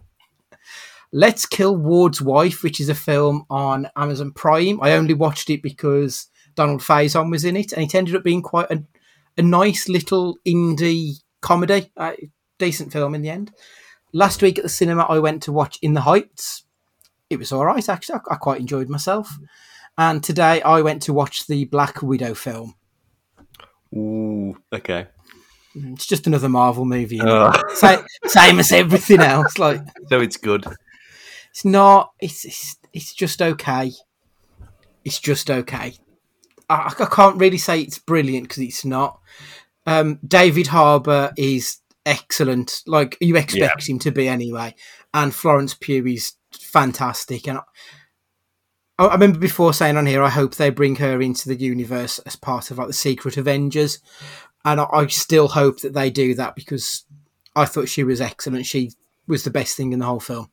Let's 1.12 1.44
Kill 1.46 1.76
Ward's 1.76 2.22
Wife, 2.22 2.62
which 2.62 2.80
is 2.80 2.88
a 2.88 2.94
film 2.94 3.44
on 3.50 3.88
Amazon 3.96 4.32
Prime. 4.32 4.80
I 4.80 4.92
only 4.92 5.14
watched 5.14 5.50
it 5.50 5.62
because 5.62 6.28
Donald 6.54 6.80
Faison 6.80 7.30
was 7.30 7.44
in 7.44 7.56
it, 7.56 7.72
and 7.72 7.82
it 7.82 7.94
ended 7.94 8.14
up 8.14 8.22
being 8.22 8.42
quite 8.42 8.70
a, 8.70 8.84
a 9.36 9.42
nice 9.42 9.88
little 9.88 10.38
indie 10.46 11.14
comedy. 11.40 11.90
Uh, 11.96 12.12
decent 12.58 12.92
film 12.92 13.14
in 13.14 13.22
the 13.22 13.30
end. 13.30 13.52
Last 14.12 14.42
week 14.42 14.58
at 14.58 14.62
the 14.62 14.68
cinema, 14.68 15.04
I 15.08 15.18
went 15.18 15.42
to 15.44 15.52
watch 15.52 15.78
In 15.82 15.94
the 15.94 16.02
Heights. 16.02 16.64
It 17.28 17.38
was 17.38 17.52
all 17.52 17.64
right, 17.64 17.88
actually. 17.88 18.20
I, 18.28 18.34
I 18.34 18.36
quite 18.36 18.60
enjoyed 18.60 18.88
myself. 18.88 19.36
And 19.98 20.22
today, 20.22 20.62
I 20.62 20.80
went 20.82 21.02
to 21.02 21.12
watch 21.12 21.46
the 21.46 21.64
Black 21.64 22.02
Widow 22.02 22.34
film. 22.34 22.74
Ooh, 23.94 24.56
okay. 24.72 25.08
It's 25.74 26.06
just 26.06 26.26
another 26.26 26.48
Marvel 26.48 26.84
movie. 26.84 27.20
Uh, 27.20 27.56
Sa- 27.74 28.02
same 28.26 28.58
as 28.58 28.72
everything 28.72 29.20
else. 29.20 29.58
Like 29.58 29.80
So 30.08 30.20
it's 30.20 30.36
good. 30.36 30.64
It's 31.50 31.64
not. 31.64 32.12
It's 32.20 32.44
it's, 32.44 32.76
it's 32.92 33.14
just 33.14 33.42
okay. 33.42 33.92
It's 35.04 35.20
just 35.20 35.50
okay. 35.50 35.94
I, 36.68 36.94
I 36.98 37.06
can't 37.06 37.40
really 37.40 37.58
say 37.58 37.80
it's 37.80 37.98
brilliant 37.98 38.48
because 38.48 38.62
it's 38.62 38.84
not. 38.84 39.20
Um, 39.86 40.18
David 40.26 40.68
Harbour 40.68 41.32
is 41.36 41.78
excellent. 42.06 42.82
Like 42.86 43.16
you 43.20 43.36
expect 43.36 43.88
him 43.88 43.98
to 44.00 44.10
be 44.10 44.28
anyway, 44.28 44.74
and 45.12 45.34
Florence 45.34 45.74
Pugh 45.74 46.06
is 46.06 46.34
fantastic. 46.52 47.48
And 47.48 47.58
I, 47.58 49.04
I 49.04 49.12
remember 49.14 49.38
before 49.38 49.74
saying 49.74 49.96
on 49.96 50.06
here, 50.06 50.22
I 50.22 50.30
hope 50.30 50.54
they 50.54 50.70
bring 50.70 50.96
her 50.96 51.20
into 51.20 51.48
the 51.48 51.56
universe 51.56 52.18
as 52.20 52.36
part 52.36 52.70
of 52.70 52.78
like 52.78 52.86
the 52.86 52.92
Secret 52.92 53.36
Avengers, 53.36 53.98
and 54.64 54.80
I, 54.80 54.86
I 54.92 55.06
still 55.08 55.48
hope 55.48 55.80
that 55.80 55.94
they 55.94 56.10
do 56.10 56.34
that 56.34 56.54
because 56.54 57.04
I 57.56 57.64
thought 57.64 57.88
she 57.88 58.04
was 58.04 58.20
excellent. 58.20 58.66
She 58.66 58.92
was 59.26 59.42
the 59.42 59.50
best 59.50 59.76
thing 59.76 59.92
in 59.92 59.98
the 59.98 60.06
whole 60.06 60.20
film. 60.20 60.50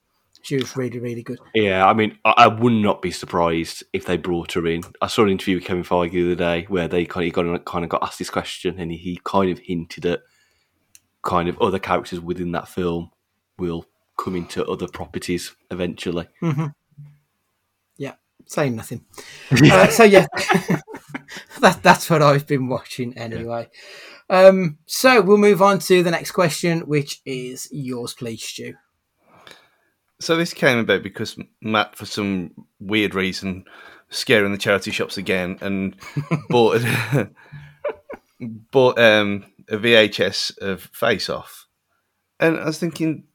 She 0.47 0.55
was 0.55 0.77
really, 0.77 0.99
really 0.99 1.23
good. 1.23 1.39
yeah, 1.53 1.85
I 1.85 1.93
mean, 1.93 2.17
I, 2.23 2.33
I 2.37 2.47
would 2.47 2.71
not 2.71 3.01
be 3.01 3.11
surprised 3.11 3.83
if 3.91 4.05
they 4.05 4.15
brought 4.15 4.53
her 4.53 4.65
in. 4.65 4.81
I 5.01 5.07
saw 5.07 5.23
an 5.23 5.29
interview 5.29 5.57
with 5.57 5.65
Kevin 5.65 5.83
Feige 5.83 6.11
the 6.11 6.23
other 6.23 6.35
day 6.35 6.65
where 6.69 6.87
they 6.87 7.05
kind 7.05 7.27
of 7.27 7.33
got 7.33 7.65
kind 7.65 7.83
of 7.83 7.89
got 7.89 8.01
asked 8.01 8.17
this 8.17 8.29
question, 8.29 8.79
and 8.79 8.89
he 8.89 9.19
kind 9.25 9.51
of 9.51 9.59
hinted 9.59 10.05
at 10.05 10.21
kind 11.21 11.49
of 11.49 11.59
other 11.59 11.79
characters 11.79 12.21
within 12.21 12.53
that 12.53 12.69
film 12.69 13.11
will 13.57 13.87
come 14.17 14.37
into 14.37 14.65
other 14.65 14.87
properties 14.87 15.53
eventually. 15.69 16.29
Yeah, 17.97 18.13
saying 18.45 18.77
nothing. 18.77 19.03
uh, 19.51 19.87
so 19.89 20.05
yeah, 20.05 20.27
that, 21.59 21.79
that's 21.83 22.09
what 22.09 22.21
I've 22.21 22.47
been 22.47 22.69
watching 22.69 23.17
anyway. 23.17 23.67
Um, 24.29 24.77
so 24.85 25.21
we'll 25.21 25.35
move 25.35 25.61
on 25.61 25.79
to 25.79 26.03
the 26.03 26.11
next 26.11 26.31
question, 26.31 26.87
which 26.87 27.21
is 27.25 27.67
yours, 27.69 28.13
please, 28.13 28.43
Stu. 28.43 28.75
So 30.19 30.35
this 30.35 30.53
came 30.53 30.79
about 30.79 31.03
because 31.03 31.37
Matt, 31.61 31.95
for 31.95 32.05
some 32.05 32.51
weird 32.79 33.13
reason, 33.13 33.65
scaring 34.09 34.51
the 34.51 34.57
charity 34.57 34.91
shops 34.91 35.17
again, 35.17 35.57
and 35.61 35.95
bought 36.49 36.81
bought 38.39 38.97
um, 38.99 39.45
a 39.69 39.77
VHS 39.77 40.57
of 40.59 40.83
Face 40.93 41.29
Off, 41.29 41.67
and 42.39 42.59
I 42.59 42.65
was 42.65 42.79
thinking, 42.79 43.25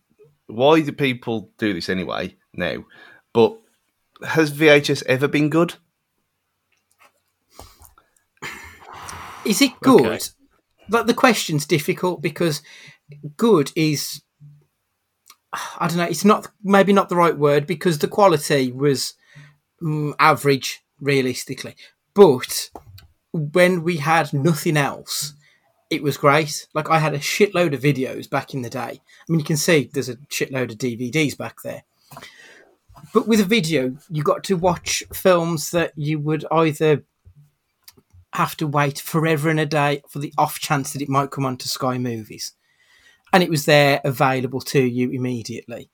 why 0.46 0.80
do 0.80 0.92
people 0.92 1.50
do 1.58 1.72
this 1.72 1.88
anyway 1.88 2.36
now? 2.52 2.84
But 3.32 3.58
has 4.26 4.52
VHS 4.52 5.04
ever 5.06 5.28
been 5.28 5.50
good? 5.50 5.74
Is 9.44 9.60
it 9.60 9.72
good? 9.80 10.06
Okay. 10.06 10.18
Like 10.88 11.06
the 11.06 11.14
question's 11.14 11.66
difficult 11.66 12.22
because 12.22 12.62
good 13.36 13.72
is 13.74 14.21
I 15.52 15.86
don't 15.88 15.98
know. 15.98 16.04
It's 16.04 16.24
not 16.24 16.48
maybe 16.62 16.92
not 16.92 17.08
the 17.08 17.16
right 17.16 17.36
word 17.36 17.66
because 17.66 17.98
the 17.98 18.08
quality 18.08 18.72
was 18.72 19.14
mm, 19.82 20.14
average 20.18 20.80
realistically, 21.00 21.74
but 22.14 22.70
when 23.32 23.82
we 23.82 23.98
had 23.98 24.32
nothing 24.32 24.76
else, 24.76 25.34
it 25.90 26.02
was 26.02 26.16
great. 26.16 26.66
Like 26.74 26.88
I 26.88 26.98
had 26.98 27.14
a 27.14 27.18
shitload 27.18 27.74
of 27.74 27.82
videos 27.82 28.28
back 28.28 28.54
in 28.54 28.62
the 28.62 28.70
day. 28.70 29.00
I 29.00 29.24
mean, 29.28 29.40
you 29.40 29.44
can 29.44 29.56
see 29.56 29.90
there's 29.92 30.08
a 30.08 30.16
shitload 30.16 30.72
of 30.72 30.78
DVDs 30.78 31.36
back 31.36 31.56
there. 31.62 31.84
But 33.12 33.28
with 33.28 33.40
a 33.40 33.44
video, 33.44 33.96
you 34.08 34.22
got 34.22 34.44
to 34.44 34.56
watch 34.56 35.02
films 35.12 35.70
that 35.72 35.92
you 35.96 36.18
would 36.20 36.46
either 36.50 37.04
have 38.32 38.56
to 38.56 38.66
wait 38.66 38.98
forever 38.98 39.50
and 39.50 39.60
a 39.60 39.66
day 39.66 40.02
for 40.08 40.18
the 40.18 40.32
off 40.38 40.58
chance 40.58 40.92
that 40.92 41.02
it 41.02 41.08
might 41.08 41.30
come 41.30 41.44
onto 41.44 41.66
Sky 41.66 41.98
Movies. 41.98 42.54
And 43.32 43.42
it 43.42 43.50
was 43.50 43.64
there 43.64 44.00
available 44.04 44.60
to 44.60 44.82
you 44.82 45.10
immediately. 45.10 45.90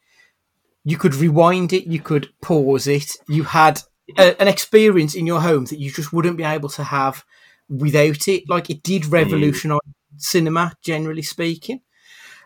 You 0.84 0.96
could 0.96 1.14
rewind 1.14 1.72
it, 1.72 1.86
you 1.86 2.00
could 2.00 2.28
pause 2.42 2.86
it. 2.86 3.12
You 3.28 3.44
had 3.44 3.80
a, 4.16 4.40
an 4.40 4.48
experience 4.48 5.14
in 5.14 5.26
your 5.26 5.40
home 5.40 5.66
that 5.66 5.78
you 5.78 5.90
just 5.90 6.12
wouldn't 6.12 6.36
be 6.36 6.44
able 6.44 6.68
to 6.70 6.84
have 6.84 7.24
without 7.68 8.26
it. 8.28 8.44
Like 8.48 8.70
it 8.70 8.82
did 8.82 9.06
revolutionize 9.06 9.80
cinema, 10.16 10.72
generally 10.82 11.22
speaking. 11.22 11.82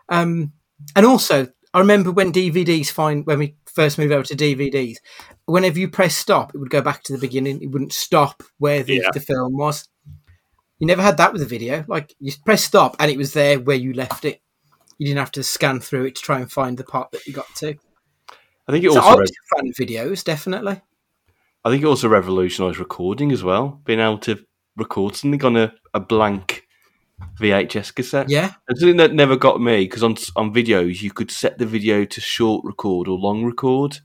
Um, 0.09 0.53
and 0.95 1.05
also, 1.05 1.47
I 1.73 1.79
remember 1.79 2.11
when 2.11 2.31
DVDs 2.31 2.91
find 2.91 3.25
when 3.25 3.39
we 3.39 3.55
first 3.65 3.97
moved 3.97 4.11
over 4.11 4.25
to 4.25 4.35
DVDs, 4.35 4.97
whenever 5.45 5.79
you 5.79 5.87
press 5.89 6.15
stop, 6.15 6.53
it 6.53 6.59
would 6.59 6.69
go 6.69 6.81
back 6.81 7.01
to 7.03 7.13
the 7.13 7.19
beginning. 7.19 7.61
It 7.63 7.71
wouldn't 7.71 7.93
stop 7.93 8.43
where 8.59 8.83
the, 8.83 8.95
Yeah. 8.97 9.09
the 9.11 9.19
film 9.19 9.57
was. 9.57 9.87
You 10.77 10.85
never 10.85 11.01
had 11.01 11.17
that 11.17 11.33
with 11.33 11.41
a 11.41 11.45
video. 11.47 11.83
Like 11.87 12.13
you 12.19 12.31
press 12.45 12.63
stop 12.63 12.95
and 12.99 13.09
it 13.09 13.17
was 13.17 13.33
there 13.33 13.59
where 13.59 13.77
you 13.77 13.93
left 13.93 14.25
it. 14.25 14.41
You 15.03 15.09
didn't 15.09 15.19
have 15.19 15.31
to 15.33 15.43
scan 15.43 15.81
through 15.81 16.05
it 16.05 16.15
to 16.15 16.21
try 16.21 16.39
and 16.39 16.49
find 16.49 16.77
the 16.77 16.85
part 16.85 17.11
that 17.11 17.27
you 17.27 17.33
got 17.33 17.53
to. 17.55 17.75
I 18.69 18.71
think 18.71 18.85
it 18.85 18.91
So 18.93 19.01
also 19.01 19.09
I 19.09 19.11
rev- 19.11 19.19
was 19.19 19.31
a 19.31 19.55
fan 19.57 19.73
videos, 19.73 20.23
definitely. 20.23 20.79
I 21.65 21.69
think 21.69 21.83
it 21.83 21.87
also 21.87 22.07
revolutionised 22.07 22.79
recording 22.79 23.33
as 23.33 23.43
well, 23.43 23.81
being 23.83 23.99
able 23.99 24.19
to 24.19 24.45
record 24.77 25.17
something 25.17 25.43
on 25.43 25.57
a, 25.57 25.73
a 25.93 25.99
blank 25.99 26.65
VHS 27.37 27.93
cassette. 27.93 28.29
Yeah. 28.29 28.53
And 28.69 28.77
something 28.77 28.95
that 28.95 29.13
never 29.13 29.35
got 29.35 29.59
me 29.59 29.83
because 29.83 30.03
on 30.03 30.15
on 30.37 30.53
videos 30.53 31.01
you 31.01 31.11
could 31.11 31.31
set 31.31 31.57
the 31.57 31.65
video 31.65 32.05
to 32.05 32.21
short 32.21 32.63
record 32.63 33.09
or 33.09 33.17
long 33.17 33.43
record. 33.43 33.99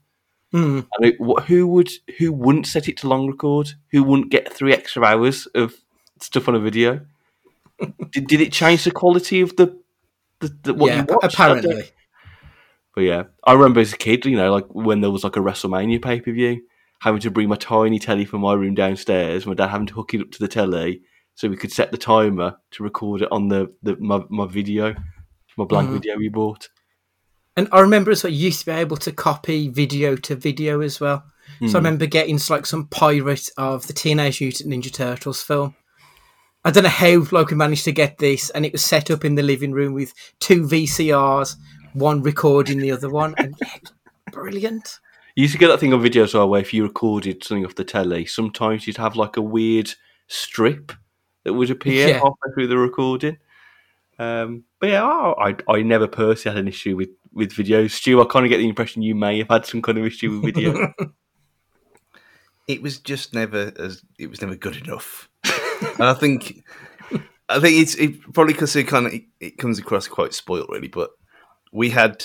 Hmm. 0.51 0.81
And 0.97 1.13
it, 1.13 1.17
who 1.47 1.69
would 1.69 1.91
who 2.19 2.33
wouldn't 2.33 2.67
set 2.67 2.89
it 2.89 2.97
to 2.97 3.09
long 3.09 3.29
record? 3.29 3.71
Who 3.93 4.03
wouldn't 4.03 4.33
get 4.33 4.53
three 4.53 4.73
extra 4.73 5.05
hours 5.05 5.47
of 5.55 5.77
stuff 6.21 6.49
on 6.49 6.57
a 6.57 6.61
video? 6.61 7.07
did, 8.11 8.27
did 8.27 8.41
it 8.41 8.53
change 8.53 8.83
the 8.83 8.91
quality 8.91 9.41
of 9.41 9.55
the, 9.55 9.79
the, 10.41 10.57
the 10.63 10.75
what 10.75 10.89
yeah, 10.89 10.99
you 11.01 11.07
watched? 11.09 11.35
apparently. 11.35 11.91
But 12.95 13.03
yeah, 13.03 13.25
I 13.45 13.53
remember 13.53 13.81
as 13.81 13.93
a 13.93 13.97
kid, 13.97 14.25
you 14.27 14.37
know, 14.37 14.53
like 14.53 14.67
when 14.71 15.01
there 15.01 15.11
was 15.11 15.25
like 15.25 15.37
a 15.37 15.41
WrestleMania 15.41 16.03
pay 16.03 16.21
per 16.21 16.33
view, 16.33 16.63
having 17.01 17.21
to 17.21 17.31
bring 17.31 17.49
my 17.49 17.57
tiny 17.57 17.99
telly 17.99 18.25
from 18.25 18.41
my 18.41 18.55
room 18.55 18.75
downstairs, 18.75 19.47
my 19.47 19.55
dad 19.55 19.69
having 19.69 19.87
to 19.87 19.95
hook 19.95 20.15
it 20.15 20.21
up 20.21 20.31
to 20.33 20.39
the 20.41 20.49
telly 20.49 21.03
so 21.35 21.49
we 21.49 21.57
could 21.57 21.71
set 21.71 21.93
the 21.93 21.99
timer 21.99 22.57
to 22.73 22.83
record 22.83 23.23
it 23.23 23.31
on 23.31 23.49
the, 23.49 23.73
the 23.83 23.97
my, 23.99 24.21
my 24.29 24.47
video, 24.47 24.95
my 25.57 25.65
blank 25.65 25.91
Mhm. 25.91 25.93
video 25.93 26.17
we 26.17 26.29
bought. 26.29 26.69
And 27.57 27.69
I 27.73 27.81
remember 27.81 28.11
as 28.11 28.25
well, 28.25 28.33
you 28.33 28.47
used 28.47 28.61
to 28.61 28.67
be 28.67 28.73
able 28.73 28.97
to 28.99 29.13
copy 29.13 29.69
video 29.69 30.17
to 30.17 30.35
video 30.37 30.81
as 30.81 31.01
well. 31.01 31.25
So 31.61 31.65
I 31.67 31.71
Hmm. 31.71 31.77
remember 31.77 32.07
getting 32.07 32.39
like 32.51 32.67
some 32.67 32.87
pirate 32.87 33.49
of 33.57 33.87
the 33.87 33.93
Teenage 33.93 34.41
Mutant 34.41 34.71
Ninja 34.73 34.93
Turtles 34.93 35.43
film. 35.43 35.75
I 36.69 36.71
don't 36.71 36.83
know 36.83 36.91
how 36.91 37.27
like 37.33 37.49
we 37.49 37.57
managed 37.57 37.85
to 37.85 37.93
get 37.93 38.19
this, 38.19 38.51
and 38.51 38.67
it 38.67 38.73
was 38.73 38.85
set 38.85 39.11
up 39.11 39.25
in 39.25 39.37
the 39.37 39.43
living 39.43 39.73
room 39.73 39.95
with 39.95 40.13
two 40.39 40.65
VCRs, 40.65 41.57
one 41.95 42.23
recording 42.23 42.77
the 42.79 42.91
other 42.91 43.09
one, 43.09 43.35
and 43.39 43.55
yeah, 43.59 43.91
brilliant. 44.33 44.99
You 45.35 45.45
used 45.45 45.55
to 45.55 45.59
get 45.59 45.69
that 45.69 45.81
thing 45.81 45.95
on 45.95 46.03
video 46.03 46.25
as 46.25 46.35
well, 46.35 46.47
where 46.47 46.61
if 46.61 46.75
you 46.75 46.83
recorded 46.83 47.43
something 47.43 47.65
off 47.65 47.75
the 47.75 47.85
telly, 47.85 48.27
sometimes 48.27 48.87
you'd 48.87 48.99
have 48.99 49.17
like 49.17 49.39
a 49.39 49.41
weird 49.41 49.91
strip 50.27 50.93
that 51.45 51.55
would 51.55 51.71
appear 51.71 52.09
Yeah. 52.09 52.15
halfway 52.17 52.53
through 52.53 52.67
the 52.67 52.77
recording. 52.77 53.39
Um, 54.19 54.65
but 54.79 54.91
yeah, 54.91 55.07
I, 55.07 55.49
I 55.49 55.57
I 55.71 55.83
never 55.83 56.07
personally 56.07 56.55
had 56.55 56.63
an 56.63 56.69
issue 56.69 56.97
with 56.97 57.09
with 57.33 57.53
videos. 57.53 57.93
Stu, 57.93 58.21
I 58.21 58.27
kind 58.27 58.45
of 58.45 58.51
get 58.51 58.59
the 58.59 58.69
impression 58.69 59.01
you 59.01 59.15
may 59.15 59.39
have 59.39 59.49
had 59.49 59.65
some 59.65 59.81
kind 59.81 59.97
of 59.97 60.05
issue 60.05 60.33
with 60.33 60.55
video. 60.55 60.93
it 62.69 62.83
was 62.83 62.99
just 62.99 63.33
never 63.33 63.73
as 63.79 64.03
it 64.19 64.29
was 64.29 64.43
never 64.43 64.55
good 64.55 64.77
enough. 64.77 65.28
And 65.81 66.05
I 66.05 66.15
think 66.15 66.65
I 67.49 67.61
think 67.61 67.79
it's 67.79 67.95
it, 67.95 68.21
probably 68.33 68.55
because 68.55 68.75
it 68.77 68.85
kind 68.85 69.07
of 69.07 69.15
it, 69.15 69.25
it 69.41 69.59
comes 69.59 69.79
across 69.79 70.09
quite 70.09 70.35
spoiled, 70.35 70.69
really. 70.71 70.89
But 70.89 71.11
we 71.73 71.91
had 71.91 72.25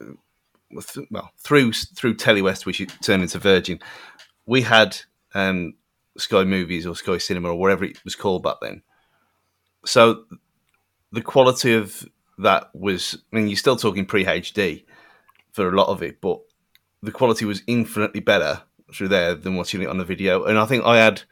uh, 0.00 0.12
well 1.10 1.30
through 1.38 1.72
through 1.72 2.14
Telewest, 2.14 2.66
which 2.66 2.86
turned 3.02 3.22
into 3.22 3.38
Virgin. 3.38 3.80
We 4.46 4.62
had 4.62 4.98
um, 5.34 5.74
Sky 6.18 6.44
Movies 6.44 6.86
or 6.86 6.96
Sky 6.96 7.18
Cinema 7.18 7.48
or 7.48 7.58
whatever 7.58 7.84
it 7.84 8.04
was 8.04 8.16
called 8.16 8.42
back 8.42 8.56
then. 8.60 8.82
So 9.84 10.24
the 11.12 11.22
quality 11.22 11.74
of 11.74 12.06
that 12.38 12.70
was, 12.74 13.18
I 13.32 13.36
mean, 13.36 13.48
you're 13.48 13.56
still 13.56 13.76
talking 13.76 14.06
pre 14.06 14.24
HD 14.24 14.84
for 15.52 15.68
a 15.68 15.76
lot 15.76 15.88
of 15.88 16.02
it, 16.02 16.20
but 16.20 16.40
the 17.02 17.12
quality 17.12 17.44
was 17.44 17.62
infinitely 17.66 18.20
better 18.20 18.62
through 18.92 19.08
there 19.08 19.34
than 19.34 19.56
watching 19.56 19.82
it 19.82 19.88
on 19.88 19.98
the 19.98 20.04
video. 20.04 20.44
And 20.44 20.58
I 20.58 20.66
think 20.66 20.84
I 20.84 20.98
had, 20.98 21.22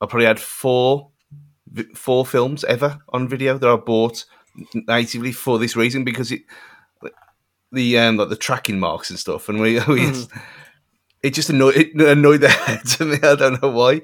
I 0.00 0.06
probably 0.06 0.26
had 0.26 0.40
four, 0.40 1.10
four 1.94 2.24
films 2.26 2.64
ever 2.64 2.98
on 3.10 3.28
video 3.28 3.58
that 3.58 3.68
I 3.68 3.76
bought 3.76 4.24
natively 4.74 5.32
for 5.32 5.58
this 5.58 5.76
reason 5.76 6.04
because 6.04 6.32
it, 6.32 6.42
the 7.72 7.98
um, 7.98 8.16
like 8.16 8.28
the 8.28 8.36
tracking 8.36 8.80
marks 8.80 9.10
and 9.10 9.18
stuff, 9.18 9.48
and 9.48 9.60
we, 9.60 9.78
we 9.88 10.12
it 11.22 11.34
just 11.34 11.50
annoyed 11.50 11.76
it 11.76 11.94
annoyed 11.94 12.40
the 12.40 12.48
head 12.66 12.84
to 12.84 13.04
me. 13.04 13.18
I 13.22 13.34
don't 13.36 13.62
know 13.62 13.70
why, 13.70 14.00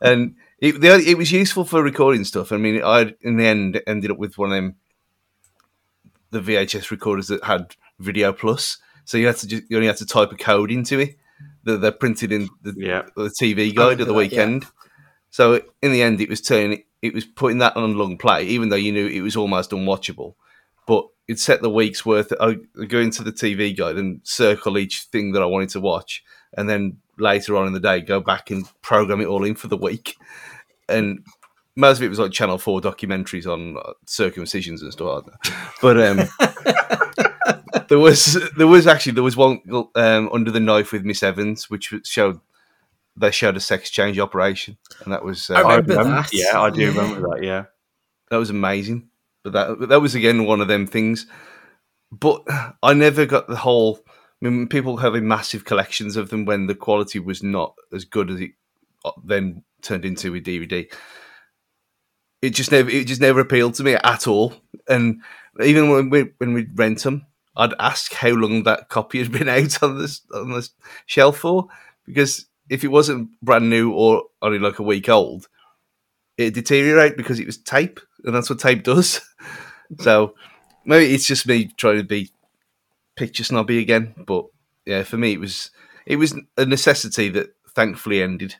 and 0.00 0.34
it 0.58 0.80
the, 0.80 0.96
it 1.06 1.16
was 1.18 1.30
useful 1.30 1.64
for 1.64 1.82
recording 1.82 2.24
stuff. 2.24 2.50
I 2.52 2.56
mean, 2.56 2.82
I 2.82 3.14
in 3.20 3.36
the 3.36 3.46
end 3.46 3.80
ended 3.86 4.10
up 4.10 4.18
with 4.18 4.36
one 4.38 4.50
of 4.50 4.56
them 4.56 4.76
the 6.30 6.40
VHS 6.40 6.90
recorders 6.90 7.28
that 7.28 7.44
had 7.44 7.76
Video 8.00 8.32
Plus, 8.32 8.78
so 9.04 9.16
you 9.16 9.26
had 9.28 9.36
to 9.36 9.46
just, 9.46 9.62
you 9.68 9.76
only 9.76 9.86
had 9.86 9.98
to 9.98 10.06
type 10.06 10.32
a 10.32 10.36
code 10.36 10.72
into 10.72 10.98
it 10.98 11.16
that 11.62 11.80
they're 11.80 11.92
printed 11.92 12.32
in 12.32 12.48
the, 12.62 12.74
Yeah. 12.76 13.02
the 13.14 13.32
TV 13.40 13.72
guide 13.74 14.00
at 14.00 14.06
the 14.08 14.12
that, 14.14 14.32
yeah. 14.32 14.44
So 15.34 15.60
in 15.82 15.90
the 15.90 16.00
end, 16.00 16.20
it 16.20 16.28
was 16.28 16.40
turning 16.40 16.84
it 17.02 17.12
was 17.12 17.24
putting 17.24 17.58
that 17.58 17.76
on 17.76 17.98
long 17.98 18.16
play, 18.16 18.44
even 18.44 18.68
though 18.68 18.76
you 18.76 18.92
knew 18.92 19.08
it 19.08 19.20
was 19.20 19.34
almost 19.34 19.72
unwatchable. 19.72 20.36
But 20.86 21.08
it 21.26 21.40
set 21.40 21.60
the 21.60 21.68
week's 21.68 22.06
worth. 22.06 22.32
I 22.40 22.58
would 22.76 22.88
go 22.88 23.00
into 23.00 23.24
the 23.24 23.32
TV 23.32 23.76
guide 23.76 23.96
and 23.96 24.20
circle 24.22 24.78
each 24.78 25.08
thing 25.10 25.32
that 25.32 25.42
I 25.42 25.46
wanted 25.46 25.70
to 25.70 25.80
watch, 25.80 26.22
and 26.56 26.68
then 26.68 26.98
later 27.18 27.56
on 27.56 27.66
in 27.66 27.72
the 27.72 27.80
day 27.80 28.00
go 28.00 28.20
back 28.20 28.52
and 28.52 28.64
program 28.80 29.20
it 29.20 29.26
all 29.26 29.42
in 29.42 29.56
for 29.56 29.66
the 29.66 29.76
week. 29.76 30.16
And 30.88 31.26
most 31.74 31.96
of 31.96 32.04
it 32.04 32.10
was 32.10 32.20
like 32.20 32.30
Channel 32.30 32.58
Four 32.58 32.80
documentaries 32.80 33.52
on 33.52 33.76
uh, 33.76 33.94
circumcisions 34.06 34.82
and 34.82 34.92
stuff 34.92 35.24
like 35.24 35.24
that. 35.24 35.72
But 35.82 36.00
um, 36.00 37.86
there 37.88 37.98
was 37.98 38.38
there 38.56 38.68
was 38.68 38.86
actually 38.86 39.14
there 39.14 39.24
was 39.24 39.36
one 39.36 39.62
um, 39.96 40.30
under 40.32 40.52
the 40.52 40.60
knife 40.60 40.92
with 40.92 41.04
Miss 41.04 41.24
Evans, 41.24 41.68
which 41.68 41.92
showed 42.04 42.38
they 43.16 43.30
showed 43.30 43.56
a 43.56 43.60
sex 43.60 43.90
change 43.90 44.18
operation, 44.18 44.76
and 45.04 45.12
that 45.12 45.24
was 45.24 45.50
uh, 45.50 45.54
I 45.54 45.76
remember 45.76 45.94
that. 46.04 46.30
Yeah, 46.32 46.60
I 46.60 46.70
do 46.70 46.80
Yeah. 46.80 46.88
remember 46.88 47.28
that. 47.30 47.42
Yeah. 47.44 47.64
that 48.30 48.36
was 48.38 48.50
amazing. 48.50 49.08
But 49.42 49.52
that 49.52 49.88
that 49.88 50.00
was 50.00 50.14
again 50.14 50.44
one 50.46 50.60
of 50.60 50.68
them 50.68 50.86
things. 50.86 51.26
But 52.10 52.42
I 52.82 52.92
never 52.94 53.26
got 53.26 53.48
the 53.48 53.56
whole. 53.56 54.00
I 54.42 54.48
mean, 54.48 54.68
people 54.68 54.96
having 54.98 55.26
massive 55.28 55.64
collections 55.64 56.16
of 56.16 56.28
them 56.30 56.44
when 56.44 56.66
the 56.66 56.74
quality 56.74 57.18
was 57.18 57.42
not 57.42 57.74
as 57.92 58.04
good 58.04 58.30
as 58.30 58.40
it 58.40 58.50
uh, 59.04 59.12
then 59.24 59.62
turned 59.82 60.04
into 60.04 60.32
with 60.32 60.44
DVD. 60.44 60.90
It 62.42 62.50
just 62.50 62.70
never 62.72 62.90
it 62.90 63.06
just 63.06 63.20
never 63.20 63.40
appealed 63.40 63.74
to 63.74 63.82
me 63.84 63.94
at 63.94 64.26
all. 64.26 64.54
And 64.88 65.22
even 65.62 65.88
when 65.90 66.10
we 66.10 66.30
when 66.38 66.52
we 66.52 66.66
rent 66.74 67.02
them, 67.02 67.26
I'd 67.56 67.72
ask 67.78 68.12
how 68.12 68.30
long 68.30 68.64
that 68.64 68.88
copy 68.90 69.18
had 69.22 69.32
been 69.32 69.48
out 69.58 69.82
on 69.82 69.98
this 69.98 70.20
on 70.34 70.52
this 70.52 70.70
shelf 71.06 71.38
for, 71.38 71.68
because 72.04 72.46
if 72.68 72.84
it 72.84 72.88
wasn't 72.88 73.30
brand 73.42 73.68
new 73.70 73.92
or 73.92 74.24
only 74.42 74.58
like 74.58 74.78
a 74.78 74.84
week 74.84 75.08
old, 75.08 75.48
it 76.36 76.54
deteriorate 76.54 77.16
because 77.16 77.38
it 77.38 77.46
was 77.46 77.58
tape, 77.58 78.00
and 78.24 78.34
that's 78.34 78.50
what 78.50 78.58
tape 78.58 78.82
does. 78.82 79.20
so 80.00 80.34
maybe 80.84 81.14
it's 81.14 81.26
just 81.26 81.46
me 81.46 81.66
trying 81.76 81.98
to 81.98 82.04
be 82.04 82.30
picture 83.16 83.44
snobby 83.44 83.78
again, 83.78 84.14
but 84.26 84.46
yeah, 84.84 85.02
for 85.02 85.16
me 85.16 85.32
it 85.32 85.40
was 85.40 85.70
it 86.06 86.16
was 86.16 86.34
a 86.56 86.66
necessity 86.66 87.28
that 87.30 87.54
thankfully 87.74 88.22
ended. 88.22 88.56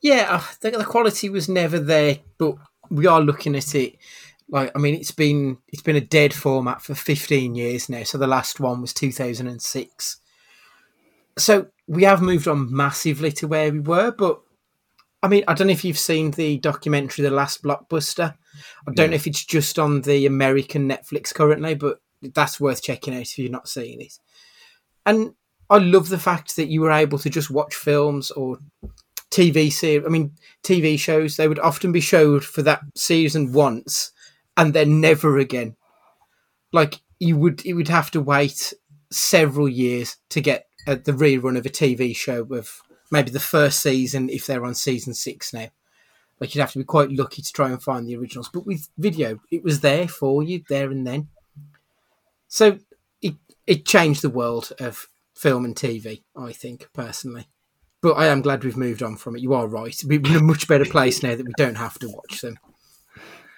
Yeah, 0.00 0.26
uh, 0.30 0.42
the, 0.60 0.70
the 0.72 0.84
quality 0.84 1.28
was 1.28 1.48
never 1.48 1.78
there, 1.78 2.18
but 2.38 2.56
we 2.90 3.06
are 3.06 3.20
looking 3.20 3.54
at 3.54 3.74
it. 3.74 3.96
Like, 4.48 4.72
I 4.74 4.78
mean, 4.78 4.94
it's 4.94 5.12
been 5.12 5.58
it's 5.68 5.82
been 5.82 5.96
a 5.96 6.00
dead 6.00 6.34
format 6.34 6.82
for 6.82 6.94
15 6.94 7.54
years 7.54 7.88
now. 7.88 8.02
So 8.02 8.18
the 8.18 8.26
last 8.26 8.60
one 8.60 8.80
was 8.80 8.92
2006. 8.92 10.18
So 11.38 11.68
we 11.86 12.04
have 12.04 12.22
moved 12.22 12.48
on 12.48 12.74
massively 12.74 13.32
to 13.32 13.48
where 13.48 13.72
we 13.72 13.80
were, 13.80 14.12
but 14.12 14.40
I 15.22 15.28
mean, 15.28 15.44
I 15.46 15.54
don't 15.54 15.68
know 15.68 15.72
if 15.72 15.84
you've 15.84 15.98
seen 15.98 16.32
the 16.32 16.58
documentary, 16.58 17.22
The 17.22 17.30
Last 17.30 17.62
Blockbuster. 17.62 18.34
I 18.88 18.92
don't 18.92 19.10
know 19.10 19.16
if 19.16 19.26
it's 19.26 19.44
just 19.44 19.78
on 19.78 20.02
the 20.02 20.26
American 20.26 20.88
Netflix 20.88 21.32
currently, 21.32 21.74
but 21.74 21.98
that's 22.20 22.60
worth 22.60 22.82
checking 22.82 23.14
out 23.14 23.22
if 23.22 23.38
you're 23.38 23.50
not 23.50 23.68
seeing 23.68 24.00
it. 24.00 24.18
And 25.06 25.34
I 25.70 25.78
love 25.78 26.08
the 26.08 26.18
fact 26.18 26.56
that 26.56 26.68
you 26.68 26.80
were 26.80 26.90
able 26.90 27.18
to 27.18 27.30
just 27.30 27.50
watch 27.50 27.74
films 27.74 28.30
or 28.32 28.58
TV 29.30 29.72
series. 29.72 30.04
I 30.04 30.08
mean, 30.08 30.32
TV 30.62 30.98
shows. 30.98 31.36
They 31.36 31.48
would 31.48 31.60
often 31.60 31.92
be 31.92 32.00
showed 32.00 32.44
for 32.44 32.62
that 32.62 32.82
season 32.96 33.52
once, 33.52 34.12
and 34.56 34.74
then 34.74 35.00
never 35.00 35.38
again. 35.38 35.76
Like 36.72 37.00
you 37.18 37.36
would, 37.38 37.64
you 37.64 37.76
would 37.76 37.88
have 37.88 38.10
to 38.12 38.20
wait 38.20 38.74
several 39.10 39.68
years 39.68 40.16
to 40.30 40.40
get 40.40 40.66
uh, 40.86 40.96
the 40.96 41.12
rerun 41.12 41.56
of 41.56 41.66
a 41.66 41.70
TV 41.70 42.14
show 42.14 42.42
of 42.50 42.80
maybe 43.10 43.30
the 43.30 43.40
first 43.40 43.80
season 43.80 44.28
if 44.28 44.46
they're 44.46 44.64
on 44.64 44.74
season 44.74 45.14
six 45.14 45.52
now. 45.52 45.68
Like 46.40 46.54
you'd 46.54 46.60
have 46.60 46.72
to 46.72 46.78
be 46.78 46.84
quite 46.84 47.12
lucky 47.12 47.42
to 47.42 47.52
try 47.52 47.70
and 47.70 47.80
find 47.80 48.08
the 48.08 48.16
originals. 48.16 48.48
But 48.48 48.66
with 48.66 48.88
video, 48.98 49.40
it 49.50 49.62
was 49.62 49.80
there 49.80 50.08
for 50.08 50.42
you 50.42 50.64
there 50.68 50.90
and 50.90 51.06
then. 51.06 51.28
So 52.48 52.78
it 53.20 53.34
it 53.66 53.86
changed 53.86 54.22
the 54.22 54.30
world 54.30 54.72
of 54.80 55.06
film 55.34 55.64
and 55.64 55.76
TV. 55.76 56.22
I 56.36 56.52
think 56.52 56.88
personally. 56.92 57.46
But 58.00 58.14
I 58.14 58.26
am 58.26 58.42
glad 58.42 58.64
we've 58.64 58.76
moved 58.76 59.04
on 59.04 59.16
from 59.16 59.36
it. 59.36 59.42
You 59.42 59.54
are 59.54 59.68
right. 59.68 59.96
We're 60.04 60.18
in 60.18 60.34
a 60.34 60.42
much 60.42 60.66
better 60.66 60.84
place 60.84 61.22
now 61.22 61.36
that 61.36 61.46
we 61.46 61.52
don't 61.56 61.76
have 61.76 62.00
to 62.00 62.08
watch 62.08 62.40
them. 62.40 62.58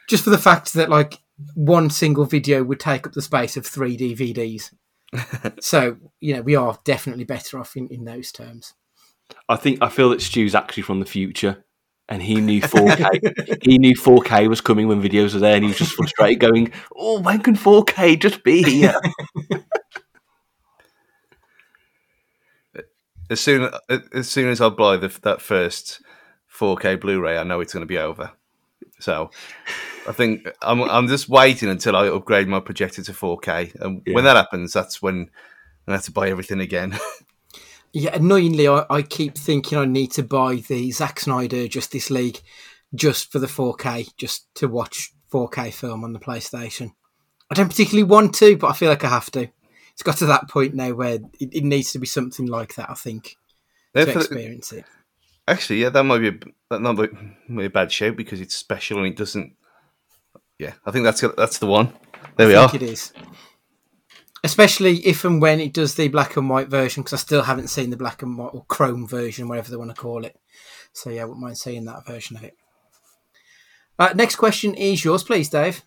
Just 0.06 0.24
for 0.24 0.30
the 0.30 0.36
fact 0.36 0.74
that 0.74 0.90
like 0.90 1.20
one 1.54 1.88
single 1.88 2.26
video 2.26 2.62
would 2.62 2.80
take 2.80 3.06
up 3.06 3.14
the 3.14 3.22
space 3.22 3.56
of 3.56 3.66
three 3.66 3.96
DVDs. 3.96 4.70
so, 5.60 5.96
you 6.20 6.34
know, 6.34 6.42
we 6.42 6.56
are 6.56 6.78
definitely 6.84 7.24
better 7.24 7.58
off 7.58 7.76
in, 7.76 7.88
in 7.88 8.04
those 8.04 8.32
terms. 8.32 8.74
I 9.48 9.56
think 9.56 9.78
I 9.82 9.88
feel 9.88 10.10
that 10.10 10.20
Stu's 10.20 10.54
actually 10.54 10.82
from 10.82 11.00
the 11.00 11.06
future, 11.06 11.64
and 12.08 12.22
he 12.22 12.40
knew 12.40 12.60
4K. 12.62 13.62
he 13.62 13.78
knew 13.78 13.94
4K 13.94 14.48
was 14.48 14.60
coming 14.60 14.88
when 14.88 15.02
videos 15.02 15.34
were 15.34 15.40
there, 15.40 15.54
and 15.54 15.64
he 15.64 15.68
was 15.68 15.78
just 15.78 15.92
frustrated, 15.92 16.40
going, 16.40 16.72
"Oh, 16.94 17.20
when 17.20 17.40
can 17.40 17.54
4K 17.56 18.20
just 18.20 18.42
be 18.42 18.62
here?" 18.62 18.94
As 23.30 23.40
soon 23.40 23.70
as 24.12 24.28
soon 24.28 24.50
as 24.50 24.60
I 24.60 24.68
buy 24.68 24.98
the, 24.98 25.08
that 25.22 25.40
first 25.40 26.02
4K 26.54 27.00
Blu-ray, 27.00 27.38
I 27.38 27.42
know 27.42 27.60
it's 27.60 27.72
going 27.72 27.80
to 27.80 27.86
be 27.86 27.96
over. 27.96 28.32
So 29.00 29.30
I 30.06 30.12
think 30.12 30.48
I'm 30.62 30.82
I'm 30.82 31.08
just 31.08 31.28
waiting 31.28 31.68
until 31.68 31.96
I 31.96 32.08
upgrade 32.08 32.48
my 32.48 32.60
projector 32.60 33.02
to 33.02 33.12
4K, 33.12 33.80
and 33.80 34.02
when 34.12 34.24
that 34.24 34.36
happens, 34.36 34.72
that's 34.72 35.00
when 35.00 35.30
I 35.86 35.92
have 35.92 36.02
to 36.04 36.12
buy 36.12 36.28
everything 36.30 36.60
again. 36.60 36.98
Yeah, 37.96 38.16
annoyingly, 38.16 38.66
I, 38.66 38.84
I 38.90 39.02
keep 39.02 39.38
thinking 39.38 39.78
I 39.78 39.84
need 39.84 40.10
to 40.14 40.24
buy 40.24 40.56
the 40.56 40.90
Zack 40.90 41.20
Snyder 41.20 41.68
Justice 41.68 42.10
League 42.10 42.40
just 42.92 43.30
for 43.30 43.38
the 43.38 43.46
4K, 43.46 44.16
just 44.16 44.52
to 44.56 44.66
watch 44.66 45.12
4K 45.32 45.72
film 45.72 46.02
on 46.02 46.12
the 46.12 46.18
PlayStation. 46.18 46.90
I 47.48 47.54
don't 47.54 47.68
particularly 47.68 48.02
want 48.02 48.34
to, 48.34 48.56
but 48.56 48.66
I 48.66 48.72
feel 48.72 48.88
like 48.88 49.04
I 49.04 49.10
have 49.10 49.30
to. 49.30 49.48
It's 49.92 50.02
got 50.02 50.16
to 50.16 50.26
that 50.26 50.50
point 50.50 50.74
now 50.74 50.92
where 50.92 51.20
it, 51.38 51.54
it 51.54 51.62
needs 51.62 51.92
to 51.92 52.00
be 52.00 52.06
something 52.06 52.46
like 52.46 52.74
that, 52.74 52.90
I 52.90 52.94
think, 52.94 53.36
Yeah, 53.94 54.06
to 54.06 54.12
for 54.12 54.18
the- 54.18 54.24
experience 54.24 54.72
it. 54.72 54.84
Actually, 55.46 55.82
yeah, 55.82 55.90
that 55.90 56.02
might 56.02 56.18
be 56.18 56.28
a, 56.30 56.38
that 56.70 56.80
might 56.80 57.10
be 57.56 57.66
a 57.66 57.70
bad 57.70 57.92
show 57.92 58.10
because 58.10 58.40
it's 58.40 58.56
special 58.56 58.98
and 58.98 59.06
it 59.06 59.16
doesn't. 59.16 59.52
Yeah, 60.58 60.72
I 60.86 60.90
think 60.90 61.04
that's 61.04 61.22
that's 61.36 61.58
the 61.58 61.66
one. 61.66 61.92
There 62.36 62.46
we 62.48 62.54
I 62.54 62.64
are. 62.64 62.74
it 62.74 62.82
is. 62.82 63.12
Especially 64.42 64.96
if 65.06 65.24
and 65.24 65.40
when 65.40 65.58
it 65.58 65.72
does 65.72 65.94
the 65.94 66.08
black 66.08 66.36
and 66.36 66.50
white 66.50 66.68
version, 66.68 67.02
because 67.02 67.14
I 67.14 67.22
still 67.22 67.42
haven't 67.42 67.68
seen 67.68 67.90
the 67.90 67.96
black 67.96 68.22
and 68.22 68.36
white 68.36 68.50
or 68.52 68.64
chrome 68.66 69.08
version, 69.08 69.48
whatever 69.48 69.70
they 69.70 69.76
want 69.76 69.94
to 69.94 70.00
call 70.00 70.24
it. 70.24 70.36
So 70.92 71.10
yeah, 71.10 71.22
I 71.22 71.24
wouldn't 71.24 71.42
mind 71.42 71.58
seeing 71.58 71.86
that 71.86 72.06
version 72.06 72.36
of 72.36 72.44
it. 72.44 72.54
Uh, 73.98 74.12
next 74.14 74.36
question 74.36 74.74
is 74.74 75.04
yours, 75.04 75.22
please, 75.24 75.48
Dave. 75.48 75.82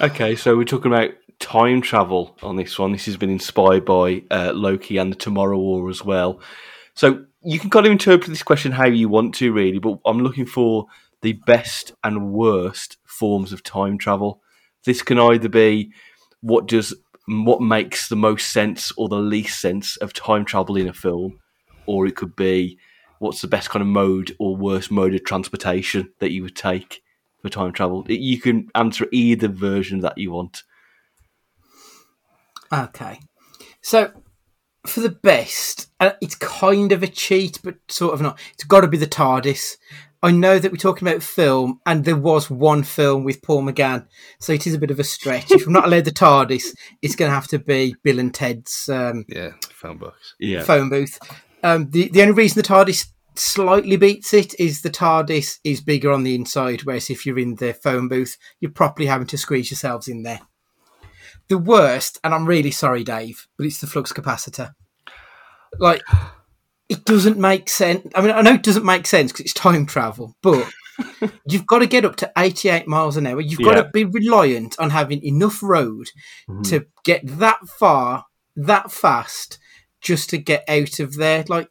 okay, 0.00 0.36
so 0.36 0.56
we're 0.56 0.64
talking 0.64 0.92
about 0.92 1.10
time 1.40 1.80
travel 1.80 2.36
on 2.42 2.56
this 2.56 2.78
one. 2.78 2.92
This 2.92 3.06
has 3.06 3.16
been 3.16 3.30
inspired 3.30 3.84
by 3.84 4.22
uh, 4.30 4.52
Loki 4.54 4.98
and 4.98 5.10
the 5.10 5.16
Tomorrow 5.16 5.58
War 5.58 5.90
as 5.90 6.04
well. 6.04 6.40
So 6.94 7.24
you 7.42 7.58
can 7.58 7.70
kind 7.70 7.86
of 7.86 7.92
interpret 7.92 8.28
this 8.30 8.42
question 8.42 8.72
how 8.72 8.86
you 8.86 9.08
want 9.08 9.34
to, 9.36 9.52
really. 9.52 9.78
But 9.78 9.98
I'm 10.06 10.20
looking 10.20 10.46
for 10.46 10.86
the 11.24 11.32
best 11.32 11.92
and 12.04 12.32
worst 12.32 12.98
forms 13.04 13.52
of 13.52 13.62
time 13.62 13.96
travel. 13.96 14.42
This 14.84 15.02
can 15.02 15.18
either 15.18 15.48
be 15.48 15.90
what 16.42 16.68
does 16.68 16.94
what 17.26 17.62
makes 17.62 18.08
the 18.08 18.16
most 18.16 18.52
sense 18.52 18.92
or 18.98 19.08
the 19.08 19.16
least 19.16 19.58
sense 19.58 19.96
of 19.96 20.12
time 20.12 20.44
travel 20.44 20.76
in 20.76 20.86
a 20.86 20.92
film, 20.92 21.40
or 21.86 22.06
it 22.06 22.14
could 22.14 22.36
be 22.36 22.78
what's 23.18 23.40
the 23.40 23.48
best 23.48 23.70
kind 23.70 23.80
of 23.80 23.88
mode 23.88 24.36
or 24.38 24.54
worst 24.54 24.90
mode 24.90 25.14
of 25.14 25.24
transportation 25.24 26.12
that 26.18 26.30
you 26.30 26.42
would 26.42 26.54
take 26.54 27.02
for 27.40 27.48
time 27.48 27.72
travel. 27.72 28.04
You 28.06 28.38
can 28.38 28.68
answer 28.74 29.06
either 29.10 29.48
version 29.48 30.00
that 30.00 30.18
you 30.18 30.32
want. 30.32 30.62
Okay. 32.70 33.20
So 33.80 34.12
for 34.86 35.00
the 35.00 35.08
best, 35.08 35.88
uh, 36.00 36.12
it's 36.20 36.34
kind 36.34 36.92
of 36.92 37.02
a 37.02 37.08
cheat, 37.08 37.60
but 37.64 37.76
sort 37.88 38.12
of 38.12 38.20
not. 38.20 38.38
It's 38.52 38.64
got 38.64 38.82
to 38.82 38.88
be 38.88 38.98
the 38.98 39.06
TARDIS. 39.06 39.76
I 40.24 40.30
know 40.30 40.58
that 40.58 40.72
we're 40.72 40.78
talking 40.78 41.06
about 41.06 41.22
film, 41.22 41.80
and 41.84 42.02
there 42.06 42.16
was 42.16 42.48
one 42.48 42.82
film 42.82 43.24
with 43.24 43.42
Paul 43.42 43.62
McGann, 43.62 44.06
so 44.40 44.54
it 44.54 44.66
is 44.66 44.72
a 44.72 44.78
bit 44.78 44.90
of 44.90 44.98
a 44.98 45.04
stretch. 45.04 45.50
if 45.50 45.66
I'm 45.66 45.74
not 45.74 45.84
allowed 45.84 46.06
the 46.06 46.12
TARDIS, 46.12 46.74
it's 47.02 47.14
going 47.14 47.30
to 47.30 47.34
have 47.34 47.48
to 47.48 47.58
be 47.58 47.94
Bill 48.02 48.18
and 48.18 48.32
Ted's 48.32 48.88
um, 48.88 49.26
Yeah, 49.28 49.50
phone 49.70 49.98
box. 49.98 50.34
Yeah. 50.40 50.62
phone 50.62 50.88
booth. 50.88 51.18
Um, 51.62 51.90
the 51.90 52.08
the 52.08 52.22
only 52.22 52.32
reason 52.32 52.56
the 52.56 52.66
TARDIS 52.66 53.08
slightly 53.34 53.98
beats 53.98 54.32
it 54.32 54.58
is 54.58 54.80
the 54.80 54.88
TARDIS 54.88 55.58
is 55.62 55.82
bigger 55.82 56.10
on 56.10 56.22
the 56.22 56.34
inside, 56.34 56.84
whereas 56.84 57.10
if 57.10 57.26
you're 57.26 57.38
in 57.38 57.56
the 57.56 57.74
phone 57.74 58.08
booth, 58.08 58.38
you're 58.60 58.70
properly 58.70 59.06
having 59.08 59.26
to 59.26 59.36
squeeze 59.36 59.70
yourselves 59.70 60.08
in 60.08 60.22
there. 60.22 60.40
The 61.48 61.58
worst, 61.58 62.18
and 62.24 62.32
I'm 62.32 62.46
really 62.46 62.70
sorry, 62.70 63.04
Dave, 63.04 63.46
but 63.58 63.66
it's 63.66 63.78
the 63.82 63.86
flux 63.86 64.10
capacitor. 64.10 64.72
Like, 65.78 66.00
it 66.88 67.04
doesn't 67.04 67.38
make 67.38 67.68
sense. 67.68 68.06
I 68.14 68.20
mean, 68.20 68.30
I 68.30 68.42
know 68.42 68.54
it 68.54 68.62
doesn't 68.62 68.84
make 68.84 69.06
sense 69.06 69.32
because 69.32 69.46
it's 69.46 69.54
time 69.54 69.86
travel, 69.86 70.36
but 70.42 70.70
you've 71.48 71.66
got 71.66 71.78
to 71.80 71.86
get 71.86 72.04
up 72.04 72.16
to 72.16 72.32
88 72.36 72.86
miles 72.86 73.16
an 73.16 73.26
hour. 73.26 73.40
You've 73.40 73.60
got 73.60 73.76
Yeah. 73.76 73.82
to 73.82 73.90
be 73.92 74.04
reliant 74.04 74.78
on 74.78 74.90
having 74.90 75.22
enough 75.24 75.62
road 75.62 76.08
mm-hmm. 76.48 76.62
to 76.62 76.86
get 77.04 77.22
that 77.24 77.60
far, 77.68 78.26
that 78.56 78.90
fast, 78.90 79.58
just 80.00 80.30
to 80.30 80.38
get 80.38 80.64
out 80.68 81.00
of 81.00 81.14
there. 81.14 81.44
Like, 81.48 81.68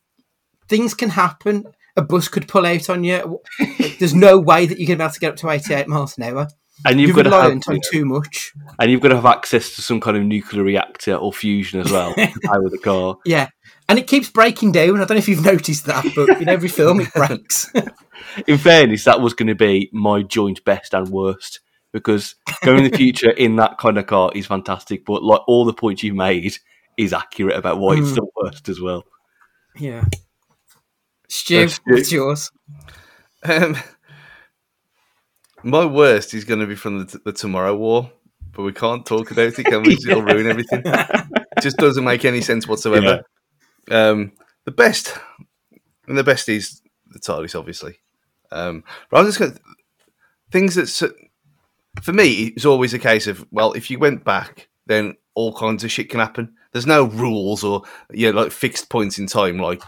things 0.68 0.94
can 0.94 1.10
happen. 1.10 1.66
A 1.96 2.02
bus 2.02 2.28
could 2.28 2.48
pull 2.48 2.66
out 2.66 2.90
on 2.90 3.04
you. 3.04 3.40
There's 4.00 4.16
no 4.16 4.40
way 4.40 4.66
that 4.66 4.80
you're 4.80 4.88
going 4.88 4.98
to 4.98 5.04
be 5.04 5.06
able 5.06 5.14
to 5.14 5.20
get 5.20 5.32
up 5.34 5.38
to 5.38 5.50
88 5.50 5.88
miles 5.88 6.18
an 6.18 6.24
hour. 6.24 6.48
And 6.86 7.00
you've 7.00 7.10
You're 7.10 7.18
got 7.18 7.24
to 7.24 7.30
have, 7.30 7.42
reliant 7.44 7.70
on 7.70 7.80
too 7.92 8.04
much. 8.04 8.52
and 8.80 8.92
you've 8.92 9.00
got 9.00 9.10
to 9.10 9.16
have 9.16 9.28
access 9.28 9.76
to 9.76 9.82
some 9.84 10.02
kind 10.02 10.18
of 10.18 10.24
nuclear 10.24 10.64
reactor 10.64 11.16
or 11.16 11.32
fusion 11.32 11.80
as 11.80 11.92
well 11.92 12.14
to 12.16 12.40
power 12.44 12.68
the 12.68 12.80
car. 12.80 13.18
Yeah. 13.26 13.50
And 13.90 14.00
it 14.00 14.08
keeps 14.08 14.30
breaking 14.30 14.72
down. 14.72 14.96
I 14.96 15.06
don't 15.06 15.12
know 15.12 15.16
if 15.18 15.28
you've 15.28 15.44
noticed 15.54 15.86
that, 15.86 16.06
but 16.16 16.42
in 16.42 16.50
every 16.50 16.70
film 16.70 17.00
it 17.02 17.14
breaks. 17.14 17.72
In 18.48 18.58
fairness, 18.58 19.04
that 19.04 19.20
was 19.22 19.34
going 19.34 19.48
to 19.48 19.56
be 19.56 19.90
my 19.92 20.22
joint 20.24 20.64
best 20.64 20.94
and 20.94 21.10
worst 21.10 21.60
because 21.92 22.36
going 22.64 22.84
in 22.86 22.90
the 22.90 22.98
future 22.98 23.30
in 23.30 23.58
that 23.58 23.78
kind 23.78 23.98
of 23.98 24.08
car 24.08 24.32
is 24.34 24.48
fantastic. 24.48 25.06
But 25.06 25.24
like 25.24 25.42
all 25.48 25.66
the 25.66 25.74
points 25.74 26.02
you 26.04 26.14
made 26.14 26.56
is 26.98 27.14
accurate 27.14 27.58
about 27.58 27.80
why 27.80 27.98
it's 27.98 28.14
the 28.14 28.26
worst 28.36 28.70
as 28.70 28.80
well. 28.80 29.04
yeah. 29.78 30.06
Stu, 31.28 31.68
Stu. 31.68 31.82
what's 31.88 32.12
yours? 32.12 32.52
Um, 33.44 33.76
my 35.64 35.86
worst 35.86 36.34
is 36.34 36.44
going 36.46 36.60
to 36.60 36.68
be 36.68 36.76
from 36.76 37.06
the, 37.06 37.20
the 37.26 37.34
Tomorrow 37.34 37.76
War, 37.76 38.12
but 38.52 38.64
we 38.64 38.72
can't 38.74 39.06
talk 39.06 39.32
about 39.32 39.58
it, 39.60 39.66
can 39.66 39.84
we? 39.84 39.96
'Cause 39.96 40.06
It'll 40.08 40.22
ruin 40.22 40.48
everything. 40.48 40.82
It 40.86 41.26
just 41.62 41.78
doesn't 41.78 42.04
make 42.04 42.26
any 42.26 42.42
sense 42.42 42.68
whatsoever. 42.68 43.24
Um, 43.92 44.32
the 44.66 44.72
best, 44.72 45.18
and 46.08 46.18
the 46.18 46.24
best 46.24 46.50
is 46.50 46.82
the 47.08 47.20
TARDIS, 47.20 47.58
obviously. 47.58 48.00
Um, 48.52 48.84
but 49.10 49.20
I'm 49.20 49.26
just 49.26 49.40
going 49.40 49.58
things 50.52 50.76
that 50.76 51.12
for 52.04 52.14
me 52.14 52.54
it's 52.56 52.66
always 52.66 52.94
a 52.94 53.00
case 53.00 53.28
of 53.28 53.46
well, 53.52 53.74
if 53.74 53.90
you 53.92 54.00
went 54.00 54.24
back, 54.24 54.70
then 54.86 55.18
all 55.34 55.54
kinds 55.54 55.84
of 55.84 55.92
shit 55.92 56.10
can 56.10 56.20
happen. 56.20 56.54
There's 56.72 56.86
no 56.86 57.06
rules 57.06 57.64
or 57.64 57.84
yeah, 58.12 58.30
like 58.30 58.52
fixed 58.52 58.90
points 58.90 59.20
in 59.20 59.28
time, 59.28 59.58
like 59.58 59.82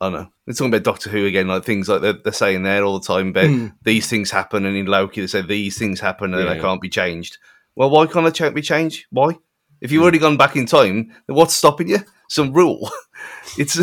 I 0.00 0.06
don't 0.06 0.12
know. 0.12 0.28
They're 0.44 0.54
talking 0.54 0.72
about 0.72 0.82
Doctor 0.84 1.10
Who 1.10 1.24
again, 1.26 1.48
like 1.48 1.64
things 1.64 1.88
like 1.88 2.02
they're, 2.02 2.12
they're 2.12 2.32
saying 2.32 2.62
there 2.62 2.84
all 2.84 2.98
the 2.98 3.06
time 3.06 3.28
about 3.28 3.72
these 3.82 4.08
things 4.08 4.30
happen, 4.30 4.66
and 4.66 4.76
in 4.76 4.86
Loki 4.86 5.20
they 5.20 5.26
say 5.26 5.42
these 5.42 5.78
things 5.78 6.00
happen 6.00 6.34
and 6.34 6.48
they 6.48 6.60
can't 6.60 6.82
be 6.82 6.88
changed. 6.88 7.38
Well, 7.74 7.90
why 7.90 8.06
can't 8.06 8.32
they 8.34 8.50
be 8.50 8.62
changed? 8.62 9.06
Why? 9.10 9.36
If 9.80 9.92
you've 9.92 10.02
already 10.02 10.18
gone 10.18 10.36
back 10.36 10.56
in 10.56 10.66
time, 10.66 11.12
then 11.26 11.36
what's 11.36 11.54
stopping 11.54 11.88
you? 11.88 11.98
Some 12.28 12.52
rule. 12.52 12.90
it's 13.58 13.78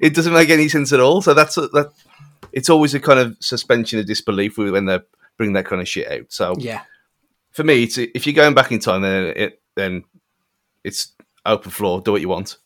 it 0.00 0.14
doesn't 0.14 0.32
make 0.32 0.50
any 0.50 0.68
sense 0.68 0.92
at 0.92 1.00
all. 1.00 1.22
So 1.22 1.34
that's 1.34 1.56
a, 1.56 1.68
that. 1.68 1.92
It's 2.52 2.68
always 2.70 2.94
a 2.94 3.00
kind 3.00 3.18
of 3.20 3.36
suspension 3.40 3.98
of 4.00 4.06
disbelief 4.06 4.58
when 4.58 4.86
they 4.86 4.98
bring 5.36 5.52
that 5.52 5.66
kind 5.66 5.80
of 5.80 5.88
shit 5.88 6.10
out. 6.10 6.26
So 6.32 6.54
Yeah. 6.58 6.82
for 7.52 7.62
me, 7.64 7.84
it's 7.84 7.96
if 7.98 8.26
you're 8.26 8.34
going 8.34 8.54
back 8.54 8.72
in 8.72 8.80
time, 8.80 9.02
then 9.02 9.32
it 9.36 9.62
then 9.76 10.04
it's 10.84 11.12
open 11.46 11.70
floor. 11.70 12.00
Do 12.00 12.12
what 12.12 12.20
you 12.20 12.28
want. 12.28 12.56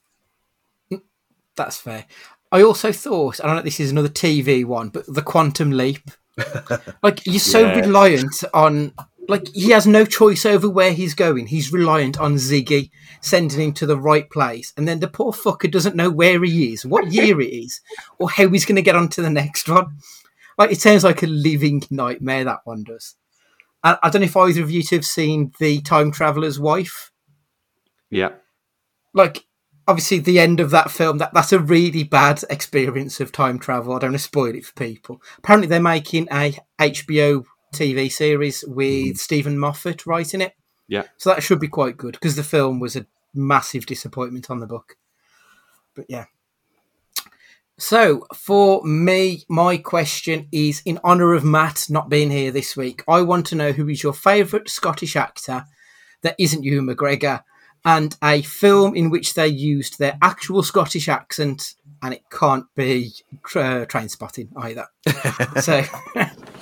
That's 1.57 1.77
fair. 1.77 2.07
I 2.51 2.63
also 2.63 2.91
thought, 2.93 3.41
I 3.43 3.47
don't 3.47 3.57
know 3.57 3.63
this 3.63 3.79
is 3.81 3.91
another 3.93 4.09
TV 4.09 4.65
one, 4.65 4.89
but 4.89 5.05
the 5.13 5.23
quantum 5.23 5.71
leap. 5.71 6.11
like 7.03 7.25
you're 7.27 7.39
so 7.39 7.61
Yeah. 7.61 7.81
reliant 7.81 8.43
on 8.53 8.93
like 9.29 9.49
he 9.55 9.71
has 9.71 9.87
no 9.87 10.05
choice 10.05 10.45
over 10.45 10.69
where 10.69 10.93
he's 10.93 11.15
going. 11.15 11.47
He's 11.47 11.73
reliant 11.73 12.19
on 12.19 12.35
Ziggy 12.35 12.91
sending 13.21 13.61
him 13.61 13.73
to 13.75 13.87
the 13.87 13.99
right 13.99 14.29
place. 14.29 14.73
And 14.77 14.87
then 14.87 15.01
the 15.01 15.09
poor 15.09 15.33
fucker 15.33 15.71
doesn't 15.71 15.97
know 15.97 16.11
where 16.11 16.43
he 16.45 16.73
is, 16.73 16.85
what 16.85 17.11
year 17.13 17.41
it 17.41 17.47
is, 17.53 17.81
or 18.19 18.31
how 18.31 18.49
he's 18.49 18.65
gonna 18.67 18.83
get 18.83 18.97
on 18.97 19.09
to 19.11 19.23
the 19.23 19.31
next 19.31 19.69
one. 19.69 19.99
Like 20.59 20.71
it 20.73 20.81
sounds 20.81 21.05
like 21.05 21.23
a 21.23 21.27
living 21.27 21.83
nightmare 21.91 22.45
that 22.45 22.61
one 22.65 22.85
does. 22.85 23.17
I, 23.83 23.99
I 24.03 24.11
don't 24.11 24.21
know 24.23 24.27
if 24.27 24.37
either 24.37 24.63
of 24.63 24.71
you 24.71 24.83
two 24.83 24.97
have 24.97 25.05
seen 25.07 25.53
the 25.59 25.81
time 25.81 26.11
traveler's 26.11 26.59
wife 26.61 27.11
Yeah. 28.11 28.31
like 29.13 29.45
obviously 29.87 30.19
the 30.19 30.39
end 30.39 30.61
of 30.61 30.71
that 30.71 30.91
film 30.91 31.19
that 31.19 31.35
that's 31.35 31.53
a 31.53 31.59
really 31.59 32.05
bad 32.05 32.43
experience 32.49 33.21
of 33.21 33.31
time 33.31 33.59
travel 33.59 33.93
i 33.93 33.99
don't 33.99 34.13
want 34.13 34.19
to 34.21 34.25
spoil 34.25 34.55
it 34.55 34.65
for 34.65 34.73
people 34.73 35.21
apparently 35.37 35.69
they're 35.69 35.79
making 35.79 36.27
a 36.33 36.57
hbo 36.81 37.45
tv 37.75 38.11
series 38.11 38.65
with 38.67 39.17
steven 39.19 39.59
moffat 39.59 40.07
writing 40.07 40.41
it 40.41 40.55
Yeah. 40.89 41.05
so 41.17 41.31
that 41.31 41.43
should 41.43 41.61
be 41.61 41.69
quite 41.69 41.97
good 41.97 42.13
because 42.13 42.37
the 42.37 42.43
film 42.43 42.81
was 42.81 42.97
a 42.97 43.07
massive 43.35 43.87
disappointment 43.87 44.51
on 44.51 44.61
the 44.61 44.67
book 44.67 44.97
but 45.95 46.07
yeah 46.09 46.27
so 47.77 48.27
for 48.35 48.83
me 48.85 49.45
my 49.49 49.77
question 49.77 50.49
is 50.53 50.81
in 50.85 51.01
honor 51.03 51.35
of 51.35 51.45
matt 51.45 51.87
not 51.91 52.09
being 52.09 52.31
here 52.31 52.53
this 52.53 52.77
week 52.77 53.03
i 53.09 53.21
want 53.21 53.47
to 53.47 53.57
know 53.57 53.73
who 53.73 53.89
is 53.89 54.03
your 54.03 54.13
favorite 54.15 54.69
scottish 54.71 55.17
actor 55.17 55.65
that 56.23 56.37
isn't 56.39 56.63
ewan 56.65 56.87
mcgregor 56.87 57.43
and 57.85 58.17
a 58.23 58.43
film 58.43 58.95
in 58.95 59.11
which 59.11 59.35
they 59.35 59.47
used 59.47 59.99
their 59.99 60.17
actual 60.23 60.63
Scottish 60.63 61.07
accent, 61.07 61.75
and 62.03 62.15
it 62.15 62.23
can't 62.31 62.65
be 62.75 63.13
uh, 63.55 63.85
Trainspotting 63.85 64.49
either. 64.57 64.87
so, 65.61 65.83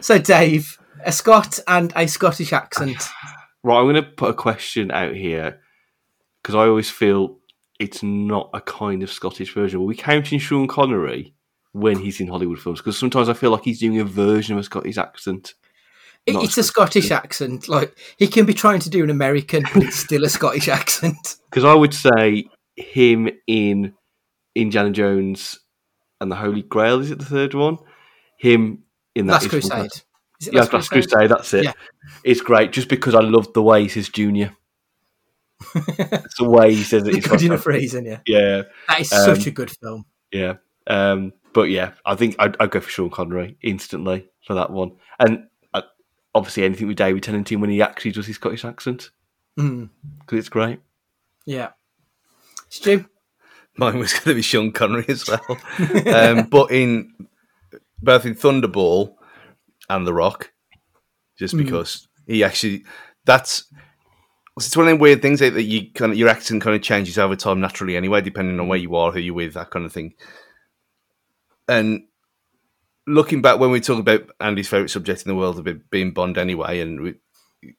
so 0.00 0.18
Dave, 0.18 0.78
a 1.04 1.12
Scot 1.12 1.58
and 1.66 1.92
a 1.96 2.06
Scottish 2.06 2.52
accent. 2.52 2.96
Right, 3.62 3.78
I'm 3.78 3.84
going 3.84 3.94
to 3.96 4.02
put 4.02 4.30
a 4.30 4.34
question 4.34 4.90
out 4.90 5.14
here 5.14 5.60
because 6.42 6.54
I 6.54 6.66
always 6.66 6.90
feel 6.90 7.38
it's 7.80 8.02
not 8.02 8.50
a 8.54 8.60
kind 8.60 9.02
of 9.02 9.10
Scottish 9.10 9.52
version. 9.54 9.80
Are 9.80 9.84
we 9.84 9.96
counting 9.96 10.38
Sean 10.38 10.66
Connery 10.68 11.34
when 11.72 11.98
he's 11.98 12.20
in 12.20 12.28
Hollywood 12.28 12.58
films? 12.58 12.80
Because 12.80 12.98
sometimes 12.98 13.28
I 13.28 13.34
feel 13.34 13.50
like 13.50 13.64
he's 13.64 13.80
doing 13.80 14.00
a 14.00 14.04
version 14.04 14.54
of 14.54 14.60
a 14.60 14.64
Scottish 14.64 14.96
accent. 14.98 15.54
It- 16.26 16.36
it's 16.36 16.58
a 16.58 16.62
Scottish 16.62 17.10
accent. 17.10 17.68
Like 17.68 17.96
he 18.16 18.26
can 18.28 18.46
be 18.46 18.54
trying 18.54 18.80
to 18.80 18.90
do 18.90 19.02
an 19.04 19.10
American, 19.10 19.64
but 19.74 19.82
it's 19.84 19.96
still 19.96 20.24
a 20.24 20.28
Scottish 20.28 20.68
accent. 20.80 21.36
Because 21.50 21.64
I 21.64 21.74
would 21.74 21.94
say 21.94 22.48
him 22.76 23.28
in 23.46 23.94
Indiana 24.54 24.90
Jones 24.90 25.58
and 26.20 26.30
the 26.30 26.36
Holy 26.36 26.62
Grail, 26.62 27.00
is 27.00 27.10
it 27.10 27.18
the 27.18 27.24
third 27.24 27.54
one? 27.54 27.78
Him 28.38 28.84
in 29.18 29.26
that 29.26 29.34
Last 29.34 29.48
Crusade. 29.50 29.70
fantastic. 29.72 30.04
Is 30.40 30.46
it 30.48 30.54
Yeah, 30.54 30.60
Last 30.72 30.88
Crusade, 30.90 31.28
that's 31.30 31.54
it. 31.54 31.64
Yeah. 31.64 31.72
It's 32.24 32.40
great 32.40 32.72
just 32.72 32.88
because 32.88 33.14
I 33.14 33.20
love 33.20 33.52
the 33.52 33.62
way 33.62 33.82
he 33.82 33.88
says 33.88 34.08
junior. 34.08 34.54
it's 35.74 36.38
the 36.38 36.48
way 36.48 36.74
he 36.74 36.82
says 36.82 37.02
it. 37.06 37.12
The 37.12 37.18
It's 37.18 37.26
good 37.28 37.42
enough 37.42 37.64
fantastic. 37.64 37.80
reason, 37.82 38.04
yeah. 38.06 38.20
Yeah. 38.26 38.62
That 38.88 39.00
is 39.00 39.12
Um, 39.12 39.34
such 39.34 39.46
a 39.46 39.50
good 39.50 39.70
film. 39.70 40.06
Yeah. 40.32 40.54
Um, 40.86 41.32
but 41.52 41.64
yeah, 41.64 41.92
I 42.06 42.14
think 42.14 42.36
I'd, 42.38 42.56
I'd 42.60 42.70
go 42.70 42.80
for 42.80 42.88
Sean 42.90 43.10
Connery 43.10 43.56
instantly 43.62 44.28
for 44.46 44.54
that 44.54 44.70
one. 44.70 44.92
And 45.18 45.48
uh, 45.74 45.82
obviously 46.34 46.64
anything 46.64 46.86
with 46.86 46.96
David 46.96 47.22
Tennant 47.24 47.50
when 47.50 47.70
he 47.70 47.82
actually 47.82 48.12
does 48.12 48.26
his 48.26 48.36
Scottish 48.36 48.64
accent 48.64 49.10
Mm, 49.58 49.88
because 50.20 50.38
it's 50.38 50.48
great. 50.48 50.78
yeah. 51.44 51.70
Stu. 52.68 53.06
Mine 53.76 53.98
was 53.98 54.12
going 54.12 54.24
to 54.24 54.34
be 54.34 54.42
Sean 54.42 54.70
Connery 54.72 55.04
as 55.08 55.24
well, 55.28 55.58
um, 56.14 56.46
but 56.48 56.70
in 56.70 57.27
both 58.02 58.24
in 58.24 58.34
Thunderball 58.34 59.14
and 59.88 60.06
The 60.06 60.14
Rock, 60.14 60.52
just 61.38 61.54
hmm. 61.54 61.62
because 61.62 62.08
he 62.26 62.44
actually 62.44 62.84
that's 63.24 63.64
it's 64.56 64.76
one 64.76 64.86
of 64.86 64.90
them 64.90 64.98
weird 64.98 65.22
things 65.22 65.40
that, 65.40 65.54
that 65.54 65.62
you 65.62 65.90
kind 65.92 66.12
of 66.12 66.18
your 66.18 66.28
accent 66.28 66.62
kind 66.62 66.74
of 66.74 66.82
changes 66.82 67.18
over 67.18 67.36
time 67.36 67.60
naturally 67.60 67.96
anyway, 67.96 68.20
depending 68.20 68.58
on 68.58 68.68
where 68.68 68.78
hmm. 68.78 68.84
you 68.84 68.96
are, 68.96 69.12
who 69.12 69.20
you're 69.20 69.34
with, 69.34 69.54
that 69.54 69.70
kind 69.70 69.86
of 69.86 69.92
thing. 69.92 70.14
And 71.68 72.04
looking 73.06 73.42
back 73.42 73.58
when 73.58 73.70
we 73.70 73.80
talk 73.80 73.98
about 73.98 74.30
Andy's 74.40 74.68
favorite 74.68 74.90
subject 74.90 75.22
in 75.22 75.28
the 75.28 75.36
world 75.36 75.58
of 75.58 75.90
being 75.90 76.12
Bond 76.12 76.38
anyway, 76.38 76.80
and 76.80 77.00
we, 77.00 77.14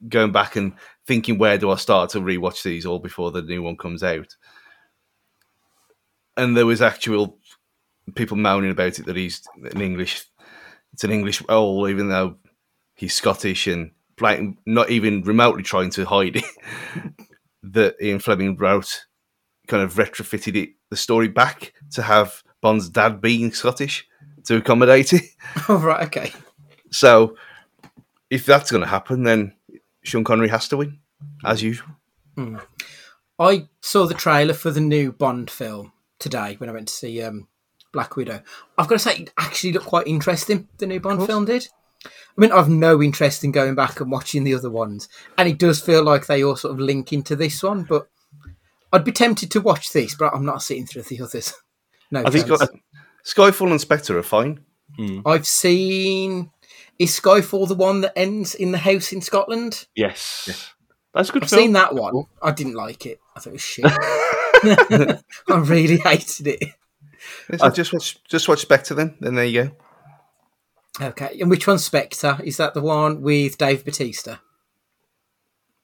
going 0.08 0.32
back 0.32 0.56
and 0.56 0.74
thinking 1.08 1.38
where 1.38 1.58
do 1.58 1.72
I 1.72 1.76
start 1.76 2.12
to 2.12 2.20
rewatch 2.20 2.64
these 2.64 2.86
all 2.86 3.00
before 3.00 3.32
the 3.32 3.42
new 3.42 3.64
one 3.64 3.78
comes 3.78 4.04
out, 4.04 4.36
and 6.38 6.56
there 6.56 6.66
was 6.66 6.82
actual 6.82 7.38
people 8.12 8.38
moaning 8.38 8.72
about 8.72 9.00
it 9.00 9.06
that 9.06 9.16
he's 9.16 9.42
an 9.72 9.82
English, 9.82 10.26
it's 10.94 11.04
an 11.04 11.12
English 11.12 11.42
role, 11.48 11.88
even 11.88 12.10
though 12.10 12.38
he's 12.96 13.14
Scottish 13.14 13.68
and 13.68 13.92
not 14.66 14.90
even 14.90 15.22
remotely 15.24 15.64
trying 15.64 15.90
to 15.92 16.06
hide 16.06 16.38
it. 16.38 16.46
that 17.64 17.96
Ian 18.02 18.20
Fleming 18.20 18.56
wrote, 18.56 19.06
kind 19.68 19.84
of 19.84 19.94
retrofitted 19.94 20.56
it 20.56 20.70
the 20.90 20.98
story 20.98 21.28
back 21.28 21.74
to 21.92 22.02
have 22.02 22.44
Bond's 22.62 22.90
dad 22.90 23.22
being 23.22 23.52
Scottish 23.52 24.08
to 24.46 24.58
accommodate 24.58 25.14
it. 25.14 25.24
Oh, 25.70 25.78
right, 25.78 26.06
okay. 26.08 26.32
So 26.92 27.36
if 28.30 28.46
that's 28.46 28.72
going 28.72 28.82
to 28.82 28.90
happen, 28.90 29.24
then 29.24 29.54
Sean 30.04 30.24
Connery 30.24 30.50
has 30.50 30.68
to 30.70 30.78
win, 30.78 31.00
as 31.46 31.62
usual. 31.62 31.90
I 33.38 33.68
saw 33.82 34.06
the 34.06 34.14
trailer 34.14 34.54
for 34.54 34.72
the 34.72 34.82
new 34.82 35.12
Bond 35.12 35.50
film 35.50 35.94
today 36.18 36.56
when 36.58 36.70
I 36.70 36.74
went 36.74 36.88
to 36.88 36.94
see 36.94 37.22
um, 37.22 37.48
Black 37.92 38.16
Widow. 38.16 38.42
I've 38.78 38.88
got 38.88 38.96
to 38.96 39.00
say, 39.00 39.16
it 39.18 39.34
actually 39.38 39.74
looked 39.74 39.88
quite 39.88 40.08
interesting, 40.08 40.68
the 40.78 40.88
new 40.88 41.00
Bond 41.00 41.26
film 41.26 41.46
did. 41.46 41.68
I 42.06 42.10
mean, 42.38 42.52
I've 42.52 42.70
no 42.70 43.02
interest 43.02 43.44
in 43.44 43.52
going 43.52 43.76
back 43.76 44.00
and 44.00 44.12
watching 44.12 44.44
the 44.44 44.54
other 44.54 44.70
ones, 44.70 45.10
and 45.38 45.50
it 45.50 45.60
does 45.60 45.82
feel 45.82 46.04
like 46.04 46.28
they 46.28 46.44
all 46.44 46.56
sort 46.56 46.74
of 46.74 46.80
link 46.80 47.12
into 47.12 47.36
this 47.36 47.62
one, 47.62 47.84
but 47.84 48.08
I'd 48.92 49.04
be 49.04 49.12
tempted 49.12 49.52
to 49.52 49.62
watch 49.62 49.92
this, 49.92 50.16
but 50.16 50.34
I'm 50.34 50.46
not 50.46 50.62
sitting 50.62 50.86
through 50.86 51.04
the 51.04 51.22
others. 51.22 51.54
No, 52.12 52.24
I 52.26 52.32
think 52.32 52.48
chance. 52.48 52.68
Skyfall 53.24 53.70
and 53.70 53.80
Spectre 53.80 54.18
are 54.18 54.24
fine. 54.24 54.62
Hmm. 54.98 55.20
I've 55.28 55.46
seen. 55.46 56.50
Is 56.98 57.20
Skyfall 57.20 57.68
the 57.68 57.76
one 57.76 58.02
that 58.02 58.18
ends 58.18 58.56
in 58.56 58.72
the 58.72 58.80
house 58.80 59.14
in 59.14 59.22
Scotland? 59.22 59.86
Yes. 59.96 60.74
That's 61.14 61.30
a 61.30 61.34
good 61.34 61.44
I've 61.44 61.50
film. 61.52 61.62
seen 61.62 61.74
that 61.74 61.94
one. 61.94 62.24
I 62.42 62.50
didn't 62.50 62.74
like 62.74 63.06
it. 63.06 63.20
I 63.36 63.40
thought 63.40 63.50
it 63.50 63.54
was 63.54 63.62
shit. 63.62 63.86
I 65.50 65.58
really 65.58 65.98
hated 65.98 66.48
it. 66.48 66.64
So 67.58 67.70
just 67.70 67.94
watch, 67.94 68.24
just 68.26 68.48
watch 68.48 68.60
Spectre 68.60 68.94
then. 68.94 69.16
Then 69.20 69.36
there 69.36 69.46
you 69.46 69.64
go. 69.64 71.06
Okay, 71.08 71.38
and 71.40 71.50
which 71.50 71.66
one's 71.68 71.84
Spectre? 71.84 72.38
Is 72.44 72.58
that 72.58 72.74
the 72.74 72.82
one 72.82 73.22
with 73.22 73.58
Dave 73.58 73.86
Batista? 73.86 74.38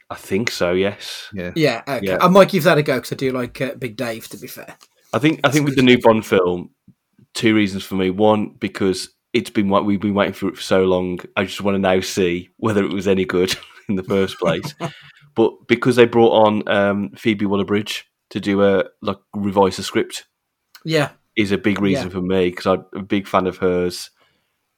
I 0.10 0.16
think 0.16 0.52
so. 0.52 0.74
Yes. 0.74 1.30
Yeah. 1.34 1.54
Yeah, 1.56 1.82
okay. 1.88 2.06
Yeah. 2.06 2.18
I 2.22 2.28
might 2.28 2.50
give 2.50 2.64
that 2.64 2.78
a 2.78 2.84
go 2.84 2.96
because 2.96 3.14
I 3.14 3.16
do 3.16 3.32
like 3.32 3.60
uh, 3.62 3.74
Big 3.76 3.96
Dave. 3.96 4.28
To 4.30 4.38
be 4.38 4.48
fair, 4.48 4.78
I 5.14 5.20
think 5.20 5.40
I 5.44 5.50
think 5.50 5.66
with 5.66 5.76
the 5.76 5.82
new 5.82 6.00
Bond 6.00 6.26
film, 6.26 6.70
two 7.34 7.56
reasons 7.56 7.84
for 7.84 7.96
me. 7.96 8.12
One, 8.12 8.56
because 8.60 9.10
it's 9.34 9.50
been 9.50 9.70
what 9.70 9.86
we've 9.86 10.00
been 10.02 10.14
waiting 10.14 10.34
for 10.34 10.50
it 10.50 10.58
for 10.58 10.62
so 10.62 10.84
long. 10.84 11.20
I 11.36 11.46
just 11.46 11.62
want 11.62 11.76
to 11.76 11.80
now 11.80 12.00
see 12.02 12.50
whether 12.58 12.84
it 12.84 12.94
was 12.94 13.08
any 13.08 13.26
good 13.26 13.56
in 13.90 13.96
the 13.96 14.04
first 14.04 14.38
place. 14.38 14.76
but 15.36 15.68
because 15.68 15.96
they 15.96 16.06
brought 16.06 16.46
on 16.46 16.68
um, 16.68 17.10
Phoebe 17.18 17.48
Waller-Bridge 17.48 18.06
to 18.30 18.40
do 18.40 18.64
a 18.64 18.86
like 19.02 19.18
revise 19.34 19.78
the 19.78 19.84
script 19.84 20.26
yeah, 20.86 21.10
is 21.36 21.52
a 21.52 21.58
big 21.58 21.82
reason 21.82 22.08
Yeah. 22.08 22.14
for 22.14 22.22
me 22.22 22.50
because 22.50 22.66
I'm 22.66 22.86
a 22.94 23.04
big 23.04 23.28
fan 23.28 23.48
of 23.48 23.58
hers 23.58 24.12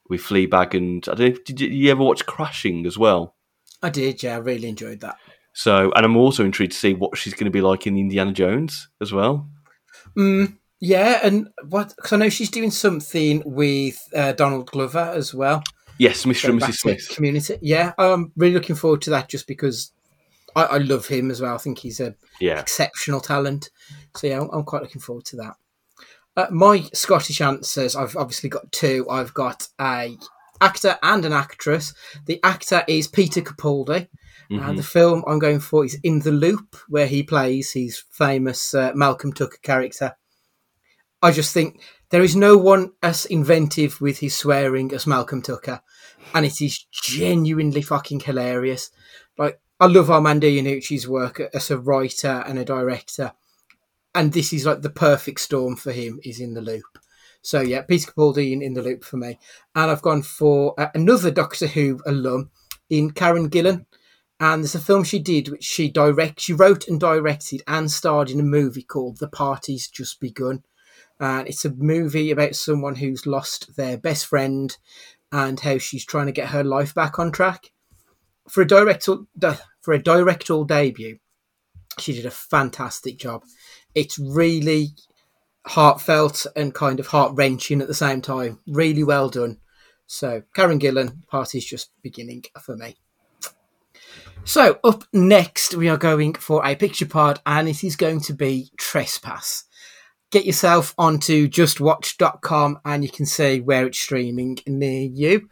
with 0.10 0.22
Fleabag 0.22 0.74
and 0.74 1.08
I 1.10 1.16
don't 1.16 1.34
know. 1.36 1.42
Did 1.46 1.60
you, 1.60 1.92
ever 1.92 2.04
watch 2.04 2.26
Crashing 2.26 2.86
as 2.86 2.98
well? 2.98 3.36
I 3.84 3.90
did. 3.90 4.24
Yeah, 4.24 4.36
I 4.36 4.38
really 4.40 4.70
enjoyed 4.70 5.02
that. 5.02 5.18
So, 5.54 5.92
and 5.96 6.06
I'm 6.06 6.18
also 6.18 6.46
intrigued 6.46 6.72
to 6.74 6.78
see 6.78 6.94
what 6.94 7.18
she's 7.18 7.34
going 7.34 7.46
to 7.46 7.52
be 7.52 7.62
like 7.62 7.88
in 7.88 7.98
Indiana 7.98 8.32
Jones 8.32 8.90
as 9.02 9.12
well. 9.12 9.50
Mm, 10.16 10.58
yeah, 10.80 11.20
and 11.24 11.50
what? 11.68 11.94
Because 11.96 12.14
I 12.14 12.18
know 12.18 12.30
she's 12.30 12.52
doing 12.52 12.72
something 12.72 13.42
with 13.46 13.98
uh, 14.16 14.34
Donald 14.34 14.70
Glover 14.72 15.12
as 15.16 15.34
well. 15.34 15.64
Yes, 15.98 16.26
Mr. 16.26 16.50
And 16.50 16.62
Mrs. 16.62 16.78
Smith. 16.78 17.10
Community. 17.10 17.58
Yeah, 17.62 17.94
I'm 17.98 18.32
really 18.36 18.54
looking 18.54 18.76
forward 18.76 19.02
to 19.04 19.10
that. 19.12 19.30
Just 19.30 19.48
because 19.48 19.92
I, 20.56 20.64
I 20.64 20.78
love 20.78 21.08
him 21.08 21.32
as 21.32 21.42
well. 21.42 21.56
I 21.56 21.58
think 21.58 21.80
he's 21.80 22.00
a 22.00 22.16
Yeah, 22.40 22.60
exceptional 22.60 23.20
talent. 23.20 23.72
So 24.16 24.28
yeah, 24.28 24.40
I'm, 24.42 24.50
I'm 24.52 24.64
quite 24.64 24.84
looking 24.84 25.02
forward 25.02 25.26
to 25.26 25.38
that. 25.38 25.56
Uh, 26.38 26.48
my 26.52 26.88
Scottish 26.94 27.42
answers, 27.42 27.96
I've 27.96 28.16
obviously 28.16 28.50
got 28.50 28.72
two. 28.72 29.06
I've 29.10 29.34
got 29.34 29.68
a 29.82 30.16
actor 30.62 30.98
and 31.04 31.26
an 31.26 31.34
actress. 31.34 31.94
The 32.28 32.40
actor 32.44 32.84
is 32.88 33.08
Peter 33.08 33.42
Capaldi. 33.42 34.08
And 34.50 34.78
the 34.78 34.84
film 34.84 35.26
I'm 35.28 35.40
going 35.40 35.60
for 35.60 35.84
is 35.84 36.00
In 36.04 36.20
the 36.20 36.32
Loop, 36.32 36.78
where 36.88 37.08
he 37.08 37.22
plays 37.22 37.74
his 37.74 38.04
famous 38.12 38.74
uh, 38.74 38.94
Malcolm 38.96 39.34
Tucker 39.34 39.58
character. 39.62 40.16
I 41.22 41.32
just 41.32 41.54
think 41.54 41.82
there 42.12 42.24
is 42.24 42.36
no 42.36 42.56
one 42.56 42.92
as 43.04 43.26
inventive 43.26 44.00
with 44.00 44.20
his 44.20 44.38
swearing 44.38 44.94
as 44.94 45.06
Malcolm 45.06 45.42
Tucker, 45.42 45.82
and 46.34 46.46
it 46.46 46.62
is 46.62 46.86
genuinely 46.94 47.82
fucking 47.82 48.22
hilarious. 48.22 48.90
Like 49.38 49.60
I 49.82 49.88
love 49.88 50.10
Armando 50.10 50.48
Iannucci's 50.48 51.10
work 51.10 51.42
as 51.54 51.70
a 51.70 51.78
writer 51.78 52.44
and 52.48 52.58
a 52.58 52.64
director, 52.64 53.34
and 54.18 54.34
this 54.34 54.52
is 54.52 54.66
like 54.66 54.82
the 54.82 54.90
perfect 54.90 55.40
storm 55.40 55.76
for 55.76 55.92
him. 55.92 56.20
Is 56.24 56.40
in 56.40 56.56
the 56.56 56.62
loop. 56.62 56.98
So 57.44 57.62
yeah, 57.62 57.84
Peter 57.84 58.12
Capaldi 58.12 58.60
in, 58.60 58.74
the 58.74 58.82
loop 58.82 59.04
for 59.04 59.18
me, 59.18 59.38
and 59.76 59.92
I've 59.92 60.02
gone 60.02 60.24
for 60.24 60.74
uh, 60.78 60.88
another 60.96 61.30
Doctor 61.30 61.68
Who 61.68 62.02
alum 62.06 62.50
in 62.90 63.12
Karen 63.12 63.50
Gillan. 63.50 63.86
And 64.40 64.64
there's 64.64 64.76
a 64.76 64.80
film 64.80 65.04
she 65.04 65.20
did, 65.20 65.50
which 65.50 65.64
she 65.64 65.90
direct, 65.90 66.40
she 66.42 66.54
wrote 66.54 66.88
and 66.88 67.00
directed, 67.00 67.62
and 67.68 67.92
starred 67.92 68.30
in 68.30 68.40
a 68.40 68.44
movie 68.44 68.82
called 68.82 69.20
"The 69.20 69.28
Party's 69.28 69.88
Just 69.88 70.20
Begun." 70.20 70.64
And 71.20 71.48
it's 71.48 71.66
a 71.66 71.74
movie 71.74 72.32
about 72.32 72.56
someone 72.56 72.96
who's 72.96 73.28
lost 73.28 73.76
their 73.78 73.98
best 73.98 74.26
friend, 74.26 74.76
and 75.32 75.60
how 75.60 75.78
she's 75.78 76.06
trying 76.06 76.26
to 76.26 76.32
get 76.32 76.50
her 76.50 76.64
life 76.64 76.94
back 76.96 77.20
on 77.20 77.32
track. 77.32 77.72
For 78.50 78.62
a 78.62 78.68
director, 78.68 79.18
for 79.82 79.94
a 79.94 80.02
directorial 80.02 80.66
debut, 80.66 81.20
she 82.00 82.14
did 82.14 82.26
a 82.26 82.32
fantastic 82.32 83.18
job. 83.18 83.44
It's 83.96 84.20
really 84.20 84.90
heartfelt 85.66 86.46
and 86.56 86.74
kind 86.74 87.00
of 87.00 87.08
heart 87.08 87.34
wrenching 87.36 87.82
at 87.82 87.88
the 87.88 87.94
same 87.94 88.22
time. 88.22 88.60
Really 88.68 89.04
well 89.04 89.30
done. 89.30 89.58
So, 90.06 90.44
Karen 90.56 90.80
Gillan, 90.80 91.28
party's 91.28 91.66
just 91.66 91.92
beginning 92.02 92.44
for 92.62 92.78
me. 92.78 92.96
So, 94.46 94.80
up 94.84 95.04
next, 95.12 95.76
we 95.76 95.90
are 95.90 95.98
going 95.98 96.36
for 96.36 96.66
a 96.66 96.76
picture 96.76 97.06
pod, 97.06 97.42
and 97.46 97.68
it 97.68 97.84
is 97.84 97.98
going 97.98 98.22
to 98.22 98.34
be 98.34 98.72
Trespass. 98.78 99.66
Get 100.30 100.46
yourself 100.46 100.94
onto 100.98 101.48
justwatch.com 101.48 102.82
and 102.84 103.04
you 103.04 103.10
can 103.10 103.26
see 103.26 103.62
where 103.62 103.88
it's 103.88 103.98
streaming 103.98 104.60
near 104.68 105.04
you. 105.04 105.50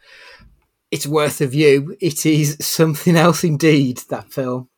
It's 0.90 1.06
worth 1.06 1.40
a 1.40 1.46
view. 1.46 1.96
It 1.98 2.26
is 2.26 2.58
something 2.60 3.16
else 3.16 3.42
indeed, 3.42 4.02
that 4.10 4.30
film. 4.30 4.68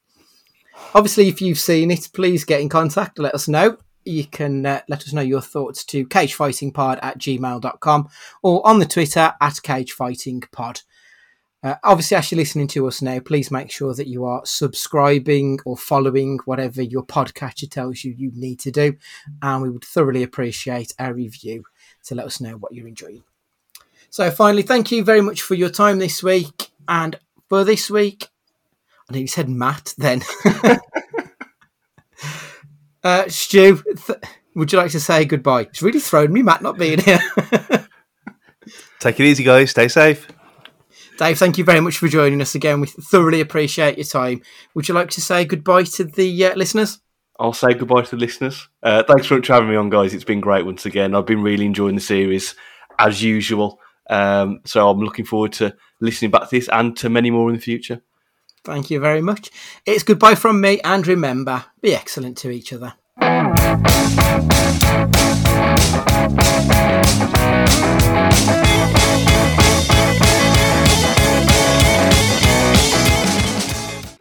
Obviously, 0.94 1.28
if 1.28 1.40
you've 1.40 1.58
seen 1.58 1.90
it, 1.90 2.08
please 2.12 2.44
get 2.44 2.60
in 2.60 2.68
contact. 2.68 3.18
Let 3.18 3.34
us 3.34 3.48
know. 3.48 3.76
You 4.04 4.24
can 4.24 4.64
uh, 4.64 4.80
let 4.88 5.02
us 5.02 5.12
know 5.12 5.20
your 5.20 5.42
thoughts 5.42 5.84
to 5.86 6.06
cagefightingpod 6.06 6.98
at 7.02 7.18
gmail.com 7.18 8.08
or 8.42 8.66
on 8.66 8.78
the 8.78 8.86
Twitter 8.86 9.34
at 9.40 9.54
cagefightingpod. 9.54 10.82
Uh, 11.62 11.74
obviously, 11.82 12.16
as 12.16 12.30
you're 12.30 12.36
listening 12.36 12.68
to 12.68 12.86
us 12.86 13.02
now, 13.02 13.18
please 13.18 13.50
make 13.50 13.70
sure 13.70 13.92
that 13.92 14.06
you 14.06 14.24
are 14.24 14.40
subscribing 14.44 15.58
or 15.64 15.76
following 15.76 16.38
whatever 16.44 16.80
your 16.80 17.04
podcatcher 17.04 17.68
tells 17.68 18.04
you 18.04 18.14
you 18.16 18.30
need 18.34 18.60
to 18.60 18.70
do. 18.70 18.96
And 19.42 19.62
we 19.62 19.70
would 19.70 19.84
thoroughly 19.84 20.22
appreciate 20.22 20.94
a 20.98 21.12
review 21.12 21.64
to 22.04 22.14
let 22.14 22.26
us 22.26 22.40
know 22.40 22.56
what 22.56 22.72
you're 22.72 22.86
enjoying. 22.86 23.24
So, 24.08 24.30
finally, 24.30 24.62
thank 24.62 24.92
you 24.92 25.02
very 25.02 25.20
much 25.20 25.42
for 25.42 25.54
your 25.54 25.68
time 25.68 25.98
this 25.98 26.22
week. 26.22 26.70
And 26.86 27.18
for 27.48 27.64
this 27.64 27.90
week, 27.90 28.28
I 29.08 29.14
know 29.14 29.20
you 29.20 29.26
said 29.26 29.48
Matt 29.48 29.94
then. 29.96 30.22
uh, 33.02 33.28
Stu, 33.28 33.82
th- 34.06 34.18
would 34.54 34.72
you 34.72 34.78
like 34.78 34.90
to 34.90 35.00
say 35.00 35.24
goodbye? 35.24 35.62
It's 35.62 35.82
really 35.82 36.00
thrown 36.00 36.32
me, 36.32 36.42
Matt, 36.42 36.62
not 36.62 36.76
being 36.76 36.98
here. 36.98 37.20
Take 39.00 39.20
it 39.20 39.26
easy, 39.26 39.44
guys. 39.44 39.70
Stay 39.70 39.88
safe. 39.88 40.28
Dave, 41.16 41.38
thank 41.38 41.56
you 41.58 41.64
very 41.64 41.80
much 41.80 41.98
for 41.98 42.08
joining 42.08 42.40
us 42.42 42.54
again. 42.54 42.80
We 42.80 42.86
thoroughly 42.86 43.40
appreciate 43.40 43.96
your 43.96 44.04
time. 44.04 44.42
Would 44.74 44.88
you 44.88 44.94
like 44.94 45.10
to 45.10 45.20
say 45.20 45.44
goodbye 45.44 45.84
to 45.84 46.04
the 46.04 46.44
uh, 46.44 46.54
listeners? 46.54 47.00
I'll 47.40 47.52
say 47.52 47.72
goodbye 47.74 48.02
to 48.02 48.10
the 48.10 48.16
listeners. 48.16 48.68
Uh, 48.82 49.04
thanks 49.04 49.26
for 49.26 49.40
having 49.46 49.70
me 49.70 49.76
on, 49.76 49.90
guys. 49.90 50.12
It's 50.12 50.24
been 50.24 50.40
great 50.40 50.66
once 50.66 50.86
again. 50.86 51.14
I've 51.14 51.26
been 51.26 51.42
really 51.42 51.64
enjoying 51.64 51.94
the 51.94 52.00
series 52.00 52.54
as 52.98 53.22
usual. 53.22 53.80
Um, 54.10 54.60
so 54.64 54.88
I'm 54.88 55.00
looking 55.00 55.24
forward 55.24 55.52
to 55.54 55.74
listening 56.00 56.30
back 56.30 56.42
to 56.42 56.56
this 56.56 56.68
and 56.68 56.96
to 56.98 57.08
many 57.08 57.30
more 57.30 57.48
in 57.48 57.56
the 57.56 57.62
future. 57.62 58.02
Thank 58.64 58.90
you 58.90 59.00
very 59.00 59.22
much. 59.22 59.50
It's 59.86 60.02
goodbye 60.02 60.34
from 60.34 60.60
me, 60.60 60.80
and 60.82 61.06
remember, 61.06 61.64
be 61.80 61.94
excellent 61.94 62.36
to 62.38 62.50
each 62.50 62.72
other. 62.72 62.94